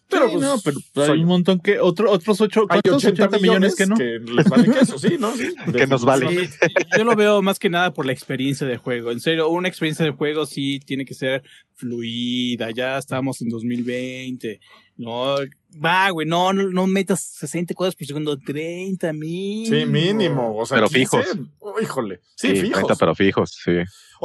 Pero 0.09 0.27
Sí, 0.27 0.33
pues, 0.35 0.43
no, 0.45 0.55
pero 0.63 0.77
hay 0.95 1.05
soy 1.07 1.17
un 1.19 1.21
yo. 1.23 1.27
montón 1.27 1.59
que, 1.59 1.79
otro, 1.79 2.11
otros 2.11 2.39
ocho, 2.41 2.61
Hay 2.69 2.81
¿cuántos? 2.81 3.03
80, 3.05 3.23
80 3.25 3.39
millones 3.39 3.75
que 3.75 3.85
no. 3.87 3.95
les 3.95 4.49
vale 4.49 4.69
queso, 4.71 4.99
sí, 4.99 5.15
¿no? 5.19 5.31
Sí, 5.35 5.53
Que 5.75 5.87
nos 5.87 6.03
vale. 6.05 6.47
Sí, 6.47 6.49
yo 6.97 7.03
lo 7.03 7.15
veo 7.15 7.41
más 7.41 7.57
que 7.57 7.69
nada 7.69 7.93
por 7.93 8.05
la 8.05 8.11
experiencia 8.13 8.67
de 8.67 8.77
juego. 8.77 9.11
En 9.11 9.19
serio, 9.21 9.49
una 9.49 9.69
experiencia 9.69 10.05
de 10.05 10.11
juego 10.11 10.45
sí 10.45 10.79
tiene 10.85 11.05
que 11.05 11.13
ser 11.15 11.41
fluida. 11.73 12.69
Ya 12.71 12.97
estamos 12.97 13.41
en 13.41 13.49
2020. 13.49 14.59
No, 14.97 15.35
va, 15.83 16.09
güey, 16.09 16.27
no, 16.27 16.53
no, 16.53 16.63
no 16.69 16.87
metas 16.87 17.21
60 17.21 17.73
cuadros 17.73 17.95
por 17.95 18.07
segundo, 18.07 18.37
30 18.37 19.13
mil. 19.13 19.67
Sí, 19.67 19.85
mínimo, 19.85 20.57
o 20.57 20.65
sea, 20.65 20.77
Pero 20.77 20.87
15, 20.89 20.99
fijos. 21.23 21.37
oh, 21.59 21.79
híjole, 21.81 22.21
sí, 22.35 22.49
fijos. 22.55 22.71
30, 22.73 22.95
pero 22.95 23.15
fijos, 23.15 23.51
sí. 23.63 23.71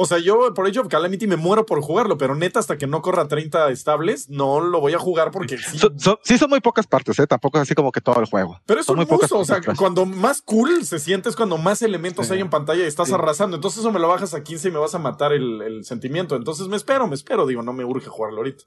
O 0.01 0.05
sea, 0.05 0.17
yo 0.17 0.53
por 0.53 0.65
of 0.65 0.87
Calamity 0.87 1.27
me 1.27 1.35
muero 1.35 1.65
por 1.65 1.81
jugarlo, 1.81 2.17
pero 2.17 2.33
neta, 2.33 2.59
hasta 2.59 2.77
que 2.77 2.87
no 2.87 3.01
corra 3.01 3.27
30 3.27 3.69
estables, 3.71 4.29
no 4.29 4.61
lo 4.61 4.79
voy 4.79 4.93
a 4.93 4.97
jugar 4.99 5.29
porque 5.31 5.57
sí. 5.57 5.77
Sí 6.23 6.37
son 6.37 6.49
muy 6.49 6.61
pocas 6.61 6.87
partes, 6.87 7.19
¿eh? 7.19 7.27
Tampoco 7.27 7.57
es 7.57 7.63
así 7.63 7.75
como 7.75 7.91
que 7.91 7.99
todo 7.99 8.17
el 8.21 8.25
juego. 8.25 8.61
Pero 8.65 8.79
es 8.79 8.85
son 8.85 8.93
un 8.93 8.99
muy 8.99 9.05
pocas 9.07 9.29
uso, 9.29 9.39
o 9.39 9.45
sea, 9.45 9.57
partes. 9.57 9.77
cuando 9.77 10.05
más 10.05 10.41
cool 10.41 10.85
se 10.85 10.99
siente 10.99 11.27
es 11.27 11.35
cuando 11.35 11.57
más 11.57 11.81
elementos 11.81 12.27
Sí. 12.27 12.33
hay 12.33 12.39
en 12.39 12.49
pantalla 12.49 12.83
y 12.83 12.87
estás 12.87 13.09
Sí. 13.09 13.13
arrasando. 13.13 13.57
Entonces 13.57 13.79
eso 13.81 13.91
me 13.91 13.99
lo 13.99 14.07
bajas 14.07 14.33
a 14.33 14.41
15 14.41 14.69
y 14.69 14.71
me 14.71 14.79
vas 14.79 14.95
a 14.95 14.99
matar 14.99 15.33
el, 15.33 15.61
el 15.61 15.83
sentimiento. 15.83 16.37
Entonces 16.37 16.69
me 16.69 16.77
espero, 16.77 17.05
me 17.07 17.15
espero. 17.15 17.45
Digo, 17.45 17.61
no 17.61 17.73
me 17.73 17.83
urge 17.83 18.07
jugarlo 18.07 18.37
ahorita. 18.37 18.63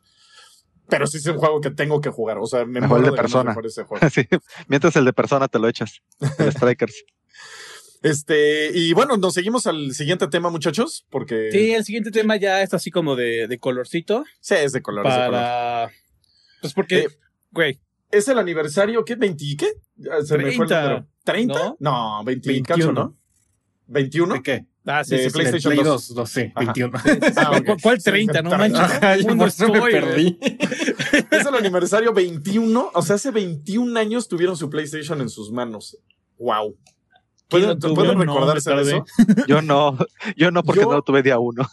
Pero 0.96 1.06
sí 1.06 1.16
es 1.18 1.26
un 1.26 1.38
juego 1.38 1.60
que 1.60 1.70
tengo 1.70 2.00
que 2.00 2.10
jugar. 2.10 2.38
O 2.38 2.46
sea, 2.46 2.64
me 2.64 2.80
Mejor 2.80 2.98
el 2.98 3.02
muero 3.02 3.16
de 3.16 3.22
Persona. 3.22 3.56
ese 3.64 3.82
juego. 3.84 4.08
Sí, 4.10 4.28
mientras 4.68 4.94
el 4.96 5.04
de 5.04 5.12
persona 5.12 5.48
te 5.48 5.58
lo 5.58 5.68
echas. 5.68 6.00
El 6.38 6.52
Strikers. 6.52 7.04
Este, 8.02 8.70
y 8.76 8.92
bueno, 8.94 9.16
nos 9.16 9.34
seguimos 9.34 9.66
al 9.66 9.92
siguiente 9.94 10.26
tema, 10.26 10.50
muchachos, 10.50 11.06
porque 11.08 11.50
Sí, 11.52 11.72
el 11.72 11.84
siguiente 11.84 12.10
tema 12.10 12.36
ya 12.36 12.60
es 12.62 12.74
así 12.74 12.90
como 12.90 13.14
de, 13.14 13.46
de 13.46 13.58
colorcito. 13.58 14.24
Sí, 14.40 14.54
es 14.54 14.72
de 14.72 14.82
color. 14.82 15.06
es 15.06 15.12
de 15.14 15.18
color. 15.18 15.30
para. 15.32 15.90
Pues 16.60 16.74
porque, 16.74 16.98
Eh, 17.00 17.08
güey, 17.52 17.80
Es 18.10 18.26
el 18.28 18.38
aniversario, 18.38 19.04
¿qué? 19.04 19.16
¿20 19.16 19.56
qué? 19.56 19.68
Ah, 20.10 20.20
Se 20.22 20.36
me 20.36 20.52
fue 20.52 20.64
el 20.64 20.68
30, 20.68 20.82
número. 20.82 21.06
¿30? 21.24 21.46
¿no? 21.46 21.76
No, 21.78 22.24
20 22.24 22.48
y 22.50 22.52
21. 22.62 22.76
cacho, 22.76 22.92
¿no? 22.92 23.16
¿21? 23.88 24.32
¿De 24.34 24.42
qué? 24.42 24.66
Ah, 24.86 25.04
sí, 25.04 25.16
sí, 25.18 25.24
sí. 25.24 25.30
PlayStation 25.30 25.72
Play 25.74 25.84
2. 25.84 26.08
2, 26.08 26.14
2, 26.14 26.30
sí, 26.30 26.40
Ajá. 26.54 26.72
21. 26.72 26.98
Ah, 27.36 27.50
ok. 27.58 27.66
¿Cu- 27.66 27.76
¿Cuál 27.82 28.02
30? 28.02 28.42
No 28.42 28.50
manches. 28.50 29.26
Yo 29.56 29.68
por 29.68 29.72
me 29.72 29.90
perdí. 29.90 30.38
Es 31.30 31.46
el 31.46 31.54
aniversario 31.54 32.12
21. 32.12 32.90
O 32.94 33.02
sea, 33.02 33.16
hace 33.16 33.30
21 33.30 33.98
años 33.98 34.28
tuvieron 34.28 34.56
su 34.56 34.68
PlayStation 34.70 35.20
en 35.20 35.28
sus 35.28 35.50
manos. 35.52 35.98
Wow. 36.38 36.76
¿Pueden, 37.52 37.78
¿Quién 37.78 37.78
lo 37.78 37.78
tuvo? 37.78 37.94
¿pueden 37.94 38.12
Yo 38.18 38.24
no, 38.24 38.32
recordarse 38.34 38.70
de 38.74 38.82
eso? 38.82 39.04
Yo 39.46 39.62
no, 39.62 39.96
yo 40.36 40.50
no 40.50 40.62
porque 40.64 40.80
Yo- 40.80 40.86
no 40.88 40.94
lo 40.96 41.02
tuve 41.02 41.22
día 41.22 41.38
uno. 41.38 41.68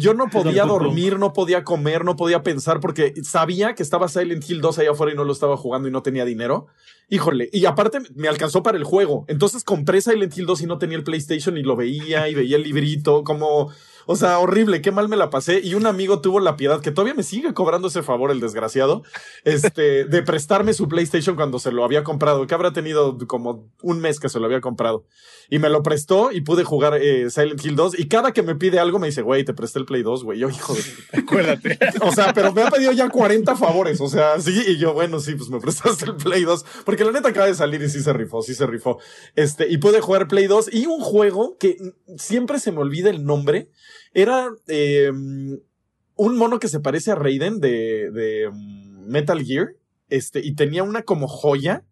Yo 0.00 0.14
no 0.14 0.28
podía 0.28 0.64
dormir, 0.64 1.18
no 1.18 1.32
podía 1.32 1.62
comer, 1.64 2.04
no 2.04 2.16
podía 2.16 2.42
pensar 2.42 2.80
porque 2.80 3.14
sabía 3.22 3.74
que 3.74 3.82
estaba 3.82 4.08
Silent 4.08 4.48
Hill 4.48 4.60
2 4.60 4.78
allá 4.80 4.90
afuera 4.90 5.12
y 5.12 5.16
no 5.16 5.24
lo 5.24 5.32
estaba 5.32 5.56
jugando 5.56 5.86
y 5.88 5.90
no 5.92 6.02
tenía 6.02 6.24
dinero. 6.24 6.66
Híjole, 7.08 7.48
y 7.52 7.64
aparte 7.66 7.98
me 8.14 8.28
alcanzó 8.28 8.62
para 8.62 8.78
el 8.78 8.84
juego. 8.84 9.24
Entonces 9.28 9.64
compré 9.64 10.00
Silent 10.00 10.36
Hill 10.36 10.46
2 10.46 10.62
y 10.62 10.66
no 10.66 10.78
tenía 10.78 10.96
el 10.96 11.04
PlayStation 11.04 11.56
y 11.58 11.62
lo 11.62 11.76
veía 11.76 12.28
y 12.28 12.34
veía 12.34 12.56
el 12.56 12.62
librito, 12.62 13.22
como, 13.22 13.70
o 14.06 14.16
sea, 14.16 14.38
horrible, 14.38 14.82
qué 14.82 14.90
mal 14.90 15.08
me 15.08 15.16
la 15.16 15.30
pasé. 15.30 15.60
Y 15.62 15.74
un 15.74 15.86
amigo 15.86 16.20
tuvo 16.20 16.40
la 16.40 16.56
piedad, 16.56 16.80
que 16.80 16.90
todavía 16.90 17.14
me 17.14 17.22
sigue 17.22 17.54
cobrando 17.54 17.88
ese 17.88 18.02
favor, 18.02 18.30
el 18.30 18.40
desgraciado, 18.40 19.02
este, 19.44 20.04
de 20.04 20.22
prestarme 20.22 20.74
su 20.74 20.88
PlayStation 20.88 21.36
cuando 21.36 21.58
se 21.58 21.72
lo 21.72 21.84
había 21.84 22.04
comprado, 22.04 22.46
que 22.46 22.54
habrá 22.54 22.72
tenido 22.72 23.18
como 23.26 23.70
un 23.82 24.00
mes 24.00 24.20
que 24.20 24.28
se 24.28 24.38
lo 24.38 24.46
había 24.46 24.60
comprado. 24.60 25.04
Y 25.50 25.58
me 25.58 25.68
lo 25.68 25.82
prestó 25.82 26.32
y 26.32 26.40
pude 26.40 26.64
jugar 26.64 26.94
eh, 27.00 27.28
Silent 27.30 27.64
Hill 27.64 27.76
2. 27.76 27.98
Y 27.98 28.08
cada 28.08 28.32
que 28.32 28.42
me 28.42 28.54
pide 28.54 28.78
algo 28.78 28.98
me 28.98 29.08
dice, 29.08 29.22
güey, 29.22 29.44
te 29.44 29.52
presté 29.52 29.78
el 29.80 29.84
Play 29.84 30.02
2, 30.02 30.24
güey. 30.24 30.38
Yo, 30.38 30.48
hijo 30.48 30.74
de... 30.74 30.82
Acuérdate. 31.18 31.78
O 32.00 32.12
sea, 32.12 32.32
pero 32.32 32.52
me 32.52 32.62
ha 32.62 32.70
pedido 32.70 32.92
ya 32.92 33.08
40 33.08 33.54
favores. 33.56 34.00
O 34.00 34.08
sea, 34.08 34.40
sí. 34.40 34.62
Y 34.66 34.78
yo, 34.78 34.94
bueno, 34.94 35.20
sí, 35.20 35.34
pues 35.34 35.50
me 35.50 35.60
prestaste 35.60 36.06
el 36.06 36.16
Play 36.16 36.44
2. 36.44 36.64
Porque 36.84 37.04
la 37.04 37.12
neta 37.12 37.28
acaba 37.28 37.46
de 37.46 37.54
salir 37.54 37.82
y 37.82 37.90
sí 37.90 38.00
se 38.00 38.12
rifó, 38.12 38.42
sí 38.42 38.54
se 38.54 38.66
rifó. 38.66 38.98
Este, 39.34 39.68
y 39.68 39.78
pude 39.78 40.00
jugar 40.00 40.28
Play 40.28 40.46
2. 40.46 40.72
Y 40.72 40.86
un 40.86 41.00
juego 41.00 41.56
que 41.58 41.76
siempre 42.16 42.58
se 42.58 42.72
me 42.72 42.78
olvida 42.78 43.10
el 43.10 43.24
nombre. 43.24 43.70
Era 44.14 44.50
eh, 44.68 45.10
un 45.10 46.36
mono 46.36 46.58
que 46.58 46.68
se 46.68 46.80
parece 46.80 47.10
a 47.10 47.14
Raiden 47.14 47.60
de, 47.60 48.10
de 48.10 48.48
um, 48.48 49.06
Metal 49.06 49.42
Gear. 49.42 49.74
Este, 50.08 50.40
y 50.40 50.54
tenía 50.54 50.82
una 50.82 51.02
como 51.02 51.28
joya. 51.28 51.84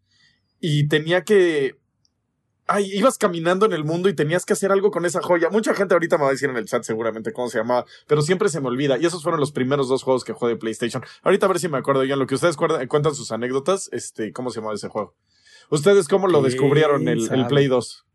Y 0.61 0.89
tenía 0.89 1.25
que 1.25 1.81
ay, 2.71 2.91
ibas 2.95 3.19
caminando 3.19 3.67
en 3.67 3.73
el 3.73 3.85
mundo 3.85 4.09
y 4.09 4.15
tenías 4.15 4.45
que 4.45 4.53
hacer 4.53 4.71
algo 4.71 4.91
con 4.91 5.05
esa 5.05 5.21
joya. 5.21 5.51
Mucha 5.51 5.75
gente 5.75 5.95
ahorita 5.95 6.17
me 6.17 6.23
va 6.23 6.29
a 6.29 6.33
decir 6.33 6.49
en 6.49 6.57
el 6.57 6.67
chat 6.67 6.85
seguramente 6.85 7.33
cómo 7.33 7.49
se 7.49 7.59
llamaba, 7.59 7.85
pero 8.07 8.23
siempre 8.23 8.49
se 8.49 8.61
me 8.61 8.69
olvida. 8.69 8.97
Y 8.97 9.07
esos 9.07 9.23
fueron 9.23 9.41
los 9.41 9.53
primeros 9.53 9.89
dos 9.89 10.03
juegos 10.03 10.25
que 10.25 10.33
jugué 10.33 10.53
de 10.53 10.59
PlayStation. 10.59 11.03
Ahorita 11.23 11.47
a 11.47 11.49
ver 11.49 11.59
si 11.59 11.69
me 11.69 11.79
acuerdo, 11.79 12.05
ya 12.05 12.17
lo 12.17 12.27
que 12.27 12.37
ustedes 12.37 12.57
cuentan 12.57 13.15
sus 13.15 13.33
anécdotas, 13.33 13.89
este, 13.93 14.33
¿cómo 14.33 14.51
se 14.51 14.61
llamaba 14.61 14.75
ese 14.75 14.89
juego? 14.89 15.15
¿Ustedes 15.71 16.09
cómo 16.09 16.29
lo 16.29 16.41
¿Quién 16.41 16.53
descubrieron 16.53 17.09
el, 17.09 17.29
el? 17.33 17.47
Play 17.47 17.67
2? 17.67 18.07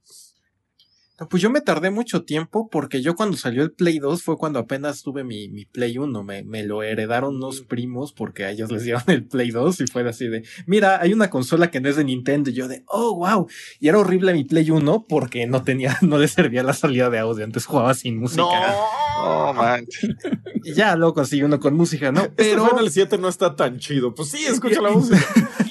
No, 1.19 1.29
Pues 1.29 1.41
yo 1.41 1.49
me 1.49 1.61
tardé 1.61 1.91
mucho 1.91 2.23
tiempo 2.23 2.69
porque 2.69 3.01
yo 3.01 3.15
cuando 3.15 3.37
salió 3.37 3.63
el 3.63 3.71
Play 3.71 3.99
2 3.99 4.21
fue 4.21 4.37
cuando 4.37 4.59
apenas 4.59 5.01
tuve 5.01 5.23
mi, 5.23 5.47
mi 5.49 5.65
Play 5.65 5.97
1. 5.97 6.23
Me, 6.23 6.43
me 6.43 6.63
lo 6.63 6.83
heredaron 6.83 7.35
unos 7.35 7.61
primos 7.61 8.13
porque 8.13 8.45
a 8.45 8.51
ellos 8.51 8.71
les 8.71 8.83
dieron 8.83 9.03
el 9.07 9.25
Play 9.25 9.51
2 9.51 9.81
y 9.81 9.87
fue 9.87 10.07
así 10.07 10.27
de, 10.27 10.43
mira, 10.65 10.99
hay 11.01 11.13
una 11.13 11.29
consola 11.29 11.71
que 11.71 11.79
no 11.79 11.89
es 11.89 11.95
de 11.95 12.03
Nintendo. 12.03 12.49
Y 12.49 12.53
yo 12.53 12.67
de, 12.67 12.83
oh, 12.87 13.15
wow. 13.15 13.47
Y 13.79 13.87
era 13.87 13.99
horrible 13.99 14.33
mi 14.33 14.43
Play 14.43 14.69
1 14.69 15.05
porque 15.07 15.47
no 15.47 15.63
tenía, 15.63 15.97
no 16.01 16.17
le 16.17 16.27
servía 16.27 16.63
la 16.63 16.73
salida 16.73 17.09
de 17.09 17.19
audio. 17.19 17.43
Antes 17.45 17.65
jugaba 17.65 17.93
sin 17.93 18.17
música. 18.17 18.43
Oh, 19.17 19.53
manches. 19.53 20.09
Y 20.63 20.73
ya 20.73 20.95
luego 20.95 21.13
conseguí 21.13 21.43
uno 21.43 21.59
con 21.59 21.75
música, 21.75 22.11
¿no? 22.11 22.21
Pero 22.35 22.35
Pero 22.35 22.69
Final 22.69 22.89
7 22.89 23.17
no 23.17 23.29
está 23.29 23.55
tan 23.55 23.79
chido. 23.79 24.13
Pues 24.13 24.31
sí, 24.31 24.45
escucha 24.45 24.81
la 24.81 24.89
música. 24.91 25.23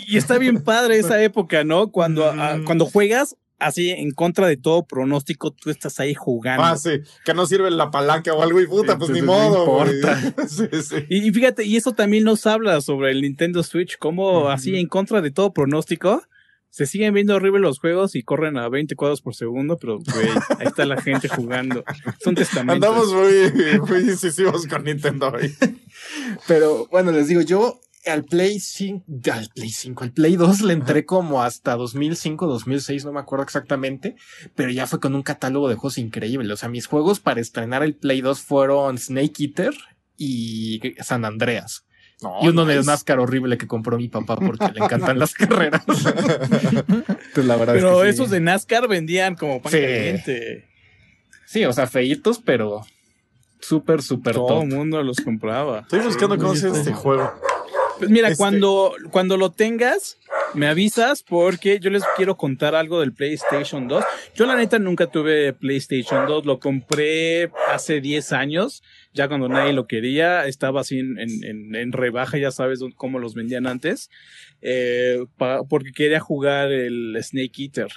Y 0.07 0.17
está 0.17 0.39
bien 0.39 0.63
padre 0.63 0.99
esa 0.99 1.23
época, 1.23 1.65
¿no? 1.65 1.91
Cuando, 1.91 2.27
ah, 2.27 2.61
cuando 2.65 2.87
juegas 2.87 3.37
así 3.59 3.91
en 3.91 4.11
contra 4.13 4.47
de 4.47 4.57
todo 4.57 4.87
pronóstico, 4.87 5.51
tú 5.53 5.71
estás 5.71 6.01
ahí 6.01 6.15
jugando. 6.15 6.65
Ah, 6.65 6.77
sí, 6.77 7.01
que 7.25 7.35
no 7.35 7.47
sirve 7.47 7.71
la 7.71 7.91
palanca 7.91 8.33
o 8.35 8.43
algo 8.43 8.61
y 8.61 8.67
puta, 8.67 8.99
pues 8.99 9.11
ni 9.11 9.21
Entonces, 9.21 9.51
modo. 9.51 9.87
importa. 9.87 10.35
Sí, 10.49 10.69
sí. 10.83 10.97
Y, 11.09 11.29
y 11.29 11.33
fíjate, 11.33 11.65
y 11.65 11.77
eso 11.77 11.93
también 11.93 12.25
nos 12.25 12.47
habla 12.47 12.81
sobre 12.81 13.11
el 13.11 13.23
Nintendo 13.23 13.63
Switch, 13.63 13.99
cómo 13.99 14.49
así 14.49 14.77
en 14.77 14.89
contra 14.89 15.21
de 15.21 15.31
todo 15.31 15.53
pronóstico, 15.53 16.23
se 16.71 16.87
siguen 16.87 17.15
viendo 17.15 17.37
horribles 17.37 17.63
los 17.63 17.79
juegos 17.79 18.17
y 18.17 18.25
corren 18.25 18.57
a 18.57 18.69
20 18.69 18.97
cuadros 18.97 19.23
por 19.23 19.37
segundo, 19.37 19.79
pero 19.79 19.99
güey, 19.99 20.29
ahí 20.59 20.67
está 20.67 20.85
la 20.85 21.01
gente 21.01 21.29
jugando. 21.29 21.85
Son 22.21 22.35
testamentos. 22.35 22.89
Andamos 22.89 23.13
muy, 23.13 23.79
muy 23.89 24.11
incisivos 24.11 24.67
con 24.67 24.83
Nintendo 24.83 25.29
hoy. 25.29 25.55
Pero 26.49 26.89
bueno, 26.91 27.13
les 27.13 27.29
digo, 27.29 27.43
yo 27.43 27.81
al 28.07 28.25
Play 28.25 28.61
5, 28.61 29.05
al 29.33 29.49
Play 29.55 29.71
5, 29.71 30.05
al 30.05 30.13
Play 30.13 30.37
2 30.37 30.61
le 30.63 30.73
entré 30.75 31.05
como 31.05 31.43
hasta 31.43 31.75
2005, 31.77 32.47
2006, 32.47 33.05
no 33.05 33.13
me 33.13 33.21
acuerdo 33.21 33.45
exactamente, 33.45 34.17
pero 34.55 34.71
ya 34.71 34.87
fue 34.87 35.01
con 35.01 35.15
un 35.15 35.23
catálogo 35.23 35.69
de 35.69 35.75
juegos 35.75 35.99
increíble. 35.99 36.53
O 36.53 36.57
sea, 36.57 36.69
mis 36.69 36.87
juegos 36.87 37.21
para 37.21 37.41
estrenar 37.41 37.83
el 37.83 37.95
Play 37.95 38.21
2 38.21 38.41
fueron 38.41 38.99
Snake 38.99 39.35
Eater 39.45 39.75
y 40.17 40.81
San 41.03 41.25
Andreas. 41.25 41.85
No, 42.23 42.39
y 42.43 42.49
uno 42.49 42.65
de. 42.65 42.83
NASCAR 42.83 43.19
horrible 43.19 43.59
que 43.59 43.67
compró 43.67 43.97
mi 43.99 44.09
papá 44.09 44.37
porque 44.37 44.71
le 44.73 44.85
encantan 44.85 45.19
las 45.19 45.35
carreras. 45.35 45.83
Entonces, 45.87 47.45
la 47.45 47.57
verdad 47.57 47.75
Pero 47.75 48.03
es 48.05 48.07
que 48.07 48.13
sí. 48.13 48.15
esos 48.15 48.31
de 48.31 48.41
NASCAR 48.41 48.89
vendían 48.89 49.35
como 49.35 49.61
pan 49.61 49.73
Sí. 49.73 49.81
caliente. 49.81 50.69
Sí, 51.47 51.65
o 51.65 51.73
sea, 51.73 51.87
feitos, 51.87 52.39
pero 52.39 52.83
súper, 53.61 54.01
súper 54.03 54.35
Todo 54.35 54.63
el 54.63 54.69
mundo 54.69 55.03
los 55.03 55.19
compraba. 55.21 55.81
Estoy 55.81 56.01
buscando 56.01 56.39
cómo 56.39 56.55
se 56.55 56.69
este 56.69 56.93
juego. 56.93 57.31
Pues 57.99 58.11
mira, 58.11 58.29
Este- 58.29 58.39
cuando, 58.39 58.95
cuando 59.11 59.37
lo 59.37 59.51
tengas, 59.53 60.19
me 60.55 60.67
avisas 60.67 61.23
porque 61.23 61.79
yo 61.81 61.91
les 61.91 62.03
quiero 62.17 62.37
contar 62.37 62.75
algo 62.75 63.01
del 63.01 63.13
PlayStation 63.13 63.89
2. 63.89 64.05
Yo 64.35 64.47
la 64.47 64.57
neta 64.57 64.79
nunca 64.79 65.07
tuve 65.09 65.53
PlayStation 65.53 66.27
2, 66.27 66.45
lo 66.47 66.59
compré 66.61 67.51
hace 67.73 68.01
10 68.01 68.33
años, 68.33 68.83
ya 69.13 69.29
cuando 69.29 69.49
nadie 69.49 69.73
lo 69.73 69.87
quería, 69.87 70.47
estaba 70.47 70.81
así 70.83 70.99
en, 70.99 71.19
en- 71.19 71.75
en- 71.75 71.93
rebaja, 71.93 72.39
ya 72.39 72.51
sabes 72.51 72.81
cómo 72.97 73.19
los 73.19 73.35
vendían 73.35 73.67
antes, 73.67 74.11
eh, 74.63 75.25
pa- 75.37 75.63
porque 75.65 75.93
quería 75.93 76.21
jugar 76.21 76.71
el 76.73 77.17
Snake 77.23 77.53
Eater. 77.63 77.89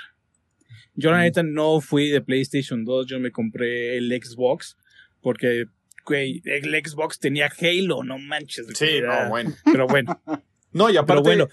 Yo 0.95 1.11
la 1.11 1.19
neta 1.21 1.43
no 1.43 1.79
fui 1.79 2.09
de 2.09 2.21
PlayStation 2.21 2.83
2, 2.85 3.05
yo 3.07 3.19
me 3.19 3.31
compré 3.31 3.97
el 3.97 4.09
Xbox 4.21 4.77
porque... 5.21 5.65
güey, 6.07 6.41
el 6.45 6.71
Xbox 6.85 7.19
tenía 7.19 7.51
Halo, 7.59 8.03
no 8.03 8.17
manches. 8.17 8.65
Sí, 8.73 9.01
no, 9.01 9.29
bueno. 9.29 9.53
Pero 9.65 9.88
bueno, 9.88 10.19
No, 10.71 10.89
y 10.89 10.97
aparte, 10.97 11.23
bueno. 11.23 11.49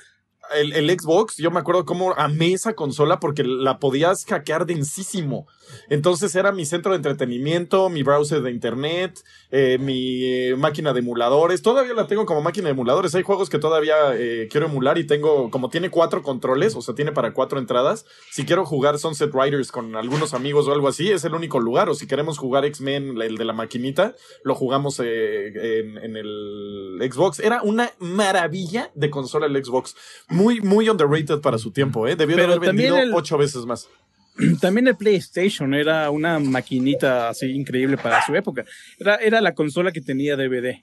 El, 0.54 0.72
el 0.72 0.98
Xbox, 0.98 1.36
yo 1.36 1.50
me 1.50 1.60
acuerdo 1.60 1.84
cómo 1.84 2.14
amé 2.14 2.52
esa 2.52 2.74
consola 2.74 3.20
porque 3.20 3.44
la 3.44 3.78
podías 3.78 4.24
hackear 4.24 4.66
densísimo. 4.66 5.46
Entonces 5.88 6.34
era 6.34 6.52
mi 6.52 6.66
centro 6.66 6.92
de 6.92 6.96
entretenimiento, 6.96 7.88
mi 7.88 8.02
browser 8.02 8.42
de 8.42 8.50
internet, 8.50 9.20
eh, 9.50 9.78
mi 9.80 10.24
eh, 10.24 10.56
máquina 10.56 10.92
de 10.92 11.00
emuladores. 11.00 11.62
Todavía 11.62 11.94
la 11.94 12.06
tengo 12.06 12.26
como 12.26 12.42
máquina 12.42 12.66
de 12.66 12.72
emuladores. 12.72 13.14
Hay 13.14 13.22
juegos 13.22 13.48
que 13.50 13.58
todavía 13.58 13.94
eh, 14.14 14.48
quiero 14.50 14.66
emular 14.66 14.98
y 14.98 15.06
tengo, 15.06 15.50
como 15.50 15.70
tiene 15.70 15.90
cuatro 15.90 16.22
controles, 16.22 16.74
o 16.76 16.82
sea, 16.82 16.94
tiene 16.94 17.12
para 17.12 17.32
cuatro 17.32 17.58
entradas. 17.58 18.04
Si 18.30 18.44
quiero 18.44 18.64
jugar 18.64 18.98
Sunset 18.98 19.32
Riders 19.34 19.72
con 19.72 19.96
algunos 19.96 20.34
amigos 20.34 20.68
o 20.68 20.72
algo 20.72 20.88
así, 20.88 21.10
es 21.10 21.24
el 21.24 21.34
único 21.34 21.60
lugar. 21.60 21.88
O 21.88 21.94
si 21.94 22.06
queremos 22.06 22.38
jugar 22.38 22.64
X-Men, 22.64 23.20
el 23.20 23.36
de 23.36 23.44
la 23.44 23.52
maquinita, 23.52 24.14
lo 24.42 24.54
jugamos 24.54 25.00
en, 25.00 25.98
en 25.98 26.16
el 26.16 26.98
Xbox. 27.00 27.40
Era 27.40 27.62
una 27.62 27.92
maravilla 27.98 28.90
de 28.94 29.10
consola 29.10 29.46
el 29.46 29.64
Xbox. 29.64 29.96
Muy, 30.34 30.60
muy 30.60 30.88
underrated 30.88 31.40
para 31.40 31.58
su 31.58 31.70
tiempo, 31.70 32.06
¿eh? 32.08 32.16
Debió 32.16 32.36
de 32.36 32.42
Pero 32.42 32.54
haber 32.54 32.68
vendido 32.74 32.98
el- 32.98 33.12
ocho 33.14 33.38
veces 33.38 33.64
más. 33.66 33.88
También 34.60 34.88
el 34.88 34.96
PlayStation 34.96 35.74
era 35.74 36.10
una 36.10 36.38
maquinita 36.40 37.28
así 37.28 37.46
increíble 37.52 37.96
para 37.96 38.24
su 38.26 38.34
época. 38.34 38.64
Era, 38.98 39.16
era 39.16 39.40
la 39.40 39.54
consola 39.54 39.92
que 39.92 40.00
tenía 40.00 40.36
DVD. 40.36 40.82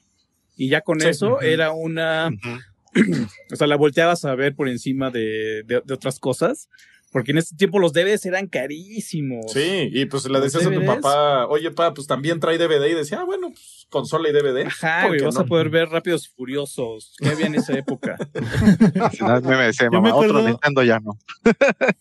Y 0.57 0.69
ya 0.69 0.81
con 0.81 0.99
Sí. 1.01 1.07
eso 1.09 1.41
era 1.41 1.71
una... 1.71 2.29
O 3.51 3.55
sea, 3.55 3.67
la 3.67 3.77
volteabas 3.77 4.25
a 4.25 4.35
ver 4.35 4.53
por 4.53 4.67
encima 4.67 5.09
de, 5.11 5.63
de- 5.65 5.81
de 5.83 5.93
otras 5.93 6.19
cosas. 6.19 6.67
Porque 7.11 7.31
en 7.31 7.39
ese 7.39 7.55
tiempo 7.55 7.77
los 7.77 7.91
DVDs 7.93 8.25
eran 8.25 8.47
carísimos. 8.47 9.51
Sí, 9.51 9.89
y 9.91 10.05
pues 10.05 10.29
le 10.29 10.39
decías 10.39 10.65
a 10.65 10.71
tu 10.71 10.85
papá, 10.85 11.45
oye, 11.47 11.69
pa, 11.71 11.93
pues 11.93 12.07
también 12.07 12.39
trae 12.39 12.57
DVD. 12.57 12.87
Y 12.89 12.93
decía, 12.93 13.19
ah, 13.19 13.25
bueno, 13.25 13.49
pues 13.49 13.85
consola 13.89 14.29
y 14.29 14.31
DVD. 14.31 14.65
Ajá, 14.67 15.01
¿Por 15.01 15.09
güey, 15.11 15.21
vas 15.21 15.35
no? 15.35 15.41
a 15.41 15.45
poder 15.45 15.69
ver 15.69 15.89
Rápidos 15.89 16.27
y 16.27 16.29
Furiosos. 16.35 17.13
¿Qué 17.17 17.27
había 17.29 17.47
en 17.47 17.55
esa 17.55 17.73
época? 17.77 18.15
Al 19.01 19.11
final 19.11 19.41
me 19.43 19.55
decía, 19.65 19.89
Yo 19.91 20.01
me 20.01 20.09
mamá, 20.09 20.15
otro 20.15 20.29
acuerdo- 20.29 20.47
Nintendo 20.47 20.83
ya 20.83 20.99
no. 21.01 21.19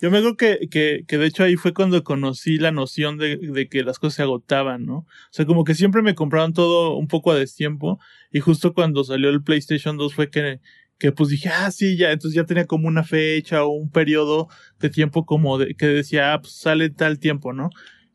Yo 0.00 0.10
me 0.10 0.18
acuerdo 0.18 0.36
que, 0.36 0.68
que, 0.70 1.04
que 1.06 1.18
de 1.18 1.26
hecho 1.26 1.44
ahí 1.44 1.56
fue 1.56 1.74
cuando 1.74 2.02
conocí 2.02 2.56
la 2.58 2.72
noción 2.72 3.18
de, 3.18 3.36
de 3.36 3.68
que 3.68 3.84
las 3.84 3.98
cosas 3.98 4.14
se 4.16 4.22
agotaban, 4.22 4.86
¿no? 4.86 4.96
O 4.98 5.06
sea, 5.30 5.44
como 5.46 5.64
que 5.64 5.74
siempre 5.74 6.02
me 6.02 6.14
compraban 6.14 6.52
todo 6.52 6.96
un 6.96 7.06
poco 7.06 7.30
a 7.30 7.36
destiempo 7.38 8.00
y 8.32 8.40
justo 8.40 8.72
cuando 8.72 9.04
salió 9.04 9.28
el 9.28 9.42
PlayStation 9.42 9.96
2 9.96 10.14
fue 10.14 10.30
que, 10.30 10.60
que 11.04 11.12
pues 11.12 11.28
dije, 11.28 11.50
ah, 11.50 11.70
sí, 11.70 11.98
ya, 11.98 12.12
entonces 12.12 12.34
ya 12.34 12.46
tenía 12.46 12.64
como 12.64 12.88
una 12.88 13.04
fecha 13.04 13.62
o 13.62 13.68
un 13.68 13.90
periodo 13.90 14.48
de 14.80 14.88
tiempo 14.88 15.26
como 15.26 15.58
de, 15.58 15.74
que 15.74 15.84
decía, 15.84 16.32
ah, 16.32 16.40
pues 16.40 16.54
sale 16.54 16.88
tal 16.88 17.18
tiempo, 17.18 17.52
¿no? 17.52 17.68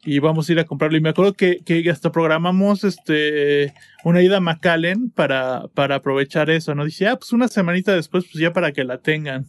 Y 0.04 0.18
vamos 0.18 0.50
a 0.50 0.54
ir 0.54 0.60
a 0.60 0.64
comprarlo. 0.64 0.98
Y 0.98 1.02
me 1.02 1.10
acuerdo 1.10 1.34
que, 1.34 1.60
que 1.64 1.88
hasta 1.92 2.12
programamos 2.12 2.84
este 2.84 3.76
una 4.04 4.24
ida 4.24 4.38
a 4.38 4.40
McAllen 4.40 5.12
para, 5.12 5.68
para 5.76 5.98
aprovechar 5.98 6.50
eso, 6.50 6.74
¿no? 6.74 6.84
Dice, 6.84 7.06
ah, 7.08 7.16
pues 7.18 7.32
una 7.32 7.48
semanita 7.48 7.94
después, 7.94 8.24
pues 8.24 8.42
ya 8.42 8.54
para 8.54 8.72
que 8.72 8.84
la 8.84 8.98
tengan. 8.98 9.46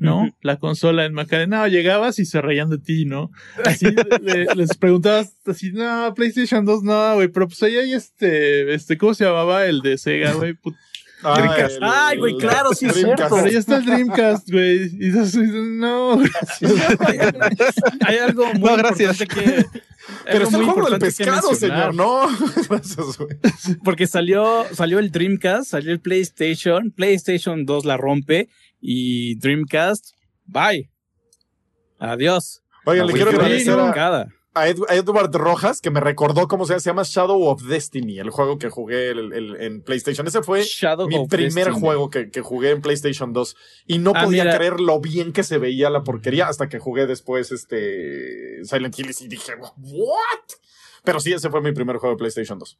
¿no? 0.00 0.28
La 0.42 0.56
consola 0.56 1.04
en 1.04 1.14
Macarena. 1.14 1.58
No, 1.60 1.68
llegabas 1.68 2.18
y 2.18 2.24
se 2.24 2.42
reían 2.42 2.68
de 2.68 2.78
ti, 2.78 3.04
¿no? 3.04 3.30
Así 3.64 3.86
le- 3.92 4.52
les 4.56 4.76
preguntabas 4.76 5.36
así, 5.46 5.70
no, 5.70 6.12
PlayStation 6.16 6.64
2, 6.64 6.82
no, 6.82 7.14
güey, 7.14 7.28
pero 7.28 7.46
pues 7.46 7.62
ahí 7.62 7.76
hay 7.76 7.92
este, 7.92 8.74
este, 8.74 8.98
¿cómo 8.98 9.14
se 9.14 9.24
llamaba 9.24 9.66
el 9.66 9.82
de 9.82 9.98
Sega, 9.98 10.32
güey? 10.32 10.54
Ah, 11.24 11.34
Dreamcast. 11.38 11.76
el- 11.76 11.82
Ay, 11.84 12.18
güey, 12.18 12.36
claro, 12.36 12.72
sí 12.74 12.86
es 12.86 12.94
Dreamcast. 12.94 13.18
cierto. 13.28 13.36
Pero 13.36 13.50
ya 13.52 13.58
está 13.58 13.76
el 13.76 13.84
Dreamcast, 13.84 14.50
güey. 14.50 14.82
Y 14.84 15.10
dices, 15.10 15.36
no, 15.36 16.18
gracias. 16.18 16.72
Hay 18.06 18.18
algo 18.18 18.46
muy 18.54 18.70
No, 18.70 18.76
gracias. 18.76 19.20
importante 19.20 19.26
que... 19.72 19.80
Pero 20.24 20.44
está 20.44 20.58
el 20.58 20.64
juego 20.64 20.90
del 20.90 20.98
pescado, 20.98 21.50
mencionar. 21.50 21.92
señor. 21.92 21.94
No, 21.94 22.26
gracias, 22.68 23.18
güey. 23.18 23.36
Porque 23.84 24.06
salió, 24.06 24.64
salió 24.72 24.98
el 24.98 25.12
Dreamcast, 25.12 25.70
salió 25.70 25.92
el 25.92 26.00
PlayStation, 26.00 26.90
PlayStation 26.90 27.64
2 27.64 27.84
la 27.84 27.96
rompe 27.96 28.48
y 28.80 29.36
Dreamcast, 29.36 30.10
bye. 30.46 30.90
Adiós. 32.00 32.62
Oigan, 32.84 33.06
le 33.06 33.12
quiero 33.12 33.30
agradecer 33.30 33.78
a, 33.78 33.92
Cada. 33.92 34.26
A, 34.54 34.68
Ed- 34.68 34.84
a 34.88 34.94
Edward 34.96 35.32
Rojas, 35.34 35.80
que 35.80 35.90
me 35.90 36.00
recordó 36.00 36.46
cómo 36.48 36.66
se 36.66 36.72
llama, 36.72 36.80
se 36.80 36.90
llama 36.90 37.02
Shadow 37.04 37.42
of 37.44 37.62
Destiny, 37.62 38.18
el 38.18 38.30
juego 38.30 38.58
que 38.58 38.68
jugué 38.68 39.10
el- 39.10 39.32
el- 39.32 39.56
en 39.60 39.82
PlayStation. 39.82 40.26
Ese 40.26 40.42
fue 40.42 40.62
Shadow 40.62 41.08
mi 41.08 41.26
primer 41.26 41.52
Destiny. 41.66 41.80
juego 41.80 42.10
que, 42.10 42.30
que 42.30 42.40
jugué 42.42 42.70
en 42.70 42.82
PlayStation 42.82 43.32
2. 43.32 43.56
Y 43.86 43.98
no 43.98 44.12
Ah, 44.14 44.24
podía 44.24 44.44
mira. 44.44 44.56
creer 44.56 44.80
lo 44.80 45.00
bien 45.00 45.32
que 45.32 45.42
se 45.42 45.58
veía 45.58 45.88
la 45.90 46.02
porquería 46.04 46.48
hasta 46.48 46.68
que 46.68 46.78
jugué 46.78 47.06
después 47.06 47.50
este 47.52 48.64
Silent 48.64 48.98
Hill 48.98 49.10
y 49.20 49.28
dije, 49.28 49.52
¿what? 49.78 50.16
Pero 51.04 51.18
sí, 51.20 51.32
ese 51.32 51.50
fue 51.50 51.60
mi 51.62 51.72
primer 51.72 51.96
juego 51.96 52.14
de 52.14 52.18
PlayStation 52.18 52.58
2. 52.58 52.78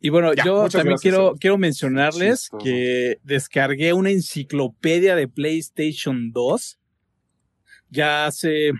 Y 0.00 0.08
bueno, 0.08 0.34
Ya, 0.34 0.44
yo 0.44 0.68
también 0.68 0.96
quiero, 0.98 1.34
quiero 1.38 1.56
mencionarles 1.58 2.40
Chistoso. 2.40 2.64
que 2.64 3.18
descargué 3.22 3.92
una 3.92 4.10
enciclopedia 4.10 5.14
de 5.14 5.28
PlayStation 5.28 6.32
2 6.32 6.80
ya 7.90 8.26
hace, 8.26 8.72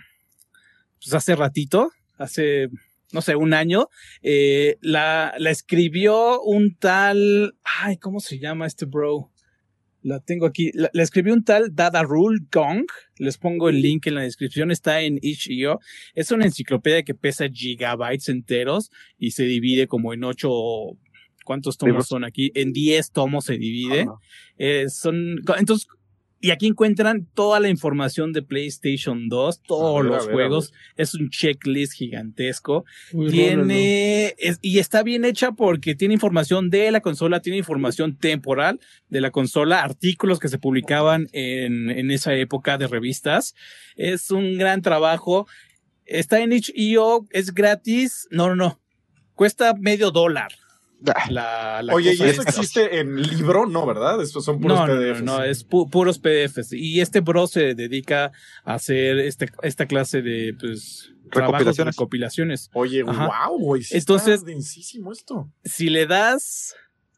pues 1.00 1.14
hace 1.14 1.36
ratito, 1.36 1.92
hace, 2.22 2.68
no 3.12 3.20
sé, 3.20 3.36
un 3.36 3.54
año. 3.54 3.88
Eh, 4.22 4.78
la, 4.80 5.34
la 5.38 5.50
escribió 5.50 6.40
un 6.42 6.76
tal, 6.76 7.54
ay, 7.82 7.96
¿cómo 7.96 8.20
se 8.20 8.38
llama 8.38 8.66
este 8.66 8.86
bro? 8.86 9.30
La 10.02 10.18
tengo 10.18 10.46
aquí. 10.46 10.72
La, 10.74 10.90
la 10.92 11.02
escribió 11.02 11.32
un 11.32 11.44
tal 11.44 11.74
Dada 11.74 12.02
Rule 12.02 12.40
Gong. 12.50 12.86
Les 13.18 13.38
pongo 13.38 13.68
el 13.68 13.80
link 13.80 14.06
en 14.06 14.16
la 14.16 14.22
descripción. 14.22 14.70
Está 14.70 15.00
en 15.00 15.18
itch.io. 15.22 15.78
Es 16.14 16.32
una 16.32 16.44
enciclopedia 16.44 17.04
que 17.04 17.14
pesa 17.14 17.48
gigabytes 17.48 18.28
enteros 18.28 18.90
y 19.16 19.30
se 19.30 19.44
divide 19.44 19.86
como 19.86 20.12
en 20.12 20.24
ocho. 20.24 20.50
¿Cuántos 21.44 21.76
tomos 21.76 22.06
son 22.06 22.24
aquí? 22.24 22.52
En 22.54 22.72
diez 22.72 23.10
tomos 23.10 23.46
se 23.46 23.58
divide. 23.58 24.06
Eh, 24.58 24.88
son, 24.88 25.38
entonces, 25.58 25.88
y 26.42 26.50
aquí 26.50 26.66
encuentran 26.66 27.26
toda 27.34 27.60
la 27.60 27.68
información 27.68 28.32
de 28.32 28.42
PlayStation 28.42 29.28
2, 29.28 29.62
todos 29.62 30.02
ver, 30.02 30.12
los 30.12 30.26
ver, 30.26 30.34
juegos. 30.34 30.72
Es 30.96 31.14
un 31.14 31.30
checklist 31.30 31.92
gigantesco. 31.94 32.84
Uy. 33.12 33.30
Tiene, 33.30 34.34
es- 34.38 34.58
y 34.60 34.78
está 34.80 35.02
bien 35.04 35.24
hecha 35.24 35.52
porque 35.52 35.94
tiene 35.94 36.14
información 36.14 36.68
de 36.68 36.90
la 36.90 37.00
consola, 37.00 37.40
tiene 37.40 37.58
información 37.58 38.16
temporal 38.18 38.80
de 39.08 39.20
la 39.20 39.30
consola, 39.30 39.82
artículos 39.82 40.40
que 40.40 40.48
se 40.48 40.58
publicaban 40.58 41.28
en, 41.32 41.88
en 41.88 42.10
esa 42.10 42.34
época 42.34 42.76
de 42.76 42.88
revistas. 42.88 43.54
Es 43.96 44.30
un 44.32 44.58
gran 44.58 44.82
trabajo. 44.82 45.46
Está 46.04 46.40
en 46.40 46.52
itch.io, 46.52 47.24
es 47.30 47.54
gratis. 47.54 48.26
No, 48.32 48.48
no, 48.48 48.56
no. 48.56 48.80
Cuesta 49.34 49.74
medio 49.78 50.10
dólar. 50.10 50.52
Ah, 51.06 51.30
La, 51.30 51.82
la 51.82 51.94
Oye, 51.94 52.14
¿y 52.14 52.22
eso 52.22 52.42
existe 52.42 53.00
en 53.00 53.20
libro? 53.22 53.66
No, 53.66 53.84
¿verdad? 53.86 54.22
Estos 54.22 54.44
son 54.44 54.60
puros 54.60 54.78
No, 54.78 54.86
no, 54.86 54.94
no, 54.94 55.00
PDFs. 55.00 55.22
no, 55.22 55.42
es 55.42 55.68
pu- 55.68 55.90
puros 55.90 56.18
PDFs. 56.18 56.72
Y 56.72 57.00
este 57.00 57.20
bro 57.20 57.46
se 57.46 57.74
dedica 57.74 58.30
a 58.64 58.74
hacer 58.74 59.18
este, 59.18 59.50
esta 59.62 59.86
clase 59.86 60.22
de 60.22 60.54
pues, 60.58 61.10
Recopilaciones. 61.30 61.96
recopilaciones. 61.96 62.70
Oye, 62.74 63.02
Ajá. 63.06 63.48
wow, 63.48 63.58
güey. 63.58 63.82
sí 63.82 63.96
Entonces- 63.96 64.34
está 64.34 64.46
densísimo 64.46 65.10
esto. 65.12 65.50
Si 65.64 65.88
le 65.90 66.06
das 66.06 66.74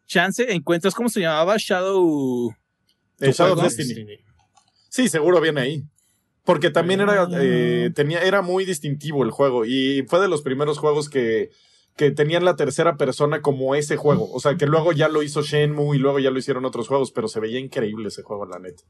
chance, 0.07 0.53
encuentras, 0.53 0.95
¿cómo 0.95 1.09
se 1.09 1.21
llamaba? 1.21 1.57
Shadow. 1.59 2.55
Eh, 3.21 3.33
Shadow? 3.33 3.61
Destiny. 3.63 4.07
Sí, 4.89 5.09
seguro 5.09 5.41
viene 5.41 5.61
ahí. 5.61 5.85
Porque 6.45 6.71
también 6.71 7.01
era, 7.01 7.27
eh, 7.33 7.91
tenía, 7.95 8.21
era 8.23 8.43
muy 8.43 8.65
distintivo 8.67 9.25
el 9.25 9.31
juego 9.31 9.65
y 9.65 10.05
fue 10.09 10.21
de 10.21 10.29
los 10.29 10.43
primeros 10.43 10.79
juegos 10.79 11.09
que, 11.09 11.51
que 11.97 12.11
tenían 12.11 12.45
la 12.45 12.57
tercera 12.57 12.97
persona 12.97 13.41
como 13.41 13.75
ese 13.75 13.97
juego. 13.97 14.31
O 14.33 14.41
sea, 14.41 14.57
que 14.57 14.67
luego 14.67 14.93
ya 14.93 15.09
lo 15.09 15.23
hizo 15.23 15.43
Shenmue 15.43 15.97
y 15.97 15.99
luego 16.01 16.19
ya 16.19 16.31
lo 16.31 16.39
hicieron 16.39 16.65
otros 16.65 16.89
juegos, 16.89 17.13
pero 17.13 17.29
se 17.29 17.41
veía 17.41 17.59
increíble 17.61 18.09
ese 18.09 18.23
juego, 18.23 18.47
la 18.47 18.59
neta. 18.59 18.83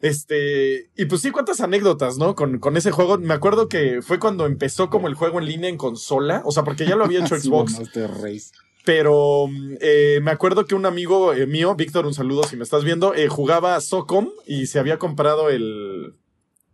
Este, 0.00 0.90
y 0.96 1.04
pues 1.06 1.20
sí, 1.20 1.30
cuántas 1.30 1.60
anécdotas, 1.60 2.16
¿no? 2.16 2.34
Con, 2.34 2.58
con 2.58 2.76
ese 2.76 2.90
juego. 2.90 3.18
Me 3.18 3.34
acuerdo 3.34 3.68
que 3.68 4.00
fue 4.02 4.18
cuando 4.18 4.46
empezó 4.46 4.88
como 4.88 5.08
el 5.08 5.14
juego 5.14 5.38
en 5.38 5.46
línea 5.46 5.68
en 5.68 5.76
consola. 5.76 6.42
O 6.44 6.52
sea, 6.52 6.62
porque 6.64 6.86
ya 6.86 6.96
lo 6.96 7.04
había 7.04 7.20
hecho 7.20 7.36
Xbox. 7.40 7.78
Master 7.78 8.10
Race. 8.22 8.50
Pero 8.84 9.46
eh, 9.80 10.20
me 10.22 10.30
acuerdo 10.30 10.64
que 10.64 10.74
un 10.74 10.86
amigo 10.86 11.34
eh, 11.34 11.46
mío, 11.46 11.74
Víctor, 11.74 12.06
un 12.06 12.14
saludo 12.14 12.44
si 12.44 12.56
me 12.56 12.64
estás 12.64 12.82
viendo, 12.82 13.14
eh, 13.14 13.28
jugaba 13.28 13.76
a 13.76 13.80
Socom 13.82 14.30
y 14.46 14.66
se 14.66 14.78
había 14.78 14.98
comprado 14.98 15.50
el, 15.50 16.14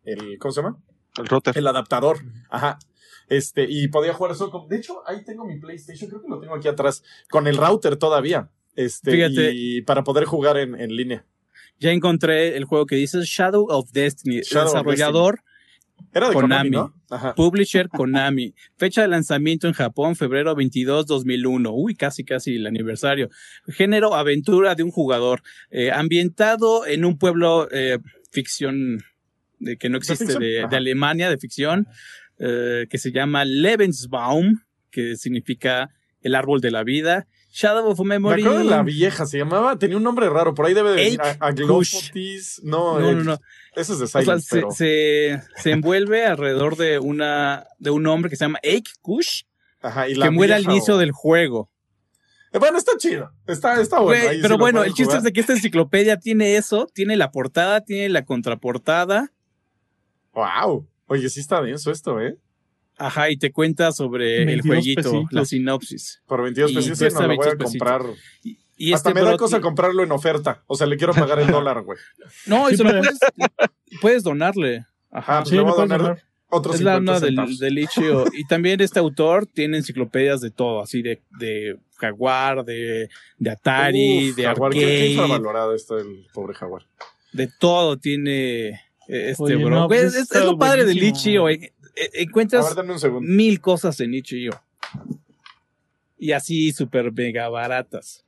el. 0.05 0.39
¿Cómo 0.39 0.53
se 0.53 0.63
llama? 0.63 0.79
el 1.19 1.27
router. 1.27 1.57
El 1.57 1.67
adaptador. 1.67 2.19
Ajá. 2.49 2.79
Este, 3.29 3.67
y 3.69 3.89
podía 3.89 4.15
jugar 4.15 4.35
Socom. 4.35 4.69
De 4.69 4.77
hecho, 4.77 5.03
ahí 5.07 5.25
tengo 5.25 5.45
mi 5.45 5.59
PlayStation, 5.59 6.09
creo 6.09 6.23
que 6.23 6.29
lo 6.29 6.39
tengo 6.41 6.55
aquí 6.55 6.69
atrás, 6.69 7.03
con 7.29 7.47
el 7.47 7.57
router 7.57 7.97
todavía. 7.97 8.51
Este, 8.77 9.11
Fíjate. 9.13 9.53
y 9.55 9.83
para 9.83 10.05
poder 10.05 10.25
jugar 10.25 10.59
en, 10.59 10.79
en 10.79 10.95
línea. 10.95 11.25
Ya 11.79 11.93
encontré 11.93 12.57
el 12.57 12.65
juego 12.65 12.87
que 12.87 12.97
dice 12.97 13.21
Shadow 13.23 13.67
of 13.69 13.91
Destiny. 13.93 14.41
Shadow 14.43 14.69
of 14.69 14.73
Desarrollador, 14.75 15.41
Era 16.13 16.29
de 16.29 16.35
Konami, 16.35 16.71
Konami. 16.71 17.35
publisher 17.37 17.89
Konami. 17.95 18.55
Fecha 18.77 19.03
de 19.03 19.09
lanzamiento 19.09 19.67
en 19.67 19.75
Japón, 19.75 20.17
febrero 20.17 20.55
22, 20.55 21.07
2001. 21.07 21.73
Uy, 21.73 21.95
casi, 21.95 22.25
casi 22.25 22.57
el 22.57 22.67
aniversario. 22.67 23.29
Género, 23.69 24.15
aventura 24.15 24.75
de 24.75 24.83
un 24.85 24.91
jugador. 24.91 25.43
Eh, 25.71 25.91
ambientado 25.91 26.87
en 26.87 27.05
un 27.05 27.19
pueblo 27.19 27.69
eh, 27.71 27.99
ficción 28.31 29.03
de 29.59 29.77
que 29.79 29.89
no 29.89 29.97
existe 29.99 30.39
de 30.39 30.63
Alemania, 30.71 31.31
de 31.31 31.39
ficción, 31.39 31.89
eh, 32.39 32.87
que 32.91 32.99
se 32.99 33.13
llama 33.13 33.45
Lebensbaum, 33.45 34.61
que 34.91 35.17
significa 35.17 35.91
el 36.21 36.35
árbol 36.35 36.61
de 36.61 36.71
la 36.71 36.83
vida. 36.85 37.27
Shadow 37.53 37.89
of 37.89 37.99
Me 38.01 38.07
Memory. 38.19 38.43
acuerdo 38.43 38.59
de 38.59 38.65
la 38.67 38.83
vieja, 38.83 39.25
se 39.25 39.39
llamaba, 39.39 39.79
tenía 39.79 39.97
un 39.97 40.03
nombre 40.03 40.29
raro, 40.29 40.53
por 40.55 40.67
ahí 40.67 40.75
debe 40.75 40.91
de 40.91 40.97
venir. 40.97 41.21
Aglopotis. 41.41 42.61
No, 42.63 43.01
No, 43.01 43.13
no, 43.13 43.25
no. 43.25 43.39
Ese 43.75 43.93
es 43.93 43.99
de 43.99 44.05
O 44.05 44.09
sea, 44.09 44.21
Silent, 44.23 44.43
se, 44.43 44.57
pero. 44.57 44.71
se, 44.71 45.41
se 45.57 45.71
envuelve 45.71 46.27
alrededor 46.27 46.77
de 46.77 46.99
una 46.99 47.67
de 47.79 47.91
un 47.91 48.07
hombre 48.07 48.29
que 48.31 48.37
se 48.37 48.45
llama 48.45 48.59
Eik 48.63 48.89
Kush, 49.01 49.43
Ajá, 49.81 50.09
y 50.09 50.15
la 50.15 50.27
que 50.27 50.31
muere 50.31 50.55
al 50.55 50.65
inicio 50.65 50.95
o- 50.95 50.99
del 50.99 51.13
juego. 51.13 51.71
Eh, 52.53 52.59
Bueno, 52.59 52.77
está 52.79 52.93
chido. 52.99 53.33
Está, 53.47 53.81
está 53.81 54.01
bueno. 54.01 54.29
Ahí 54.31 54.39
pero 54.43 54.59
bueno, 54.59 54.83
el 54.83 54.91
chiste 54.91 55.05
jugar. 55.05 55.19
es 55.19 55.25
de 55.25 55.33
que 55.33 55.41
esta 55.41 55.53
enciclopedia 55.55 56.19
tiene 56.19 56.57
eso, 56.57 56.87
tiene 56.93 57.17
la 57.17 57.31
portada, 57.31 57.81
tiene 57.83 58.09
la 58.11 58.25
contraportada, 58.25 59.33
Wow. 60.33 60.87
Oye, 61.07 61.29
sí 61.29 61.41
está 61.41 61.63
denso 61.63 61.91
esto, 61.91 62.21
¿eh? 62.21 62.37
ajá, 62.99 63.29
y 63.31 63.37
te 63.37 63.53
cuenta 63.53 63.93
sobre 63.93 64.39
el 64.41 64.47
22 64.47 64.67
jueguito, 64.75 65.03
pesitos. 65.03 65.33
la 65.33 65.45
sinopsis. 65.45 66.23
Por 66.27 66.43
22 66.43 66.71
Y 66.71 66.75
pesos. 66.75 66.99
Sí, 66.99 67.05
no, 67.15 67.21
lo 67.21 67.27
voy 67.37 67.47
a 67.47 67.49
22 67.51 67.71
comprar. 67.71 68.03
Y, 68.43 68.59
y 68.79 68.93
Hasta 68.95 69.11
este 69.11 69.21
me 69.23 69.27
da 69.31 69.37
cosa 69.37 69.61
comprarlo 69.61 70.03
en 70.03 70.13
oferta. 70.13 70.63
O 70.67 70.77
sea, 70.77 70.87
le 70.87 70.97
quiero 70.97 71.13
pagar 71.13 71.39
el 71.41 71.47
dólar, 71.51 71.83
güey. 71.83 71.99
No, 72.47 72.69
y 72.69 72.73
Sí, 72.73 72.77
se 72.79 72.85
lo 72.85 72.91
puedes, 72.91 73.19
puedes 74.01 74.23
donarle. 74.23 74.87
Ajá. 75.11 75.39
Ah, 75.39 75.41
pues 75.41 75.51
Sí, 75.51 75.57
le 75.57 75.61
voy 75.63 75.73
a 75.73 75.75
donar 75.75 76.01
donar. 76.01 76.23
otros 76.49 76.75
es 76.77 76.81
la 76.81 76.97
50 76.97 77.13
onda 77.13 77.27
del, 77.27 77.59
del. 77.59 77.89
Y 78.35 78.45
también 78.47 78.81
este 78.81 78.99
autor 78.99 79.47
tiene 79.47 79.77
enciclopedias 79.77 80.41
de 80.41 80.51
todo, 80.51 80.81
así 80.81 81.03
de, 81.03 81.21
de 81.39 81.77
Jaguar, 81.97 82.65
de, 82.65 83.09
de 83.39 83.51
Atari, 83.51 84.31
Uf, 84.31 84.37
de 84.37 84.43
Jaguar, 84.45 84.73
qué- 84.73 84.81
qué 84.81 85.07
infravalorado 85.11 85.75
está 85.75 85.97
el 85.97 86.27
pobre 86.33 86.55
Jaguar. 86.55 86.83
de 87.33 87.49
todo 87.61 87.97
tiene 87.99 88.81
este 89.09 89.43
Oye, 89.43 89.57
bro. 89.57 89.71
no, 89.71 89.89
pues 89.89 90.15
es, 90.15 90.35
lo 90.45 90.57
padre 90.59 90.85
del. 90.85 91.03
Itch.io. 91.03 91.49
eh. 91.49 91.73
Eh, 91.97 92.11
A 92.19 92.21
Encuentras 92.23 92.75
ver, 92.75 93.11
mil 93.21 93.61
cosas 93.61 93.99
en 94.01 94.15
Itch.io. 94.15 94.51
Y 96.19 96.33
así 96.33 96.73
súper 96.73 97.13
mega 97.13 97.49
baratas. 97.49 98.25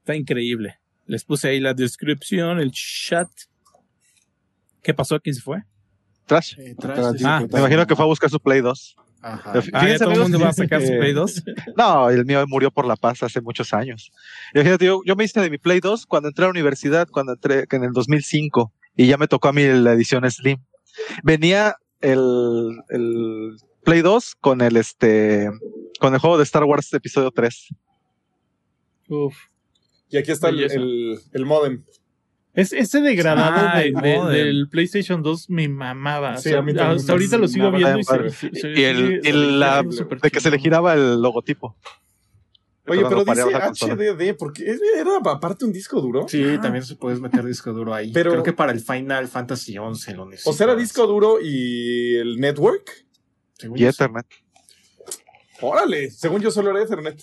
Está 0.00 0.14
increíble. 0.14 0.78
Les 1.06 1.24
puse 1.24 1.48
ahí 1.48 1.60
la 1.60 1.74
descripción, 1.74 2.60
el 2.60 2.70
chat. 2.72 3.28
¿Qué 4.82 4.94
pasó? 4.94 5.18
¿Quién 5.20 5.34
se 5.34 5.42
fue? 5.42 5.62
Trash. 6.26 6.58
Eh, 6.58 6.74
trash. 6.78 7.22
Ah, 7.24 7.44
Me 7.52 7.58
imagino 7.58 7.86
que 7.86 7.94
fue 7.96 8.04
a 8.04 8.08
buscar 8.08 8.30
su 8.30 8.40
Play 8.40 8.60
2. 8.60 8.96
Ajá. 9.22 9.60
Fíjense, 9.60 9.70
Ah, 9.74 9.80
todo 9.80 9.88
el 9.90 10.02
amigos, 10.12 10.30
mundo 10.30 10.40
va 10.40 10.48
a 10.48 10.52
sacar 10.52 10.80
su 10.80 10.88
Play 10.92 11.12
2. 11.12 11.42
No, 11.76 12.08
el 12.10 12.24
mío 12.24 12.42
murió 12.48 12.70
por 12.70 12.86
la 12.86 12.96
paz 12.96 13.22
hace 13.22 13.40
muchos 13.40 13.72
años. 13.74 14.10
Imagínate, 14.54 14.86
yo, 14.86 15.02
yo 15.04 15.14
me 15.16 15.24
hice 15.24 15.40
de 15.40 15.50
mi 15.50 15.58
Play 15.58 15.80
2 15.80 16.06
cuando 16.06 16.28
entré 16.28 16.44
a 16.44 16.48
la 16.48 16.52
universidad, 16.52 17.08
cuando 17.08 17.32
entré 17.32 17.66
que 17.66 17.76
en 17.76 17.84
el 17.84 17.92
2005, 17.92 18.72
y 19.02 19.06
ya 19.06 19.16
me 19.16 19.28
tocó 19.28 19.48
a 19.48 19.52
mí 19.52 19.62
la 19.64 19.92
edición 19.92 20.28
Slim. 20.30 20.58
Venía 21.22 21.76
el, 22.00 22.80
el 22.90 23.56
Play 23.84 24.02
2 24.02 24.34
con 24.40 24.60
el 24.60 24.76
este 24.76 25.48
con 26.00 26.14
el 26.14 26.20
juego 26.20 26.36
de 26.38 26.44
Star 26.44 26.64
Wars 26.64 26.92
episodio 26.92 27.30
3. 27.30 27.68
Uf. 29.08 29.36
Y 30.08 30.16
aquí 30.16 30.32
está 30.32 30.48
el, 30.48 30.60
el, 30.60 31.18
el 31.32 31.46
modem. 31.46 31.84
Es, 32.52 32.72
ese 32.72 33.00
degradado 33.00 33.68
Ah, 33.72 33.78
de- 33.78 33.92
de- 33.92 34.32
del 34.36 34.68
PlayStation 34.68 35.22
2 35.22 35.50
me 35.50 35.68
mamaba. 35.68 36.36
Sí, 36.36 36.48
O 36.48 36.52
sea, 36.52 36.58
a 36.58 36.62
mí 36.62 36.74
también 36.74 36.98
hasta 36.98 37.12
ahorita 37.12 37.38
lo 37.38 37.46
sigo 37.46 37.70
viendo 37.70 38.00
y 38.00 38.02
madre. 38.02 38.30
se, 38.30 38.50
se- 38.52 38.70
Y 38.72 38.82
el, 38.82 39.60
la- 39.60 39.82
de 39.84 40.30
que 40.30 40.40
se 40.40 40.50
le 40.50 40.58
giraba 40.58 40.94
el 40.94 41.22
logotipo. 41.22 41.76
Oye, 42.90 43.02
pero 43.08 43.24
dice. 43.24 43.86
HDD, 43.94 44.36
porque 44.36 44.76
era 44.98 45.10
aparte 45.24 45.64
un 45.64 45.72
disco 45.72 46.00
duro. 46.00 46.26
Sí, 46.28 46.42
también 46.60 46.84
se 46.84 46.96
puedes 46.96 47.20
meter 47.20 47.44
disco 47.44 47.72
duro 47.72 47.94
ahí. 47.94 48.12
Pero- 48.12 48.30
Creo 48.32 48.42
que 48.42 48.52
para 48.52 48.72
el 48.72 48.80
Final 48.80 49.28
Fantasy 49.28 49.78
11 49.78 50.14
lo 50.14 50.26
necesitas. 50.26 50.54
O 50.54 50.56
sea, 50.56 50.64
era 50.64 50.76
disco 50.76 51.06
duro 51.06 51.38
y 51.40 52.16
el 52.16 52.38
network. 52.40 52.90
Según 53.58 53.78
Y. 53.78 53.84
Ethernet. 53.84 54.26
Órale, 55.60 56.10
según 56.10 56.40
yo 56.40 56.50
solo 56.50 56.70
era 56.70 56.82
Ethernet. 56.82 57.20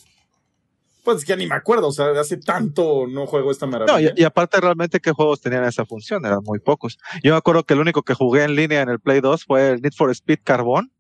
Pues 1.04 1.24
que 1.24 1.38
ni 1.38 1.48
me 1.48 1.56
acuerdo, 1.56 1.88
o 1.88 1.92
sea, 1.94 2.08
hace 2.20 2.36
tanto 2.36 3.08
no 3.08 3.26
juego 3.28 3.50
esta 3.50 3.66
No, 3.66 3.72
maravilla. 3.80 4.14
y, 4.16 4.22
y 4.22 4.26
aparte 4.26 4.60
realmente 4.60 5.00
qué 5.00 5.12
juegos 5.12 5.40
tenían 5.40 5.64
esa 5.64 5.86
función, 5.86 6.26
eran 6.26 6.44
muy 6.44 6.60
pocos. 6.60 6.98
Yo 7.24 7.32
me 7.32 7.38
acuerdo 7.38 7.64
que 7.64 7.76
el 7.76 7.80
único 7.80 8.04
que 8.04 8.14
jugué 8.14 8.44
en 8.44 8.56
línea 8.56 8.82
en 8.82 8.90
el 8.90 9.00
Play 9.00 9.22
2 9.22 9.46
fue 9.46 9.70
el 9.72 9.82
Need 9.82 9.94
for 9.96 10.12
Speed 10.12 10.40
Carbón 10.44 10.92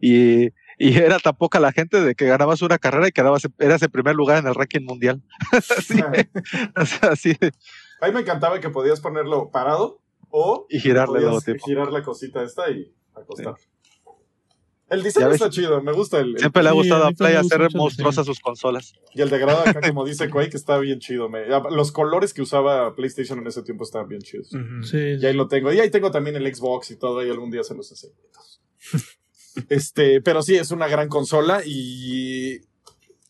y, 0.00 0.50
y 0.78 0.96
era 0.98 1.18
tan 1.18 1.36
poca 1.36 1.58
la 1.60 1.72
gente 1.72 2.00
de 2.00 2.14
que 2.14 2.26
ganabas 2.26 2.62
una 2.62 2.78
carrera 2.78 3.08
y 3.08 3.12
quedabas, 3.12 3.46
eras 3.58 3.82
en 3.82 3.90
primer 3.90 4.14
lugar 4.14 4.38
en 4.38 4.46
el 4.46 4.54
ranking 4.54 4.84
mundial. 4.84 5.22
así, 5.52 6.02
así, 7.02 7.36
A 8.00 8.06
mí 8.08 8.12
me 8.12 8.20
encantaba 8.20 8.60
que 8.60 8.70
podías 8.70 9.00
ponerlo 9.00 9.50
parado 9.50 10.00
o 10.30 10.66
y 10.68 10.80
girarle 10.80 11.20
el 11.20 11.60
girar 11.60 11.90
la 11.92 12.02
cosita 12.02 12.42
esta 12.42 12.70
y 12.70 12.92
acostar. 13.14 13.54
El 14.88 15.00
Ya 15.00 15.04
diseño 15.06 15.30
está 15.32 15.50
chido, 15.50 15.82
me 15.82 15.92
gusta 15.92 16.20
el, 16.20 16.34
el- 16.34 16.38
Siempre 16.38 16.62
le 16.62 16.68
ha 16.68 16.72
Sí, 16.72 16.78
gustado 16.78 17.06
a 17.06 17.10
Play 17.10 17.36
gusta 17.36 17.56
hacer 17.56 17.66
el 17.66 17.76
monstruosas 17.76 18.24
sus 18.24 18.38
consolas. 18.38 18.92
y 19.14 19.20
el 19.20 19.30
degradado 19.30 19.68
acá, 19.68 19.80
como 19.88 20.04
dice 20.04 20.30
Quake, 20.30 20.56
está 20.56 20.78
bien 20.78 21.00
chido. 21.00 21.28
me- 21.28 21.44
los 21.70 21.90
colores 21.90 22.32
que 22.32 22.40
usaba 22.42 22.94
PlayStation 22.94 23.40
en 23.40 23.48
ese 23.48 23.62
tiempo 23.64 23.82
estaban 23.82 24.06
bien 24.08 24.20
chidos. 24.22 24.50
Sí. 24.82 24.98
Y 25.20 25.26
ahí 25.26 25.34
lo 25.34 25.48
tengo. 25.48 25.72
Y 25.72 25.80
ahí 25.80 25.90
tengo 25.90 26.12
también 26.12 26.36
el 26.36 26.54
Xbox 26.54 26.92
y 26.92 26.96
todo, 26.98 27.26
y 27.26 27.30
algún 27.30 27.50
día 27.50 27.64
se 27.64 27.74
los 27.74 27.90
enseño. 27.90 28.14
Este, 29.68 30.20
pero 30.20 30.42
sí, 30.42 30.54
es 30.56 30.70
una 30.70 30.88
gran 30.88 31.08
consola 31.08 31.62
y 31.64 32.60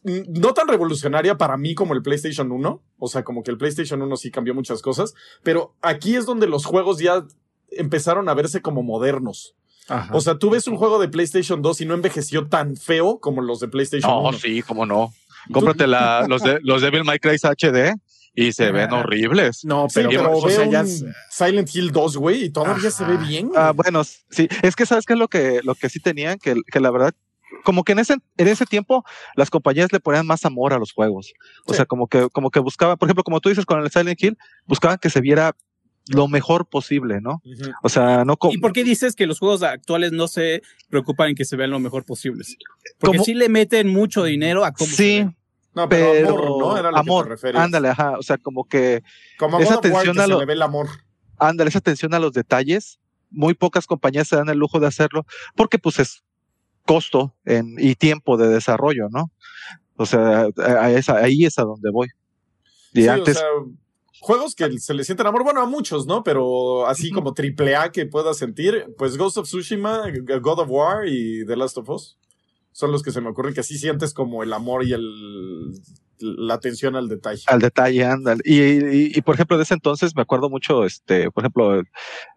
no 0.06 0.54
tan 0.54 0.68
revolucionaria 0.68 1.36
para 1.36 1.56
mí 1.56 1.74
como 1.74 1.94
el 1.94 2.02
PlayStation 2.02 2.50
1. 2.52 2.82
O 2.98 3.08
sea, 3.08 3.24
como 3.24 3.42
que 3.42 3.50
el 3.50 3.58
PlayStation 3.58 4.00
1 4.00 4.16
sí 4.16 4.30
cambió 4.30 4.54
muchas 4.54 4.80
cosas, 4.82 5.14
pero 5.42 5.74
aquí 5.82 6.14
es 6.16 6.26
donde 6.26 6.46
los 6.46 6.64
juegos 6.64 6.98
ya 6.98 7.24
empezaron 7.70 8.28
a 8.28 8.34
verse 8.34 8.62
como 8.62 8.82
modernos. 8.82 9.54
Ajá. 9.88 10.14
O 10.14 10.20
sea, 10.20 10.38
tú 10.38 10.50
ves 10.50 10.66
un 10.66 10.76
juego 10.76 10.98
de 10.98 11.08
PlayStation 11.08 11.62
2 11.62 11.80
y 11.80 11.86
no 11.86 11.94
envejeció 11.94 12.48
tan 12.48 12.76
feo 12.76 13.18
como 13.20 13.42
los 13.42 13.60
de 13.60 13.68
PlayStation 13.68 14.10
No, 14.10 14.28
1. 14.28 14.38
sí, 14.38 14.62
cómo 14.62 14.86
no. 14.86 15.12
Cómprate 15.52 15.86
la, 15.86 16.24
los, 16.28 16.42
de, 16.42 16.58
los 16.62 16.82
Devil 16.82 17.04
May 17.04 17.18
Cry 17.18 17.36
HD 17.36 17.94
y 18.36 18.52
se 18.52 18.70
ven 18.70 18.88
Ah. 18.92 18.98
horribles. 19.00 19.64
no, 19.64 19.88
Sí, 19.88 19.94
pero, 19.96 20.10
pero, 20.10 20.30
o 20.32 20.44
ve 20.46 20.52
sea, 20.52 20.66
ya 20.70 20.80
un 20.82 20.86
es- 20.86 21.04
Silent 21.30 21.74
Hill 21.74 21.90
2, 21.90 22.16
güey, 22.18 22.44
y 22.44 22.50
todavía 22.50 22.90
se 22.92 23.04
ve 23.04 23.16
bien. 23.16 23.50
Ah, 23.56 23.72
bueno, 23.74 24.04
sí, 24.04 24.48
es 24.62 24.76
que 24.76 24.86
sabes 24.86 25.04
qué 25.06 25.14
es 25.14 25.18
lo 25.18 25.26
que, 25.28 25.60
lo 25.64 25.74
que 25.74 25.88
sí 25.88 25.98
tenían, 25.98 26.38
que, 26.38 26.54
que 26.70 26.78
la 26.80 26.90
verdad, 26.92 27.12
como 27.64 27.82
que 27.82 27.92
en 27.92 27.98
ese, 28.00 28.16
en 28.36 28.48
ese 28.48 28.66
tiempo 28.66 29.04
las 29.34 29.50
compañías 29.50 29.92
le 29.92 29.98
ponían 30.00 30.26
más 30.26 30.44
amor 30.44 30.72
a 30.72 30.78
los 30.78 30.92
juegos. 30.92 31.32
O 31.64 31.72
Sí. 31.72 31.76
sea, 31.78 31.86
como 31.86 32.06
que, 32.06 32.28
como 32.30 32.50
que 32.50 32.60
buscaban, 32.60 32.96
por 32.98 33.08
ejemplo, 33.08 33.24
como 33.24 33.40
tú 33.40 33.48
dices 33.48 33.64
con 33.66 33.80
el 33.82 33.90
Silent 33.90 34.22
Hill, 34.22 34.38
buscaban 34.66 34.98
que 34.98 35.10
se 35.10 35.20
viera 35.20 35.56
lo 36.08 36.28
mejor 36.28 36.66
posible, 36.68 37.20
¿no? 37.20 37.42
O 37.82 37.88
sea, 37.88 38.24
no 38.24 38.36
como, 38.36 38.52
¿Y 38.54 38.58
por 38.58 38.72
qué 38.72 38.84
dices 38.84 39.16
que 39.16 39.26
los 39.26 39.40
juegos 39.40 39.64
actuales 39.64 40.12
no 40.12 40.28
se 40.28 40.62
preocupan 40.88 41.30
en 41.30 41.34
que 41.34 41.44
se 41.44 41.56
vean 41.56 41.70
lo 41.70 41.80
mejor 41.80 42.04
posible? 42.04 42.44
Porque 42.98 43.16
¿Cómo? 43.16 43.24
sí 43.24 43.34
le 43.34 43.48
meten 43.48 43.88
mucho 43.88 44.22
dinero 44.22 44.64
a 44.64 44.70
cómo 44.72 44.88
se 44.90 44.96
sí, 44.96 45.18
ven. 45.18 45.36
No, 45.76 45.88
pero, 45.88 46.10
pero 46.12 46.28
amor, 46.30 46.58
¿no? 46.58 46.76
Era 46.78 46.90
lo 46.90 46.94
que 46.96 47.00
amor, 47.00 47.24
te 47.24 47.30
referías. 47.30 47.64
ándale, 47.64 47.88
ajá, 47.90 48.18
o 48.18 48.22
sea, 48.22 48.38
como 48.38 48.64
que 48.64 49.02
Como 49.38 49.60
esa 49.60 49.74
atención 49.74 50.18
a 50.18 50.22
se 50.22 50.28
lo- 50.28 50.38
le 50.40 50.46
ve 50.46 50.54
el 50.54 50.62
amor. 50.62 50.88
ándale, 51.38 51.68
esa 51.68 51.78
atención 51.78 52.14
a 52.14 52.18
los 52.18 52.32
detalles, 52.32 52.98
muy 53.30 53.54
pocas 53.54 53.86
compañías 53.86 54.26
se 54.26 54.36
dan 54.36 54.48
el 54.48 54.58
lujo 54.58 54.80
de 54.80 54.86
hacerlo, 54.86 55.24
porque 55.54 55.78
pues 55.78 55.98
es 56.00 56.24
costo 56.86 57.34
en, 57.44 57.74
y 57.78 57.94
tiempo 57.94 58.36
de 58.36 58.48
desarrollo, 58.48 59.08
¿no? 59.10 59.30
O 59.96 60.06
sea, 60.06 60.46
a- 60.56 60.62
a 60.84 60.90
esa- 60.92 61.16
ahí 61.18 61.44
es 61.44 61.58
a 61.58 61.62
donde 61.62 61.90
voy. 61.90 62.08
Y 62.94 63.02
Sí, 63.02 63.08
antes, 63.08 63.36
o 63.36 63.40
sea, 63.40 63.48
juegos 64.20 64.54
que 64.54 64.78
se 64.78 64.94
le 64.94 65.04
sienten 65.04 65.26
amor, 65.26 65.44
bueno, 65.44 65.60
a 65.60 65.66
muchos, 65.66 66.06
¿no? 66.06 66.22
Pero 66.22 66.86
así 66.86 67.10
como 67.10 67.34
triple 67.34 67.76
A 67.76 67.92
que 67.92 68.06
puedas 68.06 68.38
sentir, 68.38 68.86
pues 68.96 69.16
Ghost 69.18 69.36
of 69.36 69.46
Tsushima, 69.46 70.04
God 70.40 70.60
of 70.60 70.68
War 70.70 71.06
y 71.06 71.44
The 71.44 71.56
Last 71.56 71.76
of 71.78 71.88
Us 71.90 72.16
son 72.76 72.92
los 72.92 73.02
que 73.02 73.10
se 73.10 73.22
me 73.22 73.30
ocurren 73.30 73.54
que 73.54 73.62
sí 73.62 73.78
sientes 73.78 74.12
como 74.12 74.42
el 74.42 74.52
amor 74.52 74.84
y 74.84 74.92
el 74.92 75.72
la 76.18 76.54
atención 76.54 76.94
al 76.94 77.08
detalle. 77.08 77.42
al 77.46 77.60
detalle, 77.60 78.04
ándale. 78.04 78.42
Y, 78.44 78.60
y, 78.60 79.12
y, 79.14 79.20
por 79.22 79.34
ejemplo, 79.34 79.56
de 79.56 79.62
ese 79.62 79.72
entonces 79.72 80.14
me 80.14 80.20
acuerdo 80.20 80.50
mucho, 80.50 80.84
este, 80.84 81.30
por 81.30 81.42
ejemplo, 81.42 81.74
el, 81.74 81.86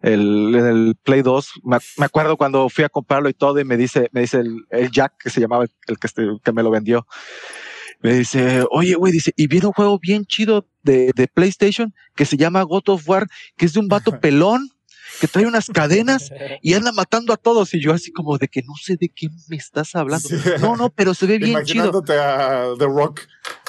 el, 0.00 0.54
en 0.54 0.66
el 0.66 0.96
Play 1.02 1.20
2, 1.20 1.60
me, 1.64 1.76
me 1.98 2.06
acuerdo 2.06 2.38
cuando 2.38 2.70
fui 2.70 2.84
a 2.84 2.88
comprarlo 2.88 3.28
y 3.28 3.34
todo, 3.34 3.60
y 3.60 3.64
me 3.64 3.76
dice, 3.76 4.08
me 4.12 4.22
dice 4.22 4.38
el, 4.38 4.64
el 4.70 4.90
Jack, 4.90 5.14
que 5.18 5.28
se 5.28 5.40
llamaba 5.42 5.64
el, 5.64 5.70
el 5.88 5.98
que, 5.98 6.06
este, 6.06 6.26
que 6.42 6.52
me 6.52 6.62
lo 6.62 6.70
vendió. 6.70 7.06
Me 8.00 8.14
dice, 8.14 8.64
oye, 8.70 8.94
güey, 8.94 9.12
dice, 9.12 9.32
y 9.36 9.46
viene 9.46 9.66
un 9.66 9.74
juego 9.74 9.98
bien 9.98 10.24
chido 10.24 10.66
de, 10.82 11.12
de 11.14 11.28
PlayStation 11.28 11.94
que 12.16 12.24
se 12.24 12.38
llama 12.38 12.62
God 12.62 12.88
of 12.88 13.08
War, 13.08 13.26
que 13.58 13.66
es 13.66 13.74
de 13.74 13.80
un 13.80 13.88
vato 13.88 14.10
pelón 14.20 14.70
que 15.20 15.28
trae 15.28 15.46
unas 15.46 15.66
cadenas 15.66 16.30
y 16.62 16.74
anda 16.74 16.92
matando 16.92 17.32
a 17.32 17.36
todos. 17.36 17.72
Y 17.74 17.80
yo 17.80 17.92
así 17.92 18.10
como 18.10 18.38
de 18.38 18.48
que 18.48 18.62
no 18.62 18.74
sé 18.74 18.96
de 18.96 19.08
qué 19.08 19.28
me 19.48 19.56
estás 19.56 19.94
hablando. 19.94 20.28
Sí. 20.28 20.36
No, 20.60 20.76
no, 20.76 20.90
pero 20.90 21.14
se 21.14 21.26
ve 21.26 21.38
bien 21.38 21.62
chido. 21.64 22.02
A 22.10 22.74
The 22.78 22.86
Rock. 22.86 23.20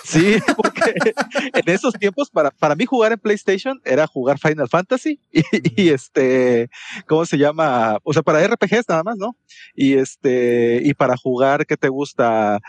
Sí, 0.03 0.37
porque 0.55 1.13
en 1.35 1.73
esos 1.73 1.93
tiempos 1.93 2.29
para, 2.31 2.49
para 2.49 2.75
mí 2.75 2.85
jugar 2.85 3.11
en 3.11 3.19
PlayStation 3.19 3.79
era 3.85 4.07
jugar 4.07 4.39
Final 4.39 4.67
Fantasy 4.67 5.19
y, 5.31 5.43
y 5.83 5.89
este, 5.89 6.69
¿cómo 7.05 7.25
se 7.25 7.37
llama? 7.37 7.99
O 8.03 8.11
sea, 8.11 8.23
para 8.23 8.45
RPGs 8.47 8.89
nada 8.89 9.03
más, 9.03 9.17
¿no? 9.17 9.35
Y 9.75 9.93
este, 9.93 10.81
y 10.83 10.93
para 10.93 11.15
jugar, 11.17 11.67
¿qué 11.67 11.77
te 11.77 11.89
gusta? 11.89 12.59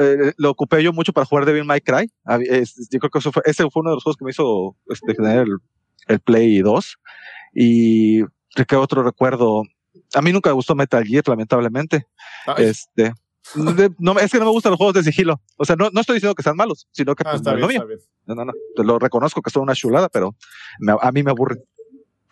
Eh, 0.00 0.32
lo 0.36 0.50
ocupé 0.50 0.82
yo 0.82 0.92
mucho 0.92 1.12
para 1.12 1.26
jugar 1.26 1.44
Devil 1.44 1.64
May 1.64 1.80
Cry. 1.80 2.10
Yo 2.90 2.98
creo 2.98 3.10
que 3.10 3.18
eso 3.18 3.32
fue, 3.32 3.42
ese 3.44 3.68
fue 3.68 3.80
uno 3.80 3.90
de 3.90 3.96
los 3.96 4.02
juegos 4.02 4.16
que 4.16 4.24
me 4.24 4.30
hizo 4.30 4.76
este, 4.88 5.14
tener 5.14 5.46
el, 5.46 5.56
el 6.08 6.20
Play 6.20 6.60
2. 6.60 6.98
Y 7.54 8.20
¿de 8.20 8.64
qué 8.66 8.76
otro 8.76 9.02
recuerdo? 9.02 9.62
A 10.14 10.22
mí 10.22 10.32
nunca 10.32 10.50
me 10.50 10.54
gustó 10.54 10.74
Metal 10.74 11.04
Gear, 11.04 11.24
lamentablemente. 11.26 12.06
Ay, 12.46 12.64
Este, 12.66 13.12
de- 13.54 13.90
no, 13.98 14.18
es 14.18 14.30
que 14.30 14.38
no 14.38 14.44
me 14.44 14.50
gustan 14.50 14.70
los 14.70 14.78
juegos 14.78 14.94
de 14.94 15.02
sigilo. 15.02 15.40
O 15.56 15.64
sea, 15.64 15.76
no, 15.76 15.90
no 15.92 16.00
estoy 16.00 16.14
diciendo 16.16 16.34
que 16.34 16.42
sean 16.42 16.56
malos, 16.56 16.88
sino 16.92 17.14
que 17.14 17.22
ah, 17.26 17.30
pues, 17.32 17.42
no 17.60 17.68
bien. 17.68 17.80
No, 18.26 18.34
no, 18.34 18.44
no. 18.44 18.52
Te 18.76 18.84
lo 18.84 18.98
reconozco 18.98 19.42
que 19.42 19.50
son 19.50 19.62
una 19.64 19.74
chulada, 19.74 20.08
pero 20.08 20.36
me- 20.78 20.94
a 21.00 21.12
mí 21.12 21.22
me 21.22 21.30
aburre. 21.30 21.56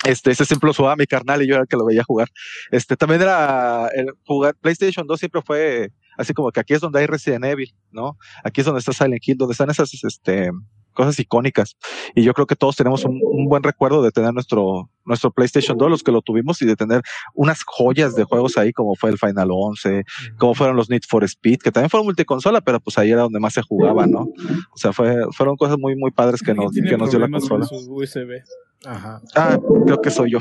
Este, 0.05 0.31
ese 0.31 0.45
siempre 0.45 0.69
lo 0.69 0.74
jugaba 0.74 0.95
mi 0.97 1.07
carnal 1.07 1.43
y 1.43 1.49
yo 1.49 1.55
era 1.55 1.62
el 1.62 1.69
que 1.69 1.77
lo 1.77 1.85
veía 1.85 2.05
jugar. 2.05 2.28
Este, 2.70 2.97
también 2.97 3.20
era 3.23 3.89
el 3.89 4.07
jugar 4.24 4.55
PlayStation 4.61 5.07
2 5.07 5.19
siempre 5.19 5.43
fue 5.43 5.90
así 6.16 6.32
como 6.35 6.51
que 6.53 6.61
aquí 6.61 6.73
es 6.74 6.81
donde 6.81 7.01
hay 7.01 7.07
Resident 7.07 7.45
Evil, 7.45 7.74
¿no? 7.90 8.16
Aquí 8.45 8.61
es 8.61 8.65
donde 8.66 8.78
está 8.81 8.93
Silent 8.93 9.23
Hill, 9.27 9.36
donde 9.36 9.53
están 9.53 9.70
esas, 9.70 9.93
este, 10.05 10.51
cosas 10.99 11.19
icónicas. 11.20 11.77
Y 12.16 12.25
yo 12.25 12.35
creo 12.35 12.49
que 12.49 12.57
todos 12.57 12.75
tenemos 12.75 13.05
un, 13.05 13.20
un 13.23 13.49
buen 13.49 13.62
recuerdo 13.62 14.03
de 14.03 14.11
tener 14.11 14.35
nuestro, 14.35 14.91
nuestro 15.05 15.31
PlayStation 15.31 15.79
2, 15.79 15.89
los 15.89 16.03
que 16.03 16.11
lo 16.11 16.23
tuvimos, 16.23 16.61
y 16.61 16.66
de 16.66 16.75
tener 16.75 17.03
unas 17.35 17.62
joyas 17.65 18.16
de 18.16 18.25
juegos 18.25 18.59
ahí, 18.59 18.73
como 18.73 18.97
fue 18.97 19.11
el 19.11 19.19
Final 19.19 19.49
11, 19.53 20.05
como 20.39 20.57
fueron 20.57 20.77
los 20.77 20.91
Need 20.91 21.03
for 21.09 21.23
Speed, 21.23 21.59
que 21.62 21.70
también 21.70 21.89
fueron 21.89 22.07
multiconsola, 22.07 22.61
pero 22.62 22.81
pues 22.81 22.99
ahí 22.99 23.12
era 23.12 23.23
donde 23.23 23.39
más 23.39 23.55
se 23.55 23.62
jugaba, 23.62 24.09
¿no? 24.09 24.27
O 24.75 24.77
sea, 24.77 24.93
fue, 24.93 25.25
fueron 25.31 25.57
cosas 25.57 25.79
muy, 25.79 25.95
muy 25.95 26.11
padres 26.11 26.43
que 26.43 26.53
nos, 26.53 26.73
que 26.73 26.97
nos 26.97 27.11
dio 27.11 27.20
la 27.20 27.27
con 27.27 27.41
consola. 27.41 27.66
su 27.66 27.95
USB. 27.95 28.43
Ajá. 28.85 29.23
Ah, 29.37 29.57
creo 29.87 30.01
que 30.01 30.11
soy 30.11 30.33
yo. 30.33 30.39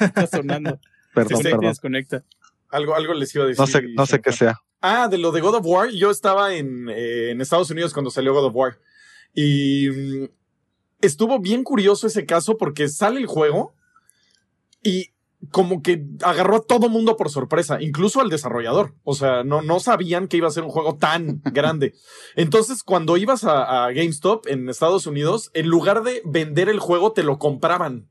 Está 0.00 0.26
sonando. 0.26 0.80
Perdón, 1.14 1.40
y 1.40 1.42
perdón. 1.44 1.60
desconecta. 1.60 2.24
Algo, 2.68 2.96
algo 2.96 3.14
les 3.14 3.32
iba 3.34 3.44
a 3.44 3.46
decir. 3.46 3.60
No 3.60 3.66
sé, 3.68 3.82
no 3.94 4.06
sé 4.06 4.20
qué 4.20 4.32
sea. 4.32 4.58
Ah, 4.80 5.08
de 5.08 5.18
lo 5.18 5.30
de 5.30 5.40
God 5.40 5.54
of 5.54 5.66
War, 5.66 5.90
yo 5.90 6.10
estaba 6.10 6.54
en, 6.54 6.88
eh, 6.88 7.30
en 7.30 7.40
Estados 7.40 7.70
Unidos 7.70 7.92
cuando 7.92 8.10
salió 8.10 8.34
God 8.34 8.46
of 8.46 8.54
War. 8.54 8.78
Y 9.36 9.88
mm, 9.90 10.24
estuvo 11.02 11.38
bien 11.38 11.62
curioso 11.62 12.08
ese 12.08 12.26
caso 12.26 12.56
porque 12.56 12.88
sale 12.88 13.20
el 13.20 13.26
juego 13.26 13.74
y 14.82 15.10
como 15.50 15.82
que 15.82 16.04
agarró 16.22 16.56
a 16.56 16.62
todo 16.62 16.88
mundo 16.88 17.16
por 17.16 17.30
sorpresa, 17.30 17.80
incluso 17.80 18.20
al 18.20 18.30
desarrollador. 18.30 18.94
O 19.04 19.14
sea, 19.14 19.44
no, 19.44 19.60
no 19.60 19.78
sabían 19.78 20.26
que 20.26 20.38
iba 20.38 20.48
a 20.48 20.52
ser 20.52 20.64
un 20.64 20.70
juego 20.70 20.96
tan 20.96 21.42
grande. 21.52 21.94
Entonces, 22.34 22.82
cuando 22.82 23.16
ibas 23.18 23.44
a, 23.44 23.84
a 23.84 23.92
GameStop 23.92 24.46
en 24.48 24.68
Estados 24.68 25.06
Unidos, 25.06 25.50
en 25.52 25.68
lugar 25.68 26.02
de 26.02 26.22
vender 26.24 26.68
el 26.68 26.80
juego, 26.80 27.12
te 27.12 27.22
lo 27.22 27.38
compraban. 27.38 28.08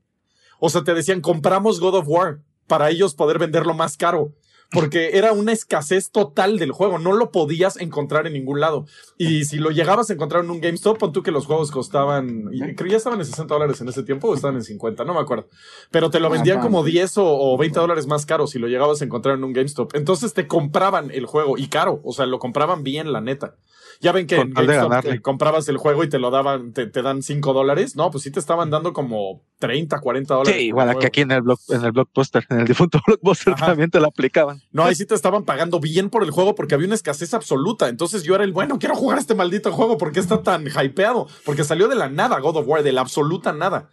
O 0.60 0.70
sea, 0.70 0.84
te 0.84 0.94
decían, 0.94 1.20
compramos 1.20 1.80
God 1.80 1.96
of 1.96 2.08
War 2.08 2.40
para 2.68 2.88
ellos 2.90 3.14
poder 3.14 3.38
venderlo 3.38 3.74
más 3.74 3.96
caro. 3.96 4.32
Porque 4.72 5.16
era 5.16 5.32
una 5.32 5.52
escasez 5.52 6.10
total 6.10 6.58
del 6.58 6.72
juego. 6.72 6.98
No 6.98 7.12
lo 7.12 7.30
podías 7.30 7.76
encontrar 7.76 8.26
en 8.26 8.32
ningún 8.32 8.60
lado. 8.60 8.84
Y 9.16 9.44
si 9.44 9.58
lo 9.58 9.70
llegabas 9.70 10.10
a 10.10 10.14
encontrar 10.14 10.44
en 10.44 10.50
un 10.50 10.60
GameStop, 10.60 10.98
pon 10.98 11.12
tú 11.12 11.22
que 11.22 11.30
los 11.30 11.46
juegos 11.46 11.70
costaban. 11.70 12.46
Creo 12.50 12.74
que 12.76 12.90
ya 12.90 12.96
estaban 12.96 13.20
en 13.20 13.26
60 13.26 13.54
dólares 13.54 13.80
en 13.80 13.88
ese 13.88 14.02
tiempo 14.02 14.28
o 14.28 14.34
estaban 14.34 14.56
en 14.56 14.64
50, 14.64 15.04
no 15.04 15.14
me 15.14 15.20
acuerdo. 15.20 15.48
Pero 15.90 16.10
te 16.10 16.18
lo 16.20 16.30
vendían 16.30 16.58
Ah, 16.58 16.62
como 16.62 16.84
sí. 16.84 16.90
10 16.92 17.18
o, 17.18 17.24
o 17.26 17.56
20 17.56 17.78
dólares 17.78 18.06
más 18.06 18.26
caro 18.26 18.46
si 18.46 18.58
lo 18.58 18.66
llegabas 18.66 19.00
a 19.00 19.04
encontrar 19.04 19.36
en 19.36 19.44
un 19.44 19.52
GameStop. 19.52 19.94
Entonces 19.94 20.34
te 20.34 20.46
compraban 20.48 21.10
el 21.12 21.26
juego 21.26 21.56
y 21.56 21.68
caro. 21.68 22.00
O 22.02 22.12
sea, 22.12 22.26
lo 22.26 22.38
compraban 22.40 22.82
bien, 22.82 23.12
la 23.12 23.20
neta. 23.20 23.54
Ya 24.00 24.12
ven 24.12 24.26
que 24.26 24.36
en 24.36 24.52
GameStop 24.52 25.20
comprabas 25.22 25.68
el 25.68 25.76
juego 25.76 26.04
y 26.04 26.08
te 26.08 26.18
lo 26.18 26.30
daban, 26.30 26.72
te, 26.72 26.86
te 26.86 27.02
dan 27.02 27.22
5 27.22 27.52
dólares. 27.52 27.96
No, 27.96 28.10
pues 28.10 28.24
sí 28.24 28.30
te 28.30 28.40
estaban 28.40 28.70
dando 28.70 28.92
como 28.92 29.42
30, 29.58 29.98
40 30.00 30.34
dólares. 30.34 30.58
Sí, 30.58 30.66
igual 30.66 30.98
que 30.98 31.06
aquí 31.06 31.22
en 31.22 31.30
el 31.30 31.42
blog, 31.42 31.58
en 31.68 31.84
el 31.84 31.92
blockbuster, 31.92 32.46
en 32.50 32.60
el 32.60 32.66
difunto 32.66 33.00
blockbuster 33.06 33.54
Ajá. 33.54 33.66
también 33.66 33.90
te 33.90 34.00
lo 34.00 34.06
aplicaban. 34.06 34.62
No, 34.72 34.84
ahí 34.84 34.94
sí 34.94 35.06
te 35.06 35.14
estaban 35.14 35.44
pagando 35.44 35.80
bien 35.80 36.10
por 36.10 36.22
el 36.22 36.30
juego 36.30 36.54
porque 36.54 36.74
había 36.74 36.86
una 36.86 36.94
escasez 36.94 37.34
absoluta. 37.34 37.88
Entonces 37.88 38.22
yo 38.22 38.34
era 38.34 38.44
el 38.44 38.52
bueno, 38.52 38.78
quiero 38.78 38.94
jugar 38.94 39.18
este 39.18 39.34
maldito 39.34 39.72
juego 39.72 39.98
porque 39.98 40.20
está 40.20 40.42
tan 40.42 40.66
hypeado. 40.66 41.26
Porque 41.44 41.64
salió 41.64 41.88
de 41.88 41.96
la 41.96 42.08
nada 42.08 42.38
God 42.40 42.56
of 42.56 42.68
War, 42.68 42.82
de 42.82 42.92
la 42.92 43.00
absoluta 43.00 43.52
nada. 43.52 43.88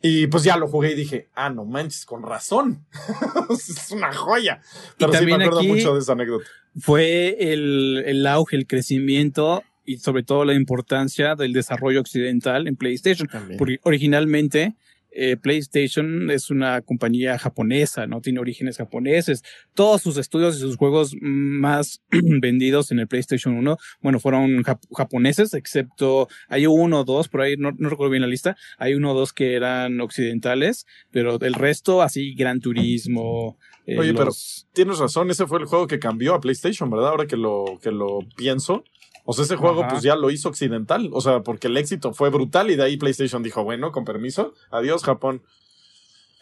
Y 0.00 0.28
pues 0.28 0.44
ya 0.44 0.56
lo 0.56 0.68
jugué 0.68 0.92
y 0.92 0.94
dije, 0.94 1.28
ah, 1.34 1.50
no 1.50 1.64
manches, 1.64 2.06
con 2.06 2.22
razón. 2.22 2.86
es 3.50 3.90
una 3.90 4.12
joya. 4.12 4.60
Pero 4.96 5.12
sí 5.12 5.24
me 5.24 5.32
también 5.32 5.42
acuerdo 5.42 5.58
aquí- 5.60 5.68
mucho 5.68 5.94
de 5.94 6.00
esa 6.00 6.12
anécdota. 6.12 6.44
Fue 6.80 7.52
el, 7.52 8.04
el 8.06 8.26
auge, 8.26 8.56
el 8.56 8.66
crecimiento 8.66 9.64
y 9.84 9.98
sobre 9.98 10.22
todo 10.22 10.44
la 10.44 10.54
importancia 10.54 11.34
del 11.34 11.52
desarrollo 11.52 12.00
occidental 12.00 12.68
en 12.68 12.76
PlayStation. 12.76 13.26
También. 13.26 13.58
Porque 13.58 13.80
originalmente 13.82 14.76
eh, 15.10 15.36
PlayStation 15.36 16.30
es 16.30 16.50
una 16.50 16.80
compañía 16.82 17.38
japonesa, 17.38 18.06
¿no? 18.06 18.20
Tiene 18.20 18.40
orígenes 18.40 18.76
japoneses. 18.76 19.42
Todos 19.74 20.02
sus 20.02 20.16
estudios 20.16 20.56
y 20.56 20.60
sus 20.60 20.76
juegos 20.76 21.14
más 21.20 22.02
vendidos 22.10 22.92
en 22.92 22.98
el 23.00 23.08
PlayStation 23.08 23.54
1, 23.56 23.76
bueno, 24.00 24.20
fueron 24.20 24.62
jap- 24.64 24.80
japoneses, 24.96 25.54
excepto 25.54 26.28
hay 26.48 26.66
uno 26.66 27.00
o 27.00 27.04
dos, 27.04 27.28
por 27.28 27.40
ahí 27.40 27.56
no, 27.56 27.72
no 27.78 27.88
recuerdo 27.88 28.10
bien 28.10 28.22
la 28.22 28.28
lista, 28.28 28.56
hay 28.78 28.94
uno 28.94 29.12
o 29.12 29.14
dos 29.14 29.32
que 29.32 29.54
eran 29.54 30.00
occidentales, 30.00 30.86
pero 31.10 31.40
el 31.40 31.54
resto 31.54 32.02
así, 32.02 32.34
Gran 32.34 32.60
Turismo. 32.60 33.56
eh, 33.86 33.98
Oye, 33.98 34.12
pero- 34.14 34.30
Tienes 34.72 34.98
razón, 34.98 35.30
ese 35.30 35.46
fue 35.46 35.58
el 35.58 35.64
juego 35.66 35.86
que 35.86 35.98
cambió 35.98 36.34
a 36.34 36.40
PlayStation, 36.40 36.90
¿verdad? 36.90 37.08
Ahora 37.08 37.26
que 37.26 37.36
lo, 37.36 37.78
que 37.82 37.90
lo 37.90 38.20
pienso. 38.36 38.84
O 39.30 39.34
sea, 39.34 39.44
ese 39.44 39.56
juego 39.56 39.82
Ajá. 39.82 39.90
pues 39.90 40.02
ya 40.02 40.16
lo 40.16 40.30
hizo 40.30 40.48
occidental. 40.48 41.10
O 41.12 41.20
sea, 41.20 41.42
porque 41.42 41.66
el 41.66 41.76
éxito 41.76 42.14
fue 42.14 42.30
brutal 42.30 42.70
y 42.70 42.76
de 42.76 42.84
ahí 42.84 42.96
PlayStation 42.96 43.42
dijo, 43.42 43.62
bueno, 43.62 43.92
con 43.92 44.06
permiso, 44.06 44.54
adiós 44.70 45.04
Japón. 45.04 45.42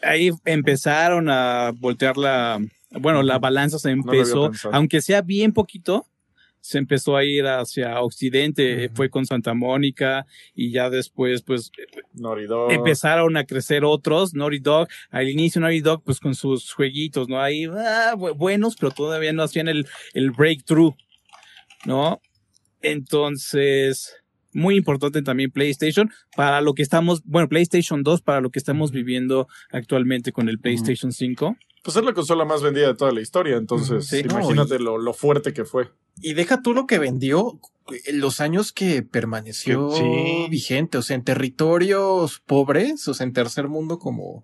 ahí 0.01 0.31
empezaron 0.45 1.27
a 1.29 1.73
voltear 1.75 2.15
la, 2.15 2.59
bueno, 2.91 3.23
la 3.23 3.39
balanza 3.39 3.77
se 3.77 3.89
empezó, 3.91 4.51
aunque 4.71 5.01
sea 5.01 5.21
bien 5.21 5.51
poquito, 5.51 6.05
se 6.61 6.77
empezó 6.77 7.17
a 7.17 7.25
ir 7.25 7.45
hacia 7.45 7.99
Occidente, 8.01 8.85
Ujú. 8.87 8.95
fue 8.95 9.09
con 9.09 9.25
Santa 9.25 9.53
Mónica 9.53 10.25
y 10.55 10.71
ya 10.71 10.89
después, 10.89 11.41
pues, 11.41 11.71
Dog. 12.13 12.71
empezaron 12.71 13.35
a 13.37 13.45
crecer 13.45 13.83
otros, 13.83 14.33
Naughty 14.33 14.59
Dog, 14.59 14.87
al 15.11 15.27
inicio 15.29 15.59
Naughty 15.59 15.81
Dog, 15.81 16.03
pues 16.05 16.19
con 16.21 16.35
sus 16.35 16.71
jueguitos, 16.73 17.27
¿no? 17.27 17.41
Ahí, 17.41 17.65
ah, 17.65 18.13
bu- 18.15 18.33
buenos, 18.35 18.75
pero 18.77 18.91
todavía 18.91 19.33
no 19.33 19.43
hacían 19.43 19.67
el, 19.67 19.85
el 20.13 20.31
breakthrough, 20.31 20.93
¿no? 21.85 22.21
Entonces, 22.81 24.15
muy 24.53 24.75
importante 24.75 25.21
también 25.21 25.51
PlayStation 25.51 26.11
para 26.35 26.61
lo 26.61 26.73
que 26.73 26.81
estamos, 26.83 27.21
bueno, 27.25 27.47
PlayStation 27.47 28.03
2 28.03 28.21
para 28.21 28.41
lo 28.41 28.49
que 28.49 28.59
estamos 28.59 28.91
viviendo 28.91 29.47
actualmente 29.71 30.31
con 30.31 30.49
el 30.49 30.59
PlayStation 30.59 31.11
5. 31.11 31.57
Pues 31.83 31.95
es 31.95 32.03
la 32.03 32.13
consola 32.13 32.43
más 32.43 32.61
vendida 32.61 32.87
de 32.87 32.95
toda 32.95 33.11
la 33.11 33.21
historia, 33.21 33.55
entonces 33.55 34.07
Sí. 34.07 34.19
imagínate 34.19 34.77
No, 34.77 34.83
lo, 34.85 34.97
lo 34.97 35.13
fuerte 35.13 35.53
que 35.53 35.63
fue. 35.63 35.89
Y 36.21 36.33
deja 36.33 36.61
tú 36.61 36.73
lo 36.73 36.85
que 36.87 36.99
vendió, 36.99 37.59
eh, 37.91 38.13
los 38.13 38.41
años 38.41 38.73
que 38.73 39.03
permaneció 39.03 39.91
sí. 39.91 40.47
vigente, 40.49 40.97
o 40.97 41.01
sea, 41.01 41.15
en 41.15 41.23
territorios 41.23 42.41
pobres, 42.45 43.07
o 43.07 43.13
sea, 43.13 43.25
en 43.25 43.33
tercer 43.33 43.67
mundo 43.67 43.99
como, 43.99 44.43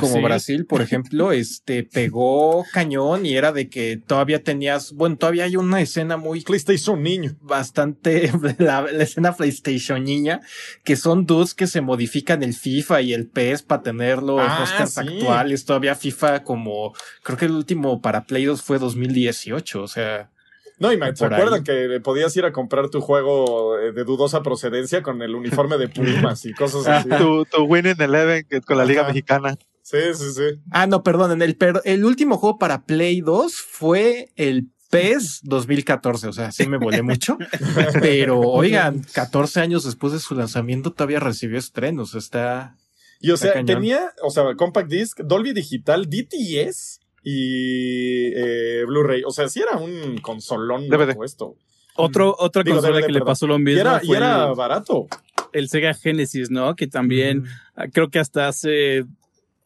como 0.00 0.22
Brasil, 0.22 0.66
por 0.66 0.82
ejemplo, 0.82 1.32
este 1.32 1.84
pegó 1.84 2.64
cañón 2.72 3.24
y 3.26 3.36
era 3.36 3.52
de 3.52 3.68
que 3.68 3.96
todavía 3.96 4.42
tenías, 4.42 4.92
bueno, 4.92 5.16
todavía 5.16 5.44
hay 5.44 5.56
una 5.56 5.80
escena 5.80 6.16
muy 6.16 6.42
PlayStation 6.42 7.02
niño. 7.02 7.36
bastante 7.40 8.30
la, 8.58 8.82
la 8.82 9.02
escena 9.02 9.32
PlayStation 9.34 10.02
niña, 10.04 10.40
que 10.84 10.96
son 10.96 11.26
dudes 11.26 11.54
que 11.54 11.66
se 11.66 11.80
modifican 11.80 12.42
el 12.42 12.54
FIFA 12.54 13.00
y 13.02 13.12
el 13.14 13.26
PES 13.28 13.62
para 13.62 13.82
tener 13.82 14.22
los 14.22 14.40
Ah, 14.42 14.86
sí. 14.86 14.98
actuales. 15.00 15.64
Todavía 15.64 15.94
FIFA 15.94 16.44
como, 16.44 16.92
creo 17.22 17.38
que 17.38 17.46
el 17.46 17.52
último 17.52 18.00
para 18.02 18.24
Play 18.24 18.44
2 18.44 18.62
fue 18.62 18.78
2018, 18.78 19.82
o 19.82 19.88
sea, 19.88 20.30
No, 20.78 20.90
y 20.92 20.96
me, 20.96 21.14
¿se 21.14 21.24
Por 21.24 21.34
acuerdan 21.34 21.62
que 21.62 22.00
podías 22.02 22.34
ir 22.36 22.44
a 22.46 22.52
comprar 22.52 22.88
tu 22.88 23.00
juego 23.02 23.78
eh, 23.78 23.92
de 23.92 24.04
dudosa 24.04 24.42
procedencia 24.42 25.02
con 25.02 25.20
el 25.22 25.34
uniforme 25.34 25.76
de 25.76 25.88
Pumas 26.24 26.44
y 26.46 26.52
cosas 26.54 26.86
así? 26.86 27.08
Tu, 27.10 27.44
tu 27.44 27.64
Winning 27.64 28.00
Eleven 28.00 28.46
que- 28.48 28.60
con 28.62 28.78
la 28.78 28.84
Liga 28.86 29.02
Ajá. 29.02 29.08
Mexicana. 29.10 29.56
Sí, 29.90 29.98
sí, 30.14 30.32
sí. 30.34 30.60
Ah, 30.70 30.86
no, 30.86 31.02
perdón. 31.02 31.40
El, 31.42 31.56
per- 31.56 31.82
el 31.84 32.04
último 32.04 32.36
juego 32.38 32.58
para 32.58 32.84
Play 32.84 33.20
2 33.22 33.52
fue 33.54 34.30
el 34.36 34.68
PES 34.90 35.40
2014. 35.44 36.28
O 36.28 36.32
sea, 36.32 36.52
sí 36.52 36.66
me 36.68 36.78
volé 36.78 37.02
mucho. 37.02 37.38
Pero, 38.00 38.40
oigan, 38.40 39.04
14 39.12 39.60
años 39.60 39.84
después 39.84 40.12
de 40.12 40.20
su 40.20 40.34
lanzamiento 40.34 40.92
todavía 40.92 41.20
recibió 41.20 41.58
estrenos. 41.58 42.14
Está. 42.14 42.76
Y 43.20 43.30
o 43.30 43.34
Está 43.34 43.46
sea, 43.46 43.52
cañón. 43.54 43.66
tenía, 43.66 44.12
o 44.22 44.30
sea, 44.30 44.44
Compact 44.56 44.88
Disc, 44.90 45.20
Dolby 45.20 45.52
Digital, 45.52 46.08
DTS 46.08 47.00
y 47.22 48.32
eh, 48.34 48.84
Blu-ray. 48.86 49.22
O 49.24 49.30
sea, 49.30 49.48
sí 49.48 49.60
era 49.60 49.76
un 49.78 50.18
consolón 50.18 50.88
DVD. 50.88 51.14
esto. 51.24 51.54
Otro, 51.96 52.34
otra 52.38 52.62
Digo, 52.62 52.76
consola 52.76 52.96
DVD, 52.98 53.06
que 53.06 53.12
le 53.12 53.18
perdón. 53.18 53.26
pasó 53.32 53.46
lo 53.46 53.56
Y 53.56 53.62
mismo 53.62 53.80
era, 53.80 54.00
y 54.02 54.06
fue 54.06 54.16
era 54.16 54.48
el, 54.48 54.54
barato. 54.54 55.06
el 55.52 55.68
Sega 55.68 55.92
Genesis, 55.94 56.50
¿no? 56.50 56.74
Que 56.76 56.86
también 56.86 57.44
ah, 57.76 57.88
creo 57.92 58.08
que 58.08 58.18
hasta 58.20 58.48
hace, 58.48 59.04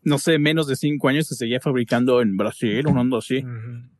no 0.05 0.19
sé, 0.19 0.39
menos 0.39 0.67
de 0.67 0.77
cinco 0.77 1.09
años 1.09 1.27
se 1.27 1.35
seguía 1.35 1.61
fabricando 1.61 2.21
en 2.23 2.37
Brasil, 2.37 2.87
un 2.87 2.99
onda 2.99 3.19
así. 3.19 3.45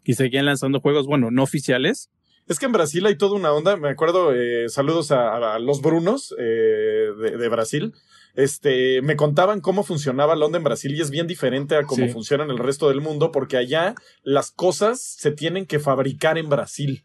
Y 0.05 0.15
seguían 0.15 0.47
lanzando 0.47 0.81
juegos, 0.81 1.07
bueno, 1.07 1.31
no 1.31 1.43
oficiales. 1.43 2.11
Es 2.47 2.59
que 2.59 2.67
en 2.67 2.73
Brasil 2.73 3.07
hay 3.07 3.17
toda 3.17 3.37
una 3.37 3.53
onda. 3.53 3.77
Me 3.77 3.89
acuerdo, 3.89 4.35
eh, 4.35 4.69
saludos 4.69 5.11
a, 5.13 5.55
a 5.55 5.59
los 5.59 5.81
Brunos 5.81 6.35
eh, 6.39 7.09
de, 7.19 7.37
de 7.39 7.49
Brasil. 7.49 7.95
Este, 8.35 9.01
me 9.03 9.17
contaban 9.17 9.61
cómo 9.61 9.83
funcionaba 9.85 10.35
la 10.37 10.45
onda 10.47 10.59
en 10.59 10.65
Brasil 10.65 10.95
y 10.95 11.01
es 11.01 11.11
bien 11.11 11.27
diferente 11.27 11.77
a 11.77 11.85
cómo 11.85 12.07
Sí. 12.07 12.13
funciona 12.13 12.45
en 12.45 12.51
el 12.51 12.59
resto 12.59 12.89
del 12.89 13.01
mundo 13.01 13.31
porque 13.33 13.57
allá 13.57 13.95
las 14.25 14.51
cosas 14.51 15.01
se 15.01 15.31
tienen 15.31 15.67
que 15.67 15.79
fabricar 15.79 16.37
en 16.37 16.49
Brasil. 16.49 17.05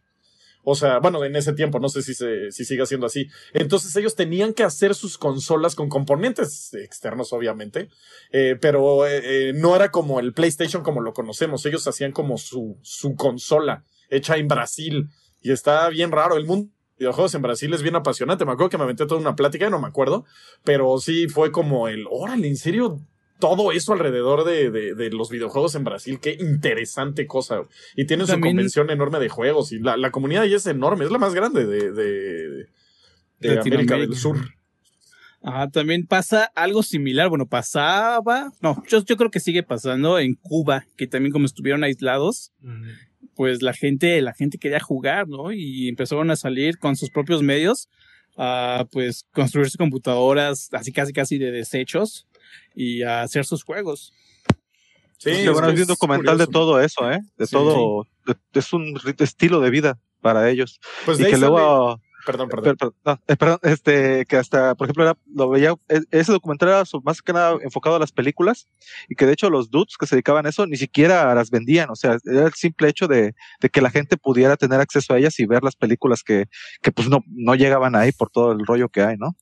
O 0.70 0.76
sea, 0.76 1.00
bueno, 1.00 1.24
en 1.26 1.36
ese 1.36 1.54
tiempo, 1.54 1.80
no 1.80 1.90
sé 1.90 2.04
si, 2.04 2.14
si 2.14 2.66
sigue 2.66 2.86
siendo 2.86 3.08
así. 3.08 3.28
Entonces 3.54 3.96
ellos 3.96 4.16
tenían 4.16 4.54
que 4.54 4.64
hacer 4.64 4.94
sus 4.94 5.18
consolas 5.18 5.74
con 5.74 5.90
componentes 5.90 6.74
externos, 6.76 7.34
obviamente, 7.34 7.90
eh, 8.32 8.56
pero 8.62 9.08
eh, 9.08 9.50
eh, 9.50 9.54
no 9.54 9.76
era 9.76 9.90
como 9.90 10.20
el 10.20 10.34
PlayStation 10.34 10.84
como 10.84 11.02
lo 11.02 11.14
conocemos. 11.14 11.66
Ellos 11.66 11.88
hacían 11.88 12.12
como 12.12 12.38
su, 12.38 12.78
su 12.84 13.16
consola 13.16 13.84
hecha 14.10 14.38
en 14.38 14.48
Brasil. 14.48 15.10
Y 15.42 15.52
está 15.52 15.90
bien 15.90 16.12
raro. 16.12 16.38
El 16.38 16.46
mundo 16.46 16.68
de 16.68 17.06
videojuegos 17.06 17.34
en 17.34 17.42
Brasil 17.42 17.74
es 17.74 17.82
bien 17.82 17.96
apasionante. 17.96 18.46
Me 18.46 18.52
acuerdo 18.52 18.70
que 18.70 18.78
me 18.78 18.84
aventé 18.84 19.08
toda 19.08 19.20
una 19.20 19.36
plática, 19.36 19.70
no 19.72 19.80
me 19.80 19.88
acuerdo, 19.88 20.26
pero 20.64 21.00
sí 21.00 21.28
fue 21.28 21.52
como 21.52 21.88
el, 21.88 22.06
órale, 22.12 22.48
en 22.48 22.58
serio, 22.58 23.00
todo 23.40 23.72
eso 23.72 23.94
alrededor 23.94 24.44
de, 24.44 24.70
de, 24.70 24.96
de 24.96 25.10
los 25.10 25.30
videojuegos 25.30 25.74
en 25.76 25.84
Brasil, 25.84 26.20
qué 26.20 26.38
interesante 26.40 27.26
cosa. 27.26 27.64
Y 27.96 28.06
tienen 28.06 28.28
su 28.28 28.40
convención 28.40 28.90
enorme 28.90 29.20
de 29.20 29.30
juegos 29.30 29.72
y 29.72 29.80
la, 29.80 29.98
la 29.98 30.12
comunidad 30.12 30.44
ahí 30.44 30.54
es 30.54 30.68
enorme, 30.68 31.06
es 31.06 31.12
la 31.12 31.18
más 31.18 31.34
grande 31.34 31.66
de, 31.66 31.92
de, 31.92 32.68
de 33.40 33.60
América 33.60 33.98
del. 33.98 34.16
Sur. 34.16 34.38
Ajá, 35.42 35.70
también 35.70 36.06
pasa 36.06 36.52
algo 36.54 36.84
similar. 36.84 37.30
Bueno, 37.30 37.48
pasaba, 37.48 38.52
no, 38.62 38.84
yo, 38.90 39.04
yo 39.06 39.16
creo 39.16 39.32
que 39.32 39.40
sigue 39.40 39.64
pasando 39.64 40.20
en 40.20 40.36
Cuba, 40.36 40.86
que 40.98 41.08
también 41.08 41.32
como 41.32 41.46
estuvieron 41.46 41.86
aislados, 41.86 42.52
pues 43.36 43.62
la 43.62 43.74
gente, 43.74 44.22
la 44.22 44.34
gente 44.34 44.58
quería 44.58 44.82
jugar, 44.82 45.30
¿no? 45.30 45.54
Y 45.54 45.88
empezaron 45.88 46.30
a 46.30 46.36
salir 46.36 46.78
con 46.78 46.98
sus 46.98 47.10
propios 47.10 47.42
medios 47.42 47.88
a 48.38 48.86
pues 48.92 49.26
construirse 49.34 49.78
computadoras 49.78 50.70
así 50.72 50.92
casi 50.94 51.12
casi 51.12 51.38
de 51.38 51.52
desechos 51.52 52.29
y 52.82 53.04
a 53.04 53.22
hacer 53.24 53.44
sus 53.46 53.64
juegos. 53.64 54.14
Sí, 55.18 55.34
Sí, 55.36 55.50
bueno, 55.50 55.68
que 55.68 55.74
un 55.74 55.80
es 55.82 55.88
documental 55.88 56.38
de 56.38 56.48
todo 56.48 56.80
eso, 56.80 57.12
¿eh? 57.12 57.20
De 57.38 57.46
Sí. 57.46 57.52
todo. 57.52 58.08
de- 58.26 58.36
es 58.54 58.72
un 58.74 58.98
estilo 59.18 59.60
de 59.60 59.70
vida 59.72 59.98
para 60.22 60.50
ellos. 60.50 60.80
Pues 61.06 61.20
y 61.20 61.24
que 61.26 61.32
sale- 61.32 61.48
luego. 61.48 62.00
Perdón, 62.26 62.48
perdón. 62.48 62.64
Per- 62.64 62.78
per- 62.78 62.90
no, 63.06 63.20
eh, 63.28 63.36
perdón, 63.38 63.60
este, 63.64 64.26
que 64.28 64.38
hasta, 64.38 64.76
por 64.76 64.86
ejemplo, 64.86 65.04
era- 65.04 65.18
lo 65.34 65.50
veía, 65.50 65.74
e- 65.88 66.04
ese 66.12 66.32
documental 66.32 66.70
era 66.70 66.86
su- 66.86 67.02
más 67.02 67.22
que 67.22 67.34
nada 67.34 67.58
enfocado 67.64 67.96
a 67.96 68.00
las 68.00 68.12
películas 68.12 68.68
y 69.08 69.16
que 69.16 69.26
de 69.26 69.34
hecho 69.34 69.50
los 69.50 69.72
dudes 69.72 69.96
que 70.00 70.06
se 70.06 70.16
dedicaban 70.16 70.46
a 70.46 70.50
eso 70.50 70.68
ni 70.68 70.78
siquiera 70.78 71.34
las 71.34 71.50
vendían, 71.50 71.90
o 71.90 71.96
sea, 71.96 72.18
era 72.24 72.46
el 72.46 72.54
simple 72.54 72.88
hecho 72.90 73.08
de, 73.08 73.34
de 73.62 73.70
que 73.70 73.82
la 73.82 73.90
gente 73.90 74.16
pudiera 74.16 74.58
tener 74.58 74.80
acceso 74.80 75.14
a 75.14 75.18
ellas 75.18 75.40
y 75.40 75.46
ver 75.48 75.64
las 75.64 75.76
películas 75.76 76.22
que, 76.24 76.46
que 76.84 76.92
pues 76.92 77.10
no, 77.10 77.24
no 77.28 77.56
llegaban 77.56 77.96
ahí 77.96 78.12
por 78.12 78.30
todo 78.30 78.52
el 78.52 78.66
rollo 78.66 78.90
que 78.90 79.02
hay, 79.02 79.18
¿no? 79.18 79.36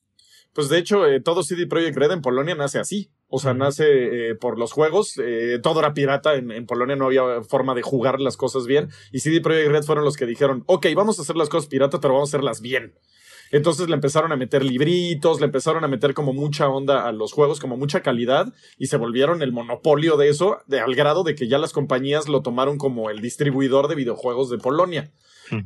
Pues 0.54 0.68
de 0.70 0.78
hecho, 0.78 1.06
eh, 1.06 1.20
todo 1.20 1.42
CD 1.42 1.66
Projekt 1.66 1.96
Red 1.98 2.12
en 2.12 2.22
Polonia 2.22 2.54
nace 2.54 2.78
así. 2.78 3.10
O 3.28 3.38
sea, 3.38 3.54
nace 3.54 4.30
eh, 4.30 4.34
por 4.34 4.58
los 4.58 4.72
juegos. 4.72 5.18
eh, 5.18 5.58
todo 5.62 5.80
era 5.80 5.94
pirata. 5.94 6.34
En, 6.34 6.50
en 6.50 6.66
Polonia 6.66 6.96
no 6.96 7.06
había 7.06 7.42
forma 7.42 7.74
de 7.74 7.82
jugar 7.82 8.20
las 8.20 8.36
cosas 8.36 8.66
bien. 8.66 8.88
Y 9.12 9.20
CD 9.20 9.40
Projekt 9.40 9.70
Red 9.70 9.82
fueron 9.84 10.04
los 10.04 10.16
que 10.16 10.26
dijeron, 10.26 10.64
ok, 10.66 10.86
vamos 10.96 11.18
a 11.18 11.22
hacer 11.22 11.36
las 11.36 11.48
cosas 11.48 11.68
pirata, 11.68 12.00
pero 12.00 12.14
vamos 12.14 12.30
a 12.30 12.36
hacerlas 12.36 12.60
bien. 12.60 12.94
Entonces 13.50 13.88
le 13.88 13.94
empezaron 13.94 14.32
a 14.32 14.36
meter 14.36 14.64
libritos, 14.64 15.40
le 15.40 15.46
empezaron 15.46 15.84
a 15.84 15.88
meter 15.88 16.14
como 16.14 16.32
mucha 16.32 16.68
onda 16.68 17.06
a 17.06 17.12
los 17.12 17.32
juegos, 17.32 17.60
como 17.60 17.76
mucha 17.76 18.02
calidad, 18.02 18.52
y 18.78 18.86
se 18.86 18.96
volvieron 18.96 19.42
el 19.42 19.52
monopolio 19.52 20.16
de 20.16 20.28
eso, 20.28 20.58
de, 20.66 20.80
al 20.80 20.94
grado 20.94 21.22
de 21.24 21.34
que 21.34 21.48
ya 21.48 21.58
las 21.58 21.72
compañías 21.72 22.28
lo 22.28 22.42
tomaron 22.42 22.78
como 22.78 23.10
el 23.10 23.20
distribuidor 23.20 23.88
de 23.88 23.94
videojuegos 23.94 24.50
de 24.50 24.58
Polonia. 24.58 25.10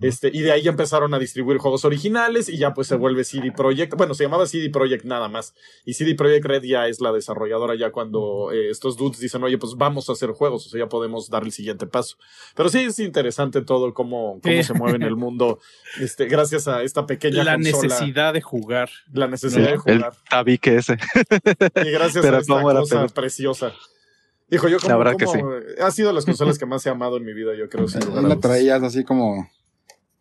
Este, 0.00 0.30
y 0.32 0.42
de 0.42 0.52
ahí 0.52 0.62
ya 0.62 0.70
empezaron 0.70 1.12
a 1.12 1.18
distribuir 1.18 1.58
juegos 1.58 1.84
originales 1.84 2.48
y 2.48 2.56
ya 2.56 2.72
pues 2.72 2.86
se 2.86 2.94
vuelve 2.94 3.24
CD 3.24 3.50
Projekt. 3.50 3.96
Bueno, 3.96 4.14
se 4.14 4.22
llamaba 4.22 4.46
CD 4.46 4.70
Projekt 4.70 5.04
nada 5.04 5.28
más. 5.28 5.54
Y 5.84 5.94
CD 5.94 6.14
Projekt 6.14 6.44
Red 6.46 6.62
ya 6.62 6.86
es 6.86 7.00
la 7.00 7.10
desarrolladora 7.10 7.74
ya 7.74 7.90
cuando 7.90 8.52
eh, 8.52 8.70
estos 8.70 8.96
dudes 8.96 9.18
dicen, 9.18 9.42
oye, 9.42 9.58
pues 9.58 9.74
vamos 9.76 10.08
a 10.08 10.12
hacer 10.12 10.30
juegos, 10.30 10.66
o 10.66 10.70
sea, 10.70 10.78
ya 10.78 10.88
podemos 10.88 11.28
dar 11.30 11.42
el 11.42 11.50
siguiente 11.50 11.88
paso. 11.88 12.16
Pero 12.54 12.68
sí 12.68 12.78
es 12.78 13.00
interesante 13.00 13.60
todo 13.62 13.92
cómo, 13.92 14.38
cómo 14.40 14.54
Sí. 14.54 14.62
se 14.62 14.72
mueve 14.74 14.98
en 14.98 15.02
el 15.02 15.16
mundo 15.16 15.58
este, 16.00 16.26
gracias 16.26 16.68
a 16.68 16.84
esta 16.84 17.04
pequeña 17.04 17.42
La 17.42 17.54
consola, 17.54 17.71
necesidad 17.72 18.32
de 18.32 18.40
jugar. 18.40 18.90
la 19.12 19.26
necesidad 19.28 19.66
de 19.66 19.72
El 19.72 19.78
jugar. 19.78 20.12
tabique 20.28 20.76
ese. 20.76 20.94
Y 21.84 21.90
gracias 21.90 22.22
Pero 22.24 22.36
a 22.36 22.40
esta 22.40 22.62
cosa 22.62 23.06
preciosa. 23.08 23.72
Dijo 24.48 24.68
yo, 24.68 24.78
como, 24.78 24.90
La 24.90 24.96
verdad 24.98 25.16
que 25.16 25.26
ha 25.82 25.90
sido 25.90 26.12
las 26.12 26.24
consolas 26.26 26.58
que 26.58 26.66
más 26.66 26.84
he 26.84 26.90
amado 26.90 27.16
en 27.16 27.24
mi 27.24 27.32
vida, 27.32 27.52
yo 27.58 27.68
creo. 27.70 27.88
sin 27.88 28.04
lugar 28.04 28.24
la 28.24 28.36
traías 28.38 28.82
así 28.82 29.02
como 29.04 29.48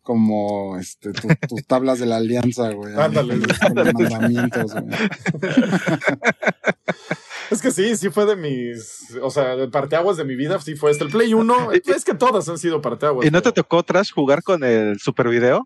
como 0.02 0.76
este, 0.78 1.12
tu- 1.12 1.28
tus 1.48 1.64
tablas 1.64 2.00
de 2.00 2.06
la 2.06 2.16
alianza, 2.16 2.72
güey. 2.72 2.92
Ándale, 2.96 3.36
los- 3.36 3.46
mandamientos, 3.62 4.72
güey. 4.74 4.86
Es 7.50 7.60
que 7.60 7.70
sí, 7.70 7.96
sí 7.96 8.08
fue 8.10 8.24
de 8.24 8.34
mis, 8.36 9.16
o 9.20 9.30
sea, 9.30 9.54
de 9.56 9.68
parteaguas 9.68 10.16
de 10.16 10.24
mi 10.24 10.34
vida, 10.36 10.58
sí 10.60 10.74
fue 10.74 10.90
este. 10.90 11.04
El 11.04 11.10
Play 11.10 11.34
1, 11.34 11.70
es 11.72 12.04
que 12.04 12.14
todas 12.14 12.48
han 12.48 12.56
sido 12.58 12.80
parteaguas. 12.80 13.26
¿Y 13.26 13.30
no 13.30 13.42
te 13.42 13.52
tocó 13.52 13.82
Trash 13.82 14.10
jugar 14.12 14.42
con 14.42 14.64
el 14.64 14.98
Super 14.98 15.28
Video? 15.28 15.62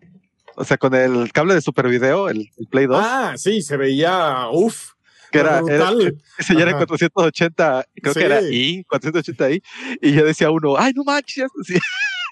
O 0.59 0.63
sea, 0.63 0.77
con 0.77 0.93
el 0.95 1.31
cable 1.31 1.53
de 1.53 1.61
Super 1.61 1.87
Video, 1.87 2.29
el, 2.29 2.49
el 2.57 2.67
Play 2.67 2.87
2, 2.87 2.97
Ah, 2.99 3.33
sí, 3.37 3.61
se 3.61 3.77
veía, 3.77 4.47
uff, 4.51 4.93
que 5.31 5.39
era, 5.39 5.59
era, 5.59 5.91
brutal. 5.91 6.17
ese 6.37 6.55
ya 6.55 6.61
era 6.61 6.71
Ajá. 6.71 6.85
480, 6.87 7.85
creo 8.01 8.13
Sí. 8.13 8.19
que 8.19 8.25
era 8.25 8.41
I, 8.41 8.83
480i, 8.89 9.61
y 10.01 10.13
yo 10.13 10.25
decía 10.25 10.49
uno, 10.49 10.75
ay, 10.77 10.93
no 10.95 11.03
manches, 11.03 11.47
sí, 11.63 11.75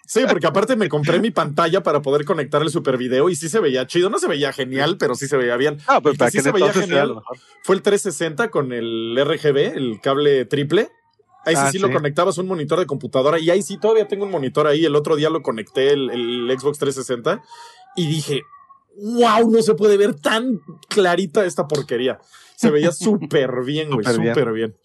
Sí, 0.08 0.22
porque 0.30 0.46
aparte 0.46 0.76
me 0.76 0.88
compré 0.88 1.20
mi 1.20 1.32
pantalla 1.32 1.82
para 1.82 2.02
poder 2.04 2.26
conectar 2.26 2.62
el 2.62 2.70
super 2.70 2.96
video 2.96 3.28
y 3.28 3.36
sí 3.36 3.50
se 3.50 3.60
veía 3.60 3.88
chido. 3.88 4.12
No 4.12 4.20
se 4.20 4.28
veía 4.28 4.54
genial, 4.54 4.98
pero 5.00 5.16
sí 5.16 5.28
se 5.28 5.36
veía 5.36 5.58
bien. 5.58 5.80
no, 5.88 5.96
El 5.98 6.02
pero 6.04 6.12
que 6.14 6.18
para 6.20 6.30
sí 6.32 6.42
se 6.42 6.52
veía 6.52 6.72
genial 6.74 7.08
lo. 7.10 7.24
Fue 7.64 7.76
el 7.76 7.82
360 7.82 8.52
con 8.52 8.72
el 8.72 9.18
RGB, 9.20 9.76
el 9.76 10.00
cable 10.04 10.46
triple. 10.46 10.90
Ahí 11.44 11.56
sí, 11.56 11.62
Ah, 11.64 11.72
sí, 11.72 11.80
lo 11.80 11.88
sí. 11.88 11.94
conectabas 11.94 12.38
a 12.38 12.42
un 12.42 12.48
monitor 12.48 12.78
de 12.78 12.86
computadora 12.86 13.40
y 13.40 13.50
ahí 13.50 13.64
sí 13.64 13.78
todavía 13.80 14.08
tengo 14.08 14.26
un 14.26 14.32
monitor 14.32 14.68
ahí. 14.68 14.86
El 14.86 14.96
otro 14.96 15.16
día 15.16 15.32
lo 15.32 15.42
conecté, 15.42 15.90
el, 15.92 16.12
el 16.12 16.56
Xbox 16.60 16.78
360, 16.78 17.42
y 17.96 18.08
dije, 18.08 18.42
wow, 18.98 19.50
no 19.50 19.62
se 19.62 19.74
puede 19.76 19.98
ver 19.98 20.14
tan 20.16 20.60
clarita 20.90 21.46
esta 21.46 21.68
porquería. 21.68 22.20
Se 22.56 22.70
veía 22.72 22.92
súper 22.94 23.52
bien, 23.66 23.90
güey, 23.92 24.06
Súper 24.06 24.52
bien. 24.54 24.76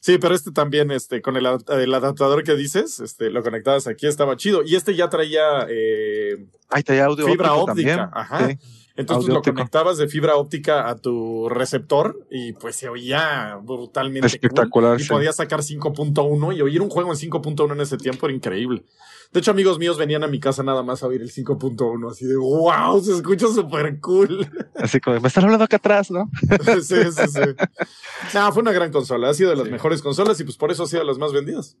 Sí, 0.00 0.18
pero 0.18 0.34
este 0.34 0.50
también, 0.52 0.90
este, 0.90 1.22
con 1.22 1.36
el, 1.38 1.46
ad- 1.46 1.80
el 1.80 1.94
adaptador 1.94 2.44
que 2.44 2.54
dices, 2.56 3.00
este, 3.00 3.30
lo 3.30 3.42
conectabas 3.42 3.86
aquí, 3.86 4.06
estaba 4.06 4.36
chido. 4.36 4.62
Y 4.62 4.76
este 4.76 4.94
ya 4.94 5.08
traía 5.08 5.66
eh, 5.70 6.44
Ahí 6.68 6.82
traía 6.82 7.06
audio 7.06 7.24
fibra 7.26 7.54
óptica. 7.54 7.96
también. 7.96 8.00
Ajá. 8.12 8.48
Sí. 8.48 8.58
Entonces 8.96 9.22
Audio 9.24 9.34
lo 9.34 9.38
óptico. 9.40 9.56
conectabas 9.56 9.98
de 9.98 10.06
fibra 10.06 10.36
óptica 10.36 10.88
a 10.88 10.96
tu 10.96 11.48
receptor 11.48 12.26
y 12.30 12.52
pues 12.52 12.76
se 12.76 12.88
oía 12.88 13.58
brutalmente. 13.60 14.20
cool. 14.28 14.34
Espectacular, 14.34 15.00
Y 15.00 15.02
sí. 15.02 15.08
podías 15.08 15.34
sacar 15.34 15.60
5.1 15.60 16.56
y 16.56 16.62
oír 16.62 16.80
un 16.80 16.88
juego 16.90 17.10
en 17.12 17.18
5.1 17.18 17.72
en 17.72 17.80
ese 17.80 17.96
tiempo 17.96 18.26
era 18.26 18.34
increíble. 18.36 18.84
De 19.32 19.40
hecho, 19.40 19.50
amigos 19.50 19.80
míos 19.80 19.98
venían 19.98 20.22
a 20.22 20.28
mi 20.28 20.38
casa 20.38 20.62
nada 20.62 20.84
más 20.84 21.02
a 21.02 21.08
oír 21.08 21.20
el 21.22 21.32
5.1, 21.32 22.08
así 22.08 22.24
de 22.24 22.36
wow, 22.36 23.02
se 23.02 23.14
escucha 23.16 23.48
súper 23.48 23.98
cool. 24.00 24.48
Así 24.76 25.00
como, 25.00 25.18
me 25.18 25.26
están 25.26 25.42
hablando 25.44 25.64
acá 25.64 25.78
atrás, 25.78 26.12
¿no? 26.12 26.30
sí, 26.82 26.96
sí, 27.10 27.26
sí. 27.28 27.40
No, 28.34 28.52
fue 28.52 28.62
una 28.62 28.70
gran 28.70 28.92
consola, 28.92 29.30
ha 29.30 29.34
sido 29.34 29.50
de 29.50 29.56
las 29.56 29.68
mejores 29.68 30.02
consolas 30.02 30.38
y 30.38 30.44
pues 30.44 30.56
por 30.56 30.70
eso 30.70 30.84
ha 30.84 30.86
sido 30.86 31.00
de 31.00 31.06
las 31.06 31.18
más 31.18 31.32
vendidas. 31.32 31.76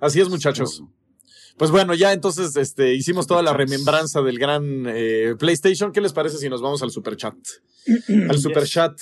Así 0.00 0.18
es, 0.18 0.30
muchachos. 0.30 0.82
Pues 1.60 1.70
bueno, 1.70 1.92
ya 1.92 2.14
entonces 2.14 2.56
este, 2.56 2.94
hicimos 2.94 3.26
toda 3.26 3.42
la 3.42 3.52
remembranza 3.52 4.22
del 4.22 4.38
gran 4.38 4.86
eh, 4.88 5.34
PlayStation. 5.38 5.92
¿Qué 5.92 6.00
les 6.00 6.14
parece 6.14 6.38
si 6.38 6.48
nos 6.48 6.62
vamos 6.62 6.82
al 6.82 6.90
super 6.90 7.18
chat? 7.18 7.34
Al 8.30 8.38
super 8.38 8.64
chat. 8.66 8.98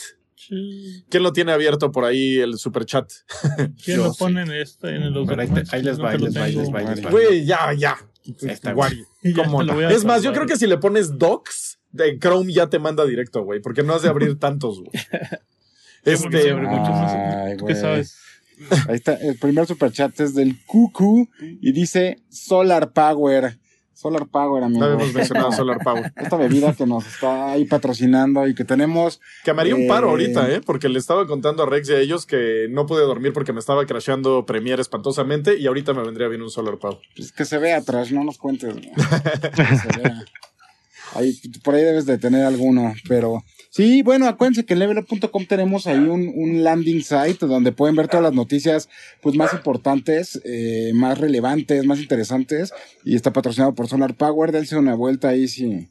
¿Quién 0.48 1.22
lo 1.22 1.32
tiene 1.32 1.52
abierto 1.52 1.92
por 1.92 2.04
ahí 2.04 2.38
el 2.40 2.58
super 2.58 2.84
chat? 2.84 3.08
¿Quién 3.84 3.98
Yo 3.98 4.04
lo 4.06 4.12
sí. 4.12 4.18
pone 4.18 4.42
en 4.42 4.50
este, 4.50 4.88
en 4.88 5.02
ver, 5.02 5.38
ahí, 5.38 5.46
te- 5.46 5.52
documentos? 5.60 5.72
ahí 5.72 5.82
les 5.84 6.00
va, 6.00 6.10
ahí 6.10 6.18
les 6.18 6.36
va, 6.36 6.42
ahí 6.46 6.54
les 6.56 6.74
va, 6.74 6.94
les 6.96 7.06
va. 7.06 7.10
Güey, 7.10 7.44
ya, 7.46 7.72
ya. 7.74 7.96
está, 8.42 8.72
Guay. 8.72 9.04
Ya 9.22 9.44
¿Cómo 9.44 9.62
no? 9.62 9.88
Es 9.88 10.04
más, 10.04 10.24
yo 10.24 10.32
creo 10.32 10.46
que 10.46 10.56
si 10.56 10.66
le 10.66 10.78
pones 10.78 11.16
docs 11.16 11.78
de 11.92 12.18
Chrome 12.18 12.52
ya 12.52 12.68
te 12.68 12.80
manda 12.80 13.06
directo, 13.06 13.44
güey, 13.44 13.60
porque 13.60 13.84
no 13.84 13.94
has 13.94 14.02
de 14.02 14.08
abrir 14.08 14.36
tantos, 14.36 14.80
güey. 14.80 14.90
Sí, 16.04 16.22
porque 16.22 16.38
sí 16.40 16.48
Este, 16.48 16.50
abre 16.50 16.66
muchos. 16.66 16.88
Ay, 16.88 17.56
¿Tú 17.56 17.64
güey. 17.66 17.74
qué 17.76 17.80
sabes? 17.80 18.16
Ahí 18.88 18.96
está, 18.96 19.14
el 19.14 19.38
primer 19.38 19.66
superchat 19.66 20.18
es 20.20 20.34
del 20.34 20.56
Cucu 20.66 21.28
y 21.40 21.72
dice 21.72 22.18
Solar 22.28 22.92
Power. 22.92 23.58
Solar 23.94 24.26
Power, 24.28 24.62
amigo. 24.62 24.78
no 24.78 24.86
habíamos 24.92 25.12
mencionado 25.12 25.50
Solar 25.50 25.78
Power. 25.82 26.12
Esta 26.14 26.36
bebida 26.36 26.72
que 26.72 26.86
nos 26.86 27.04
está 27.04 27.50
ahí 27.50 27.64
patrocinando 27.64 28.46
y 28.46 28.54
que 28.54 28.64
tenemos. 28.64 29.20
Que 29.44 29.50
un 29.50 29.88
paro 29.88 30.06
Eh. 30.06 30.10
ahorita, 30.10 30.52
¿eh? 30.52 30.60
Porque 30.64 30.88
le 30.88 31.00
estaba 31.00 31.26
contando 31.26 31.64
a 31.64 31.66
Rex 31.66 31.88
y 31.90 31.94
a 31.94 31.98
ellos 31.98 32.24
que 32.24 32.68
no 32.70 32.86
pude 32.86 33.00
dormir 33.02 33.32
porque 33.32 33.52
me 33.52 33.58
estaba 33.58 33.84
crasheando 33.86 34.46
Premiere 34.46 34.80
espantosamente 34.82 35.58
y 35.58 35.66
ahorita 35.66 35.94
me 35.94 36.04
vendría 36.04 36.28
bien 36.28 36.42
un 36.42 36.50
Solar 36.50 36.78
Power. 36.78 36.98
Pues 37.16 37.32
que 37.32 37.44
se 37.44 37.58
vea 37.58 37.78
atrás, 37.78 38.12
no 38.12 38.22
nos 38.22 38.38
cuentes. 38.38 38.72
güey. 38.72 38.88
Que 39.56 39.64
se 39.76 39.98
vea. 39.98 40.24
Ahí, 41.14 41.38
por 41.64 41.74
ahí 41.74 41.82
debes 41.82 42.06
de 42.06 42.18
tener 42.18 42.44
alguno, 42.44 42.94
pero 43.08 43.42
sí, 43.70 44.02
bueno, 44.02 44.26
acuérdense 44.26 44.64
que 44.64 44.74
en 44.74 44.80
levelup.com 44.80 45.46
tenemos 45.46 45.86
ahí 45.86 45.98
un, 45.98 46.62
landing 46.62 47.02
site 47.02 47.46
donde 47.46 47.72
pueden 47.72 47.96
ver 47.96 48.08
todas 48.08 48.22
las 48.22 48.34
noticias 48.34 48.88
pues 49.22 49.34
más 49.34 49.52
importantes, 49.52 50.40
eh, 50.44 50.92
más 50.94 51.18
relevantes, 51.18 51.84
más 51.86 51.98
interesantes 52.00 52.72
y 53.04 53.16
está 53.16 53.32
patrocinado 53.32 53.74
por 53.74 53.88
Solar 53.88 54.16
Power. 54.16 54.52
Dense 54.52 54.76
una 54.76 54.94
vuelta 54.94 55.28
ahí 55.28 55.48
si 55.48 55.88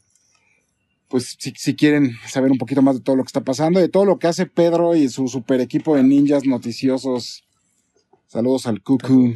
pues 1.07 1.37
si, 1.39 1.53
si 1.55 1.75
quieren 1.75 2.11
saber 2.27 2.51
un 2.51 2.57
poquito 2.57 2.81
más 2.81 2.95
de 2.95 3.01
todo 3.01 3.15
lo 3.15 3.23
que 3.23 3.27
está 3.27 3.41
pasando, 3.41 3.79
de 3.79 3.89
todo 3.89 4.05
lo 4.05 4.19
que 4.19 4.27
hace 4.27 4.45
Pedro 4.45 4.95
y 4.95 5.09
su 5.09 5.27
super 5.27 5.61
equipo 5.61 5.95
de 5.95 6.03
ninjas 6.03 6.45
noticiosos. 6.45 7.43
Saludos 8.27 8.67
al 8.67 8.81
cucu. 8.83 9.35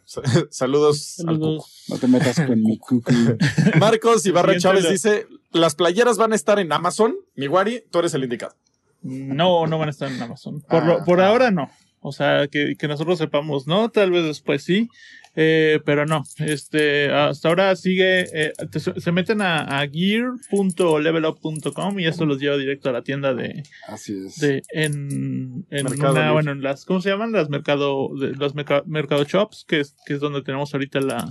Saludos. 0.50 1.18
al 1.20 1.26
Saludos. 1.26 1.84
No 1.88 1.98
te 1.98 2.08
metas 2.08 2.36
con 2.40 2.62
mi. 2.62 2.78
Cucu. 2.78 3.02
Marcos 3.78 4.24
Ibarra 4.26 4.56
Chávez 4.58 4.88
dice: 4.88 5.26
Las 5.50 5.74
playeras 5.74 6.16
van 6.18 6.32
a 6.32 6.36
estar 6.36 6.58
en 6.58 6.72
Amazon. 6.72 7.14
Mi 7.34 7.48
Wari, 7.48 7.84
tú 7.90 7.98
eres 8.00 8.14
el 8.14 8.24
indicado. 8.24 8.54
No, 9.02 9.66
no 9.66 9.78
van 9.78 9.88
a 9.88 9.90
estar 9.90 10.10
en 10.10 10.22
Amazon. 10.22 10.60
Por, 10.62 10.84
lo- 10.84 10.98
Ah, 11.00 11.04
por 11.04 11.20
ah. 11.20 11.28
ahora 11.28 11.50
no. 11.50 11.70
O 12.02 12.12
sea, 12.12 12.48
que, 12.48 12.74
que 12.76 12.88
nosotros 12.88 13.18
sepamos, 13.18 13.66
no, 13.66 13.88
tal 13.90 14.10
vez 14.10 14.24
después 14.24 14.62
sí, 14.64 14.88
eh, 15.36 15.80
pero 15.86 16.04
no. 16.04 16.24
Este, 16.38 17.10
hasta 17.10 17.48
ahora 17.48 17.74
sigue, 17.76 18.26
eh, 18.34 18.52
te- 18.70 18.80
se 18.80 19.12
meten 19.12 19.40
a, 19.40 19.80
a 19.80 19.88
gear.levelup.com 19.88 21.98
y 22.00 22.06
eso 22.06 22.26
los 22.26 22.38
lleva 22.40 22.56
directo 22.56 22.90
a 22.90 22.92
la 22.92 23.02
tienda 23.02 23.34
de, 23.34 23.62
Así 23.88 24.14
es. 24.26 24.38
de 24.38 24.62
en, 24.72 25.66
en 25.70 25.84
Mercado 25.84 26.12
una, 26.12 26.32
bueno, 26.32 26.52
en 26.52 26.62
las, 26.62 26.84
¿cómo 26.84 27.00
se 27.00 27.10
llaman? 27.10 27.32
Las 27.32 27.48
mercado, 27.48 28.10
de, 28.18 28.32
los 28.32 28.54
merca- 28.54 28.82
mercado 28.86 29.24
shops, 29.24 29.64
que 29.66 29.80
es, 29.80 29.94
que 30.06 30.14
es 30.14 30.20
donde 30.20 30.42
tenemos 30.42 30.72
ahorita 30.74 31.00
la, 31.00 31.28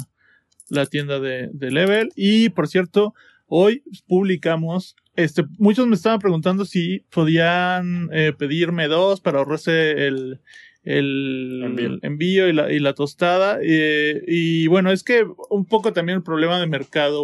la 0.70 0.86
tienda 0.86 1.20
de, 1.20 1.50
de 1.54 1.72
Level. 1.72 2.10
Y 2.16 2.50
por 2.50 2.68
cierto, 2.68 3.14
hoy 3.54 3.84
publicamos, 4.08 4.96
este, 5.18 5.44
muchos 5.58 5.86
me 5.86 5.96
estaban 5.96 6.20
preguntando 6.20 6.64
si 6.64 7.00
podían 7.14 8.10
eh, 8.14 8.32
pedirme 8.38 8.88
dos 8.88 9.20
para 9.20 9.40
ahorrarse 9.40 10.08
el, 10.08 10.40
el 10.84 11.62
Envío. 11.66 11.98
envío, 12.02 12.48
y, 12.48 12.54
la, 12.54 12.72
y 12.72 12.80
la 12.80 12.94
tostada. 12.94 13.60
eh, 13.62 14.24
y 14.26 14.68
bueno, 14.68 14.90
es 14.90 15.04
que 15.04 15.26
un 15.50 15.66
poco 15.66 15.92
también 15.92 16.20
el 16.20 16.24
problema 16.24 16.60
de 16.62 16.68
Mercado 16.68 17.24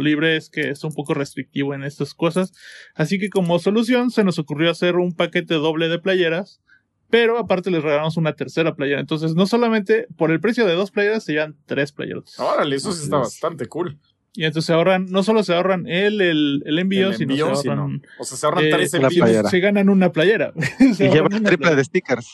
Libre 0.00 0.36
es 0.36 0.48
que 0.48 0.70
es 0.70 0.82
un 0.84 0.94
poco 0.94 1.12
restrictivo 1.12 1.74
en 1.74 1.84
estas 1.84 2.14
cosas. 2.14 2.52
Así 2.94 3.18
que 3.18 3.28
como 3.28 3.58
solución 3.58 4.10
se 4.10 4.24
nos 4.24 4.38
ocurrió 4.38 4.70
hacer 4.70 4.96
un 4.96 5.12
paquete 5.12 5.54
doble 5.54 5.88
de 5.88 5.98
playeras. 5.98 6.62
Pero 7.10 7.38
aparte 7.38 7.70
les 7.70 7.82
regalamos 7.82 8.18
una 8.18 8.34
tercera 8.34 8.74
playera. 8.76 9.00
Entonces, 9.00 9.34
no 9.34 9.46
solamente 9.46 10.06
por 10.18 10.30
el 10.30 10.40
precio 10.40 10.66
de 10.66 10.74
dos 10.74 10.90
playeras, 10.90 11.24
se 11.24 11.32
llevan 11.32 11.56
tres 11.64 11.90
playeras. 11.90 12.38
Órale, 12.38 12.76
eso 12.76 12.92
sí 12.92 13.04
está 13.04 13.16
es. 13.16 13.22
bastante 13.22 13.64
cool. 13.66 13.98
Y 14.38 14.44
entonces 14.44 14.66
se 14.66 14.72
ahorran, 14.72 15.06
no 15.10 15.24
solo 15.24 15.42
se 15.42 15.52
ahorran 15.52 15.88
el, 15.88 16.20
el, 16.20 16.62
el 16.64 16.78
envío, 16.78 17.08
El 17.08 17.16
sino 17.16 17.32
envío, 17.32 17.56
se 17.56 17.62
sino- 17.62 17.72
ahorran. 17.74 18.02
O 18.20 18.24
sea, 18.24 18.38
se 18.38 18.46
ahorran 18.46 18.64
eh, 18.66 18.70
tres 18.70 18.92
la 18.92 18.98
envíos. 19.00 19.24
playera. 19.26 19.50
Se 19.50 19.58
ganan 19.58 19.88
una 19.88 20.12
playera. 20.12 20.52
Se 20.78 21.06
Y 21.06 21.08
lleva 21.08 21.22
ahorran 21.22 21.40
una 21.40 21.48
triple 21.48 21.56
playera. 21.56 21.76
de 21.76 21.84
stickers. 21.84 22.30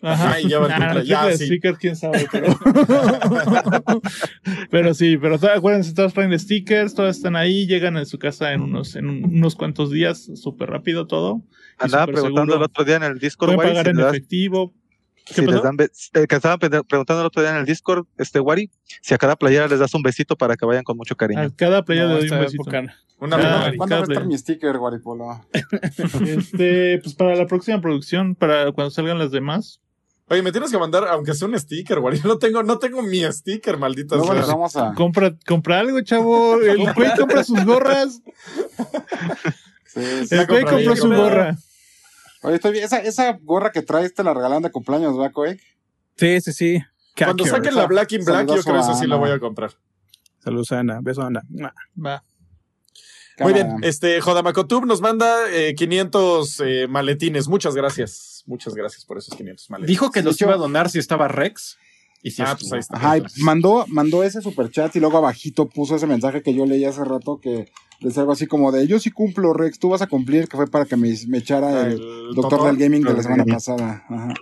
Ajá. 0.00 0.40
Y 0.40 0.44
lleva 0.46 0.66
el 0.66 0.72
Ah, 0.74 0.90
triple. 0.92 1.06
Ya, 1.08 1.26
de 1.26 1.36
sí. 1.36 1.46
sticker, 1.46 1.74
quién 1.76 1.96
sabe, 1.96 2.28
pero. 2.30 2.56
pero 4.70 4.94
sí, 4.94 5.16
pero 5.16 5.36
acuérdense, 5.54 5.94
todos 5.94 6.12
traen 6.14 6.38
stickers, 6.38 6.94
todas 6.94 7.16
están 7.16 7.36
ahí, 7.36 7.66
llegan 7.66 7.96
en 7.96 8.06
su 8.06 8.18
casa 8.18 8.52
en 8.52 8.60
unos, 8.62 8.96
en 8.96 9.08
un- 9.08 9.24
unos 9.24 9.56
cuantos 9.56 9.90
días, 9.90 10.30
súper 10.36 10.70
rápido 10.70 11.06
todo. 11.06 11.42
y 11.80 11.84
Andaba 11.86 12.06
preguntando 12.06 12.52
seguro. 12.52 12.56
el 12.58 12.62
otro 12.62 12.84
día 12.84 12.96
en 12.96 13.02
el 13.04 13.18
Discord, 13.18 13.54
Pueden 13.56 13.70
pagar 13.72 13.88
en 13.88 13.96
das- 13.96 14.10
efectivo. 14.14 14.72
¿Qué 15.24 15.34
si 15.34 15.46
les 15.46 15.62
dan 15.62 15.76
eh, 15.80 16.26
que 16.26 16.36
estaban 16.36 16.58
preguntando 16.58 17.20
el 17.20 17.26
otro 17.26 17.40
día 17.42 17.50
en 17.52 17.56
el 17.56 17.64
Discord, 17.64 18.06
este 18.18 18.40
Wari, 18.40 18.70
si 19.00 19.14
a 19.14 19.18
cada 19.18 19.36
playera 19.36 19.68
les 19.68 19.78
das 19.78 19.94
un 19.94 20.02
besito 20.02 20.36
para 20.36 20.56
que 20.56 20.66
vayan 20.66 20.84
con 20.84 20.96
mucho 20.96 21.16
cariño. 21.16 21.40
A 21.40 21.50
cada 21.56 21.82
playa 21.84 22.04
No, 22.04 22.08
le 22.18 22.20
doy 22.20 22.30
un 22.30 22.40
besito. 22.40 22.62
época- 22.62 22.94
Una 23.20 23.36
Ah. 23.36 23.72
¿Cuándo 23.76 23.94
va 23.96 24.00
a 24.02 24.04
estar 24.04 24.26
mi 24.26 24.36
sticker, 24.36 24.76
Guaripolo? 24.76 25.46
Este, 26.26 26.98
pues 27.02 27.14
para 27.14 27.34
la 27.36 27.46
próxima 27.46 27.80
producción, 27.80 28.34
para 28.34 28.70
cuando 28.72 28.90
salgan 28.90 29.18
las 29.18 29.30
demás. 29.30 29.80
Oye, 30.28 30.42
me 30.42 30.52
tienes 30.52 30.70
que 30.70 30.78
mandar, 30.78 31.04
aunque 31.08 31.32
sea 31.34 31.48
un 31.48 31.58
sticker, 31.58 32.00
güey. 32.00 32.18
Yo 32.22 32.28
no 32.28 32.38
tengo, 32.38 32.62
no 32.62 32.78
tengo 32.78 33.02
mi 33.02 33.22
sticker, 33.32 33.78
maldita 33.78 34.20
sea. 34.20 34.34
vamos 34.46 34.76
a. 34.76 34.92
Compra, 34.94 35.34
compra 35.46 35.80
algo, 35.80 36.00
chavo. 36.02 36.60
El 36.60 36.92
güey 36.92 37.10
compra 37.16 37.44
sus 37.44 37.64
gorras. 37.64 38.20
Sí, 39.86 40.00
sí. 40.26 40.34
El 40.34 40.46
güey 40.46 40.64
compró 40.64 40.96
su 40.96 41.08
gorra. 41.08 41.56
Oye, 42.44 42.56
estoy 42.56 42.72
bien. 42.72 42.84
Esa, 42.84 42.98
esa 42.98 43.38
gorra 43.42 43.72
que 43.72 43.80
traes 43.80 44.12
te 44.12 44.22
la 44.22 44.34
regalan 44.34 44.62
de 44.62 44.70
cumpleaños, 44.70 45.16
¿verdad, 45.16 45.32
Coek? 45.32 45.60
Sí, 46.16 46.40
sí, 46.42 46.52
sí. 46.52 46.82
Cuando 47.16 47.46
saquen 47.46 47.74
la 47.74 47.86
Black 47.86 48.12
in 48.12 48.24
Black, 48.24 48.46
yo 48.48 48.62
creo 48.62 48.76
a 48.76 48.80
eso 48.80 48.94
sí 48.94 49.06
lo 49.06 49.14
Ana. 49.16 49.24
voy 49.24 49.30
a 49.30 49.38
comprar. 49.38 49.72
Saludos, 50.40 50.70
Ana. 50.72 50.98
Beso, 51.00 51.22
Ana. 51.22 51.42
Va. 51.96 52.22
Muy 53.40 53.52
bien, 53.52 53.78
este 53.82 54.20
Jodamacotub 54.20 54.84
nos 54.86 55.00
manda 55.00 55.50
eh, 55.50 55.74
500 55.74 56.60
eh, 56.60 56.86
maletines. 56.86 57.48
Muchas 57.48 57.74
gracias. 57.74 58.44
Muchas 58.46 58.74
gracias 58.74 59.04
por 59.04 59.18
esos 59.18 59.34
500 59.34 59.70
maletines. 59.70 59.88
Dijo 59.88 60.10
que 60.12 60.22
los 60.22 60.40
iba 60.40 60.52
a 60.52 60.56
donar 60.58 60.90
si 60.90 60.98
estaba 60.98 61.28
Rex. 61.28 61.78
Y 62.24 62.30
sí 62.30 62.42
Ah, 62.44 62.56
pues 62.58 62.72
ahí 62.72 62.80
está. 62.80 62.96
Ajá, 62.96 63.18
y 63.18 63.22
mandó, 63.42 63.84
mandó 63.88 64.24
ese 64.24 64.40
superchat 64.40 64.96
y 64.96 65.00
luego 65.00 65.18
abajito 65.18 65.68
puso 65.68 65.94
ese 65.94 66.06
mensaje 66.06 66.42
que 66.42 66.54
yo 66.54 66.64
leí 66.64 66.84
hace 66.84 67.04
rato 67.04 67.38
que 67.38 67.70
decía 68.00 68.22
algo 68.22 68.32
así 68.32 68.46
como 68.46 68.72
de 68.72 68.86
yo 68.86 68.98
sí 68.98 69.10
cumplo, 69.10 69.52
Rex, 69.52 69.78
tú 69.78 69.90
vas 69.90 70.00
a 70.00 70.06
cumplir, 70.06 70.48
que 70.48 70.56
fue 70.56 70.66
para 70.66 70.86
que 70.86 70.96
me, 70.96 71.14
me 71.28 71.38
echara 71.38 71.82
Ah, 71.82 71.86
el, 71.86 72.00
el 72.00 72.34
doctor 72.34 72.64
del 72.64 72.78
gaming 72.78 73.02
de 73.02 73.12
la 73.12 73.22
semana 73.22 73.44
pasada. 73.44 74.04
Ajá. 74.08 74.32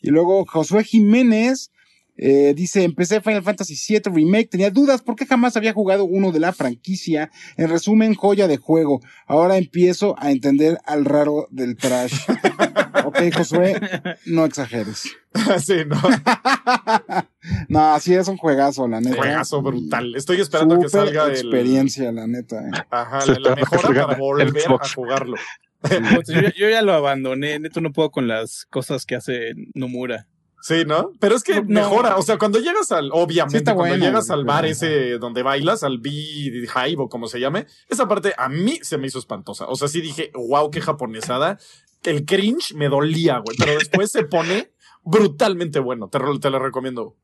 Y 0.00 0.10
luego 0.10 0.46
Josué 0.46 0.84
Jiménez 0.84 1.72
eh, 2.18 2.54
dice, 2.54 2.82
empecé 2.84 3.20
Final 3.20 3.42
Fantasy 3.42 3.74
VII 3.74 4.12
Remake, 4.12 4.48
tenía 4.48 4.70
dudas 4.70 5.02
porque 5.02 5.26
jamás 5.26 5.56
había 5.56 5.72
jugado 5.72 6.04
uno 6.04 6.32
de 6.32 6.40
la 6.40 6.52
franquicia. 6.52 7.30
En 7.56 7.68
resumen, 7.68 8.14
joya 8.14 8.48
de 8.48 8.56
juego. 8.56 9.00
Ahora 9.26 9.58
empiezo 9.58 10.14
a 10.18 10.30
entender 10.30 10.78
al 10.84 11.04
raro 11.04 11.46
del 11.50 11.76
trash. 11.76 12.14
ok, 13.04 13.18
Josué, 13.34 13.80
no 14.26 14.44
exageres. 14.44 15.02
sí, 15.64 15.76
no. 15.86 16.00
no, 17.68 17.94
así 17.94 18.14
es 18.14 18.28
un 18.28 18.36
juegazo, 18.36 18.88
la 18.88 19.00
neta. 19.00 19.16
Juegazo 19.16 19.62
brutal. 19.62 20.14
Estoy 20.16 20.40
esperando 20.40 20.78
que 20.78 20.88
salga 20.88 21.26
el. 21.26 21.32
experiencia, 21.32 22.10
la 22.12 22.26
neta. 22.26 22.60
eh. 22.60 22.70
Ajá, 22.90 23.26
la, 23.26 23.38
la 23.50 23.56
mejora 23.56 24.06
para 24.06 24.18
volver 24.18 24.64
a 24.68 24.88
jugarlo. 24.88 25.36
Yo, 26.26 26.40
yo 26.56 26.68
ya 26.68 26.82
lo 26.82 26.94
abandoné, 26.94 27.58
neto 27.58 27.80
no 27.80 27.92
puedo 27.92 28.10
con 28.10 28.26
las 28.26 28.66
cosas 28.70 29.04
que 29.06 29.14
hace 29.14 29.52
Nomura. 29.74 30.26
Sí, 30.62 30.84
¿no? 30.86 31.12
Pero 31.20 31.36
es 31.36 31.44
que 31.44 31.62
No. 31.62 31.68
mejora. 31.68 32.16
O 32.16 32.22
sea, 32.22 32.38
cuando 32.38 32.58
llegas 32.58 32.90
al. 32.90 33.10
Obviamente, 33.12 33.64
cuando 33.64 33.82
bueno, 33.94 34.04
llegas 34.04 34.30
al 34.30 34.44
bar 34.44 34.66
ese 34.66 35.18
donde 35.18 35.42
bailas, 35.42 35.84
al 35.84 35.98
B-Hive 35.98 36.96
o 36.98 37.08
como 37.08 37.28
se 37.28 37.38
llame, 37.38 37.66
esa 37.88 38.08
parte 38.08 38.34
a 38.36 38.48
mí 38.48 38.78
se 38.82 38.98
me 38.98 39.06
hizo 39.06 39.18
espantosa. 39.18 39.66
O 39.68 39.76
sea, 39.76 39.88
sí 39.88 40.00
dije, 40.00 40.32
wow, 40.34 40.70
qué 40.70 40.80
japonesada. 40.80 41.58
El 42.02 42.24
cringe 42.24 42.74
me 42.74 42.88
dolía, 42.88 43.38
güey. 43.38 43.56
Pero 43.56 43.78
después 43.78 44.10
se 44.10 44.24
pone 44.24 44.70
brutalmente 45.04 45.78
bueno. 45.78 46.08
Te, 46.08 46.18
te 46.40 46.50
lo 46.50 46.58
recomiendo. 46.58 47.14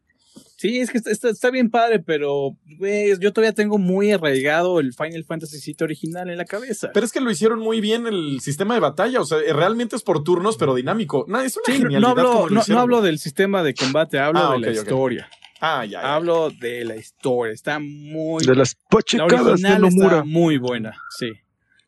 Sí, 0.62 0.78
es 0.78 0.90
que 0.90 0.98
está, 0.98 1.10
está- 1.10 1.28
está 1.30 1.50
bien 1.50 1.70
padre, 1.70 1.98
pero 1.98 2.56
güey, 2.78 3.18
yo 3.18 3.32
todavía 3.32 3.52
tengo 3.52 3.78
muy 3.78 4.12
arraigado 4.12 4.78
el 4.78 4.92
Final 4.94 5.24
Fantasy 5.24 5.58
VII 5.60 5.76
original 5.82 6.30
en 6.30 6.38
la 6.38 6.44
cabeza. 6.44 6.90
Pero 6.94 7.04
es 7.04 7.10
que 7.10 7.20
lo 7.20 7.32
hicieron 7.32 7.58
muy 7.58 7.80
bien 7.80 8.06
el 8.06 8.40
sistema 8.40 8.74
de 8.74 8.80
batalla. 8.80 9.20
O 9.20 9.24
sea, 9.24 9.38
realmente 9.52 9.96
es 9.96 10.02
por 10.02 10.22
turnos, 10.22 10.56
pero 10.56 10.76
dinámico. 10.76 11.24
No, 11.26 11.40
es 11.40 11.56
una 11.56 11.64
Sí, 11.66 11.72
no, 11.72 11.84
genialidad. 11.86 12.10
hablo, 12.10 12.30
como 12.32 12.48
lo 12.48 12.54
no, 12.54 12.62
no 12.68 12.78
hablo 12.80 13.02
del 13.02 13.18
sistema 13.18 13.64
de 13.64 13.74
combate, 13.74 14.20
hablo 14.20 14.38
Ah, 14.40 14.52
de 14.52 14.60
la 14.60 14.70
historia. 14.70 15.28
Ah, 15.60 15.84
ya. 15.84 16.00
ya. 16.00 16.14
Hablo 16.14 16.50
de 16.50 16.84
la 16.84 16.94
historia. 16.94 17.52
Está 17.52 17.80
muy. 17.80 18.44
De 18.44 18.54
las 18.54 18.76
la 19.14 19.26
de 19.26 19.34
original 19.34 19.84
está 19.84 20.24
muy 20.24 20.58
buena. 20.58 20.92
Sí. 21.18 21.32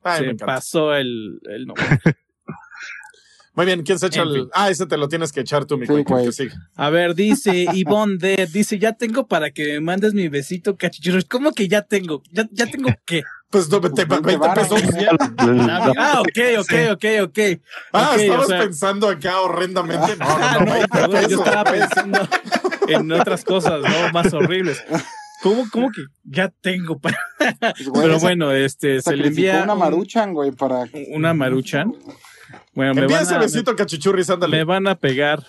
Ay, 0.03 0.23
me 0.27 0.29
se 0.37 0.45
pasó 0.45 0.95
el, 0.95 1.39
el 1.49 1.67
no. 1.67 1.75
Muy 3.55 3.67
bien, 3.67 3.83
¿quién 3.85 3.99
se 3.99 4.07
echa 4.07 4.23
En 4.23 4.29
el.? 4.29 4.35
fin. 4.35 4.49
Ah, 4.53 4.69
ese 4.71 4.85
te 4.87 4.97
lo 4.97 5.09
tienes 5.09 5.31
que 5.33 5.41
echar 5.41 5.65
tú, 5.65 5.79
mi 5.79 5.87
Sí. 5.87 6.49
A 6.75 6.91
ver, 6.91 7.15
dice 7.15 7.67
Ivonne 7.73 8.17
Dead, 8.19 8.49
dice, 8.49 8.79
ya 8.79 8.93
tengo 8.95 9.27
para 9.29 9.51
que 9.53 9.75
me 9.75 9.81
mandes 9.81 10.13
mi 10.13 10.29
besito 10.29 10.77
cachichurros. 10.77 11.25
¿Cómo 11.27 11.53
que 11.53 11.69
ya 11.69 11.83
tengo? 11.83 12.23
¿Ya, 12.33 12.49
ya 12.51 12.67
tengo 12.67 12.91
qué? 13.05 13.23
Pues 13.51 13.69
no, 13.71 13.79
20, 13.81 14.05
20 14.07 14.37
varas. 14.37 14.69
pesos. 14.69 14.83
Ah, 15.97 16.21
ok, 16.21 16.39
ok, 16.59 16.73
ok, 16.93 17.05
ok. 17.23 17.39
Ah, 17.93 18.11
Ok, 18.15 18.21
estabas 18.21 18.45
o 18.45 18.49
sea- 18.49 18.59
pensando 18.61 19.09
acá 19.09 19.41
horrendamente. 19.41 20.17
No, 20.17 20.25
no, 20.27 20.35
Ah, 20.45 20.57
no. 20.59 20.65
no, 20.67 20.73
20 20.73 20.89
perdón, 20.89 21.29
yo 21.29 21.39
estaba 21.45 21.65
pensando 21.71 22.29
en 22.89 23.13
otras 23.13 23.45
cosas, 23.45 23.81
¿no? 23.83 24.13
Más 24.13 24.33
horribles. 24.35 24.83
¿Cómo, 25.43 25.65
cómo 25.71 25.91
que 25.93 26.03
ya 26.25 26.49
tengo 26.61 26.99
para...? 26.99 27.19
Pues, 27.39 27.89
güey, 27.89 28.03
Pero 28.03 28.17
esa- 28.17 28.27
bueno, 28.27 28.51
este, 28.53 29.01
se 29.03 29.15
le 29.15 29.29
envía 29.29 29.63
una 29.63 29.75
un- 29.75 29.79
maruchan, 29.79 30.33
güey, 30.33 30.51
para... 30.51 30.87
una 31.13 31.35
maruchan. 31.35 31.93
Bueno, 32.75 32.95
me 32.95 33.01
Envía 33.03 33.19
van, 33.19 33.27
ese 33.27 33.35
a, 33.35 33.39
besito 33.39 33.75
cachichurris, 33.77 34.29
me, 34.29 34.35
ándale. 34.35 34.57
me 34.59 34.65
van 34.65 34.87
a 34.87 34.95
pegar. 34.95 35.45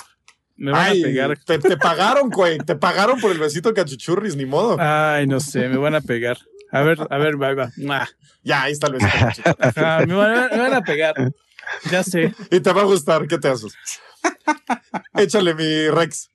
Me 0.57 0.71
van 0.71 0.81
Ay, 0.91 1.01
a 1.01 1.05
pegar. 1.05 1.37
Te, 1.45 1.59
te 1.59 1.77
pagaron, 1.77 2.29
güey. 2.29 2.57
Te 2.59 2.75
pagaron 2.75 3.19
por 3.19 3.31
el 3.31 3.39
besito 3.39 3.73
cachichurris, 3.73 4.35
ni 4.35 4.45
modo. 4.45 4.77
Ay, 4.79 5.27
no 5.27 5.39
sé, 5.39 5.67
me 5.67 5.77
van 5.77 5.95
a 5.95 6.01
pegar. 6.01 6.37
A 6.71 6.81
ver, 6.81 6.97
a 7.09 7.17
ver, 7.17 7.41
va, 7.41 7.53
va. 7.53 7.71
Ya, 8.43 8.63
ahí 8.63 8.73
está 8.73 8.87
el 8.87 8.93
besito. 8.93 9.55
Ajá, 9.59 10.05
me, 10.05 10.13
van, 10.13 10.49
me 10.51 10.57
van 10.57 10.73
a 10.73 10.81
pegar. 10.81 11.13
Ya 11.91 12.03
sé. 12.03 12.33
Y 12.51 12.59
te 12.59 12.71
va 12.73 12.81
a 12.81 12.85
gustar, 12.85 13.27
¿qué 13.27 13.37
te 13.37 13.47
haces? 13.47 13.73
Échale 15.15 15.53
mi 15.55 15.87
Rex. 15.89 16.29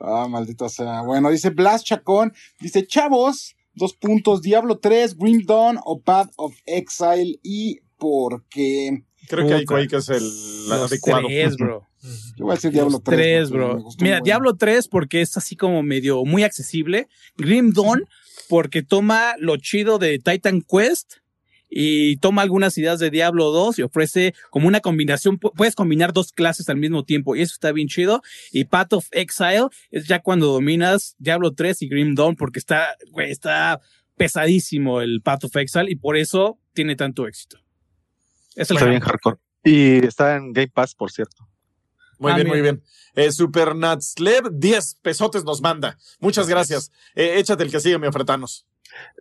Ah, 0.00 0.26
maldito 0.28 0.68
sea. 0.68 1.02
Bueno, 1.02 1.30
dice 1.30 1.50
Blas 1.50 1.84
Chacón, 1.84 2.32
dice, 2.58 2.86
chavos, 2.86 3.54
dos 3.74 3.94
puntos, 3.94 4.40
Diablo 4.42 4.78
3, 4.78 5.16
Grim 5.16 5.44
Dawn 5.46 5.78
o 5.84 6.00
Path 6.00 6.30
of 6.36 6.54
Exile 6.66 7.38
y 7.42 7.80
por 7.98 8.44
qué. 8.48 9.04
Creo 9.30 9.46
que 9.46 9.54
ahí 9.54 9.64
Puta. 9.64 9.80
Quake 9.80 9.96
es 9.96 10.08
el 10.10 10.22
Los 10.68 10.90
adecuado. 10.90 11.26
tres, 11.28 11.56
bro. 11.56 11.86
Yo 12.36 12.44
voy 12.46 12.52
a 12.52 12.54
decir 12.56 12.70
Diablo 12.72 12.92
Los 12.92 13.02
3. 13.04 13.16
tres, 13.16 13.48
porque 13.50 13.64
bro. 13.64 13.74
me 13.76 13.82
gustó 13.82 14.04
Mira. 14.04 14.20
Diablo 14.20 14.56
3 14.56 14.88
porque 14.88 15.20
es 15.20 15.36
así 15.36 15.56
como 15.56 15.82
medio 15.82 16.24
muy 16.24 16.42
accesible. 16.42 17.08
Grim 17.36 17.72
Dawn 17.72 18.04
porque 18.48 18.82
toma 18.82 19.34
lo 19.38 19.56
chido 19.58 19.98
de 19.98 20.18
Titan 20.18 20.62
Quest 20.62 21.14
y 21.72 22.16
toma 22.16 22.42
algunas 22.42 22.76
ideas 22.78 22.98
de 22.98 23.10
Diablo 23.10 23.50
2 23.52 23.78
y 23.78 23.82
ofrece 23.82 24.34
como 24.50 24.66
una 24.66 24.80
combinación. 24.80 25.38
pu- 25.38 25.52
Puedes 25.54 25.76
combinar 25.76 26.12
dos 26.12 26.32
clases 26.32 26.68
al 26.68 26.76
mismo 26.78 27.04
tiempo 27.04 27.36
y 27.36 27.42
eso 27.42 27.52
está 27.54 27.70
bien 27.70 27.86
chido. 27.86 28.22
Y 28.50 28.64
Path 28.64 28.94
of 28.94 29.06
Exile 29.12 29.68
es 29.92 30.06
ya 30.08 30.20
cuando 30.20 30.46
dominas 30.46 31.14
Diablo 31.18 31.52
3 31.52 31.82
y 31.82 31.88
Grim 31.88 32.14
Dawn 32.16 32.34
porque 32.34 32.58
está, 32.58 32.96
güey, 33.12 33.30
está 33.30 33.80
pesadísimo 34.16 35.00
el 35.00 35.20
Path 35.22 35.44
of 35.44 35.56
Exile 35.56 35.86
y 35.90 35.94
por 35.96 36.16
eso 36.16 36.58
tiene 36.72 36.96
tanto 36.96 37.26
éxito. 37.28 37.58
Es 38.60 38.70
el 38.70 38.76
Está 38.76 38.88
bien 38.88 39.00
hardcore. 39.00 39.36
Y 39.64 40.04
está 40.06 40.36
en 40.36 40.52
Game 40.52 40.68
Pass, 40.68 40.94
por 40.94 41.10
cierto. 41.10 41.46
Muy 42.18 42.32
Ah, 42.32 42.34
bien, 42.36 42.46
mira. 42.46 42.54
muy 42.56 42.62
bien. 42.62 42.82
Eh, 43.14 43.32
Super 43.32 43.74
Natslev, 43.74 44.50
10 44.52 44.96
pesotes 45.02 45.44
nos 45.44 45.60
manda. 45.62 45.96
Muchas 46.18 46.48
gracias. 46.48 46.90
Eh, 47.14 47.38
échate 47.38 47.62
el 47.64 47.70
que 47.70 47.80
sigue, 47.80 47.98
mi 47.98 48.06
ofretanos. 48.06 48.66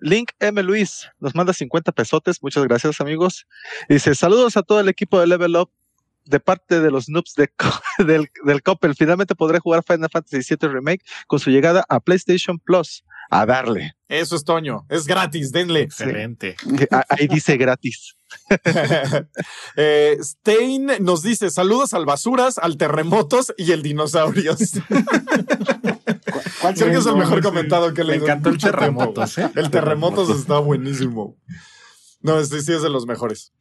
Link 0.02 0.32
M. 0.40 0.61
Luis 0.64 1.07
nos 1.20 1.34
manda 1.36 1.53
50 1.53 1.91
pesotes. 1.91 2.41
Muchas 2.41 2.64
gracias, 2.66 2.99
amigos. 2.99 3.45
Dice: 3.88 4.16
Saludos 4.16 4.57
a 4.57 4.64
todo 4.64 4.80
el 4.80 4.90
equipo 4.90 5.20
de 5.20 5.28
Level 5.28 5.56
Up. 5.56 5.72
De 6.26 6.40
parte 6.40 6.80
de 6.80 6.91
los 6.91 7.10
noobs 7.10 7.34
de 7.36 7.48
Co- 7.48 7.82
del, 8.06 8.28
del 8.44 8.61
Coppel, 8.61 8.94
finalmente 8.95 9.34
podré 9.36 9.60
jugar 9.60 9.84
Final 9.88 10.10
Fantasy 10.11 10.56
VII 10.56 10.70
Remake 10.70 11.03
con 11.26 11.40
su 11.40 11.49
llegada 11.49 11.86
a 11.90 11.99
PlayStation 11.99 12.60
Plus. 12.60 13.03
A 13.32 13.45
darle. 13.45 13.94
Eso 14.07 14.36
es 14.36 14.44
Toño. 14.44 14.86
Es 14.90 15.06
gratis, 15.07 15.52
denle. 15.52 15.82
Excelente. 15.82 16.56
Ahí 17.10 17.28
dice 17.28 17.57
gratis. 17.57 18.16
Eh, 19.76 20.18
Stein 20.22 20.91
nos 21.01 21.22
dice: 21.23 21.49
saludos 21.49 21.93
al 21.93 22.06
basuras, 22.06 22.57
al 22.57 22.77
terremotos 22.77 23.53
y 23.57 23.72
el 23.72 23.81
dinosaurios. 23.81 24.57
¿Cuál 26.61 26.73
Creo 26.76 26.91
que 26.91 26.97
es 26.97 27.06
el 27.06 27.15
mejor 27.15 27.41
comentado 27.41 27.93
que 27.93 28.01
he 28.01 28.06
Me 28.06 28.15
encantó 28.15 28.49
el 28.49 28.57
terremotos. 28.57 29.38
¿eh? 29.38 29.49
El 29.56 29.69
terremotos 29.69 30.30
está 30.30 30.60
buenísimo. 30.60 31.38
No, 32.22 32.39
este 32.39 32.61
sí 32.61 32.73
es 32.73 32.81
de 32.81 32.89
los 32.89 33.06
mejores. 33.06 33.53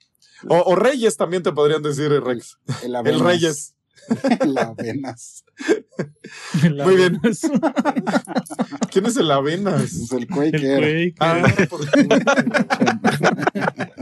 O, 0.49 0.57
o 0.57 0.75
Reyes 0.75 1.17
también 1.17 1.43
te 1.43 1.53
podrían 1.53 1.83
decir, 1.83 2.11
Rex. 2.11 2.59
El, 2.83 2.95
El. 2.95 3.21
Reyes. 3.21 3.75
El 4.41 4.59
Avenas. 4.59 5.45
Muy 6.85 6.97
bien. 6.97 7.21
¿Quién 8.91 9.07
es 9.07 9.17
el 9.17 9.31
Avenas? 9.31 9.83
Es 9.83 10.13
el 10.13 10.23
El 10.23 10.29
Quaker. 10.29 10.61
Quake. 10.61 11.15
Ah, 11.21 11.43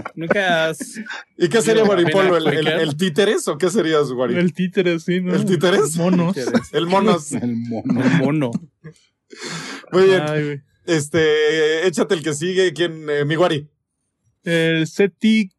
Nunca 0.14 0.68
has 0.68 0.98
¿Y 1.36 1.48
qué 1.48 1.60
sería 1.62 1.82
El 1.82 1.88
Guaripolo? 1.88 2.36
¿El, 2.36 2.46
el, 2.46 2.64
Quaker. 2.64 2.80
el 2.80 2.96
títeres 2.96 3.48
o 3.48 3.58
qué 3.58 3.70
serías, 3.70 4.10
Guari? 4.10 4.36
El 4.36 4.52
títere, 4.52 4.98
sí, 4.98 5.20
¿no? 5.20 5.34
¿El 5.34 5.44
títeres? 5.44 5.96
Monos. 5.96 6.36
El 6.72 6.86
monos. 6.86 7.32
El 7.32 7.56
mono. 7.56 8.02
el 8.02 8.10
mono. 8.18 8.50
Muy 9.92 10.04
bien. 10.04 10.22
Ay. 10.28 10.60
Este, 10.86 11.86
échate 11.86 12.14
el 12.14 12.22
que 12.22 12.34
sigue. 12.34 12.72
¿Quién? 12.72 13.08
Eh, 13.10 13.24
mi 13.24 13.34
Guari. 13.34 13.68
El 14.44 14.86
Cetic. 14.86 15.52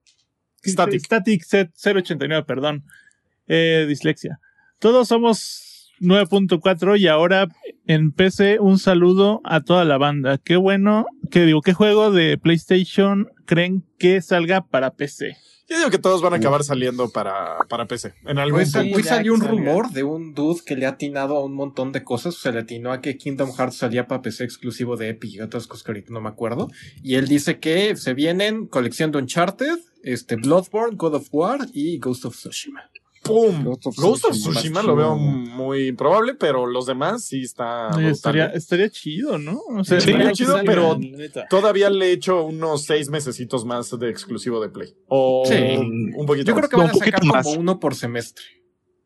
Static. 0.66 1.04
Static 1.04 1.44
Set 1.44 1.72
089, 1.76 2.46
perdón. 2.46 2.84
Eh, 3.48 3.86
dislexia. 3.88 4.40
Todos 4.80 5.08
somos 5.08 5.67
9.4 6.00 7.00
y 7.00 7.08
ahora 7.08 7.48
en 7.86 8.12
PC 8.12 8.60
un 8.60 8.80
saludo 8.80 9.42
a 9.44 9.62
toda 9.62 9.86
la 9.86 9.98
banda. 9.98 10.38
Qué 10.38 10.56
bueno, 10.56 11.06
que 11.32 11.46
digo, 11.46 11.62
¿qué 11.62 11.74
juego 11.74 12.12
de 12.12 12.38
PlayStation 12.38 13.30
creen 13.46 13.84
que 13.98 14.22
salga 14.22 14.62
para 14.62 14.92
PC? 14.92 15.38
Yo 15.70 15.78
digo 15.78 15.90
que 15.90 15.98
todos 15.98 16.22
van 16.22 16.32
a 16.32 16.38
acabar 16.38 16.64
saliendo 16.64 17.10
para, 17.10 17.58
para 17.68 17.88
PC. 17.88 18.14
En 18.26 18.40
algún 18.40 18.66
Sí, 18.66 18.90
ya 18.90 19.04
salió 19.04 19.34
un 19.34 19.42
rumor 19.42 19.92
de 19.92 20.04
un 20.04 20.34
dude 20.34 20.62
que 20.66 20.78
le 20.78 20.86
ha 20.86 20.90
atinado 20.92 21.36
a 21.36 21.44
un 21.44 21.54
montón 21.54 21.92
de 21.92 22.06
cosas. 22.06 22.36
O 22.36 22.40
sea, 22.40 22.54
le 22.54 22.60
atinó 22.60 22.94
a 22.94 23.02
que 23.02 23.18
Kingdom 23.18 23.52
Hearts 23.54 23.76
salía 23.76 24.08
para 24.08 24.22
PC 24.22 24.46
exclusivo 24.46 24.96
de 24.96 25.10
Epic 25.10 25.34
y 25.34 25.42
otras 25.42 25.68
cosas 25.68 25.84
que 25.84 25.92
ahorita 25.92 26.14
no 26.14 26.22
me 26.22 26.30
acuerdo. 26.30 26.70
Y 27.04 27.16
él 27.16 27.28
dice 27.28 27.60
que 27.60 27.98
se 27.98 28.14
vienen 28.14 28.68
colección 28.68 29.12
de 29.12 29.18
Uncharted, 29.18 29.78
este, 30.04 30.38
Bloodborne, 30.38 30.96
God 30.96 31.16
of 31.16 31.28
War 31.34 31.60
y 31.74 31.98
Ghost 31.98 32.24
of 32.24 32.38
Tsushima. 32.38 32.90
¡Pum! 33.28 33.64
Ghost 33.64 33.88
of 33.88 33.96
Ghost 33.98 34.26
of 34.26 34.32
Tsushima. 34.32 34.82
Lo 34.84 34.96
veo 34.96 35.16
muy 35.16 35.88
improbable, 35.88 36.36
pero 36.36 36.66
los 36.66 36.86
demás 36.86 37.26
sí 37.26 37.42
está. 37.44 37.88
Oye, 37.88 37.96
brutal, 37.96 38.12
estaría, 38.12 38.46
¿eh? 38.48 38.52
estaría 38.56 38.90
chido, 38.90 39.38
¿no? 39.38 39.60
O 39.78 39.84
sea, 39.84 40.00
Sí, 40.02 40.10
estaría 40.12 40.32
chido, 40.34 40.58
pero-. 40.66 40.98
Todavía 41.50 41.90
le 41.90 42.08
he 42.08 42.12
hecho 42.14 42.44
unos 42.46 42.84
seis 42.86 43.10
mesecitos 43.10 43.66
más 43.66 43.98
de 44.00 44.10
exclusivo 44.10 44.60
de 44.62 44.70
Play. 44.70 44.94
O 45.08 45.44
Sí. 45.46 45.56
un 45.56 46.26
poquito 46.26 46.46
Yo 46.48 46.56
creo 46.56 46.70
que 46.70 46.76
van 46.78 46.90
a 46.90 46.94
sacar 46.94 47.20
como 47.20 47.34
más. 47.34 47.46
uno 47.48 47.80
por 47.80 47.96
semestre. 47.96 48.44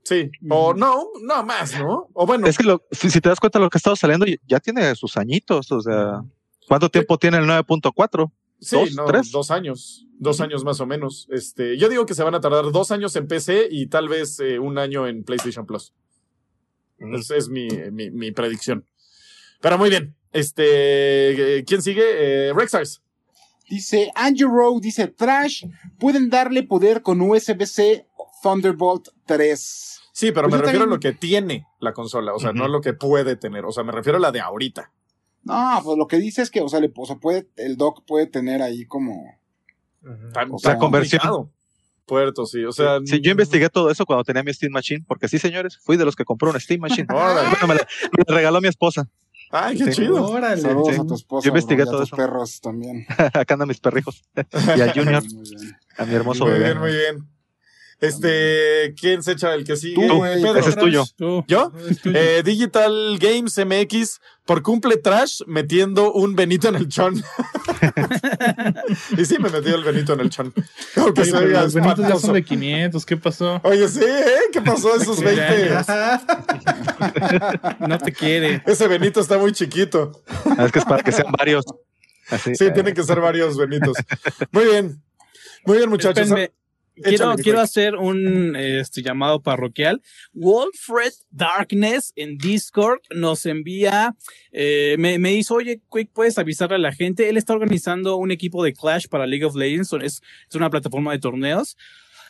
Sí, 0.03 0.31
o 0.49 0.73
no, 0.73 1.03
no 1.21 1.43
más, 1.43 1.77
¿no? 1.79 2.09
O 2.13 2.25
bueno, 2.25 2.47
Es 2.47 2.57
que 2.57 2.63
lo- 2.63 2.81
si, 2.91 3.11
si 3.11 3.21
te 3.21 3.29
das 3.29 3.39
cuenta, 3.39 3.59
lo 3.59 3.69
que 3.69 3.77
ha 3.77 3.79
estado 3.79 3.95
saliendo 3.95 4.25
ya 4.47 4.59
tiene 4.59 4.95
sus 4.95 5.15
añitos. 5.15 5.71
O 5.71 5.79
sea, 5.79 6.21
¿cuánto 6.67 6.89
tiempo 6.89 7.17
tiene 7.19 7.37
el 7.37 7.45
9.4? 7.45 8.31
Sí, 8.61 8.75
dos, 8.77 8.95
no, 8.95 9.05
tres. 9.05 9.31
dos 9.31 9.51
años, 9.51 10.07
dos 10.17 10.39
años 10.39 10.63
más 10.63 10.79
o 10.79 10.85
menos. 10.85 11.27
Este, 11.31 11.77
yo 11.77 11.89
digo 11.89 12.05
que 12.05 12.13
se 12.13 12.23
van 12.23 12.35
a 12.35 12.39
tardar 12.39 12.71
dos 12.71 12.91
años 12.91 13.15
en 13.15 13.27
PC 13.27 13.67
y 13.69 13.87
tal 13.87 14.07
vez 14.07 14.39
eh, 14.39 14.59
un 14.59 14.77
año 14.77 15.07
en 15.07 15.23
PlayStation 15.23 15.65
Plus. 15.65 15.93
Esa 16.99 17.35
es 17.35 17.49
mi, 17.49 17.67
mi, 17.91 18.11
mi 18.11 18.31
predicción. 18.31 18.85
Pero 19.59 19.77
muy 19.77 19.89
bien. 19.89 20.15
Este, 20.31 21.57
eh, 21.57 21.63
¿quién 21.65 21.81
sigue? 21.81 22.03
Eh, 22.49 22.53
Rexars. 22.53 23.01
Dice 23.69 24.11
Andrew 24.15 24.49
Rowe, 24.49 24.79
dice 24.81 25.07
Trash, 25.07 25.65
pueden 25.97 26.29
darle 26.29 26.63
poder 26.63 27.01
con 27.01 27.21
USB-C 27.21 28.05
Thunderbolt 28.43 29.09
3. 29.25 30.01
Sí, 30.13 30.31
pero 30.31 30.49
Pues 30.49 30.59
me 30.59 30.65
refiero 30.65 30.85
a 30.85 30.87
lo 30.87 30.99
que 30.99 31.13
tiene 31.13 31.65
la 31.79 31.93
consola, 31.93 32.33
o 32.33 32.39
sea, 32.39 32.51
no 32.51 32.63
Ujú. 32.63 32.73
lo 32.73 32.81
que 32.81 32.93
puede 32.93 33.37
tener, 33.37 33.63
o 33.65 33.71
sea, 33.71 33.83
me 33.83 33.93
refiero 33.93 34.17
a 34.17 34.21
la 34.21 34.31
de 34.31 34.41
ahorita. 34.41 34.91
No, 35.43 35.79
pues 35.83 35.97
lo 35.97 36.07
que 36.07 36.17
dice 36.17 36.41
es 36.41 36.51
que, 36.51 36.61
o 36.61 36.69
sea, 36.69 36.79
le, 36.79 36.91
o 36.95 37.05
sea, 37.05 37.15
puede, 37.17 37.47
el 37.55 37.77
dock 37.77 38.03
puede 38.05 38.27
tener 38.27 38.61
ahí 38.61 38.85
como. 38.85 39.35
O 40.51 40.59
sea, 40.59 40.77
conversión. 40.77 41.51
Puertos, 42.05 42.51
sí, 42.51 42.63
o 42.65 42.71
sea. 42.71 42.99
Sí, 43.05 43.21
yo 43.21 43.31
investigué 43.31 43.69
todo 43.69 43.89
eso 43.89 44.05
cuando 44.05 44.23
tenía 44.23 44.43
mi 44.43 44.53
Steam 44.53 44.71
Machine, 44.73 45.05
porque 45.07 45.27
sí, 45.27 45.39
señores, 45.39 45.77
fui 45.77 45.95
de 45.97 46.03
los 46.05 46.15
que 46.15 46.25
compró 46.25 46.49
una 46.49 46.59
Steam 46.59 46.81
Machine. 46.81 47.07
Órale. 47.13 47.49
Bueno, 47.49 47.67
me 47.67 47.75
la, 47.75 47.87
me 48.17 48.23
la 48.27 48.35
regaló 48.35 48.59
mi 48.61 48.67
esposa. 48.67 49.07
Ay, 49.53 49.77
qué 49.77 49.85
Sí. 49.85 50.01
chido. 50.01 50.25
Órale. 50.25 50.61
Saludos 50.61 50.95
sí. 50.95 51.01
a 51.01 51.05
tu 51.05 51.13
esposa. 51.15 51.45
Yo 51.45 51.49
investigué 51.49 51.83
bro, 51.83 51.85
y 51.85 51.89
a 51.89 51.91
todo 51.91 51.99
tus 52.01 52.09
eso. 52.09 52.15
perros 52.17 52.61
también. 52.61 53.05
Acá 53.33 53.53
andan 53.53 53.67
mis 53.67 53.79
perrijos. 53.79 54.23
Y 54.35 54.81
a 54.81 54.93
Junior, 54.95 55.23
Muy 55.33 55.45
a 55.97 56.05
mi 56.05 56.13
hermoso 56.15 56.43
Muy 56.45 56.53
bebé. 56.53 56.65
bien, 56.65 56.79
muy 56.79 56.91
bien. 56.91 57.27
Este, 58.01 58.95
¿quién 58.99 59.21
se 59.21 59.33
echa 59.33 59.53
el 59.53 59.63
que 59.63 59.75
sigue? 59.77 60.07
Tú, 60.07 60.15
güey, 60.17 60.41
Pedro. 60.41 60.57
ese 60.59 60.69
es 60.71 60.75
tuyo. 60.75 61.05
Tú. 61.15 61.43
¿Yo? 61.47 61.71
Es 61.87 62.01
tuyo. 62.01 62.17
Eh, 62.19 62.41
Digital 62.43 63.19
Games 63.19 63.57
MX 63.63 64.19
por 64.43 64.63
cumple 64.63 64.97
trash 64.97 65.41
metiendo 65.45 66.11
un 66.11 66.35
Benito 66.35 66.67
en 66.67 66.75
el 66.75 66.87
chon. 66.89 67.13
y 69.17 69.23
sí, 69.23 69.37
me 69.39 69.49
metió 69.49 69.75
el 69.75 69.83
Benito 69.83 70.13
en 70.13 70.21
el 70.21 70.29
chon. 70.31 70.51
Aunque 70.95 71.21
Oye, 71.21 71.31
pero 71.31 71.47
los 71.47 71.73
benitos 71.75 72.07
ya 72.07 72.17
son 72.17 72.33
de 72.33 72.43
500, 72.43 73.05
¿qué 73.05 73.17
pasó? 73.17 73.61
Oye, 73.63 73.87
sí, 73.87 74.01
¿eh? 74.03 74.49
¿Qué 74.51 74.61
pasó 74.61 74.95
esos 74.95 75.21
20? 75.23 75.77
No 77.87 77.97
te 77.99 78.11
quiere. 78.11 78.63
Ese 78.65 78.87
Benito 78.87 79.19
está 79.21 79.37
muy 79.37 79.51
chiquito. 79.51 80.11
Ah, 80.57 80.65
Es 80.65 80.71
que 80.71 80.79
es 80.79 80.85
para 80.85 81.03
que 81.03 81.11
sean 81.11 81.31
varios. 81.37 81.65
Así. 82.29 82.55
Sí, 82.55 82.65
eh, 82.65 82.71
tienen 82.71 82.93
que 82.93 83.03
ser 83.03 83.19
varios 83.21 83.57
Benitos. 83.57 83.95
Muy 84.51 84.65
bien. 84.65 85.01
Muy 85.65 85.77
bien, 85.77 85.89
muchachos. 85.89 86.17
Espérenme, 86.27 86.51
Quiero, 86.95 87.59
hacer 87.59 87.95
un 87.95 88.55
este, 88.55 89.01
llamado 89.01 89.41
parroquial. 89.41 90.01
Wolfred 90.33 91.13
Darkness 91.29 92.13
en 92.15 92.37
Discord 92.37 92.99
nos 93.15 93.45
envía, 93.45 94.15
eh, 94.51 94.95
me, 94.99 95.17
me 95.17 95.31
dice, 95.31 95.53
oye, 95.53 95.81
Quick, 95.91 96.11
¿puedes 96.13 96.37
avisarle 96.37 96.75
a 96.75 96.79
la 96.79 96.91
gente? 96.91 97.29
Él 97.29 97.37
está 97.37 97.53
organizando 97.53 98.17
un 98.17 98.31
equipo 98.31 98.63
de 98.63 98.73
Clash 98.73 99.07
para 99.07 99.25
League 99.25 99.45
of 99.45 99.55
Legends, 99.55 99.93
es, 99.93 100.21
es 100.49 100.55
una 100.55 100.69
plataforma 100.69 101.11
de 101.11 101.19
torneos. 101.19 101.77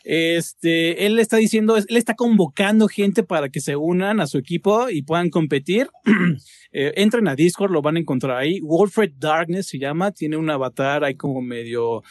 Este, 0.03 1.05
él 1.05 1.19
está 1.19 1.37
diciendo, 1.37 1.77
él 1.77 1.97
está 1.97 2.15
convocando 2.15 2.87
gente 2.87 3.23
para 3.23 3.49
que 3.49 3.61
se 3.61 3.75
unan 3.75 4.19
a 4.19 4.27
su 4.27 4.37
equipo 4.37 4.89
y 4.89 5.03
puedan 5.03 5.29
competir. 5.29 5.89
Eh, 6.73 6.93
entren 6.95 7.27
a 7.27 7.35
Discord, 7.35 7.69
lo 7.69 7.81
van 7.81 7.97
a 7.97 7.99
encontrar 7.99 8.37
ahí. 8.37 8.61
Wolfred 8.61 9.11
Darkness 9.17 9.67
se 9.67 9.77
llama, 9.77 10.11
tiene 10.11 10.37
un 10.37 10.49
avatar 10.49 11.03
ahí 11.03 11.15
como 11.15 11.41
medio, 11.41 12.01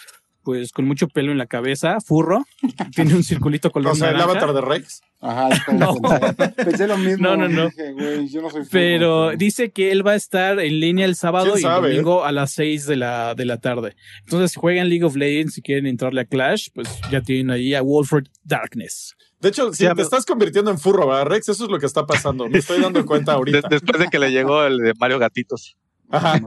pues 0.50 0.72
con 0.72 0.84
mucho 0.84 1.06
pelo 1.06 1.30
en 1.30 1.38
la 1.38 1.46
cabeza, 1.46 1.98
furro. 2.00 2.44
Tiene 2.96 3.14
un 3.14 3.22
circulito 3.22 3.70
color 3.70 3.92
O 3.92 3.94
sea, 3.94 4.10
el 4.10 4.20
avatar 4.20 4.52
de 4.52 4.60
Rex. 4.60 5.00
Ajá, 5.20 5.48
No. 5.72 5.94
pensé, 6.00 6.48
pensé 6.64 6.86
lo 6.88 6.96
mismo. 6.96 7.22
No, 7.28 7.36
no, 7.36 7.48
no. 7.48 7.66
Dije, 7.66 7.92
güey, 7.92 8.28
yo 8.28 8.42
no 8.42 8.50
soy 8.50 8.62
Pero 8.70 9.30
dice 9.36 9.70
que 9.70 9.92
él 9.92 10.04
va 10.04 10.12
a 10.12 10.16
estar 10.16 10.58
en 10.58 10.80
línea 10.80 11.04
el 11.06 11.14
sábado 11.14 11.52
¿Quién 11.54 11.64
y 11.66 11.68
el 11.68 11.82
domingo 11.82 12.24
a 12.24 12.32
las 12.32 12.50
6 12.52 12.86
de 12.86 12.96
la, 12.96 13.34
de 13.36 13.44
la 13.44 13.58
tarde. 13.58 13.94
Entonces, 14.24 14.50
si 14.52 14.58
juegan 14.60 14.88
League 14.88 15.04
of 15.04 15.14
Legends 15.14 15.56
y 15.58 15.62
quieren 15.62 15.86
entrarle 15.86 16.22
a 16.22 16.24
Clash, 16.24 16.68
pues 16.74 16.88
ya 17.12 17.20
tienen 17.20 17.50
ahí 17.50 17.74
a 17.74 17.82
Wolfred 17.82 18.24
Darkness. 18.42 19.14
De 19.40 19.50
hecho, 19.50 19.72
si 19.72 19.86
Sí, 19.86 19.94
te 19.94 20.02
estás 20.02 20.26
convirtiendo 20.26 20.70
en 20.70 20.78
furro, 20.78 21.06
¿verdad, 21.06 21.26
Rex? 21.26 21.48
Eso 21.50 21.64
es 21.64 21.70
lo 21.70 21.78
que 21.78 21.86
está 21.86 22.04
pasando. 22.06 22.48
Me 22.48 22.58
estoy 22.58 22.80
dando 22.80 23.06
cuenta 23.06 23.32
de- 23.32 23.36
ahorita. 23.38 23.68
después 23.70 23.98
de 24.00 24.08
que 24.08 24.18
le 24.18 24.30
llegó 24.32 24.64
el 24.64 24.78
de 24.78 24.94
Mario 24.98 25.18
Gatitos. 25.18 25.76
Ajá. 26.10 26.40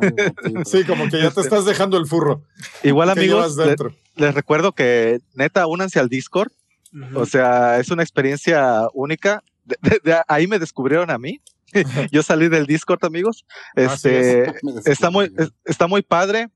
Sí, 0.65 0.83
como 0.85 1.09
que 1.09 1.21
ya 1.21 1.31
te 1.31 1.41
estás 1.41 1.65
dejando 1.65 1.97
el 1.97 2.05
furro. 2.07 2.43
Igual, 2.83 3.09
amigos, 3.09 3.55
le- 3.57 3.75
les 4.15 4.35
recuerdo 4.35 4.73
que 4.73 5.19
neta, 5.33 5.67
únanse 5.67 5.99
al 5.99 6.09
Discord. 6.09 6.51
O 7.15 7.25
sea, 7.25 7.79
es 7.79 7.89
una 7.89 8.03
experiencia 8.03 8.87
única. 8.93 9.43
De- 9.65 9.77
de- 9.81 10.01
de 10.03 10.21
ahí 10.27 10.45
me 10.47 10.59
descubrieron 10.59 11.09
a 11.09 11.17
mí. 11.17 11.41
Yo 12.11 12.21
salí 12.21 12.49
del 12.49 12.67
Discord, 12.67 13.03
amigos. 13.03 13.45
Así 13.75 14.09
Este, 14.09 14.53
está 14.85 15.09
muy, 15.09 15.31
está 15.65 15.87
muy 15.87 16.01
padre. 16.03 16.49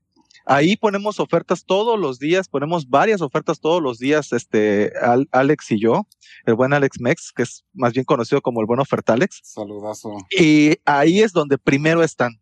Ahí 0.50 0.76
ponemos 0.76 1.20
ofertas 1.20 1.64
todos 1.66 1.98
los 1.98 2.18
días, 2.18 2.48
ponemos 2.48 2.88
varias 2.88 3.20
ofertas 3.20 3.60
todos 3.60 3.82
los 3.82 3.98
días, 3.98 4.32
este, 4.32 4.92
Al- 5.02 5.28
Alex 5.30 5.72
y 5.72 5.80
yo, 5.80 6.06
el 6.46 6.54
buen 6.54 6.72
Alex 6.72 7.00
Mex, 7.00 7.32
que 7.36 7.42
es 7.42 7.64
más 7.74 7.92
bien 7.92 8.04
conocido 8.06 8.40
como 8.40 8.60
el 8.60 8.66
buen 8.66 8.80
Ofertalex. 8.80 9.40
Saludazo. 9.42 10.16
Y 10.38 10.76
ahí 10.86 11.20
es 11.20 11.32
donde 11.32 11.58
primero 11.58 12.02
están. 12.02 12.40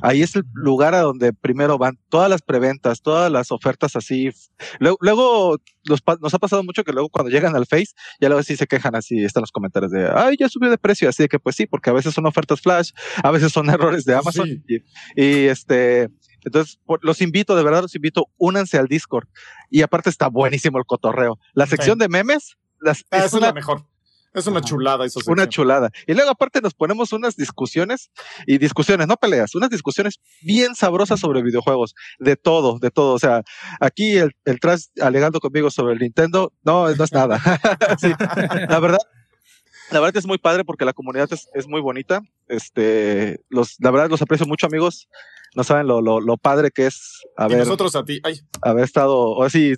Ahí 0.00 0.22
es 0.22 0.34
el 0.36 0.44
lugar 0.54 0.94
a 0.94 1.00
donde 1.02 1.32
primero 1.32 1.76
van 1.76 1.98
todas 2.08 2.30
las 2.30 2.40
preventas, 2.40 3.02
todas 3.02 3.30
las 3.30 3.50
ofertas 3.52 3.94
así. 3.96 4.30
Luego, 4.78 4.96
luego 5.00 5.58
los 5.84 6.00
pa- 6.00 6.16
nos 6.20 6.32
ha 6.32 6.38
pasado 6.38 6.62
mucho 6.62 6.84
que 6.84 6.92
luego 6.92 7.08
cuando 7.10 7.30
llegan 7.30 7.54
al 7.56 7.66
Face, 7.66 7.88
ya 8.20 8.28
luego 8.28 8.42
sí 8.42 8.56
se 8.56 8.66
quejan 8.66 8.94
así, 8.94 9.22
están 9.24 9.42
los 9.42 9.52
comentarios 9.52 9.92
de, 9.92 10.08
ay, 10.14 10.36
ya 10.38 10.48
subió 10.48 10.70
de 10.70 10.78
precio. 10.78 11.08
Así 11.08 11.22
de 11.24 11.28
que 11.28 11.38
pues 11.38 11.56
sí, 11.56 11.66
porque 11.66 11.90
a 11.90 11.92
veces 11.92 12.14
son 12.14 12.24
ofertas 12.26 12.60
flash, 12.60 12.90
a 13.22 13.30
veces 13.30 13.52
son 13.52 13.68
errores 13.70 14.04
de 14.04 14.14
Amazon. 14.14 14.46
Sí. 14.48 14.82
Y, 15.16 15.22
y, 15.22 15.46
este, 15.48 16.08
entonces 16.44 16.78
por- 16.86 17.04
los 17.04 17.20
invito, 17.20 17.54
de 17.56 17.62
verdad 17.62 17.82
los 17.82 17.94
invito, 17.94 18.28
únanse 18.38 18.78
al 18.78 18.88
Discord. 18.88 19.28
Y 19.70 19.82
aparte 19.82 20.08
está 20.10 20.28
buenísimo 20.28 20.78
el 20.78 20.84
cotorreo. 20.86 21.38
La 21.54 21.66
sección 21.66 21.98
de 21.98 22.08
memes, 22.08 22.56
las, 22.80 23.04
Ah, 23.10 23.18
es 23.18 23.18
esa 23.18 23.26
es 23.26 23.32
una 23.34 23.46
la 23.48 23.52
mejor. 23.52 23.86
Es 24.34 24.46
una 24.46 24.58
Ajá. 24.60 24.66
chulada 24.68 25.04
eso. 25.04 25.20
una 25.26 25.48
chulada. 25.48 25.90
Y 26.06 26.14
luego 26.14 26.30
aparte 26.30 26.60
nos 26.60 26.74
ponemos 26.74 27.12
unas 27.12 27.36
discusiones 27.36 28.10
y 28.46 28.58
discusiones, 28.58 29.06
no 29.06 29.16
peleas, 29.16 29.54
unas 29.54 29.70
discusiones 29.70 30.20
bien 30.42 30.74
sabrosas 30.74 31.20
sobre 31.20 31.42
videojuegos, 31.42 31.94
de 32.18 32.36
todo, 32.36 32.78
de 32.78 32.90
todo. 32.90 33.14
O 33.14 33.18
sea, 33.18 33.42
aquí 33.80 34.16
el, 34.16 34.32
el 34.44 34.58
trash 34.60 34.86
alegando 35.00 35.40
conmigo 35.40 35.70
sobre 35.70 35.94
el 35.94 36.00
Nintendo, 36.00 36.52
no, 36.62 36.88
no 36.94 37.04
es 37.04 37.12
nada. 37.12 37.40
Sí, 37.98 38.12
la 38.68 38.80
verdad. 38.80 38.98
La 39.90 40.00
verdad 40.00 40.16
es 40.16 40.26
muy 40.26 40.38
padre 40.38 40.64
porque 40.64 40.86
la 40.86 40.94
comunidad 40.94 41.28
es, 41.32 41.48
es 41.52 41.68
muy 41.68 41.82
bonita. 41.82 42.22
Este, 42.48 43.40
los, 43.50 43.76
la 43.78 43.90
verdad 43.90 44.08
los 44.08 44.22
aprecio 44.22 44.46
mucho, 44.46 44.66
amigos. 44.66 45.08
No 45.54 45.64
saben 45.64 45.86
lo, 45.86 46.00
lo, 46.00 46.18
lo 46.20 46.38
padre 46.38 46.70
que 46.70 46.86
es 46.86 47.20
Y 47.38 47.42
haber, 47.42 47.58
nosotros 47.58 47.94
a 47.94 48.02
ti. 48.02 48.18
Ay, 48.24 48.40
haber 48.62 48.84
estado, 48.84 49.14
o 49.14 49.42
así, 49.44 49.74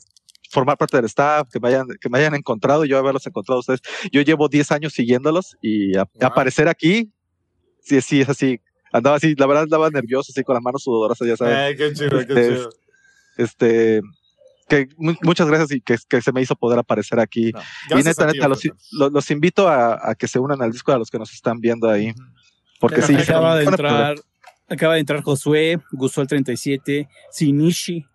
formar 0.55 0.78
parte 0.78 0.97
del 0.97 1.06
staff, 1.06 1.48
que 1.52 1.59
me 1.60 1.68
hayan, 1.68 1.86
que 2.01 2.09
me 2.09 2.18
hayan 2.18 2.35
encontrado 2.35 2.85
y 2.85 2.89
yo 2.89 2.97
haberlos 2.98 3.26
encontrado 3.26 3.56
a 3.59 3.60
ustedes. 3.60 3.81
Yo 4.12 4.22
llevo 4.22 4.48
10 4.48 4.70
años 4.72 4.93
siguiéndolos 4.94 5.56
y 5.60 5.97
a- 5.98 6.05
Wow. 6.05 6.28
aparecer 6.31 6.68
aquí, 6.68 7.12
sí, 7.82 8.01
sí, 8.01 8.20
es 8.20 8.28
así. 8.28 8.60
Andaba 8.93 9.16
así, 9.16 9.35
la 9.36 9.47
verdad 9.47 9.64
andaba 9.64 9.90
nervioso, 9.90 10.31
así 10.32 10.43
con 10.44 10.55
las 10.55 10.62
manos 10.62 10.82
sudorosas, 10.85 11.26
ya 11.26 11.36
sabes. 11.36 11.56
ay, 11.59 11.76
qué 11.76 11.93
chido, 11.93 12.10
qué 12.10 12.18
Este, 12.32 12.48
chido. 12.55 12.70
Este, 13.36 14.01
que 14.68 14.89
mu- 14.97 15.14
muchas 15.22 15.48
gracias 15.48 15.72
y 15.72 15.81
que, 15.81 15.97
que 16.09 16.22
se 16.22 16.32
me 16.32 16.40
hizo 16.40 16.55
poder 16.55 16.78
aparecer 16.78 17.18
aquí. 17.20 17.51
No, 17.90 17.98
y 17.98 18.02
neta, 18.05 18.24
a 18.24 18.31
ti, 18.31 18.39
neta, 18.39 18.48
los, 18.48 18.62
los, 18.93 19.12
los 19.12 19.31
invito 19.31 19.68
a, 19.68 20.10
a 20.10 20.14
que 20.14 20.28
se 20.28 20.39
unan 20.39 20.62
al 20.62 20.70
disco 20.70 20.93
a 20.93 20.98
los 20.98 21.10
que 21.10 21.18
nos 21.18 21.32
están 21.35 21.60
viendo 21.60 21.90
ahí. 21.90 22.12
Porque 22.81 23.02
sí, 23.02 23.14
acaba 23.16 23.56
de 23.56 23.64
entrar, 23.64 24.14
acaba 24.68 24.94
de 24.94 25.01
entrar 25.01 25.22
Josué, 25.22 25.81
Gusol 25.93 26.26
37, 26.28 27.09
Sinishi. 27.31 28.06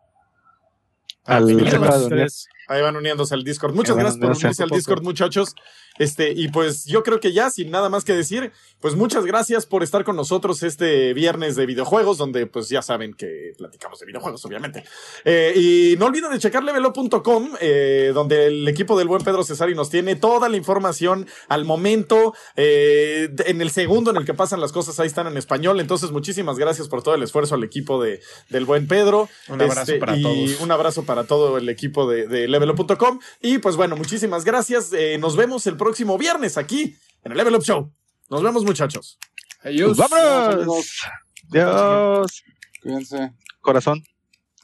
Al- 1.38 1.50
Ah, 1.68 1.88
al- 1.96 2.02
ustedes. 2.04 2.48
Ahí 2.70 2.84
van 2.84 2.96
uniéndose 2.96 3.34
al 3.34 3.44
Discord. 3.44 3.74
Muchas 3.74 3.96
gracias 3.96 4.20
por 4.20 4.30
unirse 4.30 4.64
al 4.64 4.70
Discord, 4.70 5.02
muchachos. 5.02 5.56
Este, 5.98 6.32
y 6.32 6.48
pues 6.50 6.86
yo 6.86 7.04
creo 7.04 7.20
que 7.20 7.34
ya, 7.34 7.50
sin 7.50 7.72
nada 7.72 7.90
más 7.90 8.06
que 8.06 8.14
decir, 8.14 8.52
pues 8.80 8.96
muchas 8.96 9.26
gracias 9.26 9.66
por 9.66 9.84
estar 9.84 10.04
con 10.04 10.16
nosotros 10.16 10.62
este 10.64 11.14
viernes 11.14 11.56
de 11.56 11.66
videojuegos, 11.66 12.18
donde 12.18 12.46
pues 12.46 12.70
ya 12.70 12.82
saben 12.82 13.14
que 13.14 13.54
platicamos 13.58 14.00
de 14.00 14.06
videojuegos, 14.06 14.46
obviamente. 14.46 14.86
Eh, 15.26 15.54
y 15.56 15.96
no 15.98 16.06
olviden 16.06 16.32
de 16.32 16.38
checar 16.38 16.64
levelo.com, 16.64 17.50
eh, 17.60 18.12
donde 18.14 18.48
el 18.48 18.68
equipo 18.68 18.98
del 18.98 19.08
buen 19.08 19.24
Pedro 19.24 19.44
Cesari 19.44 19.74
nos 19.74 19.90
tiene 19.90 20.16
toda 20.16 20.48
la 20.48 20.56
información 20.56 21.28
al 21.48 21.66
momento, 21.66 22.36
eh, 22.56 23.30
en 23.46 23.62
el 23.62 23.72
segundo 23.72 24.12
en 24.12 24.18
el 24.18 24.26
que 24.26 24.36
pasan 24.36 24.62
las 24.62 24.72
cosas, 24.72 25.00
ahí 25.00 25.08
están 25.08 25.26
en 25.26 25.38
español. 25.38 25.80
Entonces, 25.80 26.12
muchísimas 26.12 26.60
gracias 26.60 26.88
por 26.88 27.02
todo 27.02 27.16
el 27.16 27.24
esfuerzo 27.24 27.56
al 27.56 27.64
equipo 27.64 28.02
de, 28.02 28.22
del 28.50 28.66
buen 28.66 28.88
Pedro. 28.88 29.28
Un 29.48 29.62
abrazo 29.62 29.94
para 30.00 30.16
y 30.16 30.22
todos. 30.22 30.62
Un 30.62 30.72
abrazo 30.72 31.04
para 31.04 31.26
todo 31.26 31.58
el 31.58 31.68
equipo 31.68 32.08
de, 32.10 32.28
de 32.28 32.48
levelo.com. 32.60 33.20
Y 33.42 33.58
pues 33.60 33.76
bueno, 33.76 33.96
muchísimas 33.96 34.44
gracias. 34.46 34.92
Eh, 34.94 35.18
nos 35.18 35.36
vemos 35.36 35.66
el 35.68 35.78
próximo 35.78 36.18
viernes 36.18 36.58
aquí 36.58 36.96
en 37.24 37.32
el 37.32 37.38
Level 37.38 37.56
Up 37.56 37.64
Show. 37.64 37.92
Nos 38.30 38.44
vemos, 38.44 38.64
muchachos. 38.64 39.18
Adiós. 39.64 39.98
¡Vámonos! 39.98 41.02
Dios, 41.50 42.44
Cuídense. 42.82 43.34
corazón. 43.62 44.04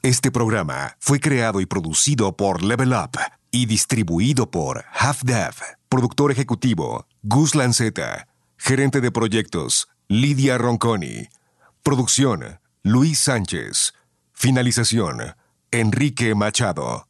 Este 0.02 0.30
programa 0.30 0.96
fue 1.00 1.18
creado 1.18 1.60
y 1.60 1.66
producido 1.66 2.36
por 2.36 2.62
Level 2.62 2.92
Up 2.92 3.18
y 3.50 3.66
distribuido 3.66 4.50
por 4.50 4.84
Half 4.92 5.22
Dev 5.24 5.54
Productor 5.88 6.32
ejecutivo, 6.32 7.06
Gus 7.22 7.54
Lanceta. 7.54 8.28
Gerente 8.58 9.00
de 9.00 9.12
proyectos, 9.12 9.88
Lidia 10.08 10.58
Ronconi. 10.58 11.28
Producción, 11.82 12.60
Luis 12.82 13.20
Sánchez. 13.20 13.94
Finalización, 14.32 15.36
Enrique 15.70 16.34
Machado. 16.34 17.05